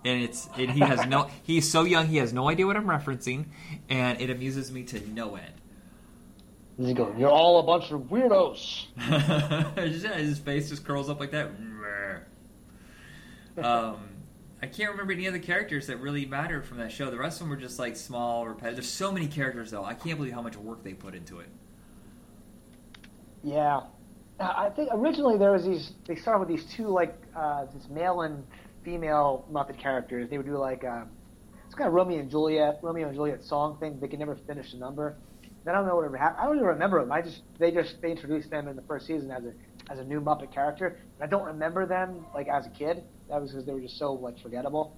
and 0.06 0.22
it's 0.24 0.48
and 0.58 0.70
he 0.72 0.80
has 0.80 1.06
no. 1.08 1.30
He's 1.44 1.70
so 1.70 1.84
young, 1.84 2.08
he 2.08 2.18
has 2.18 2.32
no 2.32 2.50
idea 2.50 2.66
what 2.66 2.78
I'm 2.78 2.86
referencing, 2.86 3.46
and 3.90 4.22
it 4.22 4.30
amuses 4.30 4.72
me 4.72 4.84
to 4.84 5.06
no 5.10 5.36
end. 5.36 5.54
Does 6.78 6.88
he 6.88 6.94
go? 6.94 7.14
You're 7.18 7.32
all 7.32 7.60
a 7.60 7.64
bunch 7.64 7.92
of 7.92 8.02
weirdos. 8.02 8.88
His 10.18 10.40
face 10.40 10.70
just 10.70 10.86
curls 10.86 11.10
up 11.10 11.20
like 11.20 11.32
that. 11.32 11.48
um, 13.64 14.10
I 14.62 14.68
can't 14.68 14.92
remember 14.92 15.14
any 15.14 15.28
other 15.28 15.40
characters 15.40 15.88
that 15.88 15.98
really 15.98 16.26
mattered 16.26 16.66
from 16.66 16.78
that 16.78 16.92
show. 16.92 17.10
The 17.10 17.18
rest 17.18 17.38
of 17.38 17.48
them 17.48 17.50
were 17.50 17.62
just 17.62 17.80
like 17.80 17.96
small, 17.96 18.46
repetitive. 18.46 18.76
There's 18.76 18.90
so 18.90 19.12
many 19.12 19.28
characters 19.28 19.72
though. 19.72 19.86
I 19.86 19.94
can't 19.94 20.18
believe 20.18 20.34
how 20.34 20.42
much 20.42 20.58
work 20.58 20.84
they 20.84 20.94
put 20.94 21.16
into 21.16 21.40
it. 21.40 21.48
Yeah, 23.44 23.82
I 24.40 24.70
think 24.70 24.90
originally 24.92 25.38
there 25.38 25.52
was 25.52 25.66
these. 25.66 25.94
They 26.08 26.16
started 26.16 26.40
with 26.40 26.50
these 26.50 26.66
two 26.66 26.88
like 26.88 27.16
uh, 27.36 27.66
this 27.74 27.88
male 27.90 28.22
and 28.22 28.44
female 28.86 29.46
Muppet 29.52 29.78
characters. 29.78 30.30
They 30.30 30.38
would 30.38 30.46
do 30.46 30.58
like 30.58 30.84
uh, 30.86 31.04
it's 31.66 31.76
kind 31.76 31.88
of 31.88 31.94
Romeo 31.94 32.20
and 32.20 32.30
Juliet, 32.30 32.80
Romeo 32.82 33.08
and 33.08 33.16
Juliet 33.16 33.44
song 33.44 33.78
thing. 33.80 34.00
They 34.00 34.08
could 34.08 34.20
never 34.20 34.36
finish 34.48 34.72
the 34.72 34.78
number. 34.78 35.18
I 35.68 35.72
don't 35.72 35.88
know 35.88 35.96
whatever 35.96 36.16
happened. 36.16 36.42
I 36.42 36.46
don't 36.46 36.58
even 36.58 36.68
remember 36.68 37.00
them. 37.02 37.12
I 37.12 37.24
just 37.24 37.42
they 37.58 37.72
just 37.72 38.00
they 38.00 38.12
introduced 38.12 38.52
them 38.52 38.68
in 38.68 38.76
the 38.76 38.84
first 38.84 39.08
season 39.08 39.32
as 39.32 39.44
a 39.46 39.54
as 39.92 39.98
a 39.98 40.04
new 40.04 40.22
Muppet 40.22 40.54
character. 40.54 41.00
I 41.20 41.26
don't 41.26 41.44
remember 41.46 41.88
them 41.88 42.24
like 42.36 42.48
as 42.48 42.68
a 42.68 42.70
kid. 42.70 43.04
That 43.30 43.42
was 43.42 43.50
because 43.52 43.66
they 43.66 43.74
were 43.74 43.82
just 43.82 43.98
so 43.98 44.14
like 44.14 44.40
forgettable. 44.40 44.96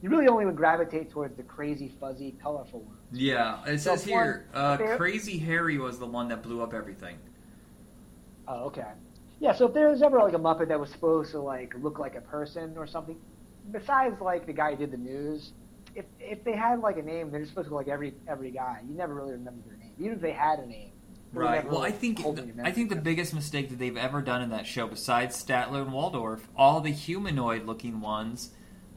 You 0.00 0.08
really 0.10 0.28
only 0.28 0.46
would 0.46 0.56
gravitate 0.56 1.10
towards 1.10 1.36
the 1.36 1.42
crazy, 1.42 1.92
fuzzy, 2.00 2.36
colorful 2.42 2.80
ones. 2.80 2.98
Yeah, 3.12 3.64
it 3.66 3.78
So 3.78 3.96
says 3.96 4.04
here, 4.04 4.46
one- 4.52 4.62
uh, 4.62 4.96
Crazy 4.96 5.38
Harry 5.38 5.78
was 5.78 5.98
the 5.98 6.06
one 6.06 6.28
that 6.28 6.42
blew 6.42 6.60
up 6.62 6.74
everything. 6.74 7.18
Oh, 8.48 8.64
okay. 8.66 8.86
Yeah, 9.42 9.52
so 9.52 9.66
if 9.66 9.74
there 9.74 9.88
was 9.88 10.02
ever 10.02 10.20
like 10.20 10.34
a 10.34 10.38
Muppet 10.38 10.68
that 10.68 10.78
was 10.78 10.88
supposed 10.90 11.32
to 11.32 11.40
like 11.40 11.74
look 11.82 11.98
like 11.98 12.14
a 12.14 12.20
person 12.20 12.74
or 12.76 12.86
something, 12.86 13.16
besides 13.72 14.20
like 14.20 14.46
the 14.46 14.52
guy 14.52 14.70
who 14.70 14.76
did 14.76 14.92
the 14.92 14.96
news, 14.96 15.50
if 15.96 16.04
if 16.20 16.44
they 16.44 16.54
had 16.54 16.78
like 16.78 16.96
a 16.96 17.02
name, 17.02 17.32
they're 17.32 17.40
just 17.40 17.50
supposed 17.50 17.68
to 17.68 17.74
look 17.74 17.86
like 17.88 17.92
every 17.92 18.14
every 18.28 18.52
guy. 18.52 18.82
You 18.88 18.94
never 18.94 19.14
really 19.14 19.32
remember 19.32 19.62
their 19.66 19.76
name, 19.78 19.90
even 19.98 20.12
if 20.12 20.20
they 20.20 20.30
had 20.30 20.60
a 20.60 20.66
name. 20.66 20.92
Right. 21.32 21.68
Well, 21.68 21.82
I 21.82 21.90
think 21.90 22.20
hold 22.20 22.40
I 22.62 22.70
think 22.70 22.90
the 22.90 22.94
biggest 22.94 23.34
mistake 23.34 23.68
that 23.70 23.80
they've 23.80 23.96
ever 23.96 24.22
done 24.22 24.42
in 24.42 24.50
that 24.50 24.64
show, 24.64 24.86
besides 24.86 25.42
Statler 25.42 25.82
and 25.82 25.92
Waldorf, 25.92 26.46
all 26.54 26.80
the 26.80 26.90
humanoid-looking 26.90 28.00
ones, 28.00 28.50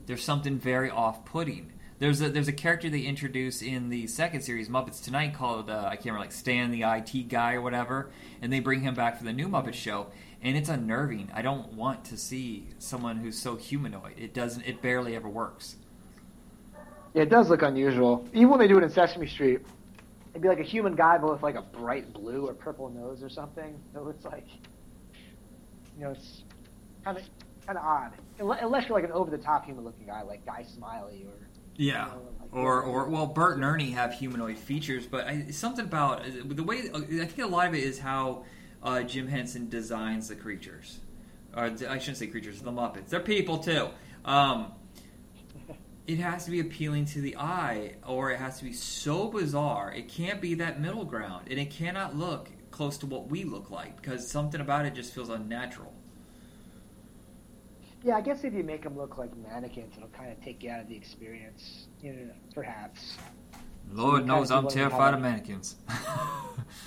there's 0.06 0.24
something 0.24 0.60
very 0.60 0.92
off-putting. 0.92 1.72
There's 1.98 2.22
a 2.22 2.30
there's 2.30 2.50
a 2.50 2.54
character 2.54 2.90
they 2.90 3.02
introduce 3.02 3.62
in 3.62 3.90
the 3.90 4.06
second 4.08 4.42
series 4.42 4.68
Muppets 4.68 5.02
Tonight 5.02 5.34
called 5.34 5.70
uh, 5.70 5.86
I 5.86 5.96
can't 5.96 6.08
remember 6.08 6.26
like 6.26 6.34
Stan 6.34 6.72
the 6.72 6.84
IT 6.84 7.30
guy 7.30 7.54
or 7.54 7.62
whatever, 7.62 8.12
and 8.42 8.52
they 8.52 8.60
bring 8.60 8.82
him 8.82 8.94
back 8.94 9.18
for 9.18 9.24
the 9.24 9.34
new 9.34 9.48
Muppet 9.48 9.74
show, 9.74 10.08
and 10.46 10.56
it's 10.56 10.70
unnerving. 10.70 11.30
I 11.34 11.42
don't 11.42 11.74
want 11.74 12.06
to 12.06 12.18
see 12.18 12.68
someone 12.78 13.18
who's 13.18 13.38
so 13.38 13.56
humanoid. 13.56 14.14
It 14.18 14.34
doesn't. 14.36 14.62
It 14.64 14.80
barely 14.82 15.16
ever 15.16 15.28
works. 15.28 15.76
Yeah, 17.16 17.24
it 17.24 17.30
does 17.30 17.50
look 17.50 17.64
unusual. 17.64 18.28
Even 18.32 18.50
when 18.50 18.60
they 18.60 18.68
do 18.68 18.78
it 18.78 18.84
in 18.84 18.90
Sesame 18.92 19.28
Street, 19.28 19.62
it'd 20.32 20.42
be 20.44 20.48
like 20.48 20.60
a 20.60 20.64
human 20.64 20.96
guy, 20.96 21.18
but 21.18 21.32
with 21.32 21.42
like 21.42 21.56
a 21.56 21.64
bright 21.64 22.14
blue 22.14 22.48
or 22.48 22.54
purple 22.54 22.90
nose 22.90 23.24
or 23.24 23.30
something. 23.30 23.76
So 23.94 24.08
it's 24.10 24.24
like, 24.24 24.48
you 25.98 26.04
know, 26.04 26.12
it's 26.12 26.44
kind 27.04 27.18
of 27.18 27.24
kind 27.66 27.80
of 27.80 27.84
odd. 27.84 28.12
Unless 28.40 28.88
you're 28.88 28.98
like 28.98 29.06
an 29.06 29.14
over-the-top 29.14 29.66
human-looking 29.66 30.06
guy, 30.06 30.22
like 30.22 30.46
Guy 30.46 30.64
Smiley 30.64 31.26
or 31.28 31.48
Yeah. 31.76 32.06
You 32.06 32.12
know, 32.12 32.22
like- 32.40 32.56
Or, 32.56 32.84
or 32.84 33.10
well, 33.10 33.26
Bert 33.26 33.56
and 33.56 33.66
Ernie 33.66 33.90
have 33.92 34.14
humanoid 34.14 34.60
features, 34.60 35.08
but 35.08 35.26
I, 35.26 35.48
something 35.50 35.86
about 35.86 36.22
the 36.46 36.64
way 36.64 36.84
I 36.94 37.26
think 37.26 37.40
a 37.40 37.48
lot 37.48 37.68
of 37.68 37.74
it 37.74 37.84
is 37.84 37.98
how 37.98 38.44
uh, 38.86 39.02
Jim 39.02 39.28
Henson 39.28 39.68
designs 39.68 40.30
the 40.30 40.36
creatures. 40.36 41.00
Or 41.56 41.64
I 41.64 41.98
shouldn't 41.98 42.18
say 42.18 42.28
creatures, 42.28 42.62
the 42.62 42.72
Muppets. 42.72 43.10
They're 43.10 43.20
people 43.20 43.58
too. 43.58 43.90
Um, 44.24 44.72
it 46.08 46.20
has 46.20 46.46
to 46.46 46.52
be 46.52 46.60
appealing 46.60 47.06
to 47.06 47.22
the 47.22 47.36
eye, 47.38 47.96
or 48.06 48.32
it 48.32 48.38
has 48.40 48.60
to 48.60 48.64
be 48.64 48.74
so 48.74 49.28
bizarre. 49.28 49.92
It 49.92 50.08
can't 50.08 50.40
be 50.40 50.56
that 50.56 50.80
middle 50.80 51.04
ground, 51.04 51.48
and 51.50 51.60
it 51.60 51.72
cannot 51.72 52.16
look 52.16 52.50
close 52.70 52.98
to 53.00 53.06
what 53.06 53.30
we 53.30 53.44
look 53.44 53.72
like 53.72 54.00
because 54.02 54.30
something 54.30 54.62
about 54.62 54.86
it 54.86 54.94
just 54.94 55.14
feels 55.14 55.30
unnatural. 55.30 55.94
Yeah, 58.04 58.18
I 58.18 58.22
guess 58.22 58.44
if 58.44 58.54
you 58.54 58.64
make 58.64 58.84
them 58.84 58.96
look 58.96 59.18
like 59.18 59.36
mannequins, 59.36 59.96
it'll 59.98 60.10
kind 60.10 60.32
of 60.32 60.40
take 60.44 60.62
you 60.62 60.70
out 60.70 60.82
of 60.82 60.88
the 60.88 60.96
experience. 60.96 61.88
You 62.04 62.14
know, 62.14 62.32
perhaps. 62.54 63.18
Lord 63.92 64.28
knows 64.28 64.52
I'm 64.52 64.62
see 64.62 64.66
what 64.66 64.76
we 64.76 64.82
terrified 64.82 65.14
of 65.16 65.22
mannequins. 65.22 65.76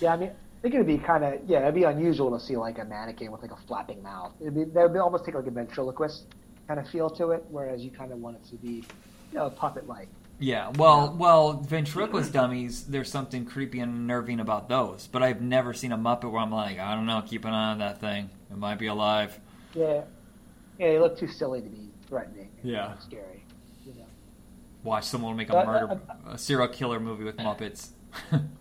Yeah, 0.00 0.14
I 0.14 0.16
mean, 0.16 0.30
I 0.58 0.60
think 0.60 0.74
it'd 0.74 0.86
be 0.86 0.98
kind 0.98 1.24
of 1.24 1.40
yeah, 1.46 1.62
it'd 1.62 1.74
be 1.74 1.84
unusual 1.84 2.36
to 2.36 2.44
see 2.44 2.56
like 2.56 2.78
a 2.78 2.84
mannequin 2.84 3.30
with 3.30 3.42
like 3.42 3.52
a 3.52 3.66
flapping 3.66 4.02
mouth. 4.02 4.32
It'd 4.40 4.54
be 4.54 4.64
that 4.64 4.90
would 4.90 5.00
almost 5.00 5.24
take 5.24 5.36
like 5.36 5.46
a 5.46 5.50
ventriloquist 5.52 6.26
kind 6.66 6.80
of 6.80 6.88
feel 6.88 7.08
to 7.10 7.30
it, 7.30 7.44
whereas 7.48 7.82
you 7.82 7.90
kind 7.90 8.12
of 8.12 8.18
want 8.18 8.36
it 8.36 8.44
to 8.50 8.56
be, 8.56 8.84
you 9.32 9.38
know, 9.38 9.50
puppet 9.50 9.88
like. 9.88 10.08
Yeah, 10.40 10.70
well, 10.76 11.16
well, 11.18 11.54
ventriloquist 11.54 12.32
dummies. 12.32 12.84
There's 12.84 13.10
something 13.10 13.44
creepy 13.44 13.80
and 13.80 13.92
unnerving 13.92 14.38
about 14.38 14.68
those, 14.68 15.08
but 15.10 15.20
I've 15.20 15.40
never 15.40 15.72
seen 15.72 15.90
a 15.90 15.98
Muppet 15.98 16.30
where 16.30 16.40
I'm 16.40 16.52
like, 16.52 16.78
I 16.78 16.94
don't 16.94 17.06
know, 17.06 17.24
keep 17.26 17.44
an 17.44 17.52
eye 17.52 17.72
on 17.72 17.78
that 17.78 18.00
thing. 18.00 18.30
It 18.48 18.56
might 18.56 18.78
be 18.78 18.86
alive. 18.86 19.36
Yeah, 19.74 20.02
yeah, 20.78 20.92
they 20.92 20.98
look 21.00 21.18
too 21.18 21.26
silly 21.26 21.60
to 21.60 21.68
be 21.68 21.90
threatening. 22.06 22.50
Yeah. 22.62 22.96
scary. 22.98 23.44
You 23.84 23.94
know. 23.94 24.06
Watch 24.84 25.04
someone 25.04 25.36
make 25.36 25.48
a 25.48 25.52
But, 25.52 25.66
uh, 25.66 25.72
murder, 25.72 26.00
uh, 26.08 26.32
a 26.32 26.38
serial 26.38 26.68
killer 26.68 27.00
movie 27.00 27.24
with 27.24 27.36
Muppets. 27.36 27.90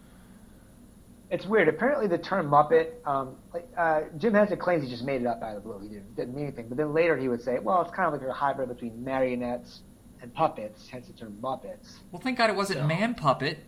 It's 1.29 1.45
weird. 1.45 1.67
Apparently, 1.67 2.07
the 2.07 2.17
term 2.17 2.49
Muppet, 2.49 3.05
um, 3.05 3.35
like, 3.53 3.67
uh, 3.77 4.01
Jim 4.17 4.33
Henson 4.33 4.57
claims 4.57 4.83
he 4.83 4.89
just 4.89 5.03
made 5.03 5.21
it 5.21 5.27
up 5.27 5.41
out 5.43 5.57
of 5.57 5.63
the 5.63 5.69
blue. 5.69 5.79
He 5.81 5.89
didn't, 5.89 6.15
didn't 6.15 6.33
mean 6.35 6.45
anything. 6.45 6.67
But 6.69 6.77
then 6.77 6.93
later 6.93 7.17
he 7.17 7.27
would 7.27 7.41
say, 7.41 7.59
well, 7.59 7.81
it's 7.81 7.91
kind 7.93 8.13
of 8.13 8.19
like 8.21 8.29
a 8.29 8.33
hybrid 8.33 8.69
between 8.69 9.03
marionettes 9.03 9.81
and 10.21 10.33
puppets, 10.33 10.87
hence 10.89 11.07
the 11.07 11.13
term 11.13 11.37
Muppets. 11.41 11.97
well, 12.11 12.21
thank 12.21 12.37
God 12.37 12.49
it 12.49 12.55
wasn't 12.55 12.79
So- 12.79 12.87
man 12.87 13.13
puppet. 13.15 13.59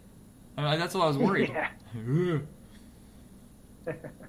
Uh, 0.58 0.76
that's 0.78 0.94
what 0.94 1.04
I 1.04 1.08
was 1.08 1.18
worried. 1.18 1.54
Yeah. 1.96 2.40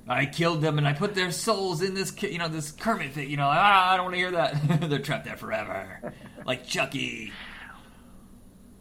I 0.08 0.26
killed 0.26 0.62
them 0.62 0.78
and 0.78 0.88
I 0.88 0.92
put 0.94 1.14
their 1.14 1.30
souls 1.32 1.82
in 1.82 1.92
this, 1.94 2.14
you 2.22 2.38
know, 2.38 2.48
this 2.48 2.72
Kermit 2.72 3.12
thing. 3.12 3.28
You 3.30 3.36
know, 3.36 3.48
ah, 3.50 3.90
I 3.92 3.96
don't 3.96 4.06
want 4.06 4.14
to 4.14 4.18
hear 4.18 4.30
that. 4.30 4.80
They're 4.88 4.98
trapped 5.00 5.26
there 5.26 5.36
forever, 5.36 6.14
like 6.46 6.66
Chucky. 6.66 7.32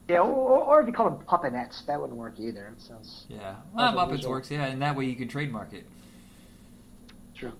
Yeah, 0.09 0.21
or, 0.21 0.63
or 0.63 0.81
if 0.81 0.87
you 0.87 0.93
call 0.93 1.11
them 1.11 1.19
puppetettes, 1.27 1.85
that 1.85 2.01
wouldn't 2.01 2.17
work 2.17 2.39
either. 2.39 2.67
It 2.75 2.81
sounds 2.81 3.25
Yeah, 3.29 3.55
well, 3.73 3.93
Muppets 3.93 4.25
works. 4.25 4.49
Yeah, 4.49 4.65
and 4.65 4.81
that 4.81 4.95
way 4.95 5.05
you 5.05 5.15
can 5.15 5.27
trademark 5.27 5.71
it. 5.73 5.85
true. 7.35 7.53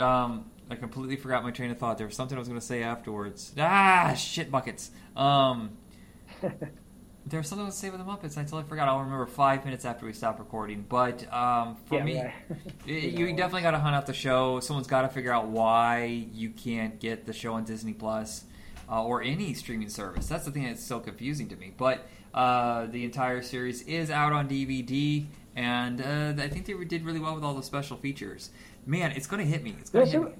Um, 0.00 0.46
I 0.70 0.74
completely 0.74 1.16
forgot 1.16 1.44
my 1.44 1.50
train 1.52 1.70
of 1.70 1.78
thought. 1.78 1.98
There 1.98 2.06
was 2.06 2.16
something 2.16 2.36
I 2.36 2.40
was 2.40 2.48
going 2.48 2.60
to 2.60 2.66
say 2.66 2.82
afterwards. 2.82 3.52
Ah, 3.58 4.14
shit 4.14 4.50
buckets. 4.50 4.90
Um, 5.14 5.76
there 6.42 7.38
was 7.38 7.46
something 7.48 7.62
I 7.64 7.66
was 7.68 7.80
going 7.80 7.92
to 7.92 7.96
say 7.96 7.96
with 7.96 8.00
the 8.00 8.04
Muppets. 8.06 8.36
I 8.36 8.42
totally 8.42 8.64
forgot. 8.64 8.88
I'll 8.88 9.00
remember 9.00 9.26
five 9.26 9.64
minutes 9.64 9.84
after 9.84 10.04
we 10.06 10.12
stop 10.12 10.40
recording. 10.40 10.84
But 10.88 11.32
um, 11.32 11.76
for 11.86 11.96
Yeah, 11.96 12.04
me, 12.04 12.20
right. 12.22 12.32
you 12.86 13.28
definitely 13.36 13.62
got 13.62 13.72
to 13.72 13.78
hunt 13.78 13.94
out 13.94 14.06
the 14.06 14.12
show. 14.14 14.58
Someone's 14.60 14.88
got 14.88 15.02
to 15.02 15.08
figure 15.08 15.32
out 15.32 15.46
why 15.48 16.26
you 16.32 16.50
can't 16.50 16.98
get 16.98 17.26
the 17.26 17.32
show 17.32 17.52
on 17.54 17.64
Disney 17.64 17.92
Plus 17.92 18.44
uh, 18.92 19.02
or 19.02 19.22
any 19.22 19.54
streaming 19.54 19.88
service. 19.88 20.26
That's 20.26 20.44
the 20.44 20.50
thing 20.50 20.64
that's 20.64 20.84
so 20.84 21.00
confusing 21.00 21.48
to 21.48 21.56
me. 21.56 21.72
But 21.74 22.06
uh, 22.34 22.86
the 22.86 23.04
entire 23.04 23.40
series 23.40 23.82
is 23.82 24.10
out 24.10 24.32
on 24.32 24.48
DVD, 24.48 25.26
and 25.56 26.00
uh, 26.02 26.42
I 26.42 26.48
think 26.48 26.66
they 26.66 26.74
did 26.84 27.04
really 27.04 27.18
well 27.18 27.34
with 27.34 27.42
all 27.42 27.54
the 27.54 27.62
special 27.62 27.96
features. 27.96 28.50
Man, 28.84 29.12
it's 29.12 29.26
going 29.26 29.42
to 29.42 29.50
hit 29.50 29.62
me. 29.62 29.74
It's 29.80 29.88
going 29.88 30.04
to 30.04 30.10
hit 30.10 30.20
so- 30.20 30.28
me. 30.28 30.34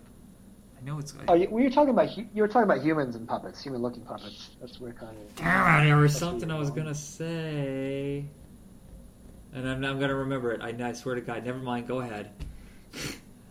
I 0.79 0.85
know 0.85 0.99
it's 0.99 1.13
going. 1.13 1.27
Oh, 1.29 1.35
you, 1.35 1.49
were 1.49 1.61
you 1.61 1.71
talking 1.71 1.91
about 1.91 2.17
you 2.17 2.27
were 2.35 2.49
talking 2.49 2.65
about 2.65 2.83
humans 2.83 3.15
and 3.15 3.29
puppets, 3.29 3.63
human-looking 3.63 4.03
puppets. 4.03 4.51
That's 4.61 4.81
where 4.81 4.93
kind 4.93 5.17
of. 5.17 5.37
Damn! 5.37 5.87
There 5.87 5.97
was 5.97 6.17
something 6.17 6.51
I 6.51 6.59
was 6.59 6.71
going. 6.71 6.87
gonna 6.87 6.95
say, 6.97 8.25
and 9.55 9.69
I'm, 9.69 9.85
I'm 9.85 10.01
gonna 10.01 10.17
remember 10.17 10.51
it. 10.51 10.61
I, 10.61 10.75
I 10.89 10.93
swear 10.93 11.15
to 11.15 11.21
God. 11.21 11.45
Never 11.45 11.61
mind. 11.61 11.87
Go 11.87 12.01
ahead. 12.01 12.33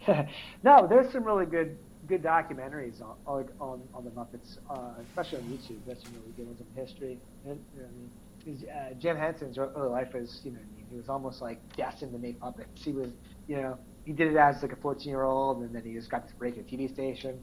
no, 0.64 0.88
there's 0.88 1.10
some 1.14 1.24
really 1.24 1.46
good 1.46 1.78
good 2.12 2.24
documentaries 2.24 3.02
on 3.02 3.16
on, 3.60 3.82
on, 3.94 4.04
the 4.04 4.12
Muppets, 4.12 4.58
uh, 4.70 5.02
especially 5.08 5.38
on 5.40 5.44
YouTube. 5.46 5.80
There's 5.86 6.04
some 6.04 6.14
really 6.14 6.34
good 6.36 6.48
ones 6.48 6.62
on 6.62 6.86
history. 6.86 7.18
And, 7.46 7.60
you 7.74 7.82
know, 7.82 7.88
I 7.88 8.50
mean, 8.50 8.70
uh, 8.70 8.94
Jim 9.00 9.16
Henson's 9.16 9.58
early 9.58 9.90
life 9.90 10.14
was, 10.14 10.42
you 10.44 10.52
know, 10.52 10.60
he 10.90 10.98
was 10.98 11.08
almost 11.08 11.42
like 11.42 11.60
destined 11.78 12.12
to 12.12 12.20
make 12.20 12.38
puppets. 12.40 12.84
He 12.84 12.92
was, 12.92 13.08
you 13.48 13.56
know, 13.56 13.78
he 14.04 14.12
did 14.12 14.32
it 14.32 14.38
as 14.38 14.62
like 14.62 14.74
a 14.74 14.76
14 14.76 15.08
year 15.08 15.24
old, 15.24 15.64
and 15.64 15.74
then 15.74 15.84
he 15.84 15.94
just 15.94 16.12
got 16.12 16.24
this 16.24 16.34
break 16.38 16.58
a 16.58 16.62
TV 16.62 16.94
station, 16.94 17.40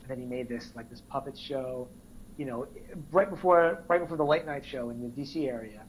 and 0.00 0.08
then 0.08 0.20
he 0.20 0.24
made 0.24 0.48
this 0.48 0.70
like 0.76 0.88
this 0.88 1.02
puppet 1.08 1.36
show, 1.36 1.88
you 2.38 2.44
know, 2.44 2.68
right 3.10 3.28
before 3.28 3.82
right 3.88 4.00
before 4.00 4.16
the 4.16 4.24
late 4.24 4.46
night 4.46 4.64
show 4.64 4.90
in 4.90 5.02
the 5.02 5.08
DC 5.08 5.48
area 5.48 5.82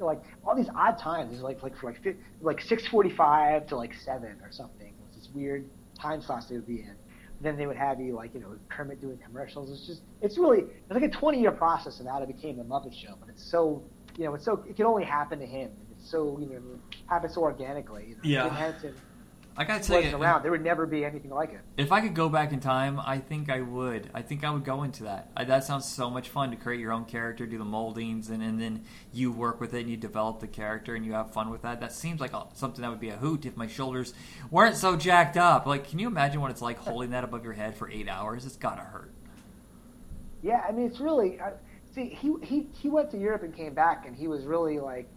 like 0.00 0.20
all 0.44 0.56
these 0.56 0.70
odd 0.76 0.98
times. 0.98 1.30
It 1.30 1.34
was 1.34 1.42
like 1.42 1.62
like 1.62 1.76
for 1.76 1.92
like 1.92 2.16
like 2.40 2.60
six 2.62 2.86
forty 2.88 3.14
five 3.14 3.68
to 3.68 3.76
like 3.76 3.92
seven 4.04 4.36
or 4.42 4.50
something. 4.50 4.88
It 4.88 4.94
was 5.06 5.14
this 5.16 5.28
weird 5.32 5.64
time 6.00 6.20
slots 6.20 6.46
they 6.48 6.56
would 6.56 6.66
be 6.66 6.80
in. 6.80 6.96
Then 7.42 7.56
they 7.56 7.66
would 7.66 7.76
have 7.76 8.00
you 8.00 8.14
like 8.14 8.34
you 8.34 8.40
know 8.40 8.54
Kermit 8.68 9.00
doing 9.00 9.18
commercials. 9.24 9.70
It's 9.70 9.86
just 9.86 10.02
it's 10.20 10.38
really 10.38 10.60
it's 10.60 10.90
like 10.92 11.02
a 11.02 11.08
twenty 11.08 11.40
year 11.40 11.50
process 11.52 11.98
of 12.00 12.06
how 12.06 12.22
it 12.22 12.26
became 12.28 12.56
the 12.56 12.64
Muppet 12.64 12.94
Show. 12.94 13.14
But 13.18 13.28
it's 13.30 13.50
so 13.50 13.82
you 14.16 14.24
know 14.24 14.34
it's 14.34 14.44
so 14.44 14.64
it 14.68 14.76
can 14.76 14.86
only 14.86 15.04
happen 15.04 15.38
to 15.40 15.46
him. 15.46 15.70
It's 15.96 16.10
so 16.10 16.38
you 16.40 16.46
know 16.54 16.62
happens 17.08 17.34
so 17.34 17.42
organically. 17.42 18.06
You 18.10 18.14
know, 18.14 18.20
Yeah. 18.22 18.44
Jim 18.44 18.54
Henson 18.54 18.94
I 19.56 19.64
gotta 19.64 19.84
tell 19.84 20.00
you, 20.00 20.16
around. 20.16 20.42
There 20.42 20.50
would 20.50 20.64
never 20.64 20.86
be 20.86 21.04
anything 21.04 21.30
like 21.30 21.52
it. 21.52 21.60
if 21.76 21.92
I 21.92 22.00
could 22.00 22.14
go 22.14 22.28
back 22.28 22.52
in 22.52 22.60
time, 22.60 22.98
I 22.98 23.18
think 23.18 23.50
I 23.50 23.60
would. 23.60 24.10
I 24.14 24.22
think 24.22 24.44
I 24.44 24.50
would 24.50 24.64
go 24.64 24.82
into 24.82 25.04
that. 25.04 25.30
I, 25.36 25.44
that 25.44 25.64
sounds 25.64 25.86
so 25.86 26.08
much 26.08 26.30
fun 26.30 26.50
to 26.50 26.56
create 26.56 26.80
your 26.80 26.92
own 26.92 27.04
character, 27.04 27.44
do 27.46 27.58
the 27.58 27.64
moldings, 27.64 28.30
and, 28.30 28.42
and 28.42 28.60
then 28.60 28.84
you 29.12 29.30
work 29.30 29.60
with 29.60 29.74
it 29.74 29.80
and 29.80 29.90
you 29.90 29.96
develop 29.98 30.40
the 30.40 30.46
character 30.46 30.94
and 30.94 31.04
you 31.04 31.12
have 31.12 31.32
fun 31.32 31.50
with 31.50 31.62
that. 31.62 31.80
That 31.80 31.92
seems 31.92 32.20
like 32.20 32.32
a, 32.32 32.46
something 32.54 32.80
that 32.80 32.90
would 32.90 33.00
be 33.00 33.10
a 33.10 33.16
hoot 33.16 33.44
if 33.44 33.56
my 33.56 33.66
shoulders 33.66 34.14
weren't 34.50 34.76
so 34.76 34.96
jacked 34.96 35.36
up. 35.36 35.66
Like, 35.66 35.88
can 35.88 35.98
you 35.98 36.06
imagine 36.06 36.40
what 36.40 36.50
it's 36.50 36.62
like 36.62 36.78
holding 36.78 37.10
that 37.10 37.24
above 37.24 37.44
your 37.44 37.52
head 37.52 37.76
for 37.76 37.90
eight 37.90 38.08
hours? 38.08 38.46
It's 38.46 38.56
gotta 38.56 38.82
hurt. 38.82 39.12
Yeah, 40.42 40.64
I 40.66 40.72
mean, 40.72 40.86
it's 40.86 41.00
really. 41.00 41.38
Uh, 41.38 41.50
see, 41.94 42.06
he 42.08 42.34
he 42.42 42.66
he 42.72 42.88
went 42.88 43.10
to 43.10 43.18
Europe 43.18 43.42
and 43.42 43.54
came 43.54 43.74
back, 43.74 44.06
and 44.06 44.16
he 44.16 44.28
was 44.28 44.44
really 44.44 44.80
like 44.80 45.08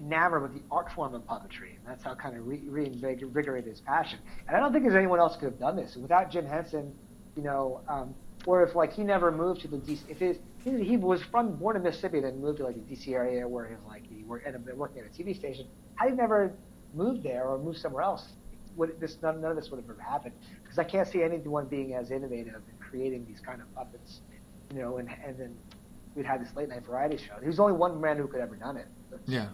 enamored 0.00 0.42
with 0.42 0.54
the 0.54 0.62
art 0.70 0.90
form 0.92 1.14
of 1.14 1.22
puppetry, 1.26 1.76
that's 1.90 2.04
how 2.04 2.14
kind 2.14 2.36
of 2.36 2.46
re- 2.46 2.62
reinvigorated 2.66 3.68
his 3.68 3.80
passion. 3.80 4.18
And 4.46 4.56
I 4.56 4.60
don't 4.60 4.72
think 4.72 4.84
there's 4.84 4.96
anyone 4.96 5.18
else 5.18 5.36
could 5.36 5.46
have 5.46 5.58
done 5.58 5.76
this 5.76 5.96
without 5.96 6.30
Jim 6.30 6.46
Henson, 6.46 6.94
you 7.36 7.42
know, 7.42 7.80
um, 7.88 8.14
or 8.46 8.62
if 8.62 8.74
like 8.74 8.92
he 8.92 9.02
never 9.02 9.30
moved 9.30 9.60
to 9.62 9.68
the 9.68 9.76
DC. 9.76 10.00
If 10.08 10.18
his, 10.18 10.38
he, 10.64 10.82
he 10.82 10.96
was 10.96 11.22
from 11.24 11.56
born 11.56 11.76
in 11.76 11.82
Mississippi, 11.82 12.20
then 12.20 12.40
moved 12.40 12.58
to 12.58 12.64
like 12.64 12.76
the 12.76 12.94
DC 12.94 13.08
area 13.08 13.46
where 13.46 13.66
he 13.66 13.74
was 13.74 13.84
like 13.86 14.04
he 14.06 14.22
up 14.22 14.76
working 14.76 15.00
at 15.00 15.06
a 15.06 15.22
TV 15.22 15.36
station. 15.36 15.66
Had 15.96 16.10
he 16.10 16.14
never 16.14 16.52
moved 16.94 17.22
there 17.22 17.44
or 17.44 17.58
moved 17.58 17.78
somewhere 17.78 18.02
else, 18.02 18.24
would 18.76 18.98
this 19.00 19.18
none, 19.20 19.40
none 19.40 19.50
of 19.50 19.56
this 19.56 19.70
would 19.70 19.80
have 19.80 19.90
ever 19.90 20.00
happened? 20.00 20.34
Because 20.62 20.78
I 20.78 20.84
can't 20.84 21.08
see 21.08 21.22
anyone 21.22 21.66
being 21.66 21.94
as 21.94 22.10
innovative 22.10 22.54
in 22.54 22.78
creating 22.78 23.26
these 23.26 23.40
kind 23.40 23.60
of 23.60 23.74
puppets 23.74 24.20
you 24.72 24.80
know, 24.80 24.98
and 24.98 25.08
and 25.24 25.38
then 25.38 25.56
we'd 26.14 26.26
had 26.26 26.40
this 26.40 26.54
late 26.56 26.68
night 26.68 26.84
variety 26.84 27.16
show. 27.16 27.34
He 27.40 27.46
was 27.46 27.60
only 27.60 27.72
one 27.72 28.00
man 28.00 28.16
who 28.16 28.26
could 28.26 28.40
ever 28.40 28.56
done 28.56 28.76
it. 28.76 28.86
But, 29.10 29.20
Yeah. 29.26 29.48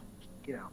You 0.47 0.55
know. 0.55 0.69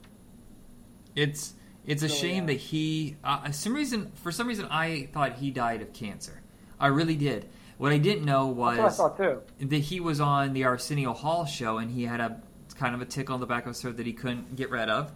It's 1.16 1.54
it's 1.86 2.04
a 2.04 2.10
shame 2.10 2.46
that 2.48 2.54
he 2.54 3.18
uh, 3.24 3.52
some 3.52 3.74
reason 3.74 4.12
for 4.16 4.32
some 4.32 4.48
reason 4.48 4.66
I 4.70 5.10
thought 5.12 5.34
he 5.34 5.52
died 5.52 5.82
of 5.82 5.94
cancer. 5.94 6.42
I 6.80 6.88
really 6.88 7.16
did. 7.16 7.50
What 7.78 7.92
I 7.92 7.98
didn't 7.98 8.26
know 8.26 8.48
was 8.48 8.78
That's 8.78 9.00
what 9.00 9.14
I 9.14 9.16
thought 9.16 9.48
too. 9.60 9.68
that 9.68 9.78
he 9.78 10.00
was 10.00 10.22
on 10.22 10.54
the 10.54 10.64
Arsenio 10.66 11.14
Hall 11.14 11.46
show 11.46 11.78
and 11.78 11.92
he 11.92 12.04
had 12.06 12.20
a 12.20 12.42
kind 12.76 12.96
of 12.96 13.02
a 13.02 13.06
tickle 13.06 13.34
on 13.36 13.40
the 13.40 13.46
back 13.46 13.64
of 13.64 13.70
his 13.70 13.82
throat 13.82 13.98
that 13.98 14.06
he 14.06 14.14
couldn't 14.14 14.56
get 14.56 14.70
rid 14.70 14.90
of. 14.90 15.12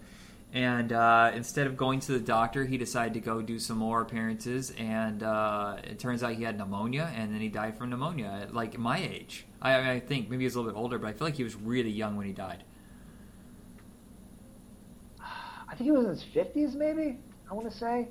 And 0.53 0.93
uh, 0.93 1.31
instead 1.35 1.67
of 1.67 1.75
going 1.75 1.99
to 2.01 2.13
the 2.13 2.19
doctor, 2.19 2.65
he 2.65 2.77
decided 2.77 3.13
to 3.15 3.19
go 3.19 3.41
do 3.41 3.59
some 3.59 3.77
more 3.77 4.01
appearances. 4.01 4.71
And 4.77 5.21
uh, 5.21 5.77
it 5.83 5.99
turns 5.99 6.23
out 6.23 6.33
he 6.33 6.43
had 6.43 6.57
pneumonia, 6.57 7.11
and 7.13 7.33
then 7.33 7.41
he 7.41 7.49
died 7.49 7.77
from 7.77 7.89
pneumonia 7.89 8.39
at 8.43 8.53
like 8.53 8.77
my 8.77 8.97
age. 8.97 9.45
I, 9.61 9.73
I, 9.73 9.91
I 9.91 9.99
think 9.99 10.29
maybe 10.29 10.43
he 10.43 10.45
was 10.45 10.55
a 10.55 10.59
little 10.59 10.71
bit 10.71 10.79
older, 10.79 10.97
but 10.99 11.07
I 11.07 11.13
feel 11.13 11.27
like 11.27 11.35
he 11.35 11.43
was 11.43 11.55
really 11.55 11.89
young 11.89 12.15
when 12.15 12.25
he 12.25 12.33
died. 12.33 12.63
I 15.19 15.65
think 15.77 15.85
he 15.85 15.91
was 15.91 16.03
in 16.05 16.09
his 16.09 16.23
fifties, 16.23 16.75
maybe. 16.75 17.17
I 17.49 17.53
want 17.53 17.69
to 17.71 17.77
say, 17.77 18.07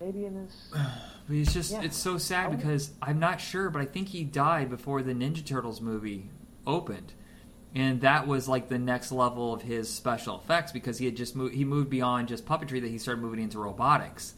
maybe 0.00 0.26
in 0.26 0.34
his. 0.34 0.72
But 1.26 1.36
it's 1.36 1.54
just 1.54 1.72
Yeah. 1.72 1.80
it's 1.80 1.96
so 1.96 2.18
sad 2.18 2.54
because 2.54 2.92
I'm 3.00 3.18
not 3.18 3.40
sure, 3.40 3.70
but 3.70 3.80
I 3.80 3.86
think 3.86 4.08
he 4.08 4.24
died 4.24 4.68
before 4.68 5.00
the 5.00 5.14
Ninja 5.14 5.42
Turtles 5.42 5.80
movie 5.80 6.28
opened, 6.66 7.14
and 7.74 8.02
that 8.02 8.26
was 8.26 8.46
like 8.46 8.68
the 8.68 8.78
next 8.78 9.10
level 9.10 9.54
of 9.54 9.62
his 9.62 9.90
special 9.90 10.36
effects 10.36 10.70
because 10.70 10.98
he 10.98 11.06
had 11.06 11.16
just 11.16 11.34
moved 11.34 11.54
he 11.54 11.64
moved 11.64 11.88
beyond 11.88 12.28
just 12.28 12.44
puppetry 12.44 12.78
that 12.82 12.90
he 12.90 12.98
started 12.98 13.22
moving 13.22 13.40
into 13.40 13.58
robotics, 13.58 14.34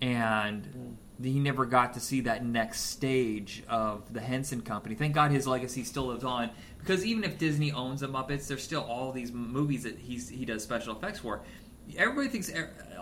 and 0.00 0.66
hmm. 0.66 1.24
he 1.24 1.40
never 1.40 1.66
got 1.66 1.94
to 1.94 2.00
see 2.00 2.20
that 2.20 2.44
next 2.44 2.82
stage 2.82 3.64
of 3.68 4.12
the 4.12 4.20
Henson 4.20 4.60
Company. 4.60 4.94
Thank 4.94 5.16
God 5.16 5.32
his 5.32 5.48
legacy 5.48 5.82
still 5.82 6.06
lives 6.06 6.22
on 6.22 6.50
because 6.78 7.04
even 7.04 7.24
if 7.24 7.38
Disney 7.38 7.72
owns 7.72 8.02
the 8.02 8.08
Muppets, 8.08 8.46
there's 8.46 8.62
still 8.62 8.82
all 8.84 9.10
these 9.10 9.32
movies 9.32 9.82
that 9.82 9.98
he's 9.98 10.28
he 10.28 10.44
does 10.44 10.62
special 10.62 10.96
effects 10.96 11.18
for. 11.18 11.42
Everybody 11.96 12.28
thinks 12.28 12.50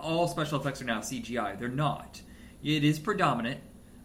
all 0.01 0.27
special 0.27 0.59
effects 0.59 0.81
are 0.81 0.85
now 0.85 0.99
CGI. 0.99 1.57
They're 1.59 1.67
not. 1.69 2.21
It 2.63 2.83
is 2.83 2.99
predominant, 2.99 3.61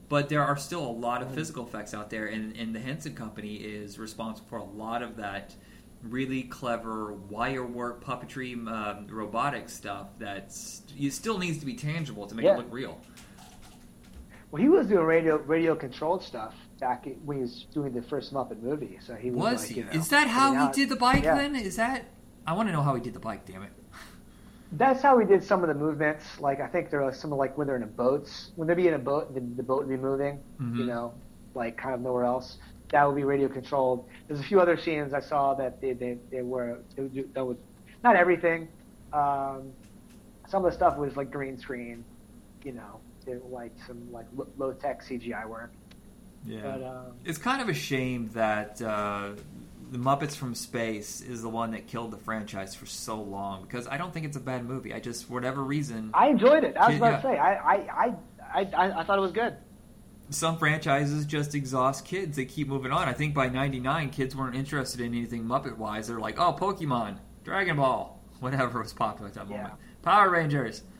but 0.08 0.28
there 0.28 0.42
are 0.42 0.56
still 0.56 0.84
a 0.86 0.90
lot 0.92 1.22
of 1.22 1.34
physical 1.34 1.66
effects 1.66 1.94
out 1.94 2.10
there, 2.10 2.26
and, 2.26 2.56
and 2.56 2.74
the 2.74 2.80
Henson 2.80 3.14
Company 3.14 3.56
is 3.56 3.98
responsible 3.98 4.48
for 4.48 4.58
a 4.58 4.64
lot 4.64 5.02
of 5.02 5.16
that 5.16 5.54
really 6.02 6.42
clever 6.42 7.14
wire 7.14 7.64
work, 7.64 8.04
puppetry, 8.04 8.54
um, 8.68 9.06
robotic 9.08 9.68
stuff 9.68 10.08
that 10.18 10.52
still 10.52 11.38
needs 11.38 11.58
to 11.58 11.66
be 11.66 11.74
tangible 11.74 12.26
to 12.26 12.34
make 12.34 12.44
Yeah. 12.44 12.54
it 12.54 12.58
look 12.58 12.72
real. 12.72 13.00
Well, 14.50 14.62
he 14.62 14.68
was 14.68 14.86
doing 14.86 15.04
radio 15.04 15.38
radio 15.38 15.74
controlled 15.74 16.22
stuff 16.22 16.54
back 16.78 17.06
when 17.24 17.38
he 17.38 17.42
was 17.42 17.66
doing 17.74 17.92
the 17.92 18.02
first 18.02 18.32
Muppet 18.32 18.62
movie. 18.62 18.98
So 19.04 19.14
he 19.14 19.30
was. 19.30 19.52
Was 19.54 19.62
like, 19.62 19.70
he? 19.70 19.76
You 19.80 19.84
know, 19.86 19.90
is 19.92 20.08
that 20.10 20.28
how 20.28 20.52
he 20.52 20.58
out- 20.58 20.72
did 20.74 20.88
the 20.90 20.96
bike 20.96 21.24
Yeah. 21.24 21.34
then? 21.36 21.56
Is 21.56 21.76
that? 21.76 22.04
I 22.46 22.52
want 22.52 22.68
to 22.68 22.72
know 22.72 22.82
how 22.82 22.94
he 22.94 23.00
did 23.00 23.14
the 23.14 23.20
bike. 23.20 23.46
Damn 23.46 23.62
it! 23.62 23.72
That's 24.76 25.02
how 25.02 25.16
we 25.16 25.24
did 25.24 25.42
some 25.44 25.62
of 25.62 25.68
the 25.68 25.74
movements. 25.74 26.24
Like 26.40 26.60
I 26.60 26.66
think 26.66 26.90
there 26.90 27.02
was 27.02 27.18
some 27.18 27.32
of 27.32 27.38
like 27.38 27.56
when 27.56 27.66
they're 27.66 27.76
in 27.76 27.82
a 27.84 27.86
boats, 27.86 28.50
when 28.56 28.66
they'd 28.66 28.76
be 28.76 28.88
in 28.88 28.94
a 28.94 28.98
boat, 28.98 29.32
the, 29.34 29.40
the 29.40 29.62
boat 29.62 29.78
would 29.80 29.88
be 29.88 29.96
moving. 29.96 30.40
Mhm. 30.60 30.78
You 30.78 30.84
know, 30.86 31.14
like 31.54 31.76
kind 31.76 31.94
of 31.94 32.00
nowhere 32.00 32.24
else. 32.24 32.58
That 32.90 33.06
would 33.06 33.16
be 33.16 33.24
radio 33.24 33.48
controlled. 33.48 34.08
There's 34.26 34.40
a 34.40 34.44
few 34.44 34.60
other 34.60 34.76
scenes 34.76 35.14
I 35.14 35.20
saw 35.20 35.54
that 35.54 35.80
they 35.80 35.92
they, 35.92 36.18
they 36.30 36.42
were 36.42 36.78
they 36.96 37.02
would 37.02 37.14
do, 37.14 37.28
that 37.34 37.44
was 37.44 37.56
not 38.02 38.16
everything. 38.16 38.68
Um, 39.12 39.72
some 40.48 40.64
of 40.64 40.70
the 40.70 40.76
stuff 40.76 40.96
was 40.96 41.16
like 41.16 41.30
green 41.30 41.56
screen. 41.58 42.04
You 42.64 42.72
know, 42.72 43.00
like 43.50 43.72
some 43.86 44.10
like 44.12 44.26
low 44.58 44.72
tech 44.72 45.04
CGI 45.04 45.46
work. 45.48 45.72
Yeah. 46.46 46.60
But 46.62 46.82
um, 46.82 47.06
It's 47.24 47.38
kind 47.38 47.62
of 47.62 47.68
a 47.68 47.74
shame 47.74 48.28
that 48.34 48.80
uh, 48.82 49.30
the 49.94 50.00
Muppets 50.00 50.34
from 50.34 50.56
Space 50.56 51.20
is 51.20 51.40
the 51.40 51.48
one 51.48 51.70
that 51.70 51.86
killed 51.86 52.10
the 52.10 52.16
franchise 52.16 52.74
for 52.74 52.84
so 52.84 53.22
long 53.22 53.62
because 53.62 53.86
I 53.86 53.96
don't 53.96 54.12
think 54.12 54.26
it's 54.26 54.36
a 54.36 54.40
bad 54.40 54.64
movie. 54.64 54.92
I 54.92 54.98
just, 54.98 55.26
for 55.26 55.34
whatever 55.34 55.62
reason, 55.62 56.10
I 56.12 56.26
enjoyed 56.30 56.64
it. 56.64 56.76
I 56.76 56.88
was 56.88 56.98
Yeah. 56.98 57.06
about 57.08 57.22
to 57.22 57.28
say 57.28 57.38
I 57.38 57.54
I, 57.54 57.74
I 57.76 58.14
I 58.52 58.60
I 58.76 59.00
I 59.00 59.04
thought 59.04 59.18
it 59.18 59.22
was 59.22 59.30
good. 59.30 59.56
some 60.30 60.58
franchises 60.58 61.24
just 61.26 61.54
exhaust 61.54 62.04
kids. 62.04 62.36
They 62.36 62.44
keep 62.44 62.66
moving 62.66 62.90
on. 62.90 63.06
I 63.08 63.12
think 63.12 63.34
by 63.34 63.48
'99, 63.48 64.10
kids 64.10 64.34
weren't 64.34 64.56
interested 64.56 65.00
in 65.00 65.14
anything 65.14 65.44
Muppet 65.44 65.76
wise. 65.76 66.08
They're 66.08 66.18
like, 66.18 66.40
oh, 66.40 66.52
Pokemon, 66.52 67.18
Dragon 67.44 67.76
Ball, 67.76 68.20
whatever 68.40 68.80
was 68.82 68.92
popular 68.92 69.28
at 69.28 69.34
that 69.34 69.48
Yeah. 69.48 69.56
moment. 69.58 69.74
Power 70.02 70.28
Rangers. 70.28 70.82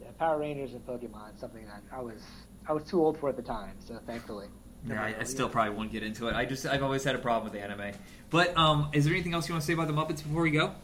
Yeah, 0.00 0.06
Power 0.16 0.38
Rangers 0.38 0.74
and 0.74 0.86
Pokemon, 0.86 1.40
something 1.40 1.64
that 1.66 1.82
I 1.92 2.00
was 2.00 2.22
I 2.68 2.72
was 2.72 2.84
too 2.84 3.00
old 3.04 3.18
for 3.18 3.28
at 3.28 3.34
the 3.36 3.42
time. 3.42 3.74
So 3.80 3.98
thankfully. 4.06 4.46
Yeah, 4.86 5.02
I, 5.02 5.14
I 5.20 5.24
still 5.24 5.48
probably 5.48 5.74
won't 5.74 5.92
get 5.92 6.02
into 6.02 6.26
it. 6.28 6.34
I 6.34 6.44
just, 6.44 6.66
I've 6.66 6.82
always 6.82 7.04
had 7.04 7.14
a 7.14 7.18
problem 7.18 7.52
with 7.52 7.60
anime. 7.60 7.92
But 8.30 8.56
um, 8.56 8.88
is 8.92 9.04
there 9.04 9.14
anything 9.14 9.34
else 9.34 9.48
you 9.48 9.54
want 9.54 9.62
to 9.62 9.66
say 9.66 9.74
about 9.74 9.86
the 9.86 9.92
Muppets 9.92 10.22
before 10.22 10.42
we 10.42 10.50
go? 10.50 10.74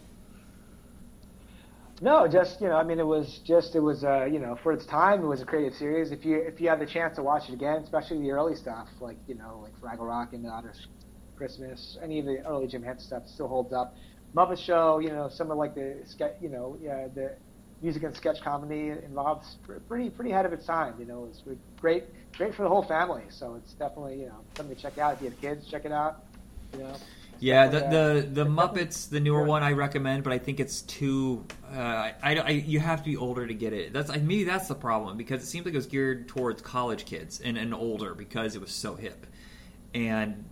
No, 2.01 2.29
just 2.29 2.61
you 2.61 2.69
know, 2.69 2.77
I 2.77 2.85
mean, 2.85 3.01
it 3.01 3.07
was 3.07 3.41
just 3.45 3.75
it 3.75 3.81
was 3.81 4.05
uh, 4.05 4.25
you 4.25 4.39
know 4.39 4.57
for 4.63 4.73
its 4.73 4.87
time, 4.87 5.21
it 5.21 5.27
was 5.27 5.43
a 5.43 5.45
creative 5.45 5.77
series. 5.77 6.13
If 6.13 6.25
you 6.25 6.37
if 6.37 6.61
you 6.61 6.69
have 6.69 6.79
the 6.79 6.87
chance 6.87 7.17
to 7.17 7.25
watch 7.25 7.49
it 7.49 7.55
again, 7.55 7.83
especially 7.83 8.21
the 8.21 8.31
early 8.31 8.55
stuff, 8.55 8.87
like 9.01 9.17
you 9.27 9.35
know, 9.35 9.61
like 9.65 9.73
Fraggle 9.81 10.07
Rock 10.07 10.33
and 10.33 10.45
the 10.45 10.49
Otter 10.49 10.75
Christmas, 11.37 11.99
any 12.01 12.21
of 12.21 12.27
the 12.27 12.39
early 12.47 12.69
Jim 12.69 12.85
Henson 12.85 13.07
stuff 13.07 13.23
still 13.27 13.49
holds 13.49 13.73
up. 13.73 13.97
Muppet 14.37 14.59
Show, 14.59 15.01
you 15.01 15.09
know, 15.09 15.29
some 15.29 15.51
of 15.51 15.59
like 15.59 15.75
the 15.75 15.97
sketch, 16.05 16.37
you 16.41 16.49
know, 16.49 16.79
yeah, 16.81 17.09
the 17.13 17.35
music 17.83 18.05
and 18.05 18.15
sketch 18.15 18.41
comedy 18.43 18.91
involved 18.91 19.45
pretty 19.89 20.09
pretty 20.09 20.31
ahead 20.31 20.47
of 20.47 20.53
its 20.53 20.67
time. 20.67 20.95
You 21.01 21.07
know, 21.07 21.29
it's 21.29 21.43
great 21.81 22.05
great 22.39 22.55
for 22.55 22.63
the 22.63 22.69
whole 22.69 22.83
family. 22.83 23.25
So 23.29 23.57
it's 23.57 23.73
definitely 23.75 24.21
you 24.21 24.27
know 24.27 24.41
something 24.57 24.75
to 24.75 24.81
check 24.81 24.97
out. 24.97 25.15
If 25.15 25.23
you 25.23 25.31
have 25.31 25.41
kids, 25.41 25.67
check 25.67 25.85
it 25.85 25.93
out. 25.93 26.25
You 26.73 26.85
know. 26.85 26.95
Yeah, 27.41 27.69
the 27.69 27.81
the, 27.81 28.29
the 28.45 28.45
Muppets, 28.47 29.09
the 29.09 29.21
newer 29.21 29.45
one, 29.45 29.63
I 29.63 29.73
recommend, 29.73 30.25
but 30.25 30.33
I 30.33 30.39
think 30.39 30.59
it's 30.59 30.83
too. 30.83 31.45
Uh, 31.73 32.11
I, 32.23 32.37
I, 32.37 32.51
you 32.51 32.81
have 32.81 33.05
to 33.05 33.11
be 33.11 33.17
older 33.17 33.47
to 33.47 33.55
get 33.55 33.73
it. 33.73 33.93
That's 33.93 34.11
maybe 34.11 34.45
that's 34.45 34.67
the 34.67 34.75
problem 34.75 35.17
because 35.17 35.43
it 35.43 35.47
seems 35.47 35.65
like 35.65 35.75
it 35.75 35.79
was 35.79 35.87
geared 35.87 36.27
towards 36.27 36.63
college 36.63 37.05
kids 37.05 37.41
and, 37.41 37.57
and 37.57 37.73
older 37.73 38.15
because 38.15 38.57
it 38.57 38.61
was 38.61 38.73
so 38.73 38.97
hip, 38.97 39.25
and 39.95 40.47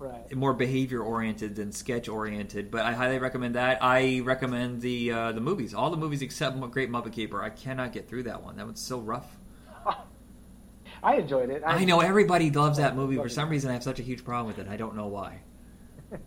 right. 0.00 0.34
more 0.34 0.54
behavior 0.54 1.02
oriented 1.02 1.54
than 1.54 1.70
sketch 1.70 2.08
oriented. 2.08 2.72
But 2.72 2.84
I 2.84 2.94
highly 2.94 3.20
recommend 3.20 3.54
that. 3.54 3.78
I 3.80 4.20
recommend 4.24 4.80
the 4.80 5.12
uh, 5.12 5.32
the 5.32 5.40
movies, 5.40 5.72
all 5.72 5.90
the 5.90 5.96
movies 5.96 6.22
except 6.22 6.58
Great 6.72 6.90
Muppet 6.90 7.12
Caper. 7.12 7.40
I 7.40 7.50
cannot 7.50 7.92
get 7.92 8.08
through 8.08 8.24
that 8.24 8.42
one. 8.42 8.56
That 8.56 8.66
one's 8.66 8.82
so 8.82 8.98
rough. 8.98 9.37
I 11.02 11.16
enjoyed 11.16 11.50
it. 11.50 11.62
I, 11.64 11.76
I 11.76 11.84
know 11.84 12.00
everybody 12.00 12.50
loves 12.50 12.78
that 12.78 12.92
oh, 12.92 12.96
movie. 12.96 13.16
For 13.16 13.28
some 13.28 13.48
reason, 13.48 13.70
I 13.70 13.74
have 13.74 13.82
such 13.82 14.00
a 14.00 14.02
huge 14.02 14.24
problem 14.24 14.46
with 14.46 14.58
it. 14.58 14.70
I 14.70 14.76
don't 14.76 14.96
know 14.96 15.06
why. 15.06 15.40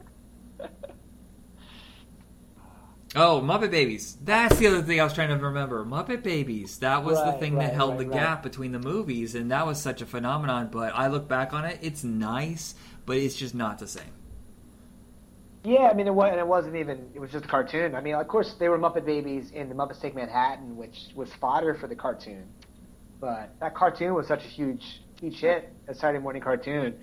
Oh, 3.13 3.41
Muppet 3.43 3.71
Babies. 3.71 4.17
That's 4.23 4.57
the 4.57 4.67
other 4.67 4.81
thing 4.81 5.01
I 5.01 5.03
was 5.03 5.13
trying 5.13 5.27
to 5.29 5.35
remember. 5.35 5.83
Muppet 5.83 6.23
Babies. 6.23 6.77
That 6.77 7.03
was 7.03 7.17
the 7.17 7.33
thing 7.33 7.55
right, 7.55 7.67
that 7.67 7.73
held 7.73 7.91
right, 7.91 7.99
the 7.99 8.07
right. 8.07 8.19
gap 8.19 8.43
between 8.43 8.71
the 8.71 8.79
movies, 8.79 9.35
and 9.35 9.51
that 9.51 9.65
was 9.65 9.81
such 9.81 10.01
a 10.01 10.05
phenomenon. 10.05 10.69
But 10.71 10.95
I 10.95 11.07
look 11.07 11.27
back 11.27 11.51
on 11.51 11.65
it, 11.65 11.79
it's 11.81 12.05
nice, 12.05 12.73
but 13.05 13.17
it's 13.17 13.35
just 13.35 13.53
not 13.53 13.79
the 13.79 13.87
same. 13.87 14.13
Yeah, 15.65 15.89
I 15.89 15.93
mean, 15.93 16.07
it 16.07 16.15
was, 16.15 16.29
and 16.31 16.39
it 16.39 16.47
wasn't 16.47 16.77
even. 16.77 17.09
It 17.13 17.19
was 17.19 17.31
just 17.31 17.45
a 17.45 17.47
cartoon. 17.49 17.95
I 17.95 18.01
mean, 18.01 18.15
of 18.15 18.27
course, 18.29 18.55
they 18.57 18.69
were 18.69 18.79
Muppet 18.79 19.05
Babies 19.05 19.51
in 19.51 19.67
the 19.67 19.75
Muppets 19.75 20.01
Take 20.01 20.15
Manhattan, 20.15 20.77
which 20.77 21.09
was 21.13 21.29
fodder 21.33 21.75
for 21.75 21.87
the 21.87 21.95
cartoon. 21.95 22.45
But 23.21 23.53
that 23.59 23.75
cartoon 23.75 24.15
was 24.15 24.27
such 24.27 24.43
a 24.43 24.47
huge, 24.47 25.03
huge 25.19 25.39
hit, 25.39 25.71
a 25.87 25.93
Saturday 25.93 26.21
morning 26.21 26.41
cartoon, 26.41 26.95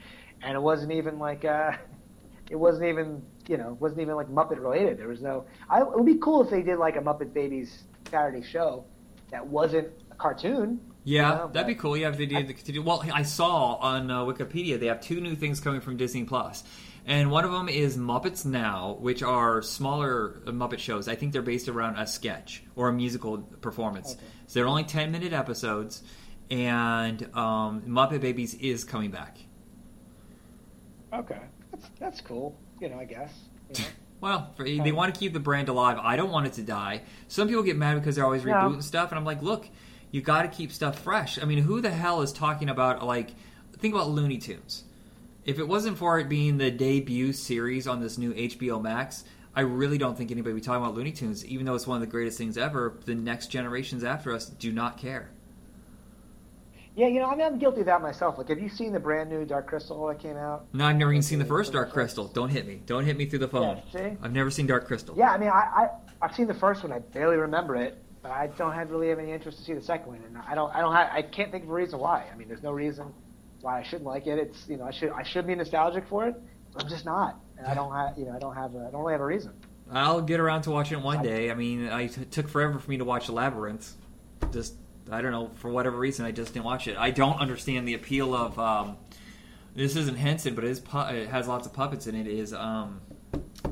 and 0.43 0.55
it 0.57 0.61
wasn't 0.61 0.91
even 0.91 1.21
like, 1.21 1.45
uh, 1.45 1.73
it 2.51 2.57
wasn't 2.57 2.87
even, 2.87 3.23
you 3.47 3.57
know, 3.57 3.71
it 3.71 3.81
wasn't 3.81 4.01
even 4.01 4.17
like 4.17 4.29
Muppet 4.29 4.61
related. 4.61 4.99
There 4.99 5.07
was 5.07 5.23
no. 5.23 5.47
I, 5.71 5.81
it 5.81 5.95
would 5.95 6.05
be 6.05 6.17
cool 6.17 6.43
if 6.43 6.51
they 6.51 6.63
did 6.63 6.79
like 6.79 6.97
a 6.97 7.01
Muppet 7.01 7.33
Babies 7.33 7.85
Saturday 8.11 8.43
show 8.43 8.85
that 9.31 9.47
wasn't 9.47 9.89
a 10.11 10.17
cartoon. 10.17 10.81
Yeah, 11.05 11.31
you 11.31 11.39
know, 11.39 11.51
that'd 11.53 11.69
be 11.69 11.77
cool. 11.77 11.97
Yeah, 11.97 12.09
if 12.09 12.19
they 12.19 12.27
did. 12.27 12.49
the 12.49 12.73
to 12.73 12.81
well, 12.81 13.05
I 13.15 13.23
saw 13.23 13.77
on 13.77 14.11
uh, 14.11 14.25
Wikipedia 14.25 14.79
they 14.79 14.87
have 14.87 15.01
two 15.01 15.21
new 15.21 15.37
things 15.37 15.61
coming 15.61 15.81
from 15.81 15.97
Disney 15.97 16.25
Plus, 16.25 16.65
and 17.09 17.31
one 17.31 17.45
of 17.45 17.51
them 17.51 17.69
is 17.69 17.97
Muppets 17.97 18.45
Now, 18.45 18.97
which 19.01 19.23
are 19.23 19.63
smaller 19.63 20.43
uh, 20.47 20.51
Muppet 20.51 20.79
shows. 20.79 21.09
I 21.09 21.15
think 21.17 21.33
they're 21.33 21.43
based 21.43 21.69
around 21.69 21.97
a 21.97 22.07
sketch 22.07 22.63
or 22.77 22.89
a 22.89 22.93
musical 22.93 23.39
performance. 23.39 24.17
So 24.47 24.61
they're 24.61 24.69
only 24.69 24.85
ten 24.85 25.11
minute 25.11 25.33
episodes, 25.33 26.03
and 26.51 27.23
um, 27.35 27.83
Muppet 27.89 28.21
Babies 28.21 28.55
is 28.55 28.85
coming 28.85 29.11
back. 29.11 29.39
Okay, 31.13 31.41
that's 31.73 31.89
that's 31.99 32.21
cool. 32.21 32.57
You 32.81 32.91
know, 32.91 33.01
I 33.01 33.05
guess. 33.05 33.33
You 33.75 33.83
know? 33.83 33.89
Well, 34.21 34.53
for, 34.57 34.65
they 34.65 34.91
want 34.91 35.15
to 35.15 35.19
keep 35.19 35.33
the 35.33 35.39
brand 35.39 35.69
alive. 35.69 35.97
I 36.03 36.17
don't 36.17 36.33
want 36.33 36.49
it 36.49 36.55
to 36.55 36.63
die. 36.63 37.03
Some 37.29 37.47
people 37.47 37.63
get 37.63 37.77
mad 37.77 37.95
because 37.95 38.17
they're 38.17 38.25
always 38.25 38.45
No. 38.45 38.53
rebooting 38.53 38.83
stuff, 38.83 39.13
and 39.13 39.19
I'm 39.21 39.25
like, 39.25 39.43
look, 39.43 39.69
you 40.11 40.23
got 40.23 40.43
to 40.43 40.49
keep 40.49 40.73
stuff 40.73 40.99
fresh. 40.99 41.41
I 41.41 41.45
mean, 41.45 41.59
who 41.63 41.81
the 41.81 41.91
hell 41.91 42.21
is 42.23 42.33
talking 42.33 42.69
about 42.69 43.07
like? 43.07 43.31
Think 43.79 43.95
about 43.95 44.09
Looney 44.11 44.39
Tunes. 44.39 44.83
If 45.49 45.59
it 45.59 45.67
wasn't 45.67 45.97
for 45.97 46.19
it 46.19 46.29
being 46.29 46.59
the 46.59 46.71
debut 46.71 47.33
series 47.33 47.89
on 47.89 48.03
this 48.03 48.19
new 48.19 48.35
HBO 48.35 48.83
Max, 48.83 49.25
I 49.57 49.63
really 49.63 49.97
don't 49.97 50.15
think 50.15 50.31
anybody 50.31 50.53
would 50.53 50.61
be 50.61 50.67
talking 50.67 50.83
about 50.83 50.95
Looney 50.95 51.11
Tunes. 51.11 51.43
Even 51.47 51.65
though 51.65 51.75
it's 51.75 51.87
one 51.87 51.97
of 51.97 52.03
the 52.03 52.07
greatest 52.07 52.37
things 52.37 52.59
ever, 52.59 52.99
the 53.07 53.15
next 53.15 53.47
generations 53.47 54.05
after 54.05 54.35
us 54.35 54.45
do 54.45 54.71
not 54.71 54.99
care. 54.99 55.31
Yeah, 56.95 57.07
you 57.07 57.19
know, 57.19 57.31
I 57.31 57.35
mean, 57.35 57.47
I'm 57.47 57.59
guilty 57.59 57.81
of 57.81 57.87
that 57.87 58.03
myself. 58.03 58.37
Like, 58.37 58.51
have 58.51 58.59
you 58.59 58.69
seen 58.69 58.93
the 58.93 59.01
brand 59.01 59.31
new 59.31 59.47
Dark 59.47 59.69
Crystal 59.69 60.07
that 60.09 60.19
came 60.19 60.37
out? 60.37 60.67
No, 60.75 60.85
I've 60.85 60.97
never 60.97 61.13
even 61.15 61.23
seen 61.23 61.39
the 61.39 61.47
first 61.47 61.73
Dark 61.73 61.95
Crystal. 61.95 62.29
Don't 62.29 62.51
hit 62.51 62.67
me. 62.67 62.83
Don't 62.85 63.07
hit 63.07 63.17
me 63.17 63.25
through 63.25 63.39
the 63.39 63.49
phone. 63.49 63.81
Yeah, 63.95 64.11
see? 64.11 64.17
I've 64.23 64.35
never 64.35 64.51
seen 64.51 64.67
Dark 64.67 64.87
Crystal. 64.87 65.17
Yeah, 65.17 65.31
I 65.31 65.39
mean, 65.39 65.49
I, 65.49 65.63
I 65.75 65.89
I've 66.21 66.35
seen 66.35 66.47
the 66.47 66.53
first 66.53 66.83
one. 66.83 66.93
I 66.93 66.99
barely 66.99 67.37
remember 67.37 67.75
it, 67.75 67.97
but 68.21 68.33
I 68.33 68.49
don't 68.59 68.75
have 68.75 68.91
really 68.91 69.09
have 69.09 69.19
any 69.19 69.33
interest 69.33 69.61
to 69.61 69.65
see 69.65 69.73
the 69.73 69.81
second 69.81 70.09
one, 70.09 70.21
and 70.27 70.37
I 70.37 70.55
don't 70.55 70.75
I 70.75 70.81
don't 70.81 70.95
have, 70.95 71.09
I 71.11 71.23
can't 71.23 71.51
think 71.51 71.65
of 71.65 71.71
a 71.71 71.73
reason 71.73 72.01
why. 72.01 72.27
I 72.31 72.37
mean, 72.37 72.49
there's 72.49 72.63
no 72.63 72.73
reason 72.73 73.15
why 73.63 73.81
I 73.81 73.83
shouldn't 73.83 74.05
like 74.05 74.27
it. 74.27 74.39
It's 74.39 74.69
you 74.69 74.77
know 74.77 74.85
I 74.85 74.91
should 74.91 75.11
I 75.11 75.23
should 75.23 75.47
be 75.47 75.55
nostalgic 75.55 76.07
for 76.09 76.27
it. 76.27 76.35
But 76.73 76.85
I'm 76.85 76.89
just 76.89 77.05
not, 77.05 77.41
and 77.57 77.67
I 77.67 77.75
don't 77.75 77.93
have 77.93 78.19
you 78.19 78.27
know 78.27 78.33
I 78.33 78.39
don't 78.39 78.55
have 78.55 78.75
a, 78.75 78.87
I 78.89 78.91
don't 78.91 79.01
really 79.01 79.13
have 79.13 79.21
a 79.21 79.27
reason. 79.27 79.53
I'll 79.91 80.21
get 80.21 80.39
around 80.39 80.63
to 80.63 80.71
watching 80.71 80.99
it 80.99 81.05
one 81.05 81.23
day. 81.23 81.51
I 81.51 81.55
mean, 81.55 81.89
I 81.89 82.09
t- 82.09 82.25
took 82.27 82.49
forever 82.49 82.79
for 82.79 82.91
me 82.91 82.99
to 82.99 83.05
watch 83.05 83.29
Labyrinth. 83.29 83.95
Just 84.53 84.75
I 85.11 85.23
don't 85.23 85.33
know 85.33 85.51
for 85.57 85.71
whatever 85.71 85.97
reason 85.97 86.27
I 86.27 86.31
just 86.31 86.53
didn't 86.53 86.67
watch 86.67 86.89
it. 86.89 86.97
I 86.99 87.11
don't 87.11 87.41
understand 87.41 87.89
the 87.89 87.95
appeal 87.95 88.35
of 88.35 88.59
um, 88.59 88.97
this 89.75 89.97
isn't 89.97 90.17
Henson, 90.17 90.55
but 90.55 90.65
it, 90.65 90.71
is 90.71 90.81
pu- 90.81 91.15
it 91.15 91.29
has 91.29 91.49
lots 91.49 91.67
of 91.67 91.73
puppets 91.73 92.07
in 92.07 92.15
it. 92.15 92.27
Is 92.27 92.53
um, 92.53 93.01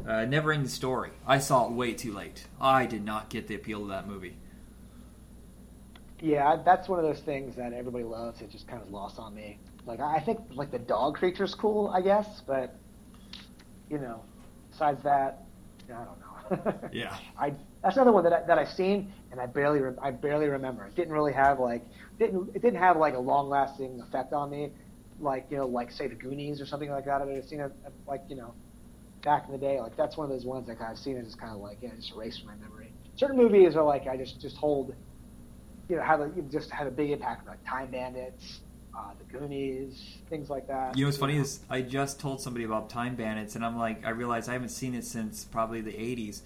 uh, 0.07 0.25
Never 0.25 0.53
Ending 0.53 0.69
Story. 0.69 1.11
I 1.27 1.39
saw 1.39 1.67
it 1.67 1.73
way 1.73 1.93
too 1.93 2.13
late. 2.13 2.47
I 2.61 2.87
did 2.87 3.05
not 3.05 3.29
get 3.29 3.47
the 3.47 3.55
appeal 3.55 3.83
of 3.83 3.89
that 3.89 4.07
movie. 4.09 4.37
Yeah, 6.21 6.57
that's 6.65 6.89
one 6.89 6.99
of 6.99 7.05
those 7.05 7.21
things 7.21 7.57
that 7.57 7.73
everybody 7.75 8.05
loves. 8.05 8.41
It 8.41 8.51
just 8.51 8.67
kind 8.67 8.83
of 8.83 8.91
lost 8.91 9.19
on 9.19 9.35
me. 9.35 9.59
Like 9.87 10.01
I 10.01 10.21
think 10.21 10.41
like 10.55 10.71
the 10.71 10.79
dog 10.79 11.15
creature's 11.15 11.55
cool, 11.55 11.89
I 11.89 12.03
guess, 12.03 12.43
but 12.47 12.75
you 13.89 13.99
know, 13.99 14.23
besides 14.71 15.03
that, 15.05 15.45
I 15.89 16.05
don't 16.05 16.19
know. 16.21 16.27
Yeah. 16.93 17.17
I 17.39 17.55
that's 17.83 17.97
another 17.97 18.13
one 18.13 18.25
that 18.25 18.33
I, 18.33 18.43
that 18.47 18.59
I've 18.59 18.69
seen 18.69 19.13
and 19.33 19.41
I 19.41 19.47
barely 19.47 19.81
re- 19.81 19.97
I 20.03 20.11
barely 20.11 20.47
remember. 20.47 20.87
It 20.87 20.95
didn't 20.95 21.13
really 21.13 21.33
have 21.33 21.59
like 21.59 21.85
didn't 22.19 22.51
it 22.55 22.63
didn't 22.63 22.79
have 22.79 22.97
like 22.97 23.15
a 23.15 23.19
long 23.19 23.49
lasting 23.49 24.01
effect 24.01 24.33
on 24.33 24.51
me, 24.51 24.71
like 25.21 25.47
you 25.51 25.57
know 25.57 25.67
like 25.67 25.91
say 25.91 26.09
the 26.09 26.15
Goonies 26.15 26.61
or 26.61 26.67
something 26.67 26.91
like 26.91 27.05
that. 27.05 27.23
I've 27.23 27.45
seen 27.45 27.61
it 27.61 27.73
like 28.07 28.23
you 28.29 28.37
know 28.37 28.55
back 29.23 29.47
in 29.47 29.53
the 29.53 29.59
day. 29.59 29.81
Like 29.81 29.97
that's 29.97 30.17
one 30.17 30.25
of 30.25 30.31
those 30.31 30.45
ones 30.47 30.67
that 30.69 30.81
I've 30.81 30.99
seen 30.99 31.17
and 31.17 31.25
just 31.25 31.39
kind 31.39 31.53
of 31.53 31.59
like 31.61 31.79
yeah, 31.81 31.91
just 31.97 32.13
erased 32.13 32.41
from 32.41 32.49
my 32.49 32.57
memory. 32.57 32.93
Certain 33.17 33.37
movies 33.37 33.77
are 33.77 33.85
like 33.85 34.07
I 34.07 34.17
just 34.17 34.41
just 34.41 34.57
hold, 34.57 34.95
you 35.89 35.97
know, 35.97 36.03
have 36.03 36.21
a, 36.21 36.31
just 36.51 36.71
had 36.71 36.87
a 36.87 36.91
big 36.91 37.11
impact 37.11 37.47
like 37.47 37.59
Time 37.69 37.91
Bandits, 37.91 38.61
uh, 38.97 39.11
the 39.19 39.39
Goonies, 39.39 40.19
things 40.31 40.49
like 40.49 40.67
that. 40.69 40.97
You 40.97 41.05
know 41.05 41.09
what's 41.09 41.19
funny 41.19 41.37
is 41.37 41.61
I 41.69 41.83
just 41.83 42.19
told 42.19 42.41
somebody 42.41 42.65
about 42.65 42.89
Time 42.89 43.15
Bandits, 43.15 43.55
and 43.55 43.65
I'm 43.65 43.77
like, 43.77 44.07
I 44.07 44.11
realized 44.11 44.49
I 44.49 44.55
haven't 44.55 44.71
seen 44.71 44.95
it 44.95 45.05
since 45.05 45.45
probably 45.45 45.83
the 45.83 45.93
'80s, 45.93 46.41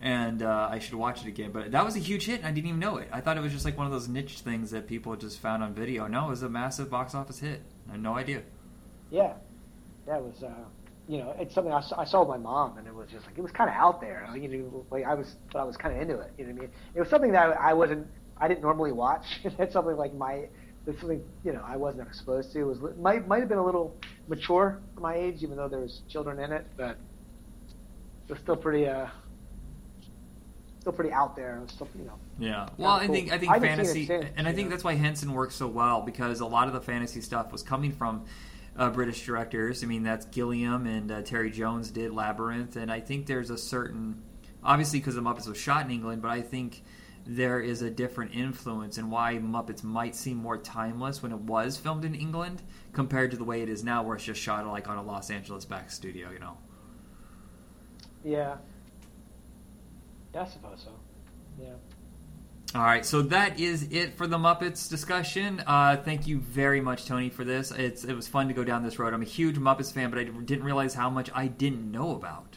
and 0.00 0.42
uh, 0.42 0.68
I 0.70 0.78
should 0.78 0.94
watch 0.94 1.22
it 1.22 1.28
again. 1.28 1.50
But 1.50 1.72
that 1.72 1.84
was 1.84 1.96
a 1.96 2.00
huge 2.00 2.26
hit, 2.26 2.38
and 2.38 2.46
I 2.46 2.52
didn't 2.52 2.68
even 2.68 2.80
know 2.80 2.98
it. 2.98 3.08
I 3.12 3.20
thought 3.20 3.36
it 3.36 3.40
was 3.40 3.52
just 3.52 3.64
like 3.64 3.76
one 3.76 3.86
of 3.86 3.92
those 3.92 4.08
niche 4.08 4.40
things 4.40 4.70
that 4.70 4.86
people 4.86 5.16
just 5.16 5.40
found 5.40 5.62
on 5.62 5.74
video. 5.74 6.06
No, 6.06 6.26
it 6.26 6.30
was 6.30 6.42
a 6.42 6.48
massive 6.48 6.90
box 6.90 7.14
office 7.14 7.40
hit. 7.40 7.62
I 7.88 7.92
had 7.92 8.02
no 8.02 8.16
idea. 8.16 8.42
Yeah, 9.10 9.34
that 10.06 10.22
was 10.22 10.42
uh, 10.44 10.50
you 11.08 11.18
know 11.18 11.34
it's 11.40 11.54
something 11.54 11.72
I 11.72 11.80
saw, 11.80 12.00
I 12.00 12.04
saw 12.04 12.20
with 12.20 12.28
my 12.28 12.38
mom, 12.38 12.78
and 12.78 12.86
it 12.86 12.94
was 12.94 13.08
just 13.10 13.26
like 13.26 13.36
it 13.36 13.42
was 13.42 13.52
kind 13.52 13.68
of 13.68 13.74
out 13.74 14.00
there. 14.00 14.28
You 14.36 14.48
know, 14.48 14.86
like 14.92 15.04
I 15.04 15.14
was, 15.14 15.34
but 15.52 15.58
I 15.58 15.64
was 15.64 15.76
kind 15.76 15.94
of 15.94 16.00
into 16.00 16.20
it. 16.20 16.32
You 16.38 16.46
know 16.46 16.52
what 16.52 16.58
I 16.58 16.62
mean? 16.62 16.70
It 16.94 17.00
was 17.00 17.08
something 17.08 17.32
that 17.32 17.60
I 17.60 17.72
wasn't, 17.74 18.06
I 18.38 18.46
didn't 18.46 18.62
normally 18.62 18.92
watch. 18.92 19.24
it's 19.44 19.72
something 19.72 19.96
like 19.96 20.14
my, 20.14 20.48
it's 20.86 21.00
something 21.00 21.22
you 21.44 21.52
know 21.52 21.64
I 21.66 21.76
wasn't 21.76 22.06
exposed 22.06 22.52
to. 22.52 22.60
It 22.60 22.64
was 22.64 22.80
li- 22.80 22.92
might 23.00 23.26
might 23.26 23.40
have 23.40 23.48
been 23.48 23.58
a 23.58 23.64
little 23.64 23.96
mature 24.28 24.80
for 24.94 25.00
my 25.00 25.14
age, 25.14 25.42
even 25.42 25.56
though 25.56 25.68
there 25.68 25.80
was 25.80 26.02
children 26.08 26.38
in 26.38 26.52
it, 26.52 26.66
but 26.76 26.96
it 28.28 28.32
was 28.32 28.38
still 28.40 28.56
pretty 28.56 28.86
uh, 28.86 29.06
still 30.80 30.92
pretty 30.92 31.12
out 31.12 31.34
there. 31.36 31.56
It 31.56 31.62
was 31.62 31.72
still 31.72 31.88
you 31.98 32.04
know. 32.04 32.18
Yeah. 32.38 32.68
Well, 32.76 32.92
I 32.92 33.06
cool. 33.06 33.14
think 33.14 33.32
I 33.32 33.36
I 33.36 33.38
think 33.38 33.52
haven't 33.52 33.62
seen 33.62 33.72
it 33.72 33.76
fantasy, 33.76 34.06
since, 34.06 34.26
and 34.36 34.46
I 34.48 34.52
think 34.52 34.68
know. 34.68 34.70
that's 34.70 34.84
why 34.84 34.94
Henson 34.94 35.32
works 35.32 35.56
so 35.56 35.66
well 35.66 36.02
because 36.02 36.40
a 36.40 36.46
lot 36.46 36.68
of 36.68 36.74
the 36.74 36.80
fantasy 36.80 37.20
stuff 37.20 37.50
was 37.50 37.62
coming 37.62 37.92
from 37.92 38.24
uh, 38.76 38.90
British 38.90 39.24
directors. 39.24 39.82
I 39.82 39.86
mean, 39.86 40.02
that's 40.02 40.26
Gilliam 40.26 40.86
and 40.86 41.10
uh, 41.10 41.22
Terry 41.22 41.50
Jones 41.50 41.90
did 41.90 42.12
Labyrinth, 42.12 42.76
and 42.76 42.92
I 42.92 43.00
think 43.00 43.26
there's 43.26 43.50
a 43.50 43.58
certain, 43.58 44.22
obviously 44.62 45.00
because 45.00 45.14
the 45.14 45.22
Muppets 45.22 45.48
was 45.48 45.58
shot 45.58 45.84
in 45.84 45.90
England, 45.90 46.22
but 46.22 46.30
I 46.30 46.42
think 46.42 46.82
there 47.26 47.60
is 47.60 47.82
a 47.82 47.90
different 47.90 48.34
influence 48.34 48.98
and 48.98 49.10
why 49.10 49.34
Muppets 49.34 49.82
might 49.82 50.14
seem 50.14 50.36
more 50.36 50.58
timeless 50.58 51.22
when 51.22 51.32
it 51.32 51.40
was 51.40 51.76
filmed 51.76 52.04
in 52.04 52.14
England 52.14 52.62
compared 52.92 53.32
to 53.32 53.36
the 53.36 53.44
way 53.44 53.62
it 53.62 53.68
is 53.68 53.82
now, 53.82 54.02
where 54.02 54.16
it's 54.16 54.24
just 54.24 54.40
shot 54.40 54.66
like 54.66 54.88
on 54.88 54.96
a 54.96 55.02
Los 55.02 55.30
Angeles 55.30 55.64
back 55.64 55.90
studio. 55.90 56.30
You 56.30 56.38
know. 56.38 56.56
Yeah. 58.24 58.56
Yeah, 60.34 60.42
I 60.42 60.46
suppose 60.46 60.82
so. 60.84 60.90
Yeah. 61.60 61.74
All 62.74 62.82
right, 62.82 63.06
so 63.06 63.22
that 63.22 63.58
is 63.58 63.88
it 63.90 64.18
for 64.18 64.26
the 64.26 64.36
Muppets 64.36 64.90
discussion. 64.90 65.62
Uh, 65.66 65.96
thank 65.96 66.26
you 66.26 66.40
very 66.40 66.80
much, 66.80 67.06
Tony, 67.06 67.30
for 67.30 67.44
this. 67.44 67.70
It's 67.70 68.04
it 68.04 68.14
was 68.14 68.28
fun 68.28 68.48
to 68.48 68.54
go 68.54 68.64
down 68.64 68.82
this 68.82 68.98
road. 68.98 69.14
I'm 69.14 69.22
a 69.22 69.24
huge 69.24 69.56
Muppets 69.56 69.92
fan, 69.92 70.10
but 70.10 70.18
I 70.18 70.24
didn't 70.24 70.64
realize 70.64 70.92
how 70.92 71.08
much 71.08 71.30
I 71.34 71.46
didn't 71.46 71.90
know 71.90 72.14
about. 72.14 72.55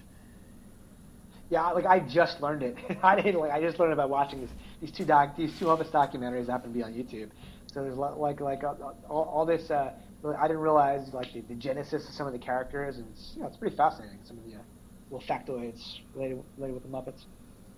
Yeah, 1.49 1.69
like 1.71 1.85
I 1.85 1.99
just 1.99 2.41
learned 2.41 2.63
it. 2.63 2.77
I 3.03 3.19
didn't 3.19 3.39
like. 3.39 3.51
I 3.51 3.59
just 3.59 3.79
learned 3.79 3.93
about 3.93 4.09
watching 4.09 4.41
this, 4.41 4.51
these 4.81 4.91
two 4.91 5.05
doc, 5.05 5.35
these 5.35 5.57
two 5.57 5.65
Muppets 5.65 5.91
documentaries 5.91 6.47
happen 6.47 6.71
to 6.71 6.77
be 6.77 6.83
on 6.83 6.93
YouTube. 6.93 7.29
So 7.73 7.83
there's 7.83 7.95
like 7.95 8.39
like 8.39 8.63
uh, 8.63 8.73
all, 9.09 9.23
all 9.23 9.45
this. 9.45 9.71
Uh, 9.71 9.93
I 10.37 10.47
didn't 10.47 10.61
realize 10.61 11.13
like 11.13 11.33
the, 11.33 11.41
the 11.41 11.55
genesis 11.55 12.07
of 12.07 12.13
some 12.13 12.27
of 12.27 12.33
the 12.33 12.39
characters, 12.39 12.97
and 12.97 13.07
it's 13.11 13.33
you 13.35 13.41
know, 13.41 13.47
it's 13.47 13.57
pretty 13.57 13.75
fascinating. 13.75 14.19
Some 14.23 14.37
of 14.37 14.45
the 14.45 14.57
uh, 14.57 14.61
little 15.09 15.27
factoids 15.27 15.99
related 16.13 16.43
related 16.57 16.73
with 16.73 16.83
the 16.83 16.89
Muppets. 16.89 17.25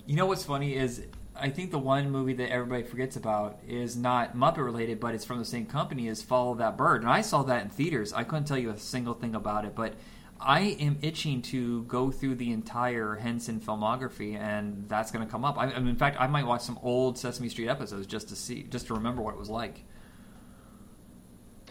You 0.06 0.16
know 0.16 0.26
what's 0.26 0.44
funny 0.44 0.76
is 0.76 1.04
I 1.36 1.50
think 1.50 1.72
the 1.72 1.80
one 1.80 2.10
movie 2.10 2.34
that 2.34 2.52
everybody 2.52 2.84
forgets 2.84 3.16
about 3.16 3.60
is 3.66 3.96
not 3.96 4.36
Muppet 4.36 4.66
related, 4.66 5.00
but 5.00 5.16
it's 5.16 5.24
from 5.24 5.40
the 5.40 5.46
same 5.46 5.66
company 5.66 6.10
as 6.10 6.22
Follow 6.22 6.56
That 6.56 6.78
Bird, 6.78 7.02
and 7.02 7.10
I 7.10 7.22
saw 7.22 7.44
that 7.44 7.64
in 7.64 7.70
theaters. 7.70 8.12
I 8.12 8.24
couldn't 8.26 8.46
tell 8.46 8.58
you 8.58 8.72
a 8.72 8.78
single 8.78 9.14
thing 9.14 9.36
about 9.36 9.64
it, 9.64 9.76
but 9.76 9.94
I 10.42 10.76
am 10.80 10.98
itching 11.02 11.42
to 11.44 11.84
go 11.84 12.12
through 12.12 12.36
the 12.36 12.52
entire 12.52 13.16
Henson 13.16 13.60
filmography, 13.60 14.36
and 14.36 14.86
that's 14.88 15.12
going 15.12 15.26
to 15.26 15.32
come 15.32 15.46
up. 15.46 15.58
I, 15.58 15.66
I 15.66 15.80
mean, 15.80 15.90
in 15.90 15.96
fact, 15.96 16.18
I 16.20 16.28
might 16.28 16.46
watch 16.46 16.62
some 16.62 16.80
old 16.82 17.18
Sesame 17.18 17.50
Street 17.50 17.68
episodes 17.68 18.08
just 18.08 18.30
to 18.30 18.36
see, 18.36 18.64
just 18.64 18.88
to 18.88 18.94
remember 18.94 19.22
what 19.22 19.34
it 19.34 19.40
was 19.40 19.50
like. 19.50 19.84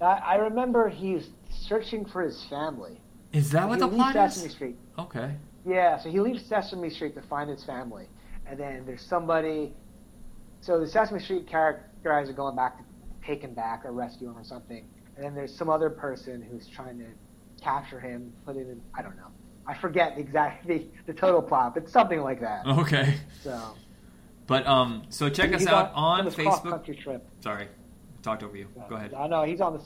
I, 0.00 0.04
I 0.04 0.34
remember 0.36 0.88
he's 0.88 1.28
searching 1.50 2.04
for 2.04 2.22
his 2.22 2.44
family. 2.44 3.00
Is 3.32 3.50
that 3.50 3.68
what 3.68 3.76
he 3.76 3.80
the 3.80 3.88
plot 3.88 4.14
Sesame? 4.14 4.48
Street. 4.48 4.76
Okay. 4.98 5.34
Yeah, 5.66 5.98
so 5.98 6.10
he 6.10 6.20
leaves 6.20 6.44
Sesame 6.44 6.90
Street 6.90 7.14
to 7.16 7.22
find 7.22 7.50
his 7.50 7.64
family, 7.64 8.06
and 8.46 8.58
then 8.58 8.84
there's 8.86 9.02
somebody. 9.02 9.72
So 10.60 10.78
the 10.80 10.86
Sesame 10.86 11.20
Street 11.20 11.46
character 11.46 11.88
guys 12.02 12.28
are 12.28 12.34
going 12.34 12.56
back 12.56 12.78
to 12.78 12.84
take 13.26 13.42
him 13.42 13.54
back 13.54 13.84
or 13.84 13.92
rescue 13.92 14.28
him 14.28 14.38
or 14.38 14.44
something, 14.44 14.84
and 15.16 15.24
then 15.24 15.34
there's 15.34 15.54
some 15.54 15.68
other 15.68 15.90
person 15.90 16.40
who's 16.40 16.66
trying 16.66 16.98
to 16.98 17.06
capture 17.60 18.00
him, 18.00 18.32
put 18.44 18.56
him 18.56 18.70
in. 18.70 18.80
I 18.94 19.02
don't 19.02 19.16
know. 19.16 19.28
I 19.66 19.74
forget 19.74 20.14
the 20.16 20.20
exact 20.20 20.66
the, 20.66 20.86
the 21.06 21.12
total 21.12 21.42
plot, 21.42 21.74
but 21.74 21.88
something 21.88 22.20
like 22.22 22.40
that. 22.40 22.66
Okay. 22.66 23.14
So 23.42 23.74
But 24.46 24.66
um, 24.66 25.04
so 25.08 25.28
check 25.28 25.52
us 25.52 25.66
out 25.66 25.92
on, 25.94 26.24
this 26.24 26.34
Facebook. 26.34 26.62
cross-country 26.62 26.96
trip. 26.96 27.26
Sorry, 27.40 27.64
I 27.64 28.22
talked 28.22 28.42
over 28.42 28.56
you. 28.56 28.66
Go 28.88 28.96
ahead. 28.96 29.14
I 29.14 29.26
know 29.26 29.44
he's 29.44 29.60
on 29.60 29.74
this 29.74 29.84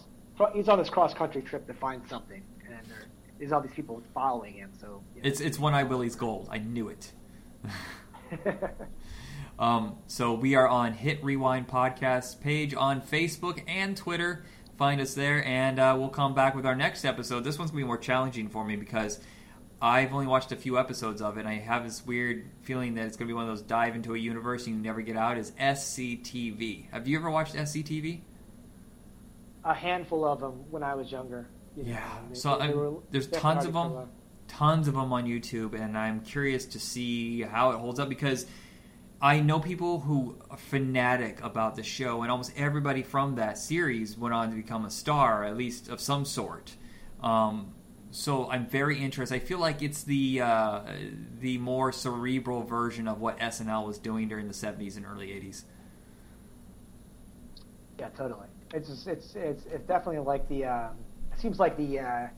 he's 0.52 0.68
on 0.68 0.78
this 0.78 0.90
cross-country 0.90 1.42
trip 1.42 1.66
to 1.66 1.74
find 1.74 2.02
something, 2.08 2.42
and 2.66 2.78
there, 2.88 3.06
there's 3.38 3.52
all 3.52 3.60
these 3.60 3.74
people 3.74 4.02
following 4.12 4.54
him. 4.54 4.70
So 4.80 5.02
you 5.14 5.22
know. 5.22 5.28
It's 5.28 5.40
it's 5.40 5.58
One 5.58 5.74
Eye 5.74 5.84
Willie's 5.84 6.16
gold. 6.16 6.48
I 6.50 6.58
knew 6.58 6.88
it. 6.88 7.12
Um, 9.58 9.98
so 10.08 10.34
we 10.34 10.56
are 10.56 10.66
on 10.66 10.94
Hit 10.94 11.22
Rewind 11.22 11.68
Podcast 11.68 12.40
page 12.40 12.74
on 12.74 13.00
Facebook 13.00 13.62
and 13.68 13.96
Twitter. 13.96 14.44
Find 14.76 15.00
us 15.00 15.14
there, 15.14 15.44
and 15.44 15.78
uh, 15.78 15.94
we'll 15.98 16.08
come 16.08 16.34
back 16.34 16.54
with 16.56 16.66
our 16.66 16.74
next 16.74 17.04
episode. 17.04 17.44
This 17.44 17.58
one's 17.58 17.70
gonna 17.70 17.82
be 17.82 17.86
more 17.86 17.96
challenging 17.98 18.48
for 18.48 18.64
me 18.64 18.74
because 18.74 19.20
I've 19.80 20.12
only 20.12 20.26
watched 20.26 20.50
a 20.50 20.56
few 20.56 20.78
episodes 20.78 21.22
of 21.22 21.36
it. 21.36 21.40
and 21.40 21.48
I 21.48 21.54
have 21.58 21.84
this 21.84 22.04
weird 22.04 22.50
feeling 22.62 22.94
that 22.94 23.06
it's 23.06 23.16
gonna 23.16 23.28
be 23.28 23.34
one 23.34 23.44
of 23.44 23.50
those 23.50 23.62
dive 23.62 23.94
into 23.94 24.14
a 24.14 24.18
universe 24.18 24.66
and 24.66 24.76
you 24.76 24.82
never 24.82 25.00
get 25.00 25.16
out. 25.16 25.38
Is 25.38 25.52
SCTV? 25.60 26.90
Have 26.90 27.06
you 27.06 27.18
ever 27.18 27.30
watched 27.30 27.54
SCTV? 27.54 28.20
a 29.66 29.72
handful 29.72 30.26
of 30.26 30.40
them 30.40 30.52
when 30.70 30.82
I 30.82 30.94
was 30.94 31.10
younger. 31.10 31.46
You 31.74 31.84
Yeah. 31.86 32.18
and 32.18 32.30
they- 32.30 32.34
So 32.34 32.58
they 32.58 32.74
were 32.74 32.96
there's 33.10 33.28
tons 33.28 33.64
of 33.64 33.72
them. 33.72 34.08
tons 34.46 34.88
of 34.88 34.94
them 34.94 35.10
on 35.12 35.24
YouTube, 35.24 35.72
and 35.72 35.96
I'm 35.96 36.20
curious 36.20 36.66
to 36.66 36.78
see 36.78 37.40
how 37.42 37.70
it 37.70 37.78
holds 37.78 37.98
up 37.98 38.10
because 38.10 38.44
I 39.24 39.40
know 39.40 39.58
people 39.58 40.00
who 40.00 40.36
are 40.50 40.58
fanatic 40.58 41.42
about 41.42 41.76
the 41.76 41.82
show, 41.82 42.20
and 42.20 42.30
almost 42.30 42.52
everybody 42.58 43.02
from 43.02 43.36
that 43.36 43.56
series 43.56 44.18
went 44.18 44.34
on 44.34 44.50
to 44.50 44.54
become 44.54 44.84
a 44.84 44.90
star, 44.90 45.44
at 45.44 45.56
least 45.56 45.88
of 45.88 45.98
some 45.98 46.26
sort. 46.26 46.76
Um, 47.22 47.72
so 48.10 48.50
I'm 48.50 48.66
very 48.66 48.98
interested. 48.98 49.34
I 49.34 49.38
feel 49.38 49.58
like 49.58 49.80
it's 49.80 50.02
the 50.02 50.42
uh, 50.42 50.80
the 51.40 51.56
more 51.56 51.90
cerebral 51.90 52.64
version 52.64 53.08
of 53.08 53.18
what 53.18 53.38
SNL 53.38 53.86
was 53.86 53.96
doing 53.96 54.28
during 54.28 54.46
the 54.46 54.52
70s 54.52 54.98
and 54.98 55.06
early 55.06 55.28
80s. 55.28 55.64
Yeah, 57.98 58.10
totally. 58.10 58.48
It's 58.74 58.90
just, 58.90 59.06
it's 59.06 59.34
it's 59.36 59.64
it's 59.64 59.86
definitely 59.86 60.18
like 60.18 60.46
the 60.50 60.66
um, 60.66 60.90
it 61.32 61.40
seems 61.40 61.58
like 61.58 61.78
the 61.78 62.00
uh, 62.00 62.28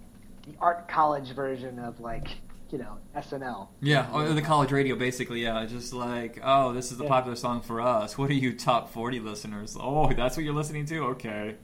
the 0.47 0.55
art 0.61 0.87
college 0.87 1.33
version 1.33 1.81
of 1.81 1.99
like 1.99 2.29
you 2.71 2.79
know 2.79 2.99
SNL. 3.17 3.69
Yeah, 3.81 4.09
or 4.13 4.29
the 4.29 4.43
college 4.43 4.73
radio, 4.73 4.97
basically. 4.97 5.43
Yeah, 5.43 5.65
just 5.67 5.93
like, 5.93 6.41
oh, 6.43 6.73
this 6.73 6.91
is 6.93 6.99
the 6.99 7.05
Yeah. 7.05 7.11
popular 7.11 7.37
song 7.37 7.61
for 7.61 7.81
us. 7.81 8.17
What 8.19 8.31
are 8.31 8.35
you 8.35 8.55
top 8.57 8.91
forty 8.93 9.21
listeners? 9.21 9.77
Oh, 9.79 10.13
that's 10.13 10.37
what 10.37 10.45
you're 10.45 10.55
listening 10.55 10.87
to. 10.87 11.05
Okay. 11.07 11.57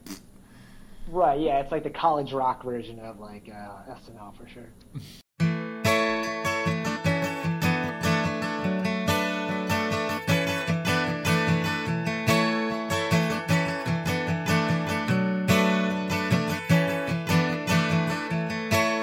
Right. 1.09 1.41
Yeah, 1.41 1.59
it's 1.61 1.73
like 1.73 1.83
the 1.83 1.91
college 1.91 2.33
rock 2.33 2.63
version 2.65 3.01
of 3.01 3.19
like 3.19 3.49
uh, 3.53 3.93
SNL 3.93 4.37
for 4.37 4.49
sure. 4.49 4.69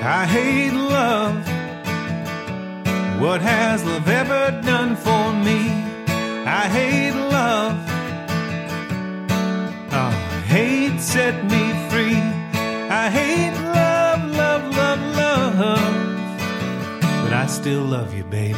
I 0.01 0.26
hate 0.26 0.71
love. 0.73 1.48
What 3.20 3.41
has 3.41 3.84
love 3.84 4.08
ever 4.08 4.62
done 4.62 4.96
for 4.96 5.34
me? 5.34 5.60
I 6.46 6.70
hate 6.78 7.12
love. 7.12 7.76
Oh, 9.91 10.12
hate 10.48 11.02
set 11.02 11.36
me 11.44 11.64
free. 11.90 12.22
I 12.90 13.10
hate 13.10 13.58
love, 13.62 14.24
love, 14.32 14.64
love, 14.74 15.02
love. 15.18 15.80
But 17.02 17.34
I 17.34 17.46
still 17.48 17.84
love 17.84 18.14
you, 18.14 18.24
baby. 18.24 18.58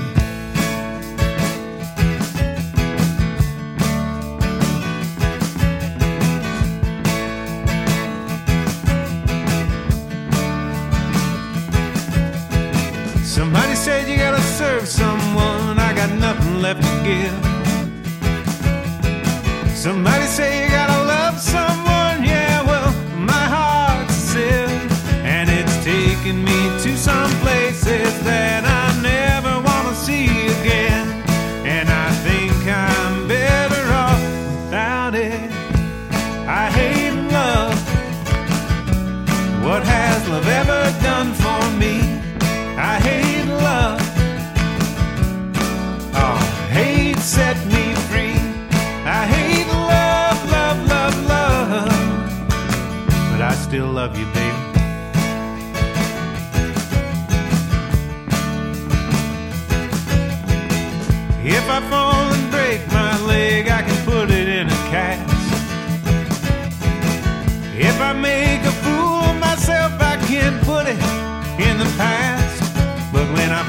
Somebody 13.41 13.73
said 13.73 14.07
you 14.07 14.17
gotta 14.17 14.39
serve 14.39 14.87
someone. 14.87 15.79
I 15.79 15.93
got 15.95 16.11
nothing 16.19 16.61
left 16.61 16.83
to 16.83 16.93
give. 17.03 17.33
Somebody 19.75 20.27
say 20.27 20.63
you 20.63 20.69
gotta 20.69 21.03
love 21.05 21.39
someone. 21.39 22.23
Yeah, 22.23 22.61
well, 22.61 22.91
my 23.17 23.45
heart's 23.55 24.15
a 24.15 24.21
sieve, 24.31 25.25
and 25.25 25.49
it's 25.49 25.75
taken 25.83 26.43
me 26.43 26.59
to 26.83 26.95
some 26.95 27.31
places 27.41 28.13
that 28.25 28.60
still 53.71 53.93
love 53.93 54.19
you, 54.19 54.25
baby. 54.33 54.57
If 61.57 61.69
I 61.69 61.79
fall 61.89 62.33
and 62.33 62.51
break 62.51 62.85
my 62.91 63.17
leg, 63.25 63.69
I 63.69 63.81
can 63.83 64.05
put 64.05 64.29
it 64.29 64.49
in 64.49 64.67
a 64.67 64.79
cast. 64.91 65.31
If 67.79 67.97
I 68.01 68.11
make 68.11 68.61
a 68.65 68.75
fool 68.83 69.23
of 69.29 69.39
myself, 69.39 69.93
I 70.01 70.17
can 70.27 70.59
put 70.65 70.87
it 70.87 70.99
in 71.65 71.77
the 71.77 71.89
past. 71.95 72.75
But 73.13 73.25
when 73.35 73.51
I 73.53 73.63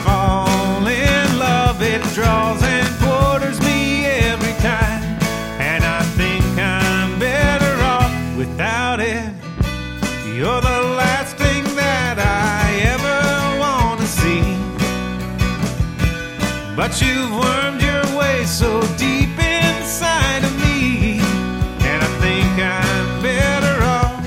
But 16.93 17.01
you've 17.01 17.32
wormed 17.32 17.81
your 17.81 18.05
way 18.19 18.44
so 18.44 18.82
deep 18.98 19.31
inside 19.39 20.44
of 20.44 20.55
me. 20.60 21.20
And 21.89 22.02
I 22.02 22.10
think 22.20 22.52
I'm 22.60 23.23
better 23.23 23.82
off. 23.82 24.23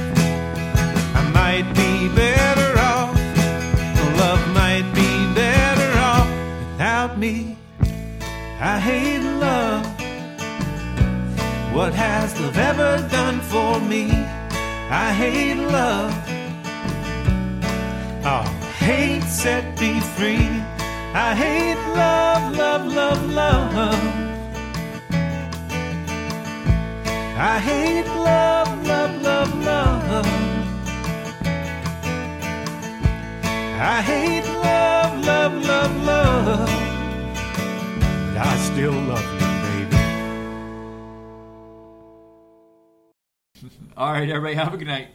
I 1.13 1.29
might 1.31 1.67
be 1.75 2.09
better 2.15 2.71
off. 2.79 3.13
Love 4.17 4.41
might 4.55 4.89
be 4.95 5.11
better 5.35 5.91
off 5.99 6.27
without 6.71 7.19
me. 7.19 7.55
I 8.59 8.79
hate 8.79 9.21
love. 9.21 9.85
What 11.71 11.93
has 11.93 12.33
love 12.41 12.57
ever 12.57 13.07
done 13.11 13.41
for 13.41 13.79
me? 13.79 14.09
I 14.89 15.13
hate 15.13 15.61
love. 15.69 16.11
Oh, 18.25 18.41
hate 18.79 19.21
set 19.21 19.79
me 19.79 19.99
free. 19.99 20.74
I 21.17 21.33
hate 21.33 21.77
love, 21.95 22.57
love, 22.57 22.91
love, 22.91 23.33
love. 23.33 24.03
I 27.37 27.57
hate 27.57 28.05
love, 28.05 28.85
love, 28.85 29.21
love, 29.23 29.63
love. 29.63 30.25
I 33.79 34.01
hate 34.01 34.43
love, 34.43 35.25
love, 35.25 35.53
love, 35.65 36.03
love. 36.03 36.69
But 38.33 38.37
I 38.37 38.57
still 38.57 38.91
love 38.91 39.23
you, 39.35 39.39
baby. 39.63 39.97
All 43.95 44.11
right, 44.11 44.29
everybody, 44.29 44.55
have 44.55 44.73
a 44.73 44.77
good 44.77 44.87
night. 44.87 45.07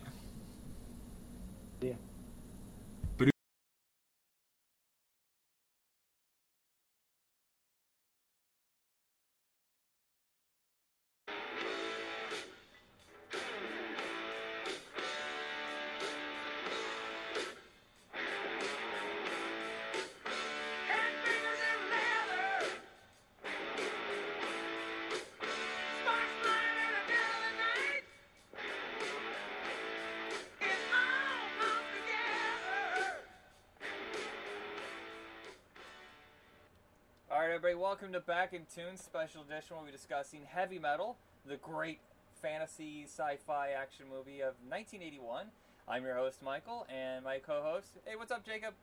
Welcome 38.11 38.23
to 38.23 38.27
Back 38.27 38.55
in 38.55 38.63
Tune 38.75 38.97
Special 38.97 39.43
Edition. 39.43 39.77
We'll 39.77 39.87
be 39.87 39.93
discussing 39.93 40.41
Heavy 40.45 40.81
Metal, 40.81 41.17
the 41.47 41.57
great 41.59 42.01
fantasy 42.43 43.05
sci-fi 43.05 43.69
action 43.71 44.07
movie 44.11 44.41
of 44.41 44.55
1981. 44.67 45.47
I'm 45.87 46.03
your 46.03 46.17
host, 46.17 46.43
Michael, 46.43 46.89
and 46.93 47.25
my 47.25 47.39
co-host. 47.39 47.99
Hey, 48.05 48.17
what's 48.17 48.33
up, 48.33 48.45
Jacob? 48.45 48.75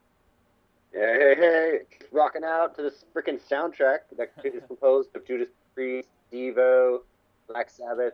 Hey, 0.94 1.18
hey, 1.20 1.36
hey! 1.36 1.80
Rocking 2.14 2.46
out 2.46 2.76
to 2.78 2.84
this 2.84 3.04
freaking 3.14 3.38
soundtrack 3.42 4.00
that 4.18 4.32
is 4.46 4.64
composed 4.66 5.14
of 5.14 5.28
Judas 5.28 5.50
Priest, 5.76 6.08
Devo, 6.32 7.00
Black 7.50 7.70
Sabbath. 7.70 8.14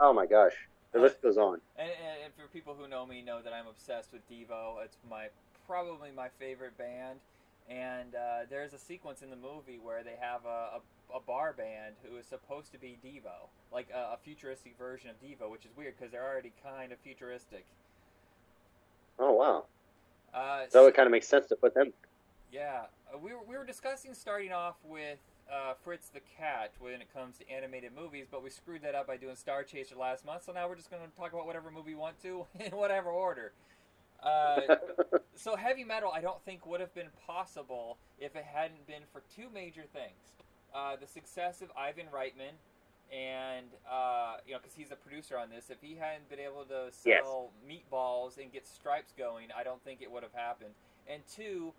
Oh 0.00 0.12
my 0.12 0.26
gosh, 0.26 0.54
the 0.92 0.98
list 0.98 1.22
goes 1.22 1.36
on. 1.36 1.60
And, 1.76 1.90
and, 1.90 2.24
and 2.24 2.34
for 2.34 2.48
people 2.52 2.74
who 2.76 2.88
know 2.88 3.06
me, 3.06 3.22
know 3.22 3.40
that 3.42 3.52
I'm 3.52 3.68
obsessed 3.68 4.12
with 4.12 4.28
Devo. 4.28 4.82
It's 4.82 4.96
my 5.08 5.28
probably 5.68 6.10
my 6.10 6.28
favorite 6.40 6.76
band. 6.76 7.20
And 7.68 8.14
uh, 8.14 8.46
there's 8.48 8.72
a 8.72 8.78
sequence 8.78 9.20
in 9.22 9.30
the 9.30 9.36
movie 9.36 9.78
where 9.82 10.02
they 10.02 10.16
have 10.18 10.46
a, 10.46 10.80
a, 10.80 11.16
a 11.16 11.20
bar 11.20 11.52
band 11.52 11.96
who 12.02 12.16
is 12.16 12.26
supposed 12.26 12.72
to 12.72 12.78
be 12.78 12.98
Devo, 13.04 13.48
like 13.72 13.88
a, 13.94 14.14
a 14.14 14.18
futuristic 14.24 14.76
version 14.78 15.10
of 15.10 15.20
Devo, 15.20 15.50
which 15.50 15.66
is 15.66 15.70
weird 15.76 15.94
because 15.98 16.10
they're 16.10 16.24
already 16.26 16.52
kind 16.64 16.92
of 16.92 16.98
futuristic. 17.00 17.66
Oh 19.18 19.32
wow! 19.32 19.64
Uh, 20.32 20.64
So 20.70 20.86
it 20.86 20.94
kind 20.94 21.06
of 21.06 21.10
makes 21.12 21.28
sense 21.28 21.46
to 21.48 21.56
put 21.56 21.74
them. 21.74 21.92
Yeah, 22.52 22.82
uh, 23.12 23.18
we 23.18 23.34
were, 23.34 23.42
we 23.46 23.58
were 23.58 23.64
discussing 23.64 24.14
starting 24.14 24.52
off 24.52 24.76
with 24.84 25.18
uh, 25.52 25.74
Fritz 25.84 26.08
the 26.08 26.20
Cat 26.38 26.72
when 26.78 27.02
it 27.02 27.12
comes 27.12 27.36
to 27.38 27.50
animated 27.50 27.92
movies, 27.94 28.26
but 28.30 28.42
we 28.42 28.48
screwed 28.48 28.82
that 28.82 28.94
up 28.94 29.06
by 29.06 29.16
doing 29.16 29.36
Star 29.36 29.62
Chaser 29.62 29.96
last 29.96 30.24
month. 30.24 30.44
So 30.44 30.52
now 30.52 30.68
we're 30.68 30.76
just 30.76 30.90
going 30.90 31.02
to 31.02 31.16
talk 31.16 31.32
about 31.32 31.46
whatever 31.46 31.70
movie 31.70 31.92
we 31.92 32.00
want 32.00 32.20
to 32.22 32.46
in 32.60 32.72
whatever 32.72 33.10
order. 33.10 33.52
Uh, 34.22 34.60
so 35.34 35.56
heavy 35.56 35.84
metal, 35.84 36.10
I 36.14 36.20
don't 36.20 36.42
think 36.44 36.66
would 36.66 36.80
have 36.80 36.94
been 36.94 37.08
possible 37.26 37.98
if 38.18 38.34
it 38.36 38.44
hadn't 38.44 38.86
been 38.86 39.02
for 39.12 39.22
two 39.34 39.48
major 39.52 39.84
things: 39.92 40.36
uh, 40.74 40.96
the 40.96 41.06
success 41.06 41.62
of 41.62 41.68
Ivan 41.76 42.06
Reitman, 42.12 42.54
and 43.12 43.66
uh, 43.90 44.36
you 44.46 44.52
know, 44.54 44.58
because 44.60 44.74
he's 44.74 44.90
a 44.90 44.96
producer 44.96 45.38
on 45.38 45.50
this. 45.50 45.70
If 45.70 45.78
he 45.80 45.94
hadn't 45.96 46.28
been 46.28 46.40
able 46.40 46.64
to 46.64 46.90
Yes. 47.04 47.24
sell 47.24 47.50
meatballs 47.68 48.38
and 48.38 48.52
get 48.52 48.66
stripes 48.66 49.12
going, 49.16 49.48
I 49.56 49.62
don't 49.62 49.82
think 49.84 50.02
it 50.02 50.10
would 50.10 50.22
have 50.22 50.34
happened. 50.34 50.74
And 51.08 51.22
two, 51.34 51.72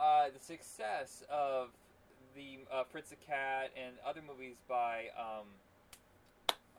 uh, 0.00 0.28
the 0.32 0.38
success 0.42 1.22
of 1.30 1.70
the 2.34 2.60
uh, 2.72 2.84
Fritz 2.84 3.10
the 3.10 3.16
Cat 3.16 3.70
and 3.76 3.96
other 4.06 4.20
movies 4.26 4.56
by 4.68 5.06
um, 5.18 5.46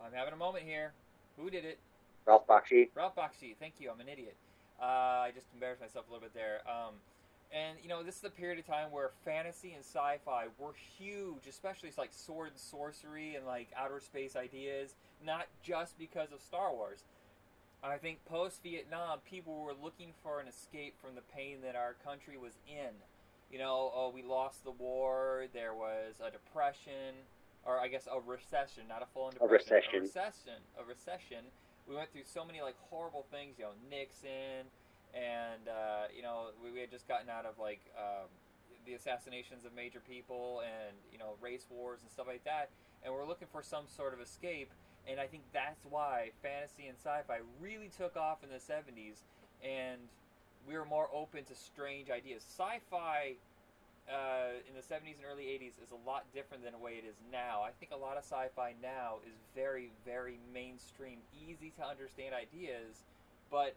I'm 0.04 0.14
having 0.14 0.34
a 0.34 0.38
moment 0.38 0.64
here. 0.66 0.94
Who 1.38 1.50
did 1.50 1.66
it? 1.66 1.78
Ralph 2.26 2.48
Bakshi. 2.48 2.90
Ralph 2.96 3.16
Bakshi. 3.16 3.56
Thank 3.60 3.76
you. 3.80 3.92
I'm 3.92 4.00
an 4.00 4.08
idiot. 4.08 4.36
Uh, 4.82 4.86
I 5.28 5.32
just 5.34 5.48
embarrassed 5.54 5.82
myself 5.82 6.06
a 6.10 6.14
little 6.14 6.26
bit 6.28 6.34
there. 6.34 6.62
Um, 6.68 6.96
and 7.54 7.78
you 7.84 7.90
know, 7.90 8.02
this 8.02 8.18
is 8.18 8.24
a 8.24 8.30
period 8.30 8.58
of 8.60 8.66
time 8.66 8.92
where 8.92 9.12
fantasy 9.26 9.74
and 9.74 9.84
sci-fi 9.84 10.46
were 10.58 10.74
huge, 10.98 11.48
especially 11.48 11.92
like 11.98 12.12
sword 12.14 12.50
and 12.52 12.60
sorcery 12.60 13.36
and 13.36 13.46
like 13.46 13.68
outer 13.78 14.00
space 14.00 14.36
ideas. 14.36 14.96
Not 15.24 15.48
just 15.64 16.00
because 16.00 16.32
of 16.32 16.42
Star 16.42 16.74
Wars. 16.74 17.04
I 17.84 17.98
think 17.98 18.24
post 18.26 18.62
Vietnam, 18.64 19.20
people 19.30 19.60
were 19.64 19.74
looking 19.84 20.14
for 20.24 20.40
an 20.40 20.48
escape 20.48 20.96
from 21.02 21.16
the 21.16 21.22
pain 21.36 21.58
that 21.64 21.76
our 21.76 21.96
country 22.06 22.38
was 22.38 22.54
in. 22.68 22.94
You 23.52 23.60
know, 23.60 23.92
oh, 23.94 24.12
we 24.14 24.24
lost 24.24 24.64
the 24.64 24.72
war. 24.72 25.46
There 25.54 25.74
was 25.74 26.16
a 26.26 26.32
depression, 26.32 27.14
or 27.66 27.80
I 27.80 27.88
guess 27.88 28.08
a 28.12 28.20
recession, 28.20 28.84
not 28.88 29.02
a 29.02 29.08
full-on 29.14 29.32
A 29.32 29.40
depression. 29.40 29.74
recession. 29.74 29.96
A 29.98 30.02
recession. 30.02 30.60
A 30.80 30.84
recession. 30.88 31.44
We 31.88 31.96
went 31.96 32.12
through 32.12 32.24
so 32.26 32.46
many 32.46 32.62
like 32.62 32.76
horrible 32.90 33.26
things. 33.32 33.56
You 33.58 33.66
know, 33.66 33.76
Nixon, 33.90 34.70
and 35.14 35.68
uh, 35.68 36.08
you 36.16 36.22
know, 36.22 36.52
we, 36.64 36.72
we 36.72 36.80
had 36.80 36.92
just 36.92 37.08
gotten 37.08 37.30
out 37.30 37.46
of 37.46 37.60
like 37.60 37.82
um, 37.98 38.30
the 38.86 38.94
assassinations 38.94 39.66
of 39.66 39.74
major 39.74 40.00
people, 40.00 40.62
and 40.64 40.96
you 41.12 41.18
know, 41.18 41.36
race 41.42 41.66
wars 41.70 42.02
and 42.02 42.12
stuff 42.12 42.28
like 42.28 42.44
that. 42.46 42.70
And 43.04 43.14
we're 43.14 43.28
looking 43.28 43.48
for 43.52 43.62
some 43.64 43.86
sort 43.88 44.14
of 44.14 44.22
escape. 44.22 44.70
And 45.10 45.20
I 45.20 45.26
think 45.26 45.42
that's 45.52 45.84
why 45.90 46.30
fantasy 46.44 46.86
and 46.86 46.96
sci-fi 46.96 47.40
really 47.60 47.90
took 47.90 48.16
off 48.16 48.44
in 48.44 48.50
the 48.50 48.62
70s, 48.62 49.26
and 49.64 49.98
we 50.68 50.78
were 50.78 50.86
more 50.86 51.10
open 51.12 51.44
to 51.46 51.56
strange 51.56 52.12
ideas. 52.12 52.44
Sci-fi 52.48 53.34
uh, 54.10 54.58
in 54.68 54.74
the 54.74 54.82
70s 54.82 55.18
and 55.22 55.26
early 55.30 55.46
80s 55.46 55.82
is 55.82 55.92
a 55.92 56.08
lot 56.08 56.26
different 56.34 56.64
than 56.64 56.74
the 56.74 56.80
way 56.80 56.94
it 56.94 57.06
is 57.06 57.16
now. 57.32 57.62
I 57.62 57.72
think 57.80 57.92
a 57.92 57.98
lot 57.98 58.18
of 58.18 58.24
sci-fi 58.24 58.74
now 58.82 59.20
is 59.26 59.38
very, 59.56 59.92
very 60.06 60.40
mainstream, 60.54 61.20
easy 61.34 61.72
to 61.78 61.84
understand 61.86 62.34
ideas, 62.34 63.04
but 63.50 63.76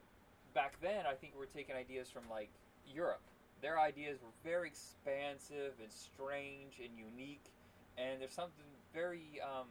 back 0.55 0.81
then 0.81 1.05
I 1.07 1.15
think 1.15 1.35
we 1.35 1.41
were 1.41 1.53
taking 1.53 1.77
ideas 1.77 2.09
from 2.09 2.23
like 2.31 2.51
Europe. 2.87 3.23
Their 3.61 3.79
ideas 3.81 4.19
were 4.23 4.35
very 4.43 4.69
expansive 4.69 5.75
and 5.81 5.91
strange 5.91 6.81
and 6.83 6.93
unique, 6.99 7.45
and 7.97 8.21
there's 8.21 8.35
something 8.35 8.65
very. 8.93 9.41
Um, 9.43 9.69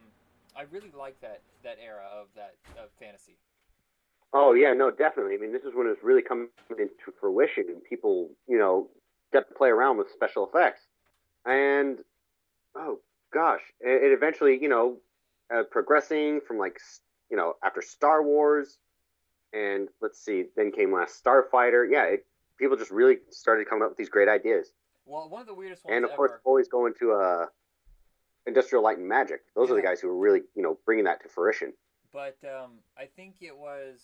I 0.56 0.62
really 0.70 0.92
like 0.96 1.20
that 1.20 1.40
that 1.62 1.78
era 1.84 2.06
of 2.12 2.26
that 2.36 2.54
of 2.76 2.90
fantasy. 2.98 3.36
Oh 4.32 4.52
yeah, 4.52 4.72
no, 4.72 4.90
definitely. 4.90 5.34
I 5.34 5.38
mean, 5.38 5.52
this 5.52 5.62
is 5.62 5.74
when 5.74 5.86
it 5.86 5.90
was 5.90 6.02
really 6.02 6.22
coming 6.22 6.48
into 6.70 7.14
fruition, 7.20 7.66
and 7.68 7.84
people, 7.84 8.30
you 8.48 8.58
know, 8.58 8.88
got 9.34 9.48
to 9.48 9.54
play 9.54 9.68
around 9.68 9.98
with 9.98 10.10
special 10.10 10.46
effects. 10.46 10.80
And 11.44 11.98
oh 12.74 13.00
gosh, 13.32 13.60
it, 13.80 14.04
it 14.04 14.12
eventually, 14.12 14.58
you 14.60 14.68
know, 14.68 14.96
uh, 15.54 15.64
progressing 15.70 16.40
from 16.46 16.58
like, 16.58 16.78
you 17.30 17.36
know, 17.36 17.54
after 17.62 17.82
Star 17.82 18.22
Wars, 18.22 18.78
and 19.52 19.88
let's 20.00 20.24
see, 20.24 20.44
then 20.56 20.72
came 20.72 20.92
last 20.92 21.22
Starfighter. 21.22 21.86
Yeah, 21.90 22.04
it, 22.04 22.26
people 22.58 22.76
just 22.76 22.90
really 22.90 23.18
started 23.30 23.68
coming 23.68 23.82
up 23.84 23.90
with 23.90 23.98
these 23.98 24.08
great 24.08 24.28
ideas. 24.28 24.72
Well, 25.04 25.28
one 25.28 25.42
of 25.42 25.46
the 25.46 25.54
weirdest 25.54 25.84
ones 25.84 25.94
and 25.94 26.04
of 26.04 26.12
course, 26.12 26.30
ever. 26.30 26.40
always 26.44 26.68
going 26.68 26.94
to 27.00 27.12
uh, 27.12 27.46
Industrial 28.46 28.82
Light 28.82 28.98
and 28.98 29.06
Magic. 29.06 29.40
Those 29.54 29.70
are 29.70 29.74
the 29.74 29.82
guys 29.82 30.00
who 30.00 30.08
were 30.08 30.18
really, 30.18 30.42
you 30.54 30.62
know, 30.62 30.78
bringing 30.86 31.04
that 31.04 31.22
to 31.22 31.28
fruition. 31.28 31.74
But 32.12 32.38
um, 32.44 32.78
I 32.96 33.06
think 33.16 33.36
it 33.42 33.56
was 33.56 33.98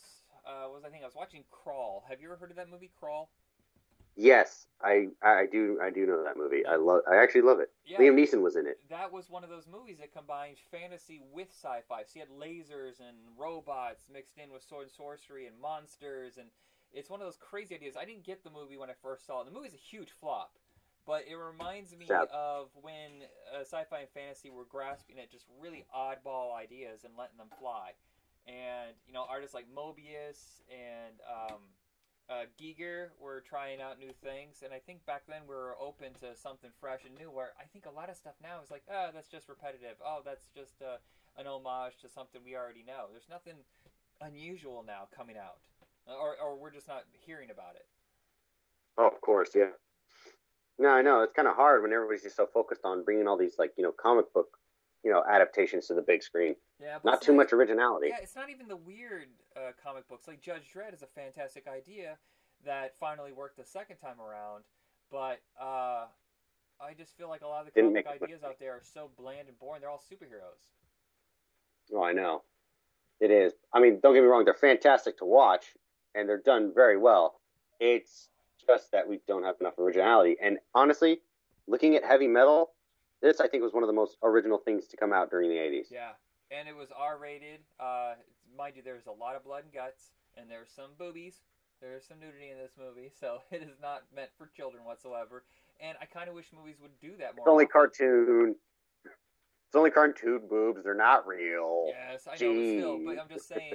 uh, 0.46 0.68
was 0.68 0.82
I 0.84 0.90
think 0.90 1.02
I 1.02 1.06
was 1.06 1.14
watching 1.14 1.44
Krull. 1.50 2.02
Have 2.08 2.20
you 2.20 2.28
ever 2.28 2.36
heard 2.36 2.50
of 2.50 2.56
that 2.56 2.68
movie 2.68 2.90
Krull? 3.00 3.28
Yes, 4.16 4.66
I 4.82 5.08
I 5.22 5.46
do 5.50 5.78
I 5.82 5.90
do 5.90 6.06
know 6.06 6.22
that 6.24 6.36
movie. 6.36 6.64
I 6.66 6.76
love 6.76 7.02
I 7.10 7.16
actually 7.16 7.42
love 7.42 7.60
it. 7.60 7.70
Yeah. 7.86 7.98
Liam 7.98 8.14
Neeson 8.14 8.42
was 8.42 8.56
in 8.56 8.66
it. 8.66 8.78
That 8.88 9.12
was 9.12 9.30
one 9.30 9.44
of 9.44 9.50
those 9.50 9.66
movies 9.66 9.98
that 9.98 10.12
combined 10.12 10.56
fantasy 10.70 11.20
with 11.32 11.48
sci-fi. 11.48 12.02
So 12.02 12.10
you 12.14 12.20
had 12.20 12.30
lasers 12.30 13.00
and 13.00 13.16
robots 13.38 14.04
mixed 14.12 14.38
in 14.38 14.52
with 14.52 14.62
sword 14.62 14.84
and 14.84 14.92
sorcery 14.92 15.46
and 15.46 15.58
monsters, 15.60 16.38
and 16.38 16.48
it's 16.92 17.08
one 17.08 17.20
of 17.20 17.26
those 17.26 17.36
crazy 17.36 17.74
ideas. 17.74 17.96
I 17.96 18.04
didn't 18.04 18.24
get 18.24 18.42
the 18.42 18.50
movie 18.50 18.76
when 18.76 18.90
I 18.90 18.94
first 19.02 19.26
saw 19.26 19.40
it. 19.42 19.46
The 19.46 19.52
movie's 19.52 19.74
a 19.74 19.76
huge 19.76 20.10
flop, 20.10 20.58
but 21.06 21.24
it 21.28 21.36
reminds 21.36 21.96
me 21.96 22.08
of 22.32 22.68
when 22.80 23.22
uh, 23.54 23.60
sci-fi 23.60 24.00
and 24.00 24.08
fantasy 24.10 24.50
were 24.50 24.64
grasping 24.64 25.18
at 25.18 25.30
just 25.30 25.46
really 25.60 25.84
oddball 25.96 26.54
ideas 26.54 27.04
and 27.04 27.14
letting 27.16 27.38
them 27.38 27.48
fly. 27.60 27.92
And 28.46 28.96
you 29.06 29.12
know, 29.12 29.24
artists 29.28 29.54
like 29.54 29.66
Moebius 29.72 30.62
and 30.68 31.20
um, 31.28 31.60
uh, 32.30 32.46
Giger 32.54 33.08
were 33.20 33.42
trying 33.42 33.82
out 33.82 33.98
new 33.98 34.14
things, 34.22 34.62
and 34.62 34.72
I 34.72 34.78
think 34.78 35.04
back 35.04 35.22
then 35.26 35.42
we 35.48 35.54
were 35.54 35.74
open 35.82 36.14
to 36.22 36.36
something 36.38 36.70
fresh 36.78 37.00
and 37.04 37.18
new. 37.18 37.30
Where 37.30 37.50
I 37.58 37.64
think 37.64 37.86
a 37.86 37.90
lot 37.90 38.08
of 38.08 38.16
stuff 38.16 38.34
now 38.40 38.62
is 38.62 38.70
like, 38.70 38.84
oh, 38.88 39.10
that's 39.12 39.28
just 39.28 39.48
repetitive. 39.48 39.98
Oh, 40.04 40.22
that's 40.24 40.46
just 40.54 40.80
uh, 40.80 41.02
an 41.36 41.46
homage 41.48 41.98
to 42.02 42.08
something 42.08 42.40
we 42.44 42.54
already 42.54 42.84
know. 42.86 43.10
There's 43.10 43.28
nothing 43.28 43.58
unusual 44.20 44.84
now 44.86 45.08
coming 45.10 45.36
out, 45.36 45.58
or 46.06 46.36
or 46.38 46.56
we're 46.56 46.70
just 46.70 46.86
not 46.86 47.04
hearing 47.26 47.50
about 47.50 47.74
it. 47.74 47.86
Oh, 48.96 49.08
of 49.08 49.20
course, 49.20 49.50
yeah. 49.54 49.74
No, 50.78 50.90
I 50.90 51.02
know 51.02 51.22
it's 51.22 51.34
kind 51.34 51.48
of 51.48 51.56
hard 51.56 51.82
when 51.82 51.92
everybody's 51.92 52.22
just 52.22 52.36
so 52.36 52.46
focused 52.46 52.82
on 52.84 53.04
bringing 53.04 53.26
all 53.26 53.36
these 53.36 53.58
like 53.58 53.72
you 53.76 53.82
know 53.82 53.92
comic 53.92 54.32
book, 54.32 54.56
you 55.04 55.10
know 55.10 55.22
adaptations 55.28 55.86
to 55.86 55.94
the 55.94 56.02
big 56.02 56.22
screen. 56.22 56.54
Yeah, 56.80 56.98
Not 57.04 57.22
too 57.22 57.32
much 57.32 57.52
originality. 57.52 58.08
Yeah, 58.08 58.18
it's 58.22 58.36
not 58.36 58.50
even 58.50 58.68
the 58.68 58.76
weird 58.76 59.28
uh, 59.56 59.72
comic 59.82 60.08
books. 60.08 60.28
Like 60.28 60.40
Judge 60.40 60.72
Dredd 60.74 60.94
is 60.94 61.02
a 61.02 61.06
fantastic 61.06 61.66
idea 61.68 62.18
that 62.64 62.94
finally 62.98 63.32
worked 63.32 63.56
the 63.56 63.64
second 63.64 63.96
time 63.96 64.20
around, 64.20 64.64
but 65.10 65.40
uh, 65.60 66.06
I 66.80 66.94
just 66.96 67.16
feel 67.16 67.28
like 67.28 67.42
a 67.42 67.46
lot 67.46 67.66
of 67.66 67.72
the 67.72 67.80
comic 67.80 68.06
ideas 68.06 68.42
out 68.42 68.58
there 68.58 68.72
are 68.72 68.82
so 68.82 69.10
bland 69.18 69.48
and 69.48 69.58
boring. 69.58 69.80
They're 69.80 69.90
all 69.90 70.02
superheroes. 70.10 70.68
Oh, 71.94 72.02
I 72.02 72.12
know. 72.12 72.42
It 73.20 73.30
is. 73.30 73.52
I 73.72 73.80
mean, 73.80 74.00
don't 74.02 74.14
get 74.14 74.22
me 74.22 74.28
wrong; 74.28 74.44
they're 74.44 74.54
fantastic 74.54 75.18
to 75.18 75.24
watch, 75.24 75.64
and 76.14 76.28
they're 76.28 76.38
done 76.40 76.72
very 76.74 76.96
well. 76.96 77.40
It's 77.78 78.28
just 78.66 78.92
that 78.92 79.08
we 79.08 79.20
don't 79.26 79.42
have 79.42 79.56
enough 79.60 79.78
originality. 79.78 80.36
And 80.42 80.58
honestly, 80.74 81.20
looking 81.66 81.96
at 81.96 82.04
heavy 82.04 82.28
metal, 82.28 82.70
this 83.22 83.40
I 83.40 83.48
think 83.48 83.62
was 83.62 83.72
one 83.72 83.82
of 83.82 83.88
the 83.88 83.94
most 83.94 84.16
original 84.22 84.58
things 84.58 84.86
to 84.88 84.96
come 84.96 85.12
out 85.12 85.30
during 85.30 85.50
the 85.50 85.56
'80s. 85.56 85.86
Yeah, 85.90 86.12
and 86.50 86.68
it 86.68 86.76
was 86.76 86.88
R-rated. 86.96 87.60
Uh, 87.78 88.14
mind 88.56 88.74
you, 88.76 88.82
there's 88.82 89.06
a 89.06 89.12
lot 89.12 89.36
of 89.36 89.44
blood 89.44 89.64
and 89.64 89.72
guts, 89.72 90.12
and 90.36 90.50
there's 90.50 90.70
some 90.74 90.90
boobies. 90.98 91.42
There's 91.80 92.04
some 92.06 92.20
nudity 92.20 92.50
in 92.50 92.58
this 92.58 92.72
movie, 92.78 93.10
so 93.20 93.40
it 93.50 93.62
is 93.62 93.80
not 93.80 94.02
meant 94.14 94.30
for 94.36 94.50
children 94.56 94.84
whatsoever. 94.84 95.44
And 95.80 95.96
I 96.00 96.04
kind 96.04 96.28
of 96.28 96.34
wish 96.34 96.46
movies 96.52 96.76
would 96.80 96.98
do 97.00 97.16
that 97.18 97.36
more. 97.36 97.44
It's 97.44 97.48
only 97.48 97.64
often. 97.64 97.72
cartoon. 97.72 98.56
It's 99.04 99.76
only 99.76 99.90
cartoon 99.92 100.42
boobs. 100.50 100.82
They're 100.82 100.98
not 100.98 101.28
real. 101.28 101.86
Yes, 101.94 102.26
I 102.26 102.34
know, 102.42 102.50
but 102.50 102.66
still, 102.66 102.98
but 103.06 103.18
I'm 103.22 103.28
just 103.30 103.46
saying, 103.48 103.74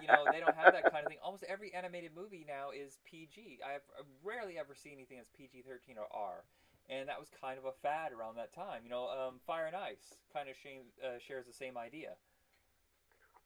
you 0.00 0.08
know, 0.08 0.24
they 0.32 0.40
don't 0.40 0.56
have 0.56 0.72
that 0.72 0.90
kind 0.90 1.04
of 1.04 1.12
thing. 1.12 1.18
Almost 1.22 1.44
every 1.46 1.72
animated 1.74 2.12
movie 2.16 2.46
now 2.48 2.70
is 2.70 2.96
PG. 3.04 3.60
I've 3.60 3.84
rarely 4.24 4.58
ever 4.58 4.74
seen 4.74 4.94
anything 4.94 5.18
that's 5.18 5.28
PG-13 5.36 5.98
or 5.98 6.08
R, 6.10 6.44
and 6.88 7.08
that 7.08 7.18
was 7.18 7.28
kind 7.40 7.58
of 7.58 7.64
a 7.64 7.72
fad 7.82 8.12
around 8.12 8.36
that 8.36 8.52
time. 8.54 8.82
You 8.84 8.90
know, 8.90 9.08
um, 9.08 9.40
Fire 9.46 9.66
and 9.66 9.76
Ice 9.76 10.14
kind 10.32 10.48
of 10.48 10.54
uh, 11.02 11.18
shares 11.26 11.46
the 11.46 11.52
same 11.52 11.76
idea. 11.76 12.10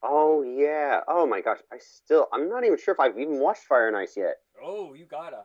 Oh 0.01 0.43
yeah. 0.43 1.01
Oh 1.07 1.25
my 1.25 1.41
gosh. 1.41 1.59
I 1.71 1.77
still. 1.79 2.27
I'm 2.33 2.49
not 2.49 2.63
even 2.63 2.77
sure 2.77 2.93
if 2.93 2.99
I've 2.99 3.17
even 3.17 3.39
watched 3.39 3.63
Fire 3.63 3.87
and 3.87 3.97
Ice 3.97 4.15
yet. 4.15 4.35
Oh, 4.61 4.93
you 4.93 5.05
gotta. 5.05 5.43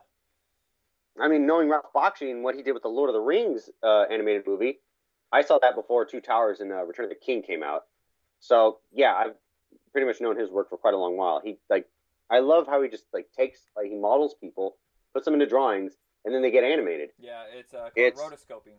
I 1.21 1.29
mean, 1.29 1.47
knowing 1.47 1.69
Ralph 1.69 1.93
Bakshi 1.95 2.31
and 2.31 2.43
what 2.43 2.57
he 2.57 2.62
did 2.62 2.73
with 2.73 2.83
the 2.83 2.89
Lord 2.89 3.09
of 3.09 3.15
the 3.15 3.21
Rings 3.21 3.71
uh, 3.85 4.05
animated 4.11 4.47
movie, 4.47 4.81
I 5.31 5.43
saw 5.43 5.59
that 5.62 5.77
before 5.77 6.05
Two 6.05 6.21
Towers 6.21 6.61
and 6.61 6.73
uh, 6.73 6.85
Return 6.85 7.05
of 7.05 7.11
the 7.11 7.16
King 7.16 7.43
came 7.43 7.62
out. 7.62 7.83
So 8.41 8.79
yeah, 8.93 9.15
I've 9.15 9.35
pretty 9.93 10.07
much 10.07 10.21
known 10.21 10.39
his 10.39 10.51
work 10.51 10.69
for 10.69 10.77
quite 10.77 10.95
a 10.95 10.99
long 10.99 11.16
while. 11.16 11.41
He 11.43 11.59
like, 11.71 11.87
I 12.31 12.41
love 12.41 12.66
how 12.66 12.83
he 12.83 12.89
just 12.89 13.05
like 13.12 13.27
takes 13.37 13.61
like 13.77 13.87
he 13.87 13.95
models 13.97 14.35
people, 14.41 14.77
puts 15.12 15.25
them 15.25 15.35
into 15.35 15.47
drawings, 15.47 15.95
and 16.25 16.35
then 16.35 16.43
they 16.43 16.51
get 16.51 16.65
animated. 16.65 17.11
Yeah, 17.19 17.45
it's 17.53 17.75
uh, 17.75 17.91
It's- 17.97 18.21
rotoscoping. 18.21 18.79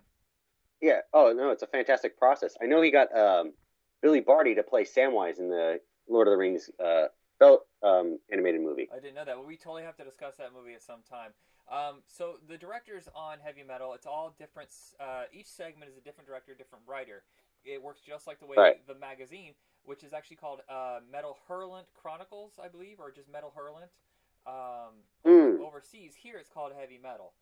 Yeah. 0.82 1.02
Oh 1.14 1.34
no, 1.36 1.52
it's 1.52 1.64
a 1.64 1.68
fantastic 1.68 2.18
process. 2.18 2.56
I 2.62 2.66
know 2.66 2.82
he 2.82 2.92
got 2.92 3.16
um, 3.18 3.54
Billy 4.02 4.20
Barty 4.20 4.56
to 4.56 4.64
play 4.64 4.84
Samwise 4.84 5.40
in 5.40 5.50
the 5.50 5.80
Lord 6.10 6.28
of 6.28 6.34
the 6.34 6.38
Rings 6.38 6.70
uh, 6.84 7.06
belt 7.40 7.62
um, 7.82 8.20
animated 8.32 8.62
movie. 8.62 8.90
I 8.94 9.00
didn't 9.00 9.16
know 9.16 9.26
that. 9.26 9.38
Well, 9.38 9.46
we 9.48 9.56
totally 9.58 9.84
have 9.84 9.96
to 9.98 10.04
discuss 10.04 10.36
that 10.36 10.54
movie 10.54 10.74
at 10.74 10.84
some 10.84 11.00
time. 11.10 11.32
Um, 11.72 12.04
so 12.08 12.36
the 12.48 12.58
directors 12.58 13.08
on 13.16 13.38
Heavy 13.44 13.64
Metal, 13.64 13.94
it's 13.94 14.06
all 14.06 14.36
different. 14.38 14.70
Uh, 15.00 15.24
each 15.34 15.48
segment 15.48 15.90
is 15.90 15.98
a 15.98 16.02
different 16.02 16.28
director, 16.28 16.54
different 16.54 16.84
writer. 16.88 17.24
It 17.64 17.82
works 17.82 18.02
just 18.06 18.28
like 18.28 18.40
the 18.40 18.46
way 18.46 18.56
Right. 18.58 18.86
the 18.86 18.94
magazine, 18.96 19.54
which 19.86 20.04
is 20.04 20.14
actually 20.14 20.36
called 20.38 20.60
uh, 20.70 21.00
Metal 21.12 21.36
Hurlant 21.50 21.86
Chronicles, 22.00 22.52
I 22.64 22.68
believe, 22.68 23.00
or 23.00 23.12
just 23.12 23.32
Metal 23.32 23.52
Hurlant. 23.58 23.90
Um, 24.46 25.06
Hmm. 25.26 25.58
Overseas, 25.60 26.14
here 26.14 26.38
it's 26.38 26.50
called 26.50 26.72
Heavy 26.78 27.00
Metal, 27.02 27.34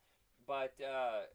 but 0.47 0.71
uh, 0.79 1.27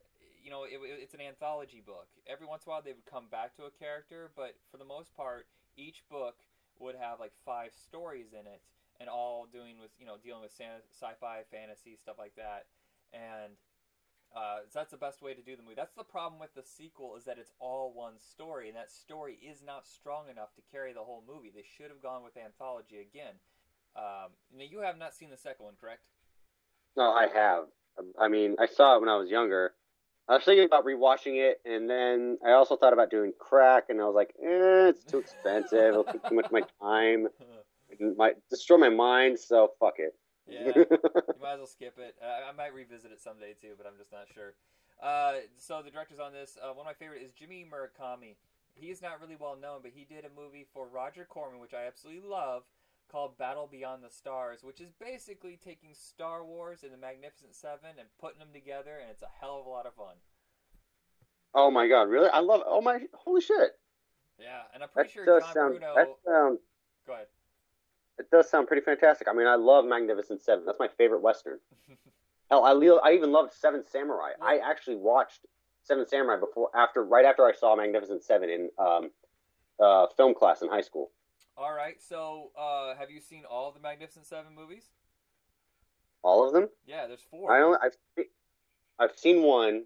you 0.42 0.50
know 0.50 0.64
it, 0.64 0.80
it's 0.80 1.12
an 1.12 1.20
anthology 1.20 1.82
book. 1.84 2.08
Every 2.26 2.46
once 2.46 2.64
in 2.64 2.70
a 2.70 2.72
while, 2.72 2.82
they 2.82 2.94
would 2.96 3.04
come 3.04 3.28
back 3.30 3.54
to 3.56 3.64
a 3.64 3.70
character, 3.70 4.30
but 4.34 4.56
for 4.70 4.78
the 4.78 4.88
most 4.88 5.14
part, 5.14 5.46
each 5.76 6.08
book 6.08 6.36
would 6.80 6.94
have 6.96 7.20
like 7.20 7.32
five 7.44 7.72
stories 7.76 8.32
in 8.32 8.46
it, 8.46 8.62
and 8.98 9.10
all 9.10 9.46
doing 9.52 9.76
with 9.78 9.90
you 10.00 10.06
know 10.06 10.16
dealing 10.16 10.40
with 10.40 10.52
sci-fi, 10.56 11.44
fantasy 11.52 11.96
stuff 12.00 12.16
like 12.18 12.34
that, 12.36 12.64
and 13.12 13.52
uh, 14.34 14.64
so 14.68 14.78
that's 14.78 14.92
the 14.92 14.96
best 14.96 15.20
way 15.20 15.34
to 15.34 15.42
do 15.42 15.56
the 15.56 15.62
movie. 15.62 15.76
That's 15.76 15.94
the 15.94 16.04
problem 16.04 16.40
with 16.40 16.54
the 16.54 16.62
sequel 16.62 17.16
is 17.16 17.24
that 17.24 17.36
it's 17.36 17.52
all 17.60 17.92
one 17.92 18.18
story, 18.18 18.68
and 18.68 18.76
that 18.76 18.90
story 18.90 19.36
is 19.36 19.60
not 19.60 19.86
strong 19.86 20.28
enough 20.30 20.54
to 20.56 20.62
carry 20.72 20.92
the 20.92 21.04
whole 21.04 21.24
movie. 21.26 21.52
They 21.54 21.64
should 21.64 21.90
have 21.90 22.02
gone 22.02 22.24
with 22.24 22.36
anthology 22.36 23.00
again. 23.00 23.36
Um, 23.96 24.30
now 24.56 24.64
you 24.68 24.80
have 24.80 24.98
not 24.98 25.14
seen 25.14 25.30
the 25.30 25.36
second 25.36 25.64
one, 25.64 25.74
correct? 25.80 26.02
No, 26.96 27.10
I 27.12 27.26
have. 27.32 27.64
I 28.18 28.28
mean, 28.28 28.56
I 28.58 28.66
saw 28.66 28.96
it 28.96 29.00
when 29.00 29.08
I 29.08 29.16
was 29.16 29.30
younger. 29.30 29.72
I 30.28 30.34
was 30.34 30.44
thinking 30.44 30.66
about 30.66 30.84
rewatching 30.84 31.36
it, 31.36 31.60
and 31.64 31.88
then 31.88 32.38
I 32.46 32.52
also 32.52 32.76
thought 32.76 32.92
about 32.92 33.10
doing 33.10 33.32
crack, 33.38 33.84
and 33.88 34.00
I 34.00 34.04
was 34.04 34.14
like, 34.14 34.34
eh, 34.42 34.88
it's 34.88 35.04
too 35.04 35.18
expensive. 35.18 35.78
It'll 35.78 36.04
take 36.04 36.22
too 36.28 36.34
much 36.34 36.46
of 36.46 36.52
my 36.52 36.62
time. 36.80 37.28
It 37.90 38.18
might 38.18 38.36
destroy 38.50 38.76
my 38.76 38.90
mind, 38.90 39.40
so 39.40 39.72
fuck 39.80 39.94
it. 39.96 40.14
Yeah, 40.46 40.72
you 40.76 40.86
might 41.40 41.54
as 41.54 41.58
well 41.58 41.66
skip 41.66 41.98
it. 41.98 42.16
Uh, 42.22 42.48
I 42.48 42.52
might 42.52 42.74
revisit 42.74 43.12
it 43.12 43.20
someday 43.20 43.54
too, 43.58 43.74
but 43.76 43.86
I'm 43.86 43.96
just 43.98 44.12
not 44.12 44.26
sure. 44.32 44.54
Uh, 45.02 45.40
so 45.56 45.82
the 45.82 45.90
directors 45.90 46.18
on 46.18 46.32
this, 46.32 46.58
uh, 46.62 46.68
one 46.68 46.80
of 46.80 46.86
my 46.86 46.92
favorite 46.92 47.22
is 47.22 47.32
Jimmy 47.32 47.64
Murakami. 47.64 48.36
He 48.74 48.90
is 48.90 49.02
not 49.02 49.20
really 49.20 49.36
well 49.40 49.56
known, 49.56 49.80
but 49.82 49.92
he 49.94 50.04
did 50.04 50.24
a 50.24 50.30
movie 50.40 50.66
for 50.72 50.86
Roger 50.86 51.24
Corman, 51.24 51.60
which 51.60 51.74
I 51.74 51.86
absolutely 51.86 52.28
love, 52.28 52.62
called 53.10 53.38
Battle 53.38 53.68
Beyond 53.70 54.02
the 54.04 54.10
Stars, 54.10 54.62
which 54.62 54.80
is 54.80 54.92
basically 55.00 55.58
taking 55.62 55.90
Star 55.94 56.44
Wars 56.44 56.82
and 56.82 56.92
the 56.92 56.98
Magnificent 56.98 57.54
Seven 57.54 57.90
and 57.98 58.08
putting 58.20 58.38
them 58.38 58.48
together, 58.52 58.98
and 59.00 59.10
it's 59.10 59.22
a 59.22 59.28
hell 59.40 59.58
of 59.60 59.66
a 59.66 59.70
lot 59.70 59.86
of 59.86 59.94
fun. 59.94 60.16
oh 61.54 61.70
my 61.70 61.88
god, 61.88 62.08
really? 62.08 62.28
I 62.28 62.40
love. 62.40 62.62
Oh 62.66 62.80
my, 62.80 63.00
holy 63.14 63.40
shit! 63.40 63.72
Yeah, 64.38 64.62
and 64.74 64.82
I'm 64.82 64.88
That 64.94 65.02
pretty 65.02 65.10
sure 65.12 65.24
does 65.24 65.42
John 65.44 65.54
sound. 65.54 65.70
Bruno. 65.78 65.94
That 65.96 66.08
sounds. 66.26 66.60
Go 67.06 67.14
ahead. 67.14 67.26
It 68.18 68.30
does 68.30 68.50
sound 68.50 68.66
pretty 68.66 68.82
fantastic. 68.82 69.28
I 69.28 69.32
mean, 69.32 69.46
I 69.46 69.54
love 69.54 69.84
Magnificent 69.84 70.42
Seven. 70.42 70.64
That's 70.66 70.80
my 70.80 70.88
favorite 70.98 71.22
western. 71.22 71.58
Hell, 72.50 72.64
I, 72.64 72.72
le- 72.72 73.00
I 73.00 73.12
even 73.12 73.30
loved 73.30 73.52
Seven 73.52 73.84
Samurai. 73.90 74.30
I 74.42 74.58
actually 74.58 74.96
watched 74.96 75.46
Seven 75.82 76.06
Samurai 76.06 76.40
before, 76.40 76.70
after, 76.74 77.04
right 77.04 77.24
after 77.24 77.44
I 77.44 77.52
saw 77.52 77.76
Magnificent 77.76 78.24
Seven 78.24 78.48
in 78.50 78.70
um, 78.78 79.10
uh, 79.78 80.06
film 80.16 80.34
class 80.34 80.62
in 80.62 80.68
high 80.68 80.80
school. 80.80 81.10
All 81.58 81.74
right, 81.74 82.00
so 82.00 82.52
uh, 82.56 82.94
have 82.94 83.10
you 83.10 83.20
seen 83.20 83.42
all 83.44 83.68
of 83.68 83.74
the 83.74 83.80
Magnificent 83.80 84.26
Seven 84.26 84.54
movies? 84.54 84.84
All 86.22 86.46
of 86.46 86.52
them. 86.52 86.68
Yeah, 86.86 87.08
there's 87.08 87.24
four. 87.28 87.52
I 87.52 87.62
only, 87.62 87.78
I've 87.82 88.26
I've 88.98 89.18
seen 89.18 89.42
one. 89.42 89.84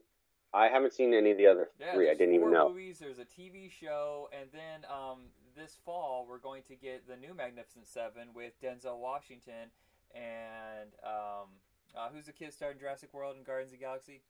I 0.53 0.69
haven't 0.69 0.93
seen 0.93 1.15
any 1.15 1.31
of 1.31 1.39
the 1.39 1.47
other 1.47 1.71
Yeah, 1.81 1.95
three. 1.95 2.11
I 2.11 2.15
didn't 2.15 2.35
even 2.35 2.51
know. 2.51 2.69
Movies. 2.69 2.99
There's 2.99 3.19
a 3.19 3.25
TV 3.25 3.71
show, 3.71 4.29
and 4.39 4.51
then 4.53 4.85
um, 4.91 5.29
this 5.57 5.79
fall 5.83 6.27
we're 6.29 6.39
going 6.39 6.63
to 6.65 6.75
get 6.77 7.09
the 7.09 7.17
new 7.17 7.33
Magnificent 7.33 7.87
Seven 7.87 8.29
with 8.35 8.53
Denzel 8.61 8.99
Washington 8.99 9.73
and 10.15 10.91
um, 11.03 11.49
uh, 11.97 12.09
who's 12.13 12.27
the 12.27 12.33
kid 12.33 12.53
starring 12.53 12.79
Jurassic 12.79 13.13
World 13.15 13.37
and 13.37 13.47
Guardians 13.47 13.73
of 13.73 13.79
the 13.79 13.85
Galaxy? 13.85 14.21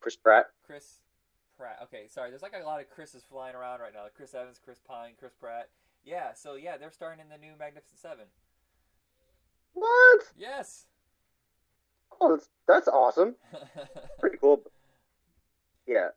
Chris 0.00 0.16
Pratt. 0.16 0.46
Chris 0.64 1.00
Pratt. 1.56 1.78
Okay, 1.82 2.06
sorry. 2.06 2.30
There's 2.30 2.42
like 2.42 2.54
a 2.54 2.64
lot 2.64 2.80
of 2.80 2.88
Chris's 2.88 3.24
flying 3.24 3.54
around 3.54 3.80
right 3.80 3.92
now. 3.92 4.06
Chris 4.14 4.34
Evans, 4.34 4.60
Chris 4.62 4.78
Pine, 4.78 5.12
Chris 5.18 5.34
Pratt. 5.34 5.68
Yeah. 6.04 6.32
So 6.34 6.54
yeah, 6.54 6.76
they're 6.76 6.90
starring 6.90 7.20
in 7.20 7.28
the 7.28 7.38
new 7.38 7.52
Magnificent 7.58 7.98
Seven. 8.00 8.26
What? 9.72 10.20
Yes. 10.36 10.86
Oh, 12.20 12.36
that's, 12.36 12.48
that's 12.66 12.88
awesome. 12.88 13.36
Pretty 14.20 14.36
cool. 14.38 14.62
Yeah. 15.86 16.08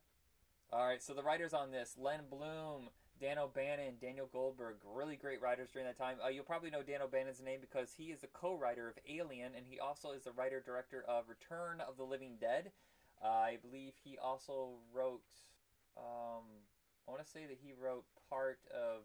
All 0.71 0.87
right, 0.87 1.01
so 1.01 1.13
the 1.13 1.23
writers 1.23 1.53
on 1.53 1.71
this: 1.71 1.95
Len 1.99 2.21
Blum, 2.29 2.89
Dan 3.19 3.37
O'Bannon, 3.37 3.95
Daniel 4.01 4.27
Goldberg, 4.31 4.77
really 4.83 5.15
great 5.15 5.41
writers 5.41 5.69
during 5.71 5.87
that 5.87 5.97
time. 5.97 6.17
Uh, 6.23 6.29
you'll 6.29 6.43
probably 6.43 6.71
know 6.71 6.81
Dan 6.81 7.01
O'Bannon's 7.01 7.41
name 7.41 7.59
because 7.61 7.93
he 7.95 8.05
is 8.05 8.21
the 8.21 8.27
co-writer 8.27 8.89
of 8.89 8.95
Alien, 9.07 9.51
and 9.55 9.65
he 9.67 9.79
also 9.79 10.11
is 10.11 10.23
the 10.23 10.31
writer 10.31 10.61
director 10.65 11.05
of 11.07 11.29
Return 11.29 11.79
of 11.87 11.95
the 11.95 12.03
Living 12.03 12.37
Dead. 12.41 12.71
Uh, 13.23 13.27
I 13.27 13.57
believe 13.61 13.93
he 14.03 14.17
also 14.17 14.71
wrote. 14.93 15.21
Um, 15.95 16.43
I 17.07 17.11
want 17.11 17.23
to 17.23 17.29
say 17.29 17.45
that 17.45 17.57
he 17.61 17.73
wrote 17.79 18.05
part 18.29 18.59
of 18.73 19.03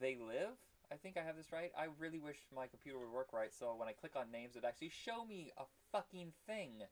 They 0.00 0.16
Live. 0.16 0.56
I 0.92 0.96
think 0.96 1.16
I 1.16 1.22
have 1.22 1.36
this 1.36 1.52
right. 1.52 1.70
I 1.78 1.86
really 2.00 2.18
wish 2.18 2.36
my 2.54 2.66
computer 2.66 2.98
would 2.98 3.12
work 3.12 3.32
right, 3.32 3.52
so 3.56 3.74
when 3.76 3.88
I 3.88 3.92
click 3.92 4.12
on 4.16 4.32
names, 4.32 4.56
it 4.56 4.64
actually 4.64 4.90
show 4.90 5.24
me 5.24 5.52
a 5.56 5.62
fucking 5.92 6.32
thing. 6.46 6.82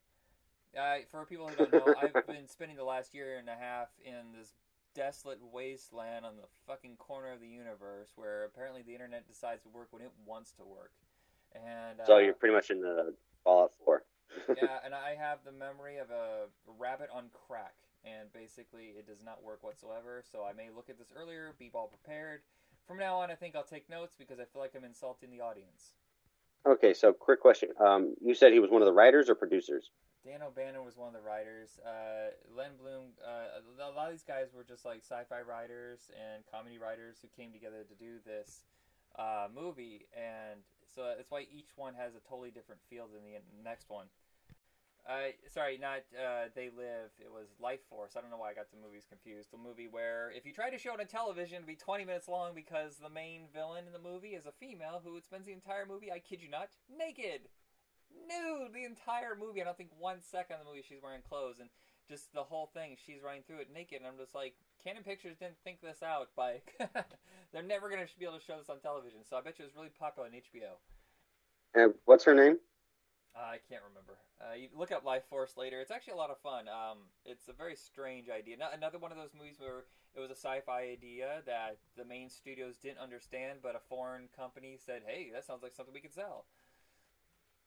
Uh, 0.79 0.99
for 1.11 1.25
people 1.25 1.49
who 1.49 1.57
don't 1.57 1.73
know, 1.73 1.95
I've 2.01 2.27
been 2.27 2.47
spending 2.47 2.77
the 2.77 2.85
last 2.85 3.15
year 3.15 3.39
and 3.39 3.49
a 3.49 3.57
half 3.59 3.89
in 4.05 4.39
this 4.39 4.53
desolate 4.95 5.39
wasteland 5.53 6.25
on 6.25 6.37
the 6.37 6.47
fucking 6.67 6.97
corner 6.97 7.33
of 7.33 7.41
the 7.41 7.49
universe 7.49 8.13
where 8.17 8.45
apparently 8.45 8.83
the 8.83 8.93
internet 8.93 9.27
decides 9.27 9.63
to 9.63 9.69
work 9.69 9.89
when 9.91 10.03
it 10.03 10.13
wants 10.27 10.53
to 10.53 10.65
work. 10.65 10.93
And 11.55 12.01
uh, 12.01 12.05
So 12.05 12.19
you're 12.19 12.35
pretty 12.35 12.55
much 12.55 12.71
in 12.71 12.81
the 12.81 13.15
Fallout 13.43 13.73
4. 13.85 14.03
yeah, 14.61 14.79
and 14.85 14.95
I 14.95 15.17
have 15.19 15.39
the 15.45 15.53
memory 15.53 15.97
of 15.97 16.11
a 16.11 16.47
rabbit 16.79 17.09
on 17.13 17.31
crack, 17.33 17.75
and 18.05 18.31
basically 18.33 18.93
it 18.99 19.07
does 19.07 19.23
not 19.25 19.43
work 19.43 19.65
whatsoever. 19.65 20.23
So 20.31 20.45
I 20.45 20.53
may 20.53 20.69
look 20.75 20.91
at 20.91 20.99
this 20.99 21.13
earlier, 21.17 21.55
be 21.59 21.71
all 21.75 21.89
prepared. 21.89 22.43
From 22.89 22.97
now 22.97 23.21
on, 23.21 23.31
I 23.31 23.35
think 23.35 23.55
I'll 23.55 23.63
take 23.63 23.89
notes 23.91 24.17
because 24.19 24.41
I 24.41 24.45
feel 24.45 24.63
like 24.63 24.73
I'm 24.75 24.83
insulting 24.83 25.31
the 25.31 25.43
audience. 25.43 25.93
Okay, 26.67 26.95
so 26.95 27.13
quick 27.13 27.39
question. 27.39 27.69
Um, 27.79 28.15
you 28.25 28.35
said 28.35 28.53
he 28.53 28.61
was 28.61 28.71
one 28.71 28.81
of 28.81 28.87
the 28.87 28.93
writers 28.93 29.29
or 29.29 29.35
producers? 29.35 29.91
Dan 30.25 30.41
O'Bannon 30.43 30.85
was 30.85 30.97
one 30.97 31.09
of 31.09 31.15
the 31.15 31.21
writers. 31.21 31.79
Uh, 31.85 32.33
Len 32.57 32.73
Blum. 32.81 33.13
Uh, 33.21 33.61
a 33.61 33.93
lot 33.93 34.07
of 34.07 34.13
these 34.13 34.25
guys 34.25 34.49
were 34.57 34.65
just 34.65 34.87
like 34.87 35.01
sci-fi 35.05 35.43
writers 35.43 36.11
and 36.17 36.43
comedy 36.51 36.79
writers 36.79 37.19
who 37.21 37.29
came 37.37 37.53
together 37.53 37.85
to 37.85 37.95
do 37.95 38.17
this 38.25 38.65
uh, 39.19 39.49
movie, 39.55 40.07
and 40.17 40.61
so 40.95 41.13
that's 41.17 41.31
why 41.31 41.47
each 41.53 41.77
one 41.77 41.95
has 41.95 42.15
a 42.15 42.21
totally 42.29 42.51
different 42.51 42.81
feel 42.89 43.07
than 43.07 43.21
the 43.23 43.39
next 43.63 43.91
one. 43.91 44.07
Uh, 45.09 45.33
sorry, 45.49 45.79
not 45.81 46.05
uh, 46.13 46.53
They 46.55 46.69
Live. 46.69 47.09
It 47.19 47.33
was 47.33 47.49
Life 47.59 47.81
Force. 47.89 48.13
I 48.15 48.21
don't 48.21 48.29
know 48.31 48.37
why 48.37 48.51
I 48.51 48.55
got 48.55 48.69
the 48.71 48.77
movies 48.77 49.09
confused. 49.09 49.49
The 49.51 49.57
movie 49.57 49.89
where, 49.89 50.31
if 50.37 50.45
you 50.45 50.53
try 50.53 50.69
to 50.69 50.77
show 50.77 50.93
it 50.93 51.01
on 51.01 51.07
television, 51.07 51.57
it'd 51.57 51.67
be 51.67 51.81
20 51.81 52.05
minutes 52.05 52.29
long 52.29 52.53
because 52.55 53.01
the 53.01 53.09
main 53.09 53.49
villain 53.49 53.87
in 53.87 53.97
the 53.97 54.05
movie 54.05 54.37
is 54.37 54.45
a 54.45 54.53
female 54.53 55.01
who 55.03 55.19
spends 55.25 55.47
the 55.47 55.57
entire 55.57 55.87
movie, 55.89 56.13
I 56.13 56.19
kid 56.19 56.43
you 56.43 56.51
not, 56.51 56.77
naked. 56.93 57.49
Nude 58.13 58.75
the 58.75 58.85
entire 58.85 59.33
movie. 59.33 59.63
I 59.63 59.65
don't 59.65 59.79
think 59.79 59.97
one 59.99 60.21
second 60.21 60.61
of 60.61 60.69
the 60.69 60.69
movie 60.69 60.85
she's 60.87 61.01
wearing 61.03 61.25
clothes. 61.25 61.57
And 61.57 61.73
just 62.05 62.29
the 62.37 62.45
whole 62.45 62.69
thing, 62.77 62.97
she's 63.01 63.25
running 63.25 63.49
through 63.49 63.65
it 63.65 63.73
naked. 63.73 64.05
And 64.05 64.07
I'm 64.07 64.21
just 64.21 64.35
like, 64.35 64.61
Cannon 64.85 65.05
Pictures 65.05 65.41
didn't 65.41 65.57
think 65.65 65.81
this 65.81 66.05
out 66.05 66.29
by. 66.37 66.61
They're 67.53 67.65
never 67.65 67.89
going 67.89 68.05
to 68.05 68.13
be 68.21 68.29
able 68.29 68.37
to 68.37 68.45
show 68.45 68.61
this 68.61 68.69
on 68.69 68.81
television. 68.81 69.21
So 69.25 69.37
I 69.37 69.41
bet 69.41 69.59
you 69.59 69.65
it 69.65 69.73
was 69.73 69.77
really 69.77 69.93
popular 69.97 70.29
on 70.29 70.37
HBO. 70.37 70.77
And 71.73 71.95
what's 72.05 72.25
her 72.25 72.35
name? 72.35 72.59
Uh, 73.39 73.53
I 73.55 73.59
can't 73.69 73.83
remember. 73.87 74.19
Uh, 74.41 74.55
you 74.55 74.69
look 74.75 74.91
up 74.91 75.05
Life 75.05 75.23
Force 75.31 75.57
later. 75.57 75.81
It's 75.81 75.93
actually 75.93 76.15
a 76.15 76.17
lot 76.17 76.31
of 76.31 76.39
fun. 76.39 76.67
Um, 76.67 76.99
it's 77.25 77.49
a 77.49 77.53
very 77.53 77.77
strange 77.77 78.29
idea. 78.29 78.57
Not 78.57 78.75
another 78.75 78.99
one 78.99 79.13
of 79.13 79.19
those 79.19 79.31
movies 79.37 79.57
where 79.61 79.85
it 80.17 80.21
was 80.21 80.31
a 80.31 80.35
sci-fi 80.35 80.83
idea 80.83 81.43
that 81.47 81.79
the 81.97 82.05
main 82.05 82.29
studios 82.31 82.79
didn't 82.79 82.99
understand, 82.99 83.61
but 83.63 83.77
a 83.77 83.81
foreign 83.89 84.29
company 84.37 84.77
said, 84.77 85.03
"Hey, 85.07 85.31
that 85.33 85.45
sounds 85.45 85.63
like 85.63 85.73
something 85.73 85.95
we 85.95 86.01
could 86.01 86.15
sell." 86.15 86.47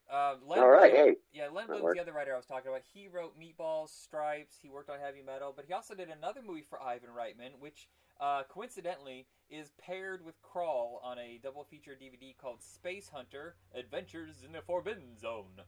Uh, 0.09 0.35
Len 0.45 0.59
All 0.59 0.69
right, 0.69 0.91
Blum- 0.91 1.05
hey, 1.05 1.15
yeah, 1.31 1.47
Len 1.47 1.67
that 1.67 1.79
Blum's 1.79 1.95
the 1.95 2.01
other 2.01 2.11
writer 2.11 2.33
I 2.33 2.37
was 2.37 2.45
talking 2.45 2.67
about. 2.67 2.81
He 2.93 3.07
wrote 3.07 3.39
Meatballs, 3.39 3.89
Stripes. 3.89 4.57
He 4.61 4.69
worked 4.69 4.89
on 4.89 4.99
Heavy 4.99 5.21
Metal, 5.21 5.53
but 5.55 5.65
he 5.65 5.73
also 5.73 5.95
did 5.95 6.09
another 6.09 6.41
movie 6.45 6.65
for 6.67 6.81
Ivan 6.83 7.11
Reitman, 7.11 7.59
which 7.59 7.87
uh, 8.21 8.43
coincidentally 8.47 9.25
is 9.49 9.71
paired 9.81 10.23
with 10.23 10.35
Krull 10.41 11.03
on 11.03 11.17
a 11.17 11.39
double 11.43 11.63
feature 11.63 11.97
DVD 12.01 12.37
called 12.37 12.61
Space 12.61 13.09
Hunter: 13.13 13.55
Adventures 13.75 14.43
in 14.45 14.51
the 14.53 14.61
Forbidden 14.61 15.17
Zone. 15.19 15.61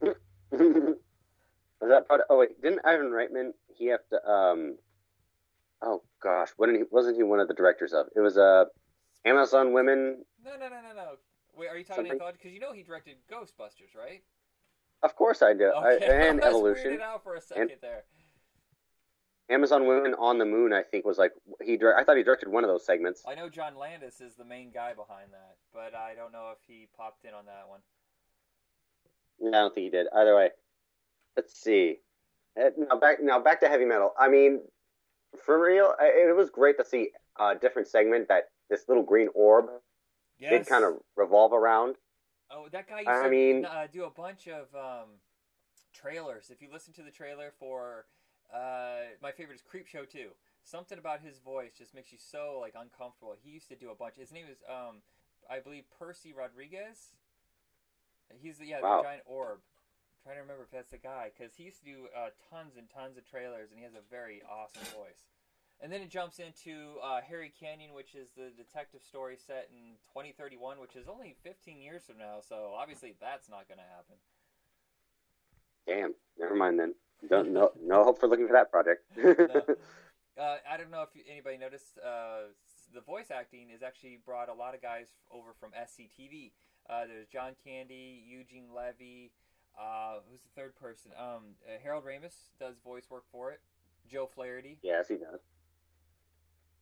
Was 0.50 1.90
that 1.90 2.08
part? 2.08 2.22
oh 2.28 2.38
wait, 2.38 2.60
didn't 2.60 2.80
Ivan 2.84 3.10
Reitman? 3.10 3.52
He 3.68 3.86
have 3.86 4.00
to. 4.10 4.28
Um, 4.28 4.78
oh 5.82 6.02
gosh, 6.22 6.48
wasn't 6.58 6.78
he? 6.78 6.84
Wasn't 6.90 7.16
he 7.16 7.22
one 7.22 7.38
of 7.38 7.48
the 7.48 7.54
directors 7.54 7.92
of? 7.92 8.06
It 8.16 8.20
was 8.20 8.36
uh, 8.36 8.64
Amazon 9.24 9.72
Women. 9.72 10.24
No, 10.44 10.52
no, 10.52 10.68
no, 10.68 10.80
no, 10.80 10.94
no. 10.96 11.10
Wait, 11.56 11.68
are 11.68 11.76
you 11.76 11.84
talking 11.84 12.10
about 12.10 12.32
because 12.34 12.52
you 12.52 12.60
know 12.60 12.72
he 12.72 12.82
directed 12.82 13.16
Ghostbusters, 13.30 13.94
right? 13.96 14.22
Of 15.02 15.14
course, 15.14 15.42
I 15.42 15.54
do. 15.54 15.66
I, 15.66 15.94
Okay, 15.94 16.06
and 16.28 16.40
I 16.42 16.52
was 16.52 16.78
Evolution. 16.78 17.00
out 17.00 17.22
for 17.22 17.36
a 17.36 17.40
second 17.40 17.70
there. 17.80 18.04
Amazon 19.50 19.86
Women 19.86 20.14
on 20.18 20.38
the 20.38 20.44
Moon. 20.44 20.72
I 20.72 20.82
think 20.82 21.04
was 21.04 21.18
like 21.18 21.32
he. 21.62 21.76
dir- 21.76 21.96
I 21.96 22.04
thought 22.04 22.16
he 22.16 22.22
directed 22.22 22.48
one 22.48 22.64
of 22.64 22.68
those 22.68 22.84
segments. 22.84 23.22
I 23.26 23.34
know 23.34 23.48
John 23.48 23.76
Landis 23.76 24.20
is 24.20 24.34
the 24.34 24.44
main 24.44 24.70
guy 24.70 24.92
behind 24.94 25.32
that, 25.32 25.56
but 25.72 25.94
I 25.94 26.14
don't 26.14 26.32
know 26.32 26.50
if 26.52 26.58
he 26.66 26.88
popped 26.96 27.24
in 27.24 27.32
on 27.34 27.46
that 27.46 27.68
one. 27.68 27.80
I 29.46 29.56
don't 29.58 29.74
think 29.74 29.84
he 29.84 29.90
did. 29.90 30.06
Either 30.14 30.36
way, 30.36 30.50
let's 31.36 31.58
see. 31.58 31.98
Uh, 32.60 32.70
Now 32.76 32.98
back 32.98 33.22
now 33.22 33.38
back 33.38 33.60
to 33.60 33.68
heavy 33.68 33.84
metal. 33.86 34.12
I 34.18 34.28
mean, 34.28 34.60
for 35.44 35.60
real, 35.60 35.94
it 36.00 36.36
was 36.36 36.50
great 36.50 36.76
to 36.78 36.84
see 36.84 37.10
a 37.38 37.54
different 37.54 37.88
segment 37.88 38.28
that 38.28 38.50
this 38.68 38.84
little 38.88 39.02
green 39.04 39.28
orb 39.34 39.66
did 40.38 40.66
kind 40.66 40.84
of 40.84 40.94
revolve 41.16 41.52
around. 41.52 41.96
Oh, 42.50 42.66
that 42.72 42.88
guy 42.88 42.98
used 43.00 43.08
I 43.08 43.22
to 43.24 43.30
mean- 43.30 43.64
uh, 43.64 43.86
do 43.90 44.04
a 44.04 44.10
bunch 44.10 44.46
of 44.48 44.74
um, 44.74 45.08
trailers. 45.94 46.50
If 46.50 46.60
you 46.62 46.68
listen 46.72 46.92
to 46.94 47.02
the 47.02 47.10
trailer 47.10 47.52
for 47.58 48.06
uh, 48.52 49.14
my 49.22 49.32
favorite 49.32 49.56
is 49.56 49.62
Creep 49.62 49.86
Show 49.86 50.04
2. 50.04 50.28
Something 50.64 50.98
about 50.98 51.20
his 51.20 51.38
voice 51.38 51.72
just 51.76 51.94
makes 51.94 52.12
you 52.12 52.18
so 52.20 52.58
like 52.60 52.74
uncomfortable. 52.78 53.34
He 53.42 53.50
used 53.50 53.68
to 53.68 53.76
do 53.76 53.90
a 53.90 53.94
bunch. 53.94 54.16
His 54.16 54.32
name 54.32 54.46
is 54.50 54.58
um, 54.68 55.00
I 55.48 55.60
believe 55.60 55.84
Percy 55.98 56.32
Rodrigues. 56.32 57.12
He's 58.40 58.58
the 58.58 58.66
yeah 58.66 58.80
Wow. 58.82 58.98
the 58.98 59.08
giant 59.08 59.22
orb. 59.26 59.58
I'm 59.64 60.20
trying 60.24 60.36
to 60.36 60.42
remember 60.42 60.64
if 60.64 60.70
that's 60.70 60.90
the 60.90 60.98
guy 60.98 61.30
because 61.32 61.54
he 61.54 61.64
used 61.64 61.78
to 61.80 61.84
do 61.84 62.08
uh, 62.14 62.28
tons 62.50 62.76
and 62.76 62.90
tons 62.90 63.16
of 63.16 63.24
trailers 63.24 63.70
and 63.70 63.78
he 63.78 63.84
has 63.84 63.94
a 63.94 64.04
very 64.10 64.42
awesome 64.44 64.84
voice. 64.92 65.24
And 65.80 65.92
then 65.92 66.02
it 66.02 66.10
jumps 66.10 66.40
into 66.40 66.98
uh, 67.00 67.20
Harry 67.22 67.52
Canyon, 67.54 67.94
which 67.94 68.16
is 68.16 68.28
the 68.36 68.50
detective 68.50 69.00
story 69.06 69.36
set 69.38 69.70
in 69.70 69.94
2031, 70.12 70.80
which 70.80 70.96
is 70.96 71.06
only 71.06 71.36
15 71.44 71.80
years 71.80 72.02
from 72.04 72.18
now. 72.18 72.40
So 72.46 72.74
obviously 72.76 73.14
that's 73.20 73.48
not 73.48 73.68
going 73.68 73.78
to 73.78 73.86
happen. 73.94 74.16
Damn, 75.86 76.14
never 76.36 76.56
mind 76.56 76.78
then. 76.80 76.94
Don't 77.28 77.52
no 77.52 77.72
no 77.82 78.04
hope 78.04 78.20
for 78.20 78.28
looking 78.28 78.46
for 78.46 78.52
that 78.52 78.70
project. 78.70 79.02
Uh, 80.38 80.58
I 80.70 80.76
don't 80.76 80.92
know 80.92 81.02
if 81.02 81.08
anybody 81.28 81.56
noticed. 81.56 81.98
Uh, 81.98 82.54
the 82.94 83.00
voice 83.00 83.30
acting 83.30 83.70
is 83.74 83.82
actually 83.82 84.20
brought 84.24 84.48
a 84.48 84.54
lot 84.54 84.72
of 84.74 84.80
guys 84.80 85.08
over 85.32 85.48
from 85.58 85.72
SCTV. 85.72 86.52
Uh, 86.88 87.06
there's 87.06 87.26
John 87.26 87.52
Candy, 87.64 88.22
Eugene 88.24 88.66
Levy. 88.74 89.32
Uh, 89.76 90.20
who's 90.30 90.40
the 90.42 90.60
third 90.60 90.76
person? 90.76 91.10
Um, 91.18 91.56
uh, 91.66 91.78
Harold 91.82 92.04
Ramis 92.04 92.34
does 92.60 92.76
voice 92.84 93.10
work 93.10 93.24
for 93.32 93.50
it. 93.50 93.60
Joe 94.08 94.26
Flaherty. 94.32 94.78
yes, 94.82 95.08
he 95.08 95.16
does. 95.16 95.40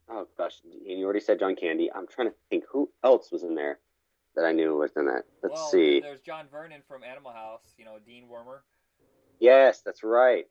Oh 0.08 0.28
gosh, 0.36 0.60
and 0.64 0.98
you 0.98 1.04
already 1.04 1.20
said 1.20 1.40
John 1.40 1.56
Candy. 1.56 1.90
I'm 1.92 2.06
trying 2.06 2.28
to 2.28 2.34
think 2.50 2.64
who 2.70 2.90
else 3.02 3.32
was 3.32 3.42
in 3.42 3.54
there 3.54 3.80
that 4.36 4.44
I 4.44 4.52
knew 4.52 4.76
was 4.76 4.92
in 4.96 5.06
that. 5.06 5.24
Let's 5.42 5.54
well, 5.54 5.68
see. 5.70 6.00
There's 6.00 6.20
John 6.20 6.46
Vernon 6.48 6.82
from 6.86 7.02
Animal 7.02 7.32
House. 7.32 7.74
You 7.78 7.86
know, 7.86 7.96
Dean 8.04 8.24
Wormer. 8.30 8.60
Yes, 9.38 9.82
that's 9.84 10.02
right. 10.02 10.44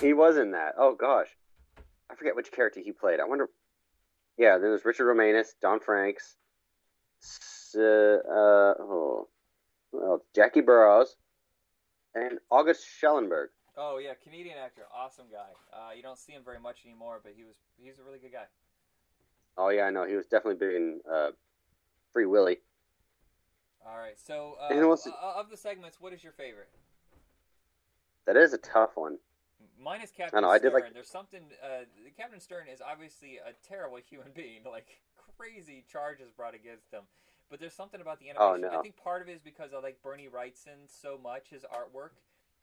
He 0.00 0.12
was 0.12 0.36
in 0.36 0.52
that. 0.52 0.74
Oh 0.78 0.94
gosh, 0.94 1.28
I 2.10 2.14
forget 2.14 2.36
which 2.36 2.52
character 2.52 2.80
he 2.80 2.92
played. 2.92 3.20
I 3.20 3.24
wonder. 3.24 3.48
Yeah, 4.38 4.58
there 4.58 4.70
was 4.70 4.84
Richard 4.84 5.06
Romanus, 5.06 5.54
Don 5.60 5.78
Franks, 5.78 6.36
uh, 7.76 7.80
uh, 7.80 8.74
oh, 8.80 9.28
well, 9.92 10.24
Jackie 10.34 10.62
Burroughs, 10.62 11.16
and 12.14 12.38
August 12.50 12.86
Schellenberg. 12.86 13.50
Oh 13.76 13.98
yeah, 13.98 14.12
Canadian 14.22 14.56
actor, 14.58 14.82
awesome 14.94 15.26
guy. 15.30 15.48
Uh, 15.72 15.92
you 15.94 16.02
don't 16.02 16.18
see 16.18 16.32
him 16.32 16.42
very 16.44 16.60
much 16.60 16.78
anymore, 16.84 17.20
but 17.22 17.32
he 17.36 17.44
was 17.44 17.56
he's 17.78 17.98
a 17.98 18.02
really 18.02 18.18
good 18.18 18.32
guy. 18.32 18.44
Oh 19.56 19.70
yeah, 19.70 19.84
I 19.84 19.90
know. 19.90 20.04
He 20.04 20.14
was 20.14 20.26
definitely 20.26 20.66
big 20.66 20.76
in 20.76 21.00
uh, 21.10 21.30
Free 22.12 22.26
Willy. 22.26 22.58
All 23.86 23.98
right, 23.98 24.18
so 24.18 24.56
uh, 24.60 24.72
uh, 24.72 25.40
of 25.40 25.50
the 25.50 25.56
segments, 25.56 26.00
what 26.00 26.12
is 26.12 26.22
your 26.22 26.32
favorite? 26.32 26.68
That 28.26 28.36
is 28.36 28.52
a 28.52 28.58
tough 28.58 28.90
one. 28.96 29.18
Mine 29.78 30.00
is 30.00 30.10
Captain 30.10 30.42
know, 30.42 30.48
I 30.50 30.58
Stern. 30.58 30.72
did 30.72 30.74
like- 30.82 30.94
There's 30.94 31.08
something. 31.10 31.42
Uh, 31.62 31.84
Captain 32.16 32.40
Stern 32.40 32.68
is 32.68 32.80
obviously 32.80 33.38
a 33.38 33.52
terrible 33.66 33.98
human 34.10 34.30
being. 34.34 34.62
Like 34.64 35.00
crazy 35.36 35.84
charges 35.90 36.30
brought 36.30 36.54
against 36.54 36.90
him. 36.92 37.02
But 37.50 37.60
there's 37.60 37.74
something 37.74 38.00
about 38.00 38.18
the 38.20 38.26
Oh, 38.36 38.54
animation. 38.54 38.78
I 38.78 38.82
think 38.82 38.96
part 38.96 39.22
of 39.22 39.28
it 39.28 39.32
is 39.32 39.42
because 39.42 39.74
I 39.74 39.80
like 39.80 40.00
Bernie 40.02 40.28
Wrightson 40.32 40.86
so 40.88 41.18
much. 41.22 41.50
His 41.50 41.64
artwork. 41.64 42.10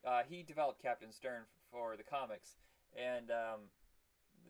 Uh, 0.05 0.21
he 0.27 0.43
developed 0.43 0.81
Captain 0.81 1.11
Stern 1.11 1.43
for 1.69 1.97
the 1.97 2.03
comics, 2.03 2.55
and 2.95 3.29
um, 3.31 3.67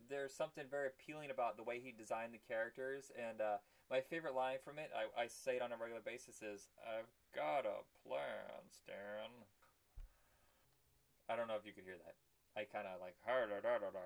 there's 0.08 0.32
something 0.32 0.64
very 0.70 0.88
appealing 0.88 1.32
about 1.32 1.58
the 1.58 1.64
way 1.64 1.80
he 1.80 1.92
designed 1.92 2.34
the 2.36 2.40
characters. 2.48 3.12
And 3.18 3.42
uh, 3.42 3.58
my 3.90 4.00
favorite 4.00 4.36
line 4.36 4.58
from 4.64 4.78
it, 4.78 4.92
I, 4.96 5.24
I 5.24 5.26
say 5.28 5.56
it 5.56 5.64
on 5.64 5.72
a 5.72 5.76
regular 5.76 6.02
basis, 6.06 6.44
is 6.44 6.70
"I've 6.86 7.10
got 7.36 7.66
a 7.66 7.82
plan, 8.08 8.62
Stern." 8.70 9.34
I 11.30 11.36
don't 11.36 11.48
know 11.48 11.56
if 11.56 11.66
you 11.66 11.74
could 11.74 11.84
hear 11.84 11.98
that. 12.06 12.16
I 12.60 12.66
kind 12.66 12.88
of 12.88 13.00
like 13.00 13.16
"Har, 13.26 13.46
da, 13.48 13.62
da, 13.62 13.78
da, 13.78 13.92
da." 13.92 14.00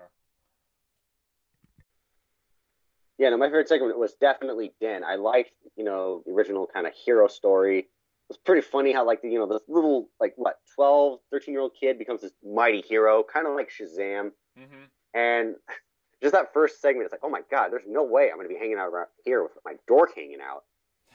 Yeah, 3.17 3.29
no, 3.29 3.37
my 3.37 3.47
favorite 3.47 3.69
segment 3.69 3.97
was 3.97 4.13
definitely 4.13 4.73
Den. 4.81 5.03
I 5.03 5.15
liked, 5.15 5.53
you 5.77 5.83
know, 5.83 6.23
the 6.25 6.31
original 6.33 6.67
kind 6.67 6.87
of 6.87 6.93
hero 6.93 7.27
story. 7.27 7.79
It 7.79 7.87
was 8.27 8.37
pretty 8.37 8.61
funny 8.61 8.91
how, 8.91 9.05
like, 9.05 9.21
the, 9.21 9.29
you 9.29 9.37
know, 9.37 9.45
this 9.45 9.61
little, 9.67 10.09
like, 10.19 10.33
what, 10.35 10.57
12, 10.75 11.19
13 11.31 11.53
year 11.53 11.61
old 11.61 11.73
kid 11.79 11.99
becomes 11.99 12.21
this 12.21 12.33
mighty 12.43 12.81
hero, 12.81 13.23
kind 13.23 13.47
of 13.47 13.55
like 13.55 13.69
Shazam. 13.69 14.31
Mm-hmm. 14.59 14.83
And 15.13 15.55
just 16.21 16.33
that 16.33 16.53
first 16.53 16.81
segment, 16.81 17.05
it's 17.05 17.13
like, 17.13 17.21
oh 17.23 17.29
my 17.29 17.41
God, 17.51 17.71
there's 17.71 17.83
no 17.87 18.03
way 18.03 18.29
I'm 18.29 18.37
going 18.37 18.47
to 18.47 18.53
be 18.53 18.59
hanging 18.59 18.77
out 18.77 18.89
around 18.89 19.07
here 19.23 19.43
with 19.43 19.51
my 19.63 19.75
dork 19.87 20.15
hanging 20.15 20.41
out. 20.41 20.63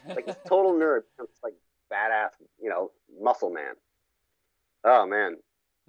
Like, 0.06 0.26
this 0.26 0.36
total 0.47 0.72
nerd 0.72 1.02
becomes, 1.16 1.36
like, 1.43 1.55
badass, 1.93 2.30
you 2.62 2.70
know, 2.70 2.93
muscle 3.20 3.51
man. 3.51 3.74
Oh, 4.85 5.05
man. 5.05 5.36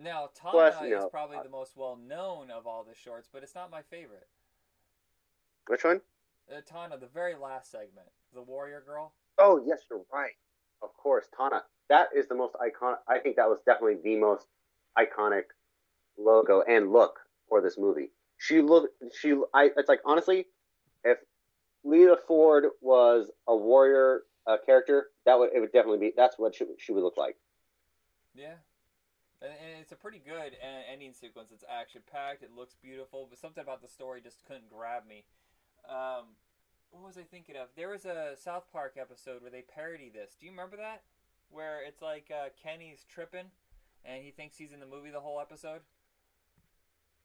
Now 0.02 0.30
Taarna 0.42 0.52
Plus, 0.52 0.76
you 0.82 0.98
is 0.98 1.06
probably 1.12 1.38
the 1.44 1.50
most 1.50 1.76
well 1.76 1.98
known 1.98 2.50
of 2.52 2.66
all 2.66 2.86
the 2.86 2.96
shorts, 2.96 3.28
but 3.32 3.44
it's 3.44 3.54
not 3.54 3.70
my 3.70 3.82
favorite. 3.82 4.28
Which 5.68 5.84
one? 5.84 6.00
Uh, 6.50 6.62
Taarna, 6.62 7.00
the 7.00 7.08
very 7.08 7.36
last 7.36 7.70
segment, 7.70 8.08
the 8.34 8.42
warrior 8.42 8.82
girl. 8.86 9.14
Oh, 9.38 9.62
yes, 9.66 9.82
you're 9.90 10.02
right. 10.12 10.32
Of 10.82 10.96
course, 10.96 11.26
Taarna. 11.38 11.62
That 11.90 12.08
is 12.16 12.28
the 12.28 12.36
most 12.36 12.56
iconic. 12.56 12.98
I 13.08 13.20
think 13.20 13.36
that 13.36 13.50
was 13.50 13.60
definitely 13.66 13.98
the 14.04 14.16
most 14.16 14.48
iconic 14.98 15.44
logo 16.18 16.62
and 16.62 16.92
look 16.94 17.20
for 17.50 17.62
this 17.62 17.78
movie. 17.78 18.12
She 18.38 18.62
look. 18.62 18.90
She. 19.20 19.34
I. 19.54 19.70
It's 19.76 19.90
like 19.90 20.00
honestly, 20.06 20.46
if 21.04 21.18
Lita 21.84 22.18
Ford 22.26 22.66
was 22.82 23.30
a 23.48 23.56
warrior 23.56 24.22
uh, 24.48 24.58
character, 24.66 25.08
that 25.26 25.38
would 25.38 25.50
it 25.54 25.60
would 25.60 25.74
definitely 25.74 26.00
be. 26.00 26.14
That's 26.16 26.40
what 26.40 26.56
she, 26.56 26.66
she 26.78 26.94
would 26.94 27.04
look 27.04 27.18
like. 27.18 27.36
Yeah, 28.34 28.54
and, 29.42 29.52
and 29.52 29.82
it's 29.82 29.92
a 29.92 29.96
pretty 29.96 30.20
good 30.20 30.58
ending 30.92 31.14
sequence. 31.14 31.52
It's 31.54 31.64
action 31.70 32.02
packed. 32.12 32.44
It 32.44 32.52
looks 32.56 32.76
beautiful, 32.82 33.28
but 33.30 33.40
something 33.40 33.64
about 33.64 33.82
the 33.82 33.88
story 33.88 34.22
just 34.22 34.46
couldn't 34.46 34.70
grab 34.70 35.04
me. 35.08 35.26
Um, 35.88 36.36
what 36.92 37.04
was 37.04 37.18
I 37.18 37.24
thinking 37.24 37.56
of? 37.56 37.68
There 37.76 37.90
was 37.90 38.06
a 38.06 38.36
South 38.42 38.66
Park 38.72 38.96
episode 39.00 39.42
where 39.42 39.52
they 39.52 39.62
parody 39.62 40.10
this. 40.10 40.36
Do 40.40 40.46
you 40.46 40.52
remember 40.52 40.78
that? 40.78 41.04
Where 41.52 41.82
it's 41.86 42.02
like 42.02 42.32
uh, 42.32 42.50
Kenny's 42.62 43.06
tripping, 43.12 43.46
and 44.06 44.24
he 44.24 44.32
thinks 44.32 44.58
he's 44.58 44.72
in 44.72 44.80
the 44.80 44.86
movie 44.86 45.10
the 45.10 45.20
whole 45.20 45.40
episode. 45.40 45.82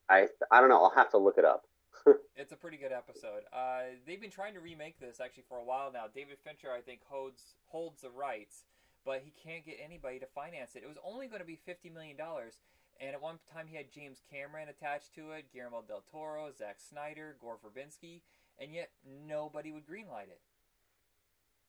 I 0.09 0.29
I 0.51 0.61
don't 0.61 0.69
know. 0.69 0.83
I'll 0.83 0.95
have 0.95 1.11
to 1.11 1.19
look 1.19 1.39
it 1.39 1.45
up. 1.45 1.65
It's 2.37 2.51
a 2.51 2.57
pretty 2.57 2.77
good 2.77 2.91
episode. 2.91 3.45
Uh, 3.53 3.95
they've 4.07 4.21
been 4.21 4.31
trying 4.31 4.55
to 4.55 4.61
remake 4.61 4.99
this 4.99 5.21
actually 5.21 5.45
for 5.49 5.59
a 5.59 5.65
while 5.65 5.93
now. 5.93 6.07
David 6.13 6.39
Fincher, 6.43 6.73
I 6.73 6.81
think, 6.81 7.01
holds 7.05 7.55
holds 7.67 8.03
the 8.03 8.11
rights, 8.11 8.65
but 9.05 9.23
he 9.25 9.33
can't 9.43 9.65
get 9.65 9.77
anybody 9.85 10.19
to 10.19 10.27
finance 10.27 10.75
it. 10.75 10.83
It 10.83 10.89
was 10.89 10.99
only 11.05 11.27
going 11.27 11.41
to 11.41 11.47
be 11.47 11.59
fifty 11.65 11.91
million 11.91 12.17
dollars, 12.17 12.55
and 13.01 13.15
at 13.15 13.21
one 13.23 13.39
time 13.53 13.67
he 13.69 13.77
had 13.77 13.93
James 13.93 14.23
Cameron 14.31 14.69
attached 14.69 15.15
to 15.15 15.33
it, 15.33 15.47
Guillermo 15.53 15.83
del 15.87 16.05
Toro, 16.11 16.51
Zack 16.57 16.77
Snyder, 16.79 17.37
Gore 17.41 17.59
Verbinski, 17.63 18.21
and 18.59 18.73
yet 18.73 18.91
nobody 19.29 19.73
would 19.73 19.87
greenlight 19.87 20.29
it. 20.29 20.41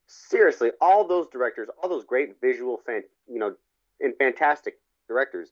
Seriously, 0.07 0.71
all 0.81 1.07
those 1.07 1.27
directors, 1.29 1.67
all 1.81 1.89
those 1.89 2.05
great 2.05 2.39
visual, 2.39 2.77
fan, 2.85 3.03
you 3.27 3.39
know, 3.39 3.55
and 3.99 4.13
fantastic 4.17 4.75
directors, 5.07 5.51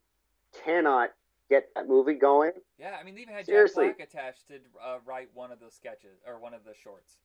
cannot 0.64 1.10
get 1.50 1.70
that 1.76 1.88
movie 1.88 2.14
going. 2.14 2.52
Yeah, 2.78 2.96
I 3.00 3.04
mean, 3.04 3.16
they 3.16 3.22
even 3.22 3.34
had 3.34 3.46
Seriously. 3.46 3.88
Jack 3.88 3.98
Black 3.98 4.10
attached 4.10 4.48
to 4.48 4.56
uh, 4.84 4.98
write 5.06 5.30
one 5.34 5.52
of 5.52 5.60
the 5.60 5.72
sketches 5.72 6.22
or 6.28 6.40
one 6.40 6.54
of 6.54 6.64
the 6.64 6.74
shorts. 6.74 7.18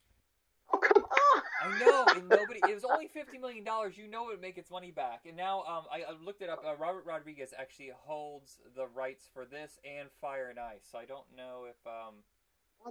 I 1.61 1.79
know, 1.81 2.07
and 2.15 2.29
nobody. 2.29 2.61
It 2.69 2.75
was 2.75 2.85
only 2.85 3.09
fifty 3.09 3.39
million 3.39 3.65
dollars. 3.65 3.97
You 3.97 4.09
know 4.09 4.29
it 4.29 4.33
would 4.33 4.41
make 4.41 4.59
its 4.59 4.71
money 4.71 4.91
back. 4.91 5.23
And 5.27 5.37
now, 5.37 5.65
um, 5.67 5.85
I, 5.93 6.03
I 6.03 6.15
looked 6.25 6.43
it 6.43 6.49
up. 6.49 6.63
Uh, 6.65 6.77
Robert 6.79 7.05
Rodriguez 7.05 7.53
actually 7.59 7.91
holds 7.95 8.59
the 8.77 8.87
rights 8.87 9.29
for 9.33 9.45
this 9.45 9.79
and 9.85 10.09
Fire 10.21 10.49
and 10.51 10.59
Ice. 10.59 10.87
So 10.91 10.99
I 10.99 11.05
don't 11.05 11.27
know 11.37 11.67
if 11.69 11.77
um, 11.87 12.15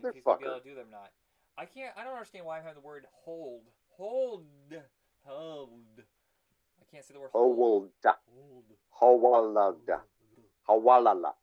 if 0.04 0.16
he's 0.16 0.24
gonna 0.24 0.38
be 0.40 0.46
able 0.46 0.60
to 0.60 0.64
do 0.64 0.76
them 0.76 0.88
or 0.88 0.92
not. 0.92 1.12
I 1.58 1.66
can't. 1.66 1.94
I 1.98 2.04
don't 2.04 2.14
understand 2.14 2.46
why 2.46 2.58
I'm 2.58 2.64
having 2.64 2.82
the 2.82 2.88
word 2.88 3.06
hold, 3.24 3.64
hold, 3.90 4.46
hold. 5.24 6.02
I 6.80 6.86
can't 6.92 7.06
say 7.06 7.14
the 7.14 7.20
word 7.20 7.32
hold. 7.32 7.58
Howalda. 7.58 8.16
Hawalada. 9.02 10.02
Hawalala. 10.68 11.34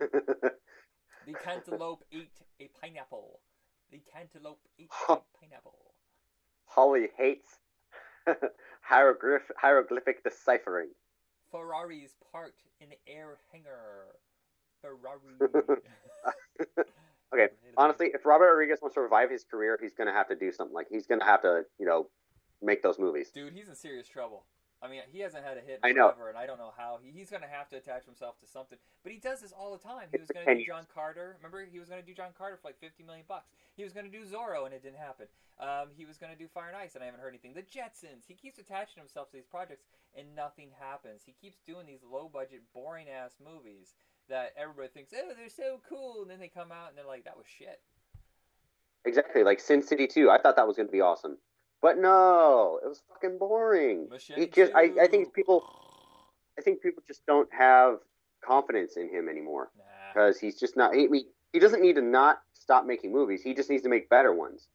The 0.00 1.34
cantaloupe 1.44 2.04
ate 2.12 2.42
a 2.60 2.68
pineapple. 2.80 3.40
The 3.90 4.00
cantaloupe 4.12 4.60
ate 4.78 4.90
a 5.08 5.18
pineapple. 5.40 5.87
Holly 6.68 7.08
hates 7.16 7.58
hieroglyph, 8.82 9.50
hieroglyphic 9.56 10.22
deciphering. 10.22 10.88
Ferrari's 11.50 12.14
parked 12.32 12.62
in 12.80 12.88
the 12.90 12.98
air 13.12 13.38
hangar. 13.52 14.06
Ferrari. 14.82 15.78
Okay, 17.32 17.48
honestly, 17.76 18.10
if 18.14 18.24
Robert 18.24 18.46
Rodriguez 18.46 18.78
wants 18.80 18.94
to 18.94 19.02
revive 19.02 19.30
his 19.30 19.44
career, 19.44 19.78
he's 19.80 19.92
going 19.92 20.06
to 20.06 20.14
have 20.14 20.28
to 20.28 20.34
do 20.34 20.50
something. 20.50 20.74
Like 20.74 20.86
he's 20.90 21.06
going 21.06 21.20
to 21.20 21.26
have 21.26 21.42
to, 21.42 21.64
you 21.78 21.84
know, 21.84 22.08
make 22.62 22.82
those 22.82 22.98
movies. 22.98 23.30
Dude, 23.30 23.52
he's 23.52 23.68
in 23.68 23.74
serious 23.74 24.08
trouble. 24.08 24.44
I 24.80 24.86
mean, 24.86 25.00
he 25.10 25.20
hasn't 25.20 25.44
had 25.44 25.58
a 25.58 25.60
hit 25.60 25.80
forever, 25.82 26.28
and 26.28 26.38
I 26.38 26.46
don't 26.46 26.58
know 26.58 26.72
how. 26.76 26.98
He, 27.02 27.10
he's 27.10 27.30
going 27.30 27.42
to 27.42 27.48
have 27.48 27.68
to 27.70 27.76
attach 27.76 28.06
himself 28.06 28.38
to 28.40 28.46
something. 28.46 28.78
But 29.02 29.10
he 29.12 29.18
does 29.18 29.40
this 29.40 29.50
all 29.50 29.72
the 29.72 29.82
time. 29.82 30.06
He 30.12 30.20
was 30.20 30.30
going 30.30 30.46
to 30.46 30.54
do 30.54 30.64
John 30.64 30.86
Carter. 30.92 31.36
Remember, 31.38 31.66
he 31.66 31.78
was 31.78 31.88
going 31.88 32.00
to 32.00 32.06
do 32.06 32.14
John 32.14 32.30
Carter 32.36 32.56
for 32.56 32.68
like 32.68 32.78
50 32.78 33.02
million 33.02 33.24
bucks. 33.26 33.50
He 33.76 33.82
was 33.82 33.92
going 33.92 34.06
to 34.06 34.12
do 34.12 34.24
Zorro, 34.24 34.66
and 34.66 34.74
it 34.74 34.82
didn't 34.82 35.02
happen. 35.02 35.26
Um, 35.58 35.90
he 35.96 36.06
was 36.06 36.16
going 36.16 36.32
to 36.32 36.38
do 36.38 36.46
Fire 36.46 36.68
and 36.68 36.76
Ice, 36.76 36.94
and 36.94 37.02
I 37.02 37.06
haven't 37.06 37.20
heard 37.20 37.34
anything. 37.34 37.54
The 37.54 37.66
Jetsons. 37.66 38.22
He 38.28 38.34
keeps 38.34 38.58
attaching 38.58 39.02
himself 39.02 39.30
to 39.30 39.36
these 39.36 39.50
projects, 39.50 39.82
and 40.14 40.36
nothing 40.36 40.70
happens. 40.78 41.22
He 41.26 41.34
keeps 41.34 41.58
doing 41.66 41.86
these 41.86 42.06
low-budget, 42.06 42.62
boring-ass 42.72 43.42
movies 43.42 43.94
that 44.28 44.52
everybody 44.56 44.88
thinks, 44.88 45.12
oh, 45.16 45.32
they're 45.36 45.48
so 45.48 45.80
cool, 45.88 46.22
and 46.22 46.30
then 46.30 46.38
they 46.38 46.48
come 46.48 46.70
out 46.70 46.90
and 46.90 46.98
they're 46.98 47.06
like, 47.06 47.24
that 47.24 47.36
was 47.36 47.46
shit. 47.46 47.80
Exactly, 49.04 49.42
like 49.42 49.58
Sin 49.58 49.82
City 49.82 50.06
2. 50.06 50.30
I 50.30 50.38
thought 50.38 50.56
that 50.56 50.66
was 50.66 50.76
going 50.76 50.88
to 50.88 50.92
be 50.92 51.00
awesome. 51.00 51.38
But 51.80 51.98
no, 51.98 52.80
it 52.84 52.88
was 52.88 53.02
fucking 53.08 53.38
boring. 53.38 54.08
Machete 54.10 54.40
He 54.40 54.46
just, 54.48 54.72
I, 54.74 54.90
I 55.00 55.06
think 55.06 55.32
people, 55.32 55.64
I 56.58 56.62
think 56.62 56.82
people 56.82 57.02
just 57.06 57.24
don't 57.26 57.48
have 57.52 57.98
confidence 58.44 58.96
in 58.96 59.08
him 59.08 59.28
anymore 59.28 59.70
Nah. 59.76 59.84
because 60.12 60.38
he's 60.38 60.58
just 60.58 60.76
not. 60.76 60.94
He, 60.94 61.26
he 61.52 61.58
doesn't 61.58 61.80
need 61.82 61.94
to 61.94 62.02
not 62.02 62.40
stop 62.54 62.84
making 62.84 63.12
movies. 63.12 63.42
He 63.42 63.54
just 63.54 63.70
needs 63.70 63.82
to 63.84 63.88
make 63.88 64.10
better 64.10 64.32
ones. 64.32 64.68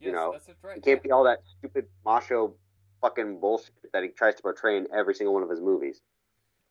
Yes, 0.00 0.06
you 0.06 0.12
know, 0.12 0.32
that's 0.32 0.48
right. 0.62 0.74
He 0.74 0.80
can't 0.80 1.00
yeah. 1.00 1.08
be 1.08 1.10
all 1.10 1.24
that 1.24 1.40
stupid 1.58 1.86
macho 2.04 2.54
fucking 3.00 3.40
bullshit 3.40 3.74
that 3.92 4.02
he 4.02 4.08
tries 4.08 4.34
to 4.34 4.42
portray 4.42 4.76
in 4.76 4.86
every 4.94 5.14
single 5.14 5.34
one 5.34 5.42
of 5.42 5.50
his 5.50 5.60
movies. 5.60 6.00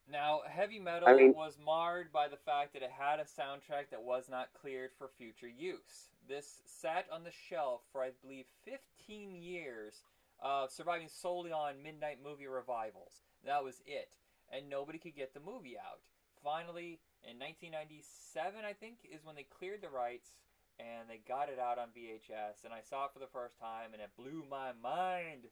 Now, 0.08 0.42
heavy 0.48 0.80
metal 0.80 1.10
I 1.10 1.14
mean- 1.16 1.34
was 1.34 1.58
marred 1.58 2.12
by 2.12 2.28
the 2.28 2.38
fact 2.38 2.74
that 2.74 2.84
it 2.84 2.92
had 2.92 3.20
a 3.20 3.24
soundtrack 3.26 3.90
that 3.90 4.04
was 4.04 4.30
not 4.30 4.54
cleared 4.54 4.92
for 4.94 5.08
future 5.08 5.48
use. 5.48 6.10
This 6.28 6.62
sat 6.66 7.10
on 7.12 7.24
the 7.24 7.32
shelf 7.32 7.82
for, 7.92 8.04
I 8.04 8.12
believe, 8.22 8.46
15 8.64 9.36
years, 9.36 10.04
uh, 10.42 10.68
surviving 10.68 11.08
solely 11.10 11.52
on 11.52 11.82
midnight 11.82 12.22
movie 12.22 12.48
revivals. 12.48 13.24
That 13.44 13.64
was 13.64 13.82
it. 13.86 14.10
And 14.50 14.70
nobody 14.70 15.00
could 15.00 15.16
get 15.16 15.34
the 15.34 15.40
movie 15.40 15.78
out. 15.78 16.02
Finally, 16.44 17.00
in 17.24 17.40
1997, 17.40 18.64
I 18.64 18.74
think, 18.74 19.00
is 19.06 19.24
when 19.26 19.36
they 19.36 19.44
cleared 19.44 19.82
the 19.82 19.90
rights 19.90 20.36
and 20.78 21.10
they 21.10 21.18
got 21.18 21.50
it 21.50 21.58
out 21.58 21.80
on 21.80 21.90
VHS. 21.92 22.64
And 22.64 22.74
I 22.74 22.82
saw 22.82 23.06
it 23.06 23.12
for 23.14 23.20
the 23.20 23.28
first 23.28 23.58
time 23.58 23.94
and 23.94 24.02
it 24.02 24.16
blew 24.16 24.44
my 24.48 24.72
mind. 24.74 25.50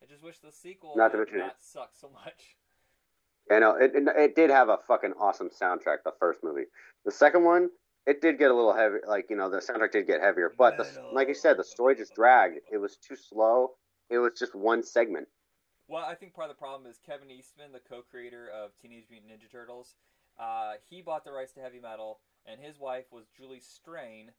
I 0.00 0.06
just 0.06 0.22
wish 0.22 0.38
the 0.38 0.52
sequel 0.52 0.94
Not 0.96 1.12
to 1.12 1.18
would 1.18 1.28
mention 1.28 1.40
it- 1.40 1.46
not 1.46 1.60
suck 1.62 1.96
so 1.96 2.08
much. 2.08 2.56
I 3.50 3.58
know 3.58 3.76
it, 3.76 3.92
it, 3.94 4.04
it 4.16 4.36
did 4.36 4.50
have 4.50 4.68
a 4.68 4.78
fucking 4.88 5.14
awesome 5.20 5.50
soundtrack. 5.50 5.98
The 6.04 6.12
first 6.18 6.40
movie, 6.42 6.64
the 7.04 7.12
second 7.12 7.44
one, 7.44 7.68
it 8.06 8.20
did 8.20 8.38
get 8.38 8.50
a 8.50 8.54
little 8.54 8.74
heavy. 8.74 8.98
Like 9.06 9.26
you 9.30 9.36
know, 9.36 9.50
the 9.50 9.58
soundtrack 9.58 9.92
did 9.92 10.06
get 10.06 10.20
heavier, 10.20 10.52
but 10.56 10.76
the, 10.78 10.86
like 11.12 11.28
you 11.28 11.34
said, 11.34 11.56
the 11.56 11.64
story 11.64 11.94
just 11.94 12.14
dragged. 12.14 12.58
It 12.72 12.78
was 12.78 12.96
too 12.96 13.16
slow. 13.16 13.70
It 14.10 14.18
was 14.18 14.32
just 14.38 14.54
one 14.54 14.82
segment. 14.82 15.28
Well, 15.88 16.04
I 16.04 16.14
think 16.14 16.34
part 16.34 16.50
of 16.50 16.56
the 16.56 16.60
problem 16.60 16.90
is 16.90 16.98
Kevin 17.04 17.30
Eastman, 17.30 17.70
the 17.72 17.78
co-creator 17.78 18.48
of 18.48 18.72
Teenage 18.80 19.06
Mutant 19.10 19.30
Ninja 19.30 19.50
Turtles. 19.50 19.94
Uh, 20.38 20.74
he 20.90 21.00
bought 21.00 21.24
the 21.24 21.32
rights 21.32 21.52
to 21.52 21.60
heavy 21.60 21.80
metal, 21.80 22.18
and 22.44 22.60
his 22.60 22.78
wife 22.78 23.06
was 23.12 23.26
Julie 23.36 23.60
Strain, 23.60 24.32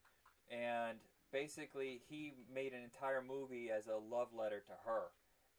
and 0.50 0.98
basically 1.32 2.02
he 2.08 2.34
made 2.54 2.72
an 2.72 2.82
entire 2.82 3.22
movie 3.22 3.70
as 3.70 3.86
a 3.86 3.96
love 3.96 4.28
letter 4.36 4.60
to 4.66 4.72
her. 4.84 5.04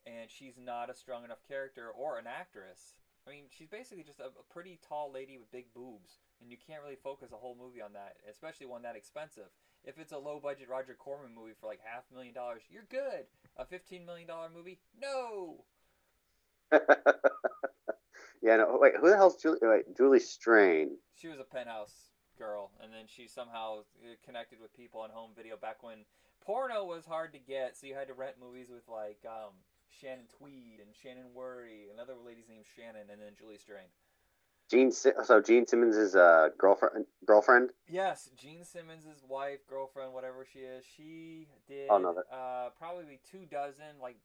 And 0.06 0.30
she's 0.30 0.54
not 0.56 0.90
a 0.90 0.94
strong 0.94 1.24
enough 1.24 1.42
character 1.46 1.90
or 1.90 2.18
an 2.18 2.26
actress. 2.26 2.94
I 3.30 3.32
mean, 3.32 3.44
she's 3.48 3.68
basically 3.68 4.02
just 4.02 4.18
a, 4.18 4.24
a 4.24 4.52
pretty 4.52 4.80
tall 4.86 5.12
lady 5.12 5.38
with 5.38 5.52
big 5.52 5.72
boobs, 5.72 6.18
and 6.40 6.50
you 6.50 6.56
can't 6.58 6.82
really 6.82 6.96
focus 6.96 7.30
a 7.32 7.36
whole 7.36 7.56
movie 7.56 7.80
on 7.80 7.92
that, 7.92 8.16
especially 8.28 8.66
one 8.66 8.82
that 8.82 8.96
expensive. 8.96 9.46
If 9.84 9.98
it's 9.98 10.10
a 10.10 10.18
low-budget 10.18 10.68
Roger 10.68 10.96
Corman 10.98 11.32
movie 11.32 11.54
for 11.58 11.68
like 11.68 11.78
half 11.84 12.02
a 12.10 12.14
million 12.14 12.34
dollars, 12.34 12.62
you're 12.68 12.88
good. 12.90 13.26
A 13.56 13.64
fifteen 13.64 14.04
million 14.04 14.26
dollar 14.26 14.48
movie, 14.52 14.80
no. 15.00 15.64
yeah, 18.42 18.56
no. 18.56 18.78
Wait, 18.80 18.94
who 19.00 19.08
the 19.08 19.16
hell's 19.16 19.40
Julie? 19.40 19.58
Wait, 19.62 19.96
Julie 19.96 20.18
Strain. 20.18 20.96
She 21.14 21.28
was 21.28 21.38
a 21.38 21.44
penthouse 21.44 22.10
girl, 22.36 22.72
and 22.82 22.92
then 22.92 23.04
she 23.06 23.28
somehow 23.28 23.80
uh, 24.02 24.16
connected 24.24 24.58
with 24.60 24.74
people 24.74 25.02
on 25.02 25.10
home 25.10 25.30
video 25.36 25.56
back 25.56 25.84
when 25.84 25.98
porno 26.44 26.84
was 26.84 27.06
hard 27.06 27.32
to 27.34 27.38
get, 27.38 27.76
so 27.76 27.86
you 27.86 27.94
had 27.94 28.08
to 28.08 28.14
rent 28.14 28.36
movies 28.40 28.70
with 28.70 28.88
like 28.88 29.20
um, 29.24 29.54
Shannon 29.90 30.26
Tweed 30.38 30.80
and 30.80 30.94
Shannon 30.94 31.32
Whirry, 31.34 31.90
another 31.92 32.14
lady's 32.24 32.48
named 32.48 32.64
Shannon, 32.76 33.10
and 33.10 33.20
then 33.20 33.32
Julie 33.38 33.58
Strain. 33.58 33.88
Gene. 34.70 34.92
So 34.92 35.40
Gene 35.40 35.66
Simmons' 35.66 36.14
uh, 36.14 36.50
girlfriend. 36.56 37.06
Girlfriend. 37.26 37.70
Yes. 37.88 38.30
Gene 38.36 38.64
Simmons' 38.64 39.24
wife, 39.28 39.66
girlfriend, 39.68 40.12
whatever 40.12 40.46
she 40.50 40.60
is, 40.60 40.84
she 40.84 41.48
did 41.66 41.88
Oh, 41.90 41.98
no, 41.98 42.14
that- 42.14 42.32
uh, 42.34 42.70
probably 42.78 43.18
two 43.28 43.46
dozen 43.50 43.98
like 44.00 44.16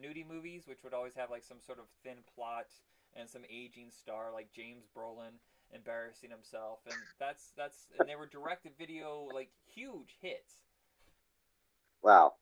nudie 0.00 0.26
movies, 0.26 0.66
which 0.66 0.82
would 0.82 0.94
always 0.94 1.14
have 1.14 1.30
like 1.30 1.44
some 1.44 1.60
sort 1.64 1.78
of 1.78 1.84
thin 2.02 2.18
plot 2.34 2.66
and 3.14 3.28
some 3.28 3.42
aging 3.48 3.90
star 3.90 4.32
like 4.32 4.50
James 4.52 4.84
Brolin 4.96 5.38
embarrassing 5.72 6.30
himself, 6.30 6.80
and 6.86 6.96
that's 7.20 7.52
that's 7.56 7.86
and 7.98 8.08
they 8.08 8.16
were 8.16 8.26
directed 8.26 8.72
video 8.78 9.28
like 9.32 9.50
huge 9.72 10.16
hits. 10.20 10.54
Wow. 12.02 12.34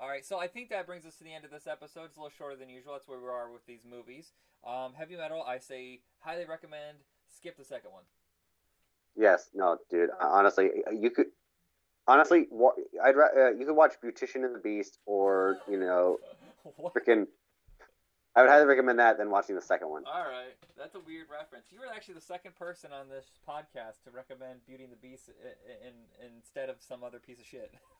All 0.00 0.08
right, 0.08 0.24
so 0.24 0.38
I 0.38 0.46
think 0.46 0.70
that 0.70 0.86
brings 0.86 1.04
us 1.04 1.16
to 1.16 1.24
the 1.24 1.34
end 1.34 1.44
of 1.44 1.50
this 1.50 1.66
episode. 1.66 2.04
It's 2.04 2.16
a 2.16 2.20
little 2.20 2.32
shorter 2.36 2.54
than 2.54 2.68
usual. 2.68 2.92
That's 2.92 3.08
where 3.08 3.18
we 3.18 3.26
are 3.26 3.50
with 3.50 3.66
these 3.66 3.80
movies. 3.88 4.30
Um, 4.64 4.92
heavy 4.96 5.16
metal, 5.16 5.42
I 5.42 5.58
say 5.58 6.00
highly 6.20 6.44
recommend. 6.44 6.98
Skip 7.26 7.56
the 7.56 7.64
second 7.64 7.90
one. 7.90 8.04
Yes. 9.16 9.50
No, 9.54 9.78
dude. 9.90 10.10
Honestly, 10.20 10.70
you 10.92 11.10
could. 11.10 11.26
Honestly, 12.06 12.46
I'd 13.04 13.16
uh, 13.16 13.50
you 13.50 13.66
could 13.66 13.74
watch 13.74 13.94
Beautician 14.02 14.44
and 14.44 14.54
the 14.54 14.60
Beast, 14.60 14.98
or 15.04 15.58
you 15.68 15.78
know, 15.78 16.18
freaking. 16.96 17.26
I 18.36 18.42
would 18.42 18.50
highly 18.50 18.66
recommend 18.66 19.00
that 19.00 19.18
than 19.18 19.30
watching 19.30 19.56
the 19.56 19.62
second 19.62 19.90
one. 19.90 20.04
All 20.06 20.22
right, 20.22 20.54
that's 20.78 20.94
a 20.94 21.00
weird 21.00 21.26
reference. 21.28 21.66
You 21.72 21.80
were 21.80 21.92
actually 21.92 22.14
the 22.14 22.20
second 22.20 22.54
person 22.54 22.92
on 22.92 23.08
this 23.08 23.26
podcast 23.46 24.04
to 24.04 24.10
recommend 24.12 24.64
Beauty 24.64 24.84
and 24.84 24.92
the 24.92 24.96
Beast 24.96 25.28
in, 25.28 25.88
in, 25.88 26.34
instead 26.36 26.70
of 26.70 26.76
some 26.80 27.02
other 27.02 27.18
piece 27.18 27.40
of 27.40 27.46
shit. 27.46 27.74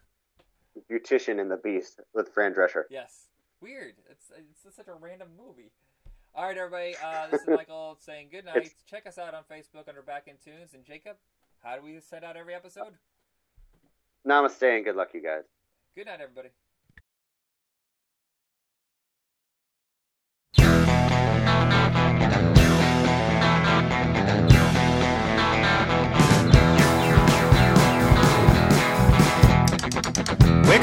Beautician 0.90 1.40
and 1.40 1.50
the 1.50 1.56
Beast 1.56 2.00
with 2.14 2.28
Fran 2.32 2.54
Drescher. 2.54 2.84
yes, 2.90 3.26
weird. 3.60 3.94
It's 4.10 4.30
it's 4.36 4.76
such 4.76 4.88
a 4.88 4.94
random 4.94 5.28
movie. 5.36 5.70
All 6.34 6.44
right, 6.44 6.56
everybody. 6.56 6.94
Uh, 7.02 7.26
this 7.30 7.40
is 7.42 7.48
Michael 7.48 7.96
saying 8.00 8.28
good 8.30 8.44
night. 8.44 8.70
Check 8.88 9.06
us 9.06 9.18
out 9.18 9.34
on 9.34 9.42
Facebook 9.50 9.88
under 9.88 10.02
Back 10.02 10.28
in 10.28 10.34
Tunes. 10.44 10.74
And 10.74 10.84
Jacob, 10.84 11.16
how 11.64 11.76
do 11.76 11.82
we 11.82 11.98
send 12.00 12.24
out 12.24 12.36
every 12.36 12.54
episode? 12.54 12.94
Namaste 14.26 14.62
and 14.76 14.84
good 14.84 14.96
luck, 14.96 15.08
you 15.14 15.22
guys. 15.22 15.44
Good 15.96 16.06
night, 16.06 16.20
everybody. 16.20 16.50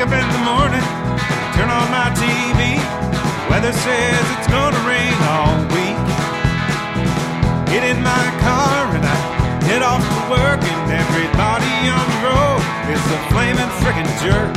Up 0.05 0.13
in 0.13 0.29
the 0.37 0.43
morning, 0.45 0.85
turn 1.57 1.69
on 1.73 1.89
my 1.89 2.13
TV. 2.13 2.77
Weather 3.49 3.73
says 3.73 4.21
it's 4.37 4.49
gonna 4.53 4.77
rain 4.85 5.17
all 5.33 5.57
week. 5.73 5.97
Get 7.73 7.81
in 7.81 7.97
my 8.05 8.25
car 8.45 8.85
and 8.93 9.01
I 9.01 9.17
head 9.65 9.81
off 9.81 10.05
to 10.05 10.21
work, 10.29 10.61
and 10.61 10.85
everybody 10.93 11.89
on 11.89 12.05
the 12.05 12.19
road 12.21 12.61
is 12.93 13.01
a 13.01 13.19
flaming 13.33 13.71
frickin' 13.81 14.05
jerk. 14.21 14.53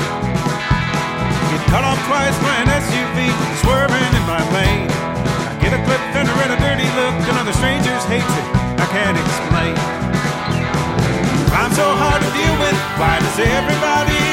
Get 1.48 1.62
cut 1.72 1.80
off 1.80 2.00
twice 2.04 2.36
by 2.44 2.56
an 2.60 2.68
SUV 2.84 3.32
swerving 3.64 4.12
in 4.20 4.24
my 4.28 4.44
lane. 4.52 4.88
I 5.48 5.56
get 5.64 5.72
a 5.72 5.80
clip 5.88 6.02
fender 6.12 6.36
and 6.44 6.52
a 6.52 6.58
dirty 6.60 6.88
look, 6.92 7.16
and 7.24 7.36
other 7.40 7.56
strangers 7.56 8.04
it. 8.12 8.24
I 8.76 8.86
can't 8.92 9.16
explain. 9.16 9.74
I'm 11.56 11.72
so 11.72 11.88
hard 11.96 12.20
to 12.20 12.30
deal 12.36 12.56
with. 12.60 12.76
Why 13.00 13.16
does 13.16 13.38
everybody 13.40 14.27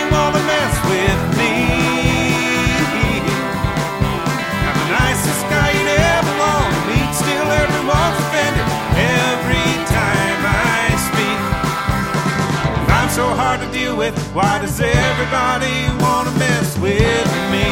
so 13.16 13.30
hard 13.30 13.62
to 13.62 13.72
deal 13.72 13.96
with. 13.96 14.14
Why 14.36 14.60
does 14.60 14.78
everybody 14.82 15.88
wanna 16.04 16.32
mess 16.32 16.78
with 16.80 17.30
me? 17.48 17.72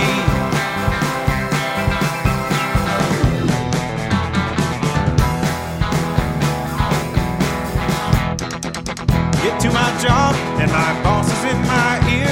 Get 9.43 9.59
to 9.59 9.69
my 9.75 9.91
job 9.99 10.33
and 10.63 10.71
my 10.71 10.91
boss 11.03 11.27
is 11.27 11.43
in 11.51 11.59
my 11.67 11.99
ear. 12.07 12.31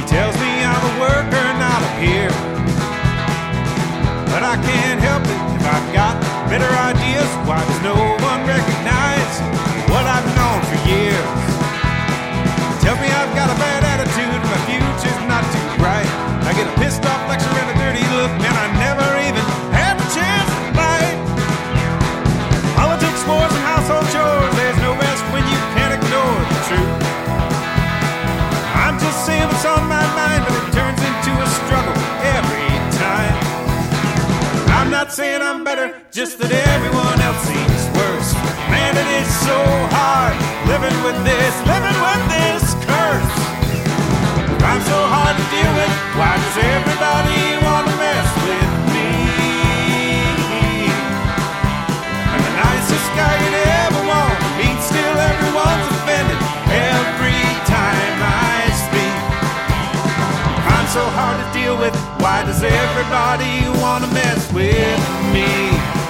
He 0.00 0.04
tells 0.08 0.34
me 0.40 0.64
I'm 0.64 0.80
a 0.80 0.94
worker, 1.04 1.46
not 1.60 1.80
a 1.84 1.90
peer. 2.00 2.30
But 4.32 4.42
I 4.48 4.56
can't 4.64 5.00
help 5.08 5.24
it 5.28 5.42
if 5.60 5.64
I've 5.76 5.92
got 5.92 6.14
better 6.48 6.72
ideas. 6.88 7.28
Why 7.44 7.60
does 7.68 7.82
no 7.82 7.96
one 8.24 8.40
recognize 8.48 9.34
what 9.92 10.06
I've 10.06 10.28
known 10.34 10.62
for 10.70 10.88
years? 10.88 11.55
Tells 12.86 13.02
me 13.02 13.10
I've 13.10 13.34
got 13.34 13.50
a 13.50 13.58
bad 13.58 13.82
attitude 13.82 14.30
my 14.46 14.60
future's 14.62 15.18
not 15.26 15.42
too 15.50 15.66
bright. 15.82 16.06
I 16.46 16.54
get 16.54 16.70
a 16.70 16.74
pissed 16.78 17.02
off 17.02 17.18
lecture 17.26 17.50
and 17.50 17.74
a 17.74 17.76
dirty 17.82 18.06
look, 18.14 18.30
and 18.30 18.54
I 18.54 18.66
never 18.78 19.08
even 19.26 19.42
have 19.74 19.98
a 19.98 20.06
chance 20.14 20.46
to 20.54 20.70
bite. 20.70 21.18
Politics, 22.78 23.26
wars, 23.26 23.50
and 23.50 23.64
household 23.66 24.06
chores. 24.14 24.54
There's 24.54 24.78
no 24.86 24.94
rest 25.02 25.18
when 25.34 25.42
you 25.50 25.58
can't 25.74 25.98
ignore 25.98 26.38
the 26.46 26.60
truth. 26.70 26.94
I'm 28.78 29.02
just 29.02 29.18
saying 29.26 29.50
what's 29.50 29.66
on 29.66 29.82
my 29.90 30.06
mind, 30.14 30.46
but 30.46 30.54
it 30.54 30.70
turns 30.70 31.02
into 31.02 31.32
a 31.42 31.48
struggle 31.66 31.96
every 32.38 32.70
time. 33.02 33.34
I'm 34.78 34.94
not 34.94 35.10
saying 35.10 35.42
I'm 35.42 35.66
better, 35.66 35.90
just 36.14 36.38
that 36.38 36.54
everyone 36.54 37.18
else 37.18 37.42
seems 37.50 37.82
worse. 37.98 38.30
Man, 38.70 38.94
it 38.94 39.10
is 39.26 39.30
so 39.42 39.58
hard 39.90 40.38
living 40.70 40.94
with 41.02 41.18
this, 41.26 41.54
living 41.66 41.98
with 41.98 42.25
Why 46.16 46.32
does 46.40 46.56
everybody 46.56 47.42
wanna 47.60 47.92
mess 48.00 48.28
with 48.48 48.72
me? 48.94 49.10
I'm 52.32 52.40
the 52.40 52.54
nicest 52.56 53.08
guy 53.12 53.34
you'd 53.42 53.60
ever 53.84 54.02
want 54.08 54.32
to 54.40 54.48
meet. 54.56 54.78
Still, 54.80 55.16
everyone's 55.32 55.86
offended 55.92 56.40
every 56.72 57.44
time 57.68 58.16
I 58.48 58.56
speak. 58.84 59.16
I'm 60.72 60.86
so 60.88 61.04
hard 61.18 61.36
to 61.44 61.48
deal 61.52 61.76
with. 61.76 61.94
Why 62.24 62.44
does 62.48 62.62
everybody 62.62 63.68
want 63.78 64.04
to 64.04 64.10
mess 64.10 64.50
with 64.54 65.00
me? 65.36 66.05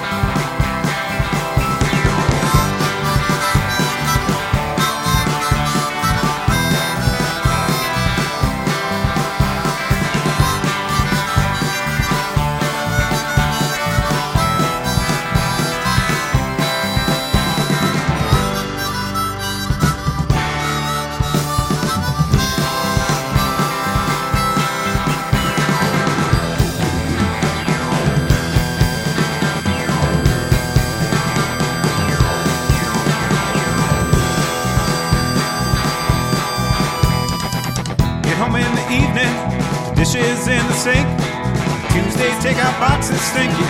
Is 43.17 43.25
stinky. 43.33 43.67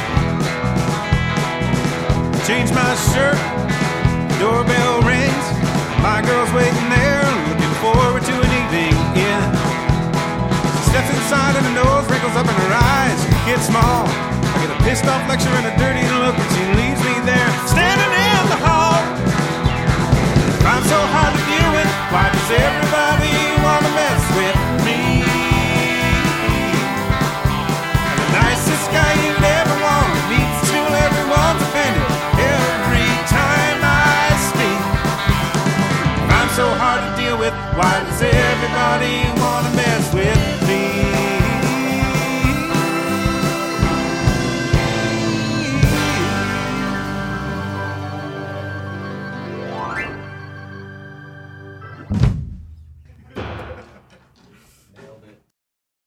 Change 2.44 2.70
my 2.76 2.92
shirt, 3.12 3.40
doorbell 4.40 5.00
rings. 5.08 5.46
My 6.04 6.20
girl's 6.24 6.52
waiting 6.52 6.88
there, 6.92 7.24
looking 7.48 7.76
forward 7.84 8.24
to 8.28 8.34
an 8.36 8.52
evening 8.60 8.96
in. 9.16 9.48
She 10.76 10.84
steps 10.92 11.10
inside 11.16 11.56
and 11.56 11.66
her 11.68 11.76
nose 11.80 12.06
wrinkles 12.12 12.36
up 12.36 12.48
and 12.48 12.58
her 12.68 12.74
eyes 12.76 13.20
get 13.48 13.60
small. 13.64 14.04
I 14.08 14.56
get 14.64 14.72
a 14.76 14.80
pissed 14.84 15.08
off 15.08 15.24
lecture 15.28 15.54
and 15.60 15.68
a 15.72 15.76
dirty 15.80 16.06
look, 16.20 16.36
and 16.36 16.50
she 16.56 16.64
leaves 16.80 17.02
me 17.08 17.16
there, 17.24 17.50
standing 17.72 18.12
in 18.12 18.44
the 18.52 18.60
hall. 18.68 19.00
I'm 20.68 20.84
so 20.84 21.00
hard 21.16 21.32
to 21.36 21.44
deal 21.48 21.70
with. 21.72 21.90
Why 22.12 22.26
does 22.32 22.52
everyone 22.52 23.27
so 36.58 36.68
hard 36.74 37.06
to 37.06 37.22
deal 37.22 37.38
with? 37.38 37.54
Why 37.78 38.02
does 38.02 38.20
everybody 38.20 39.37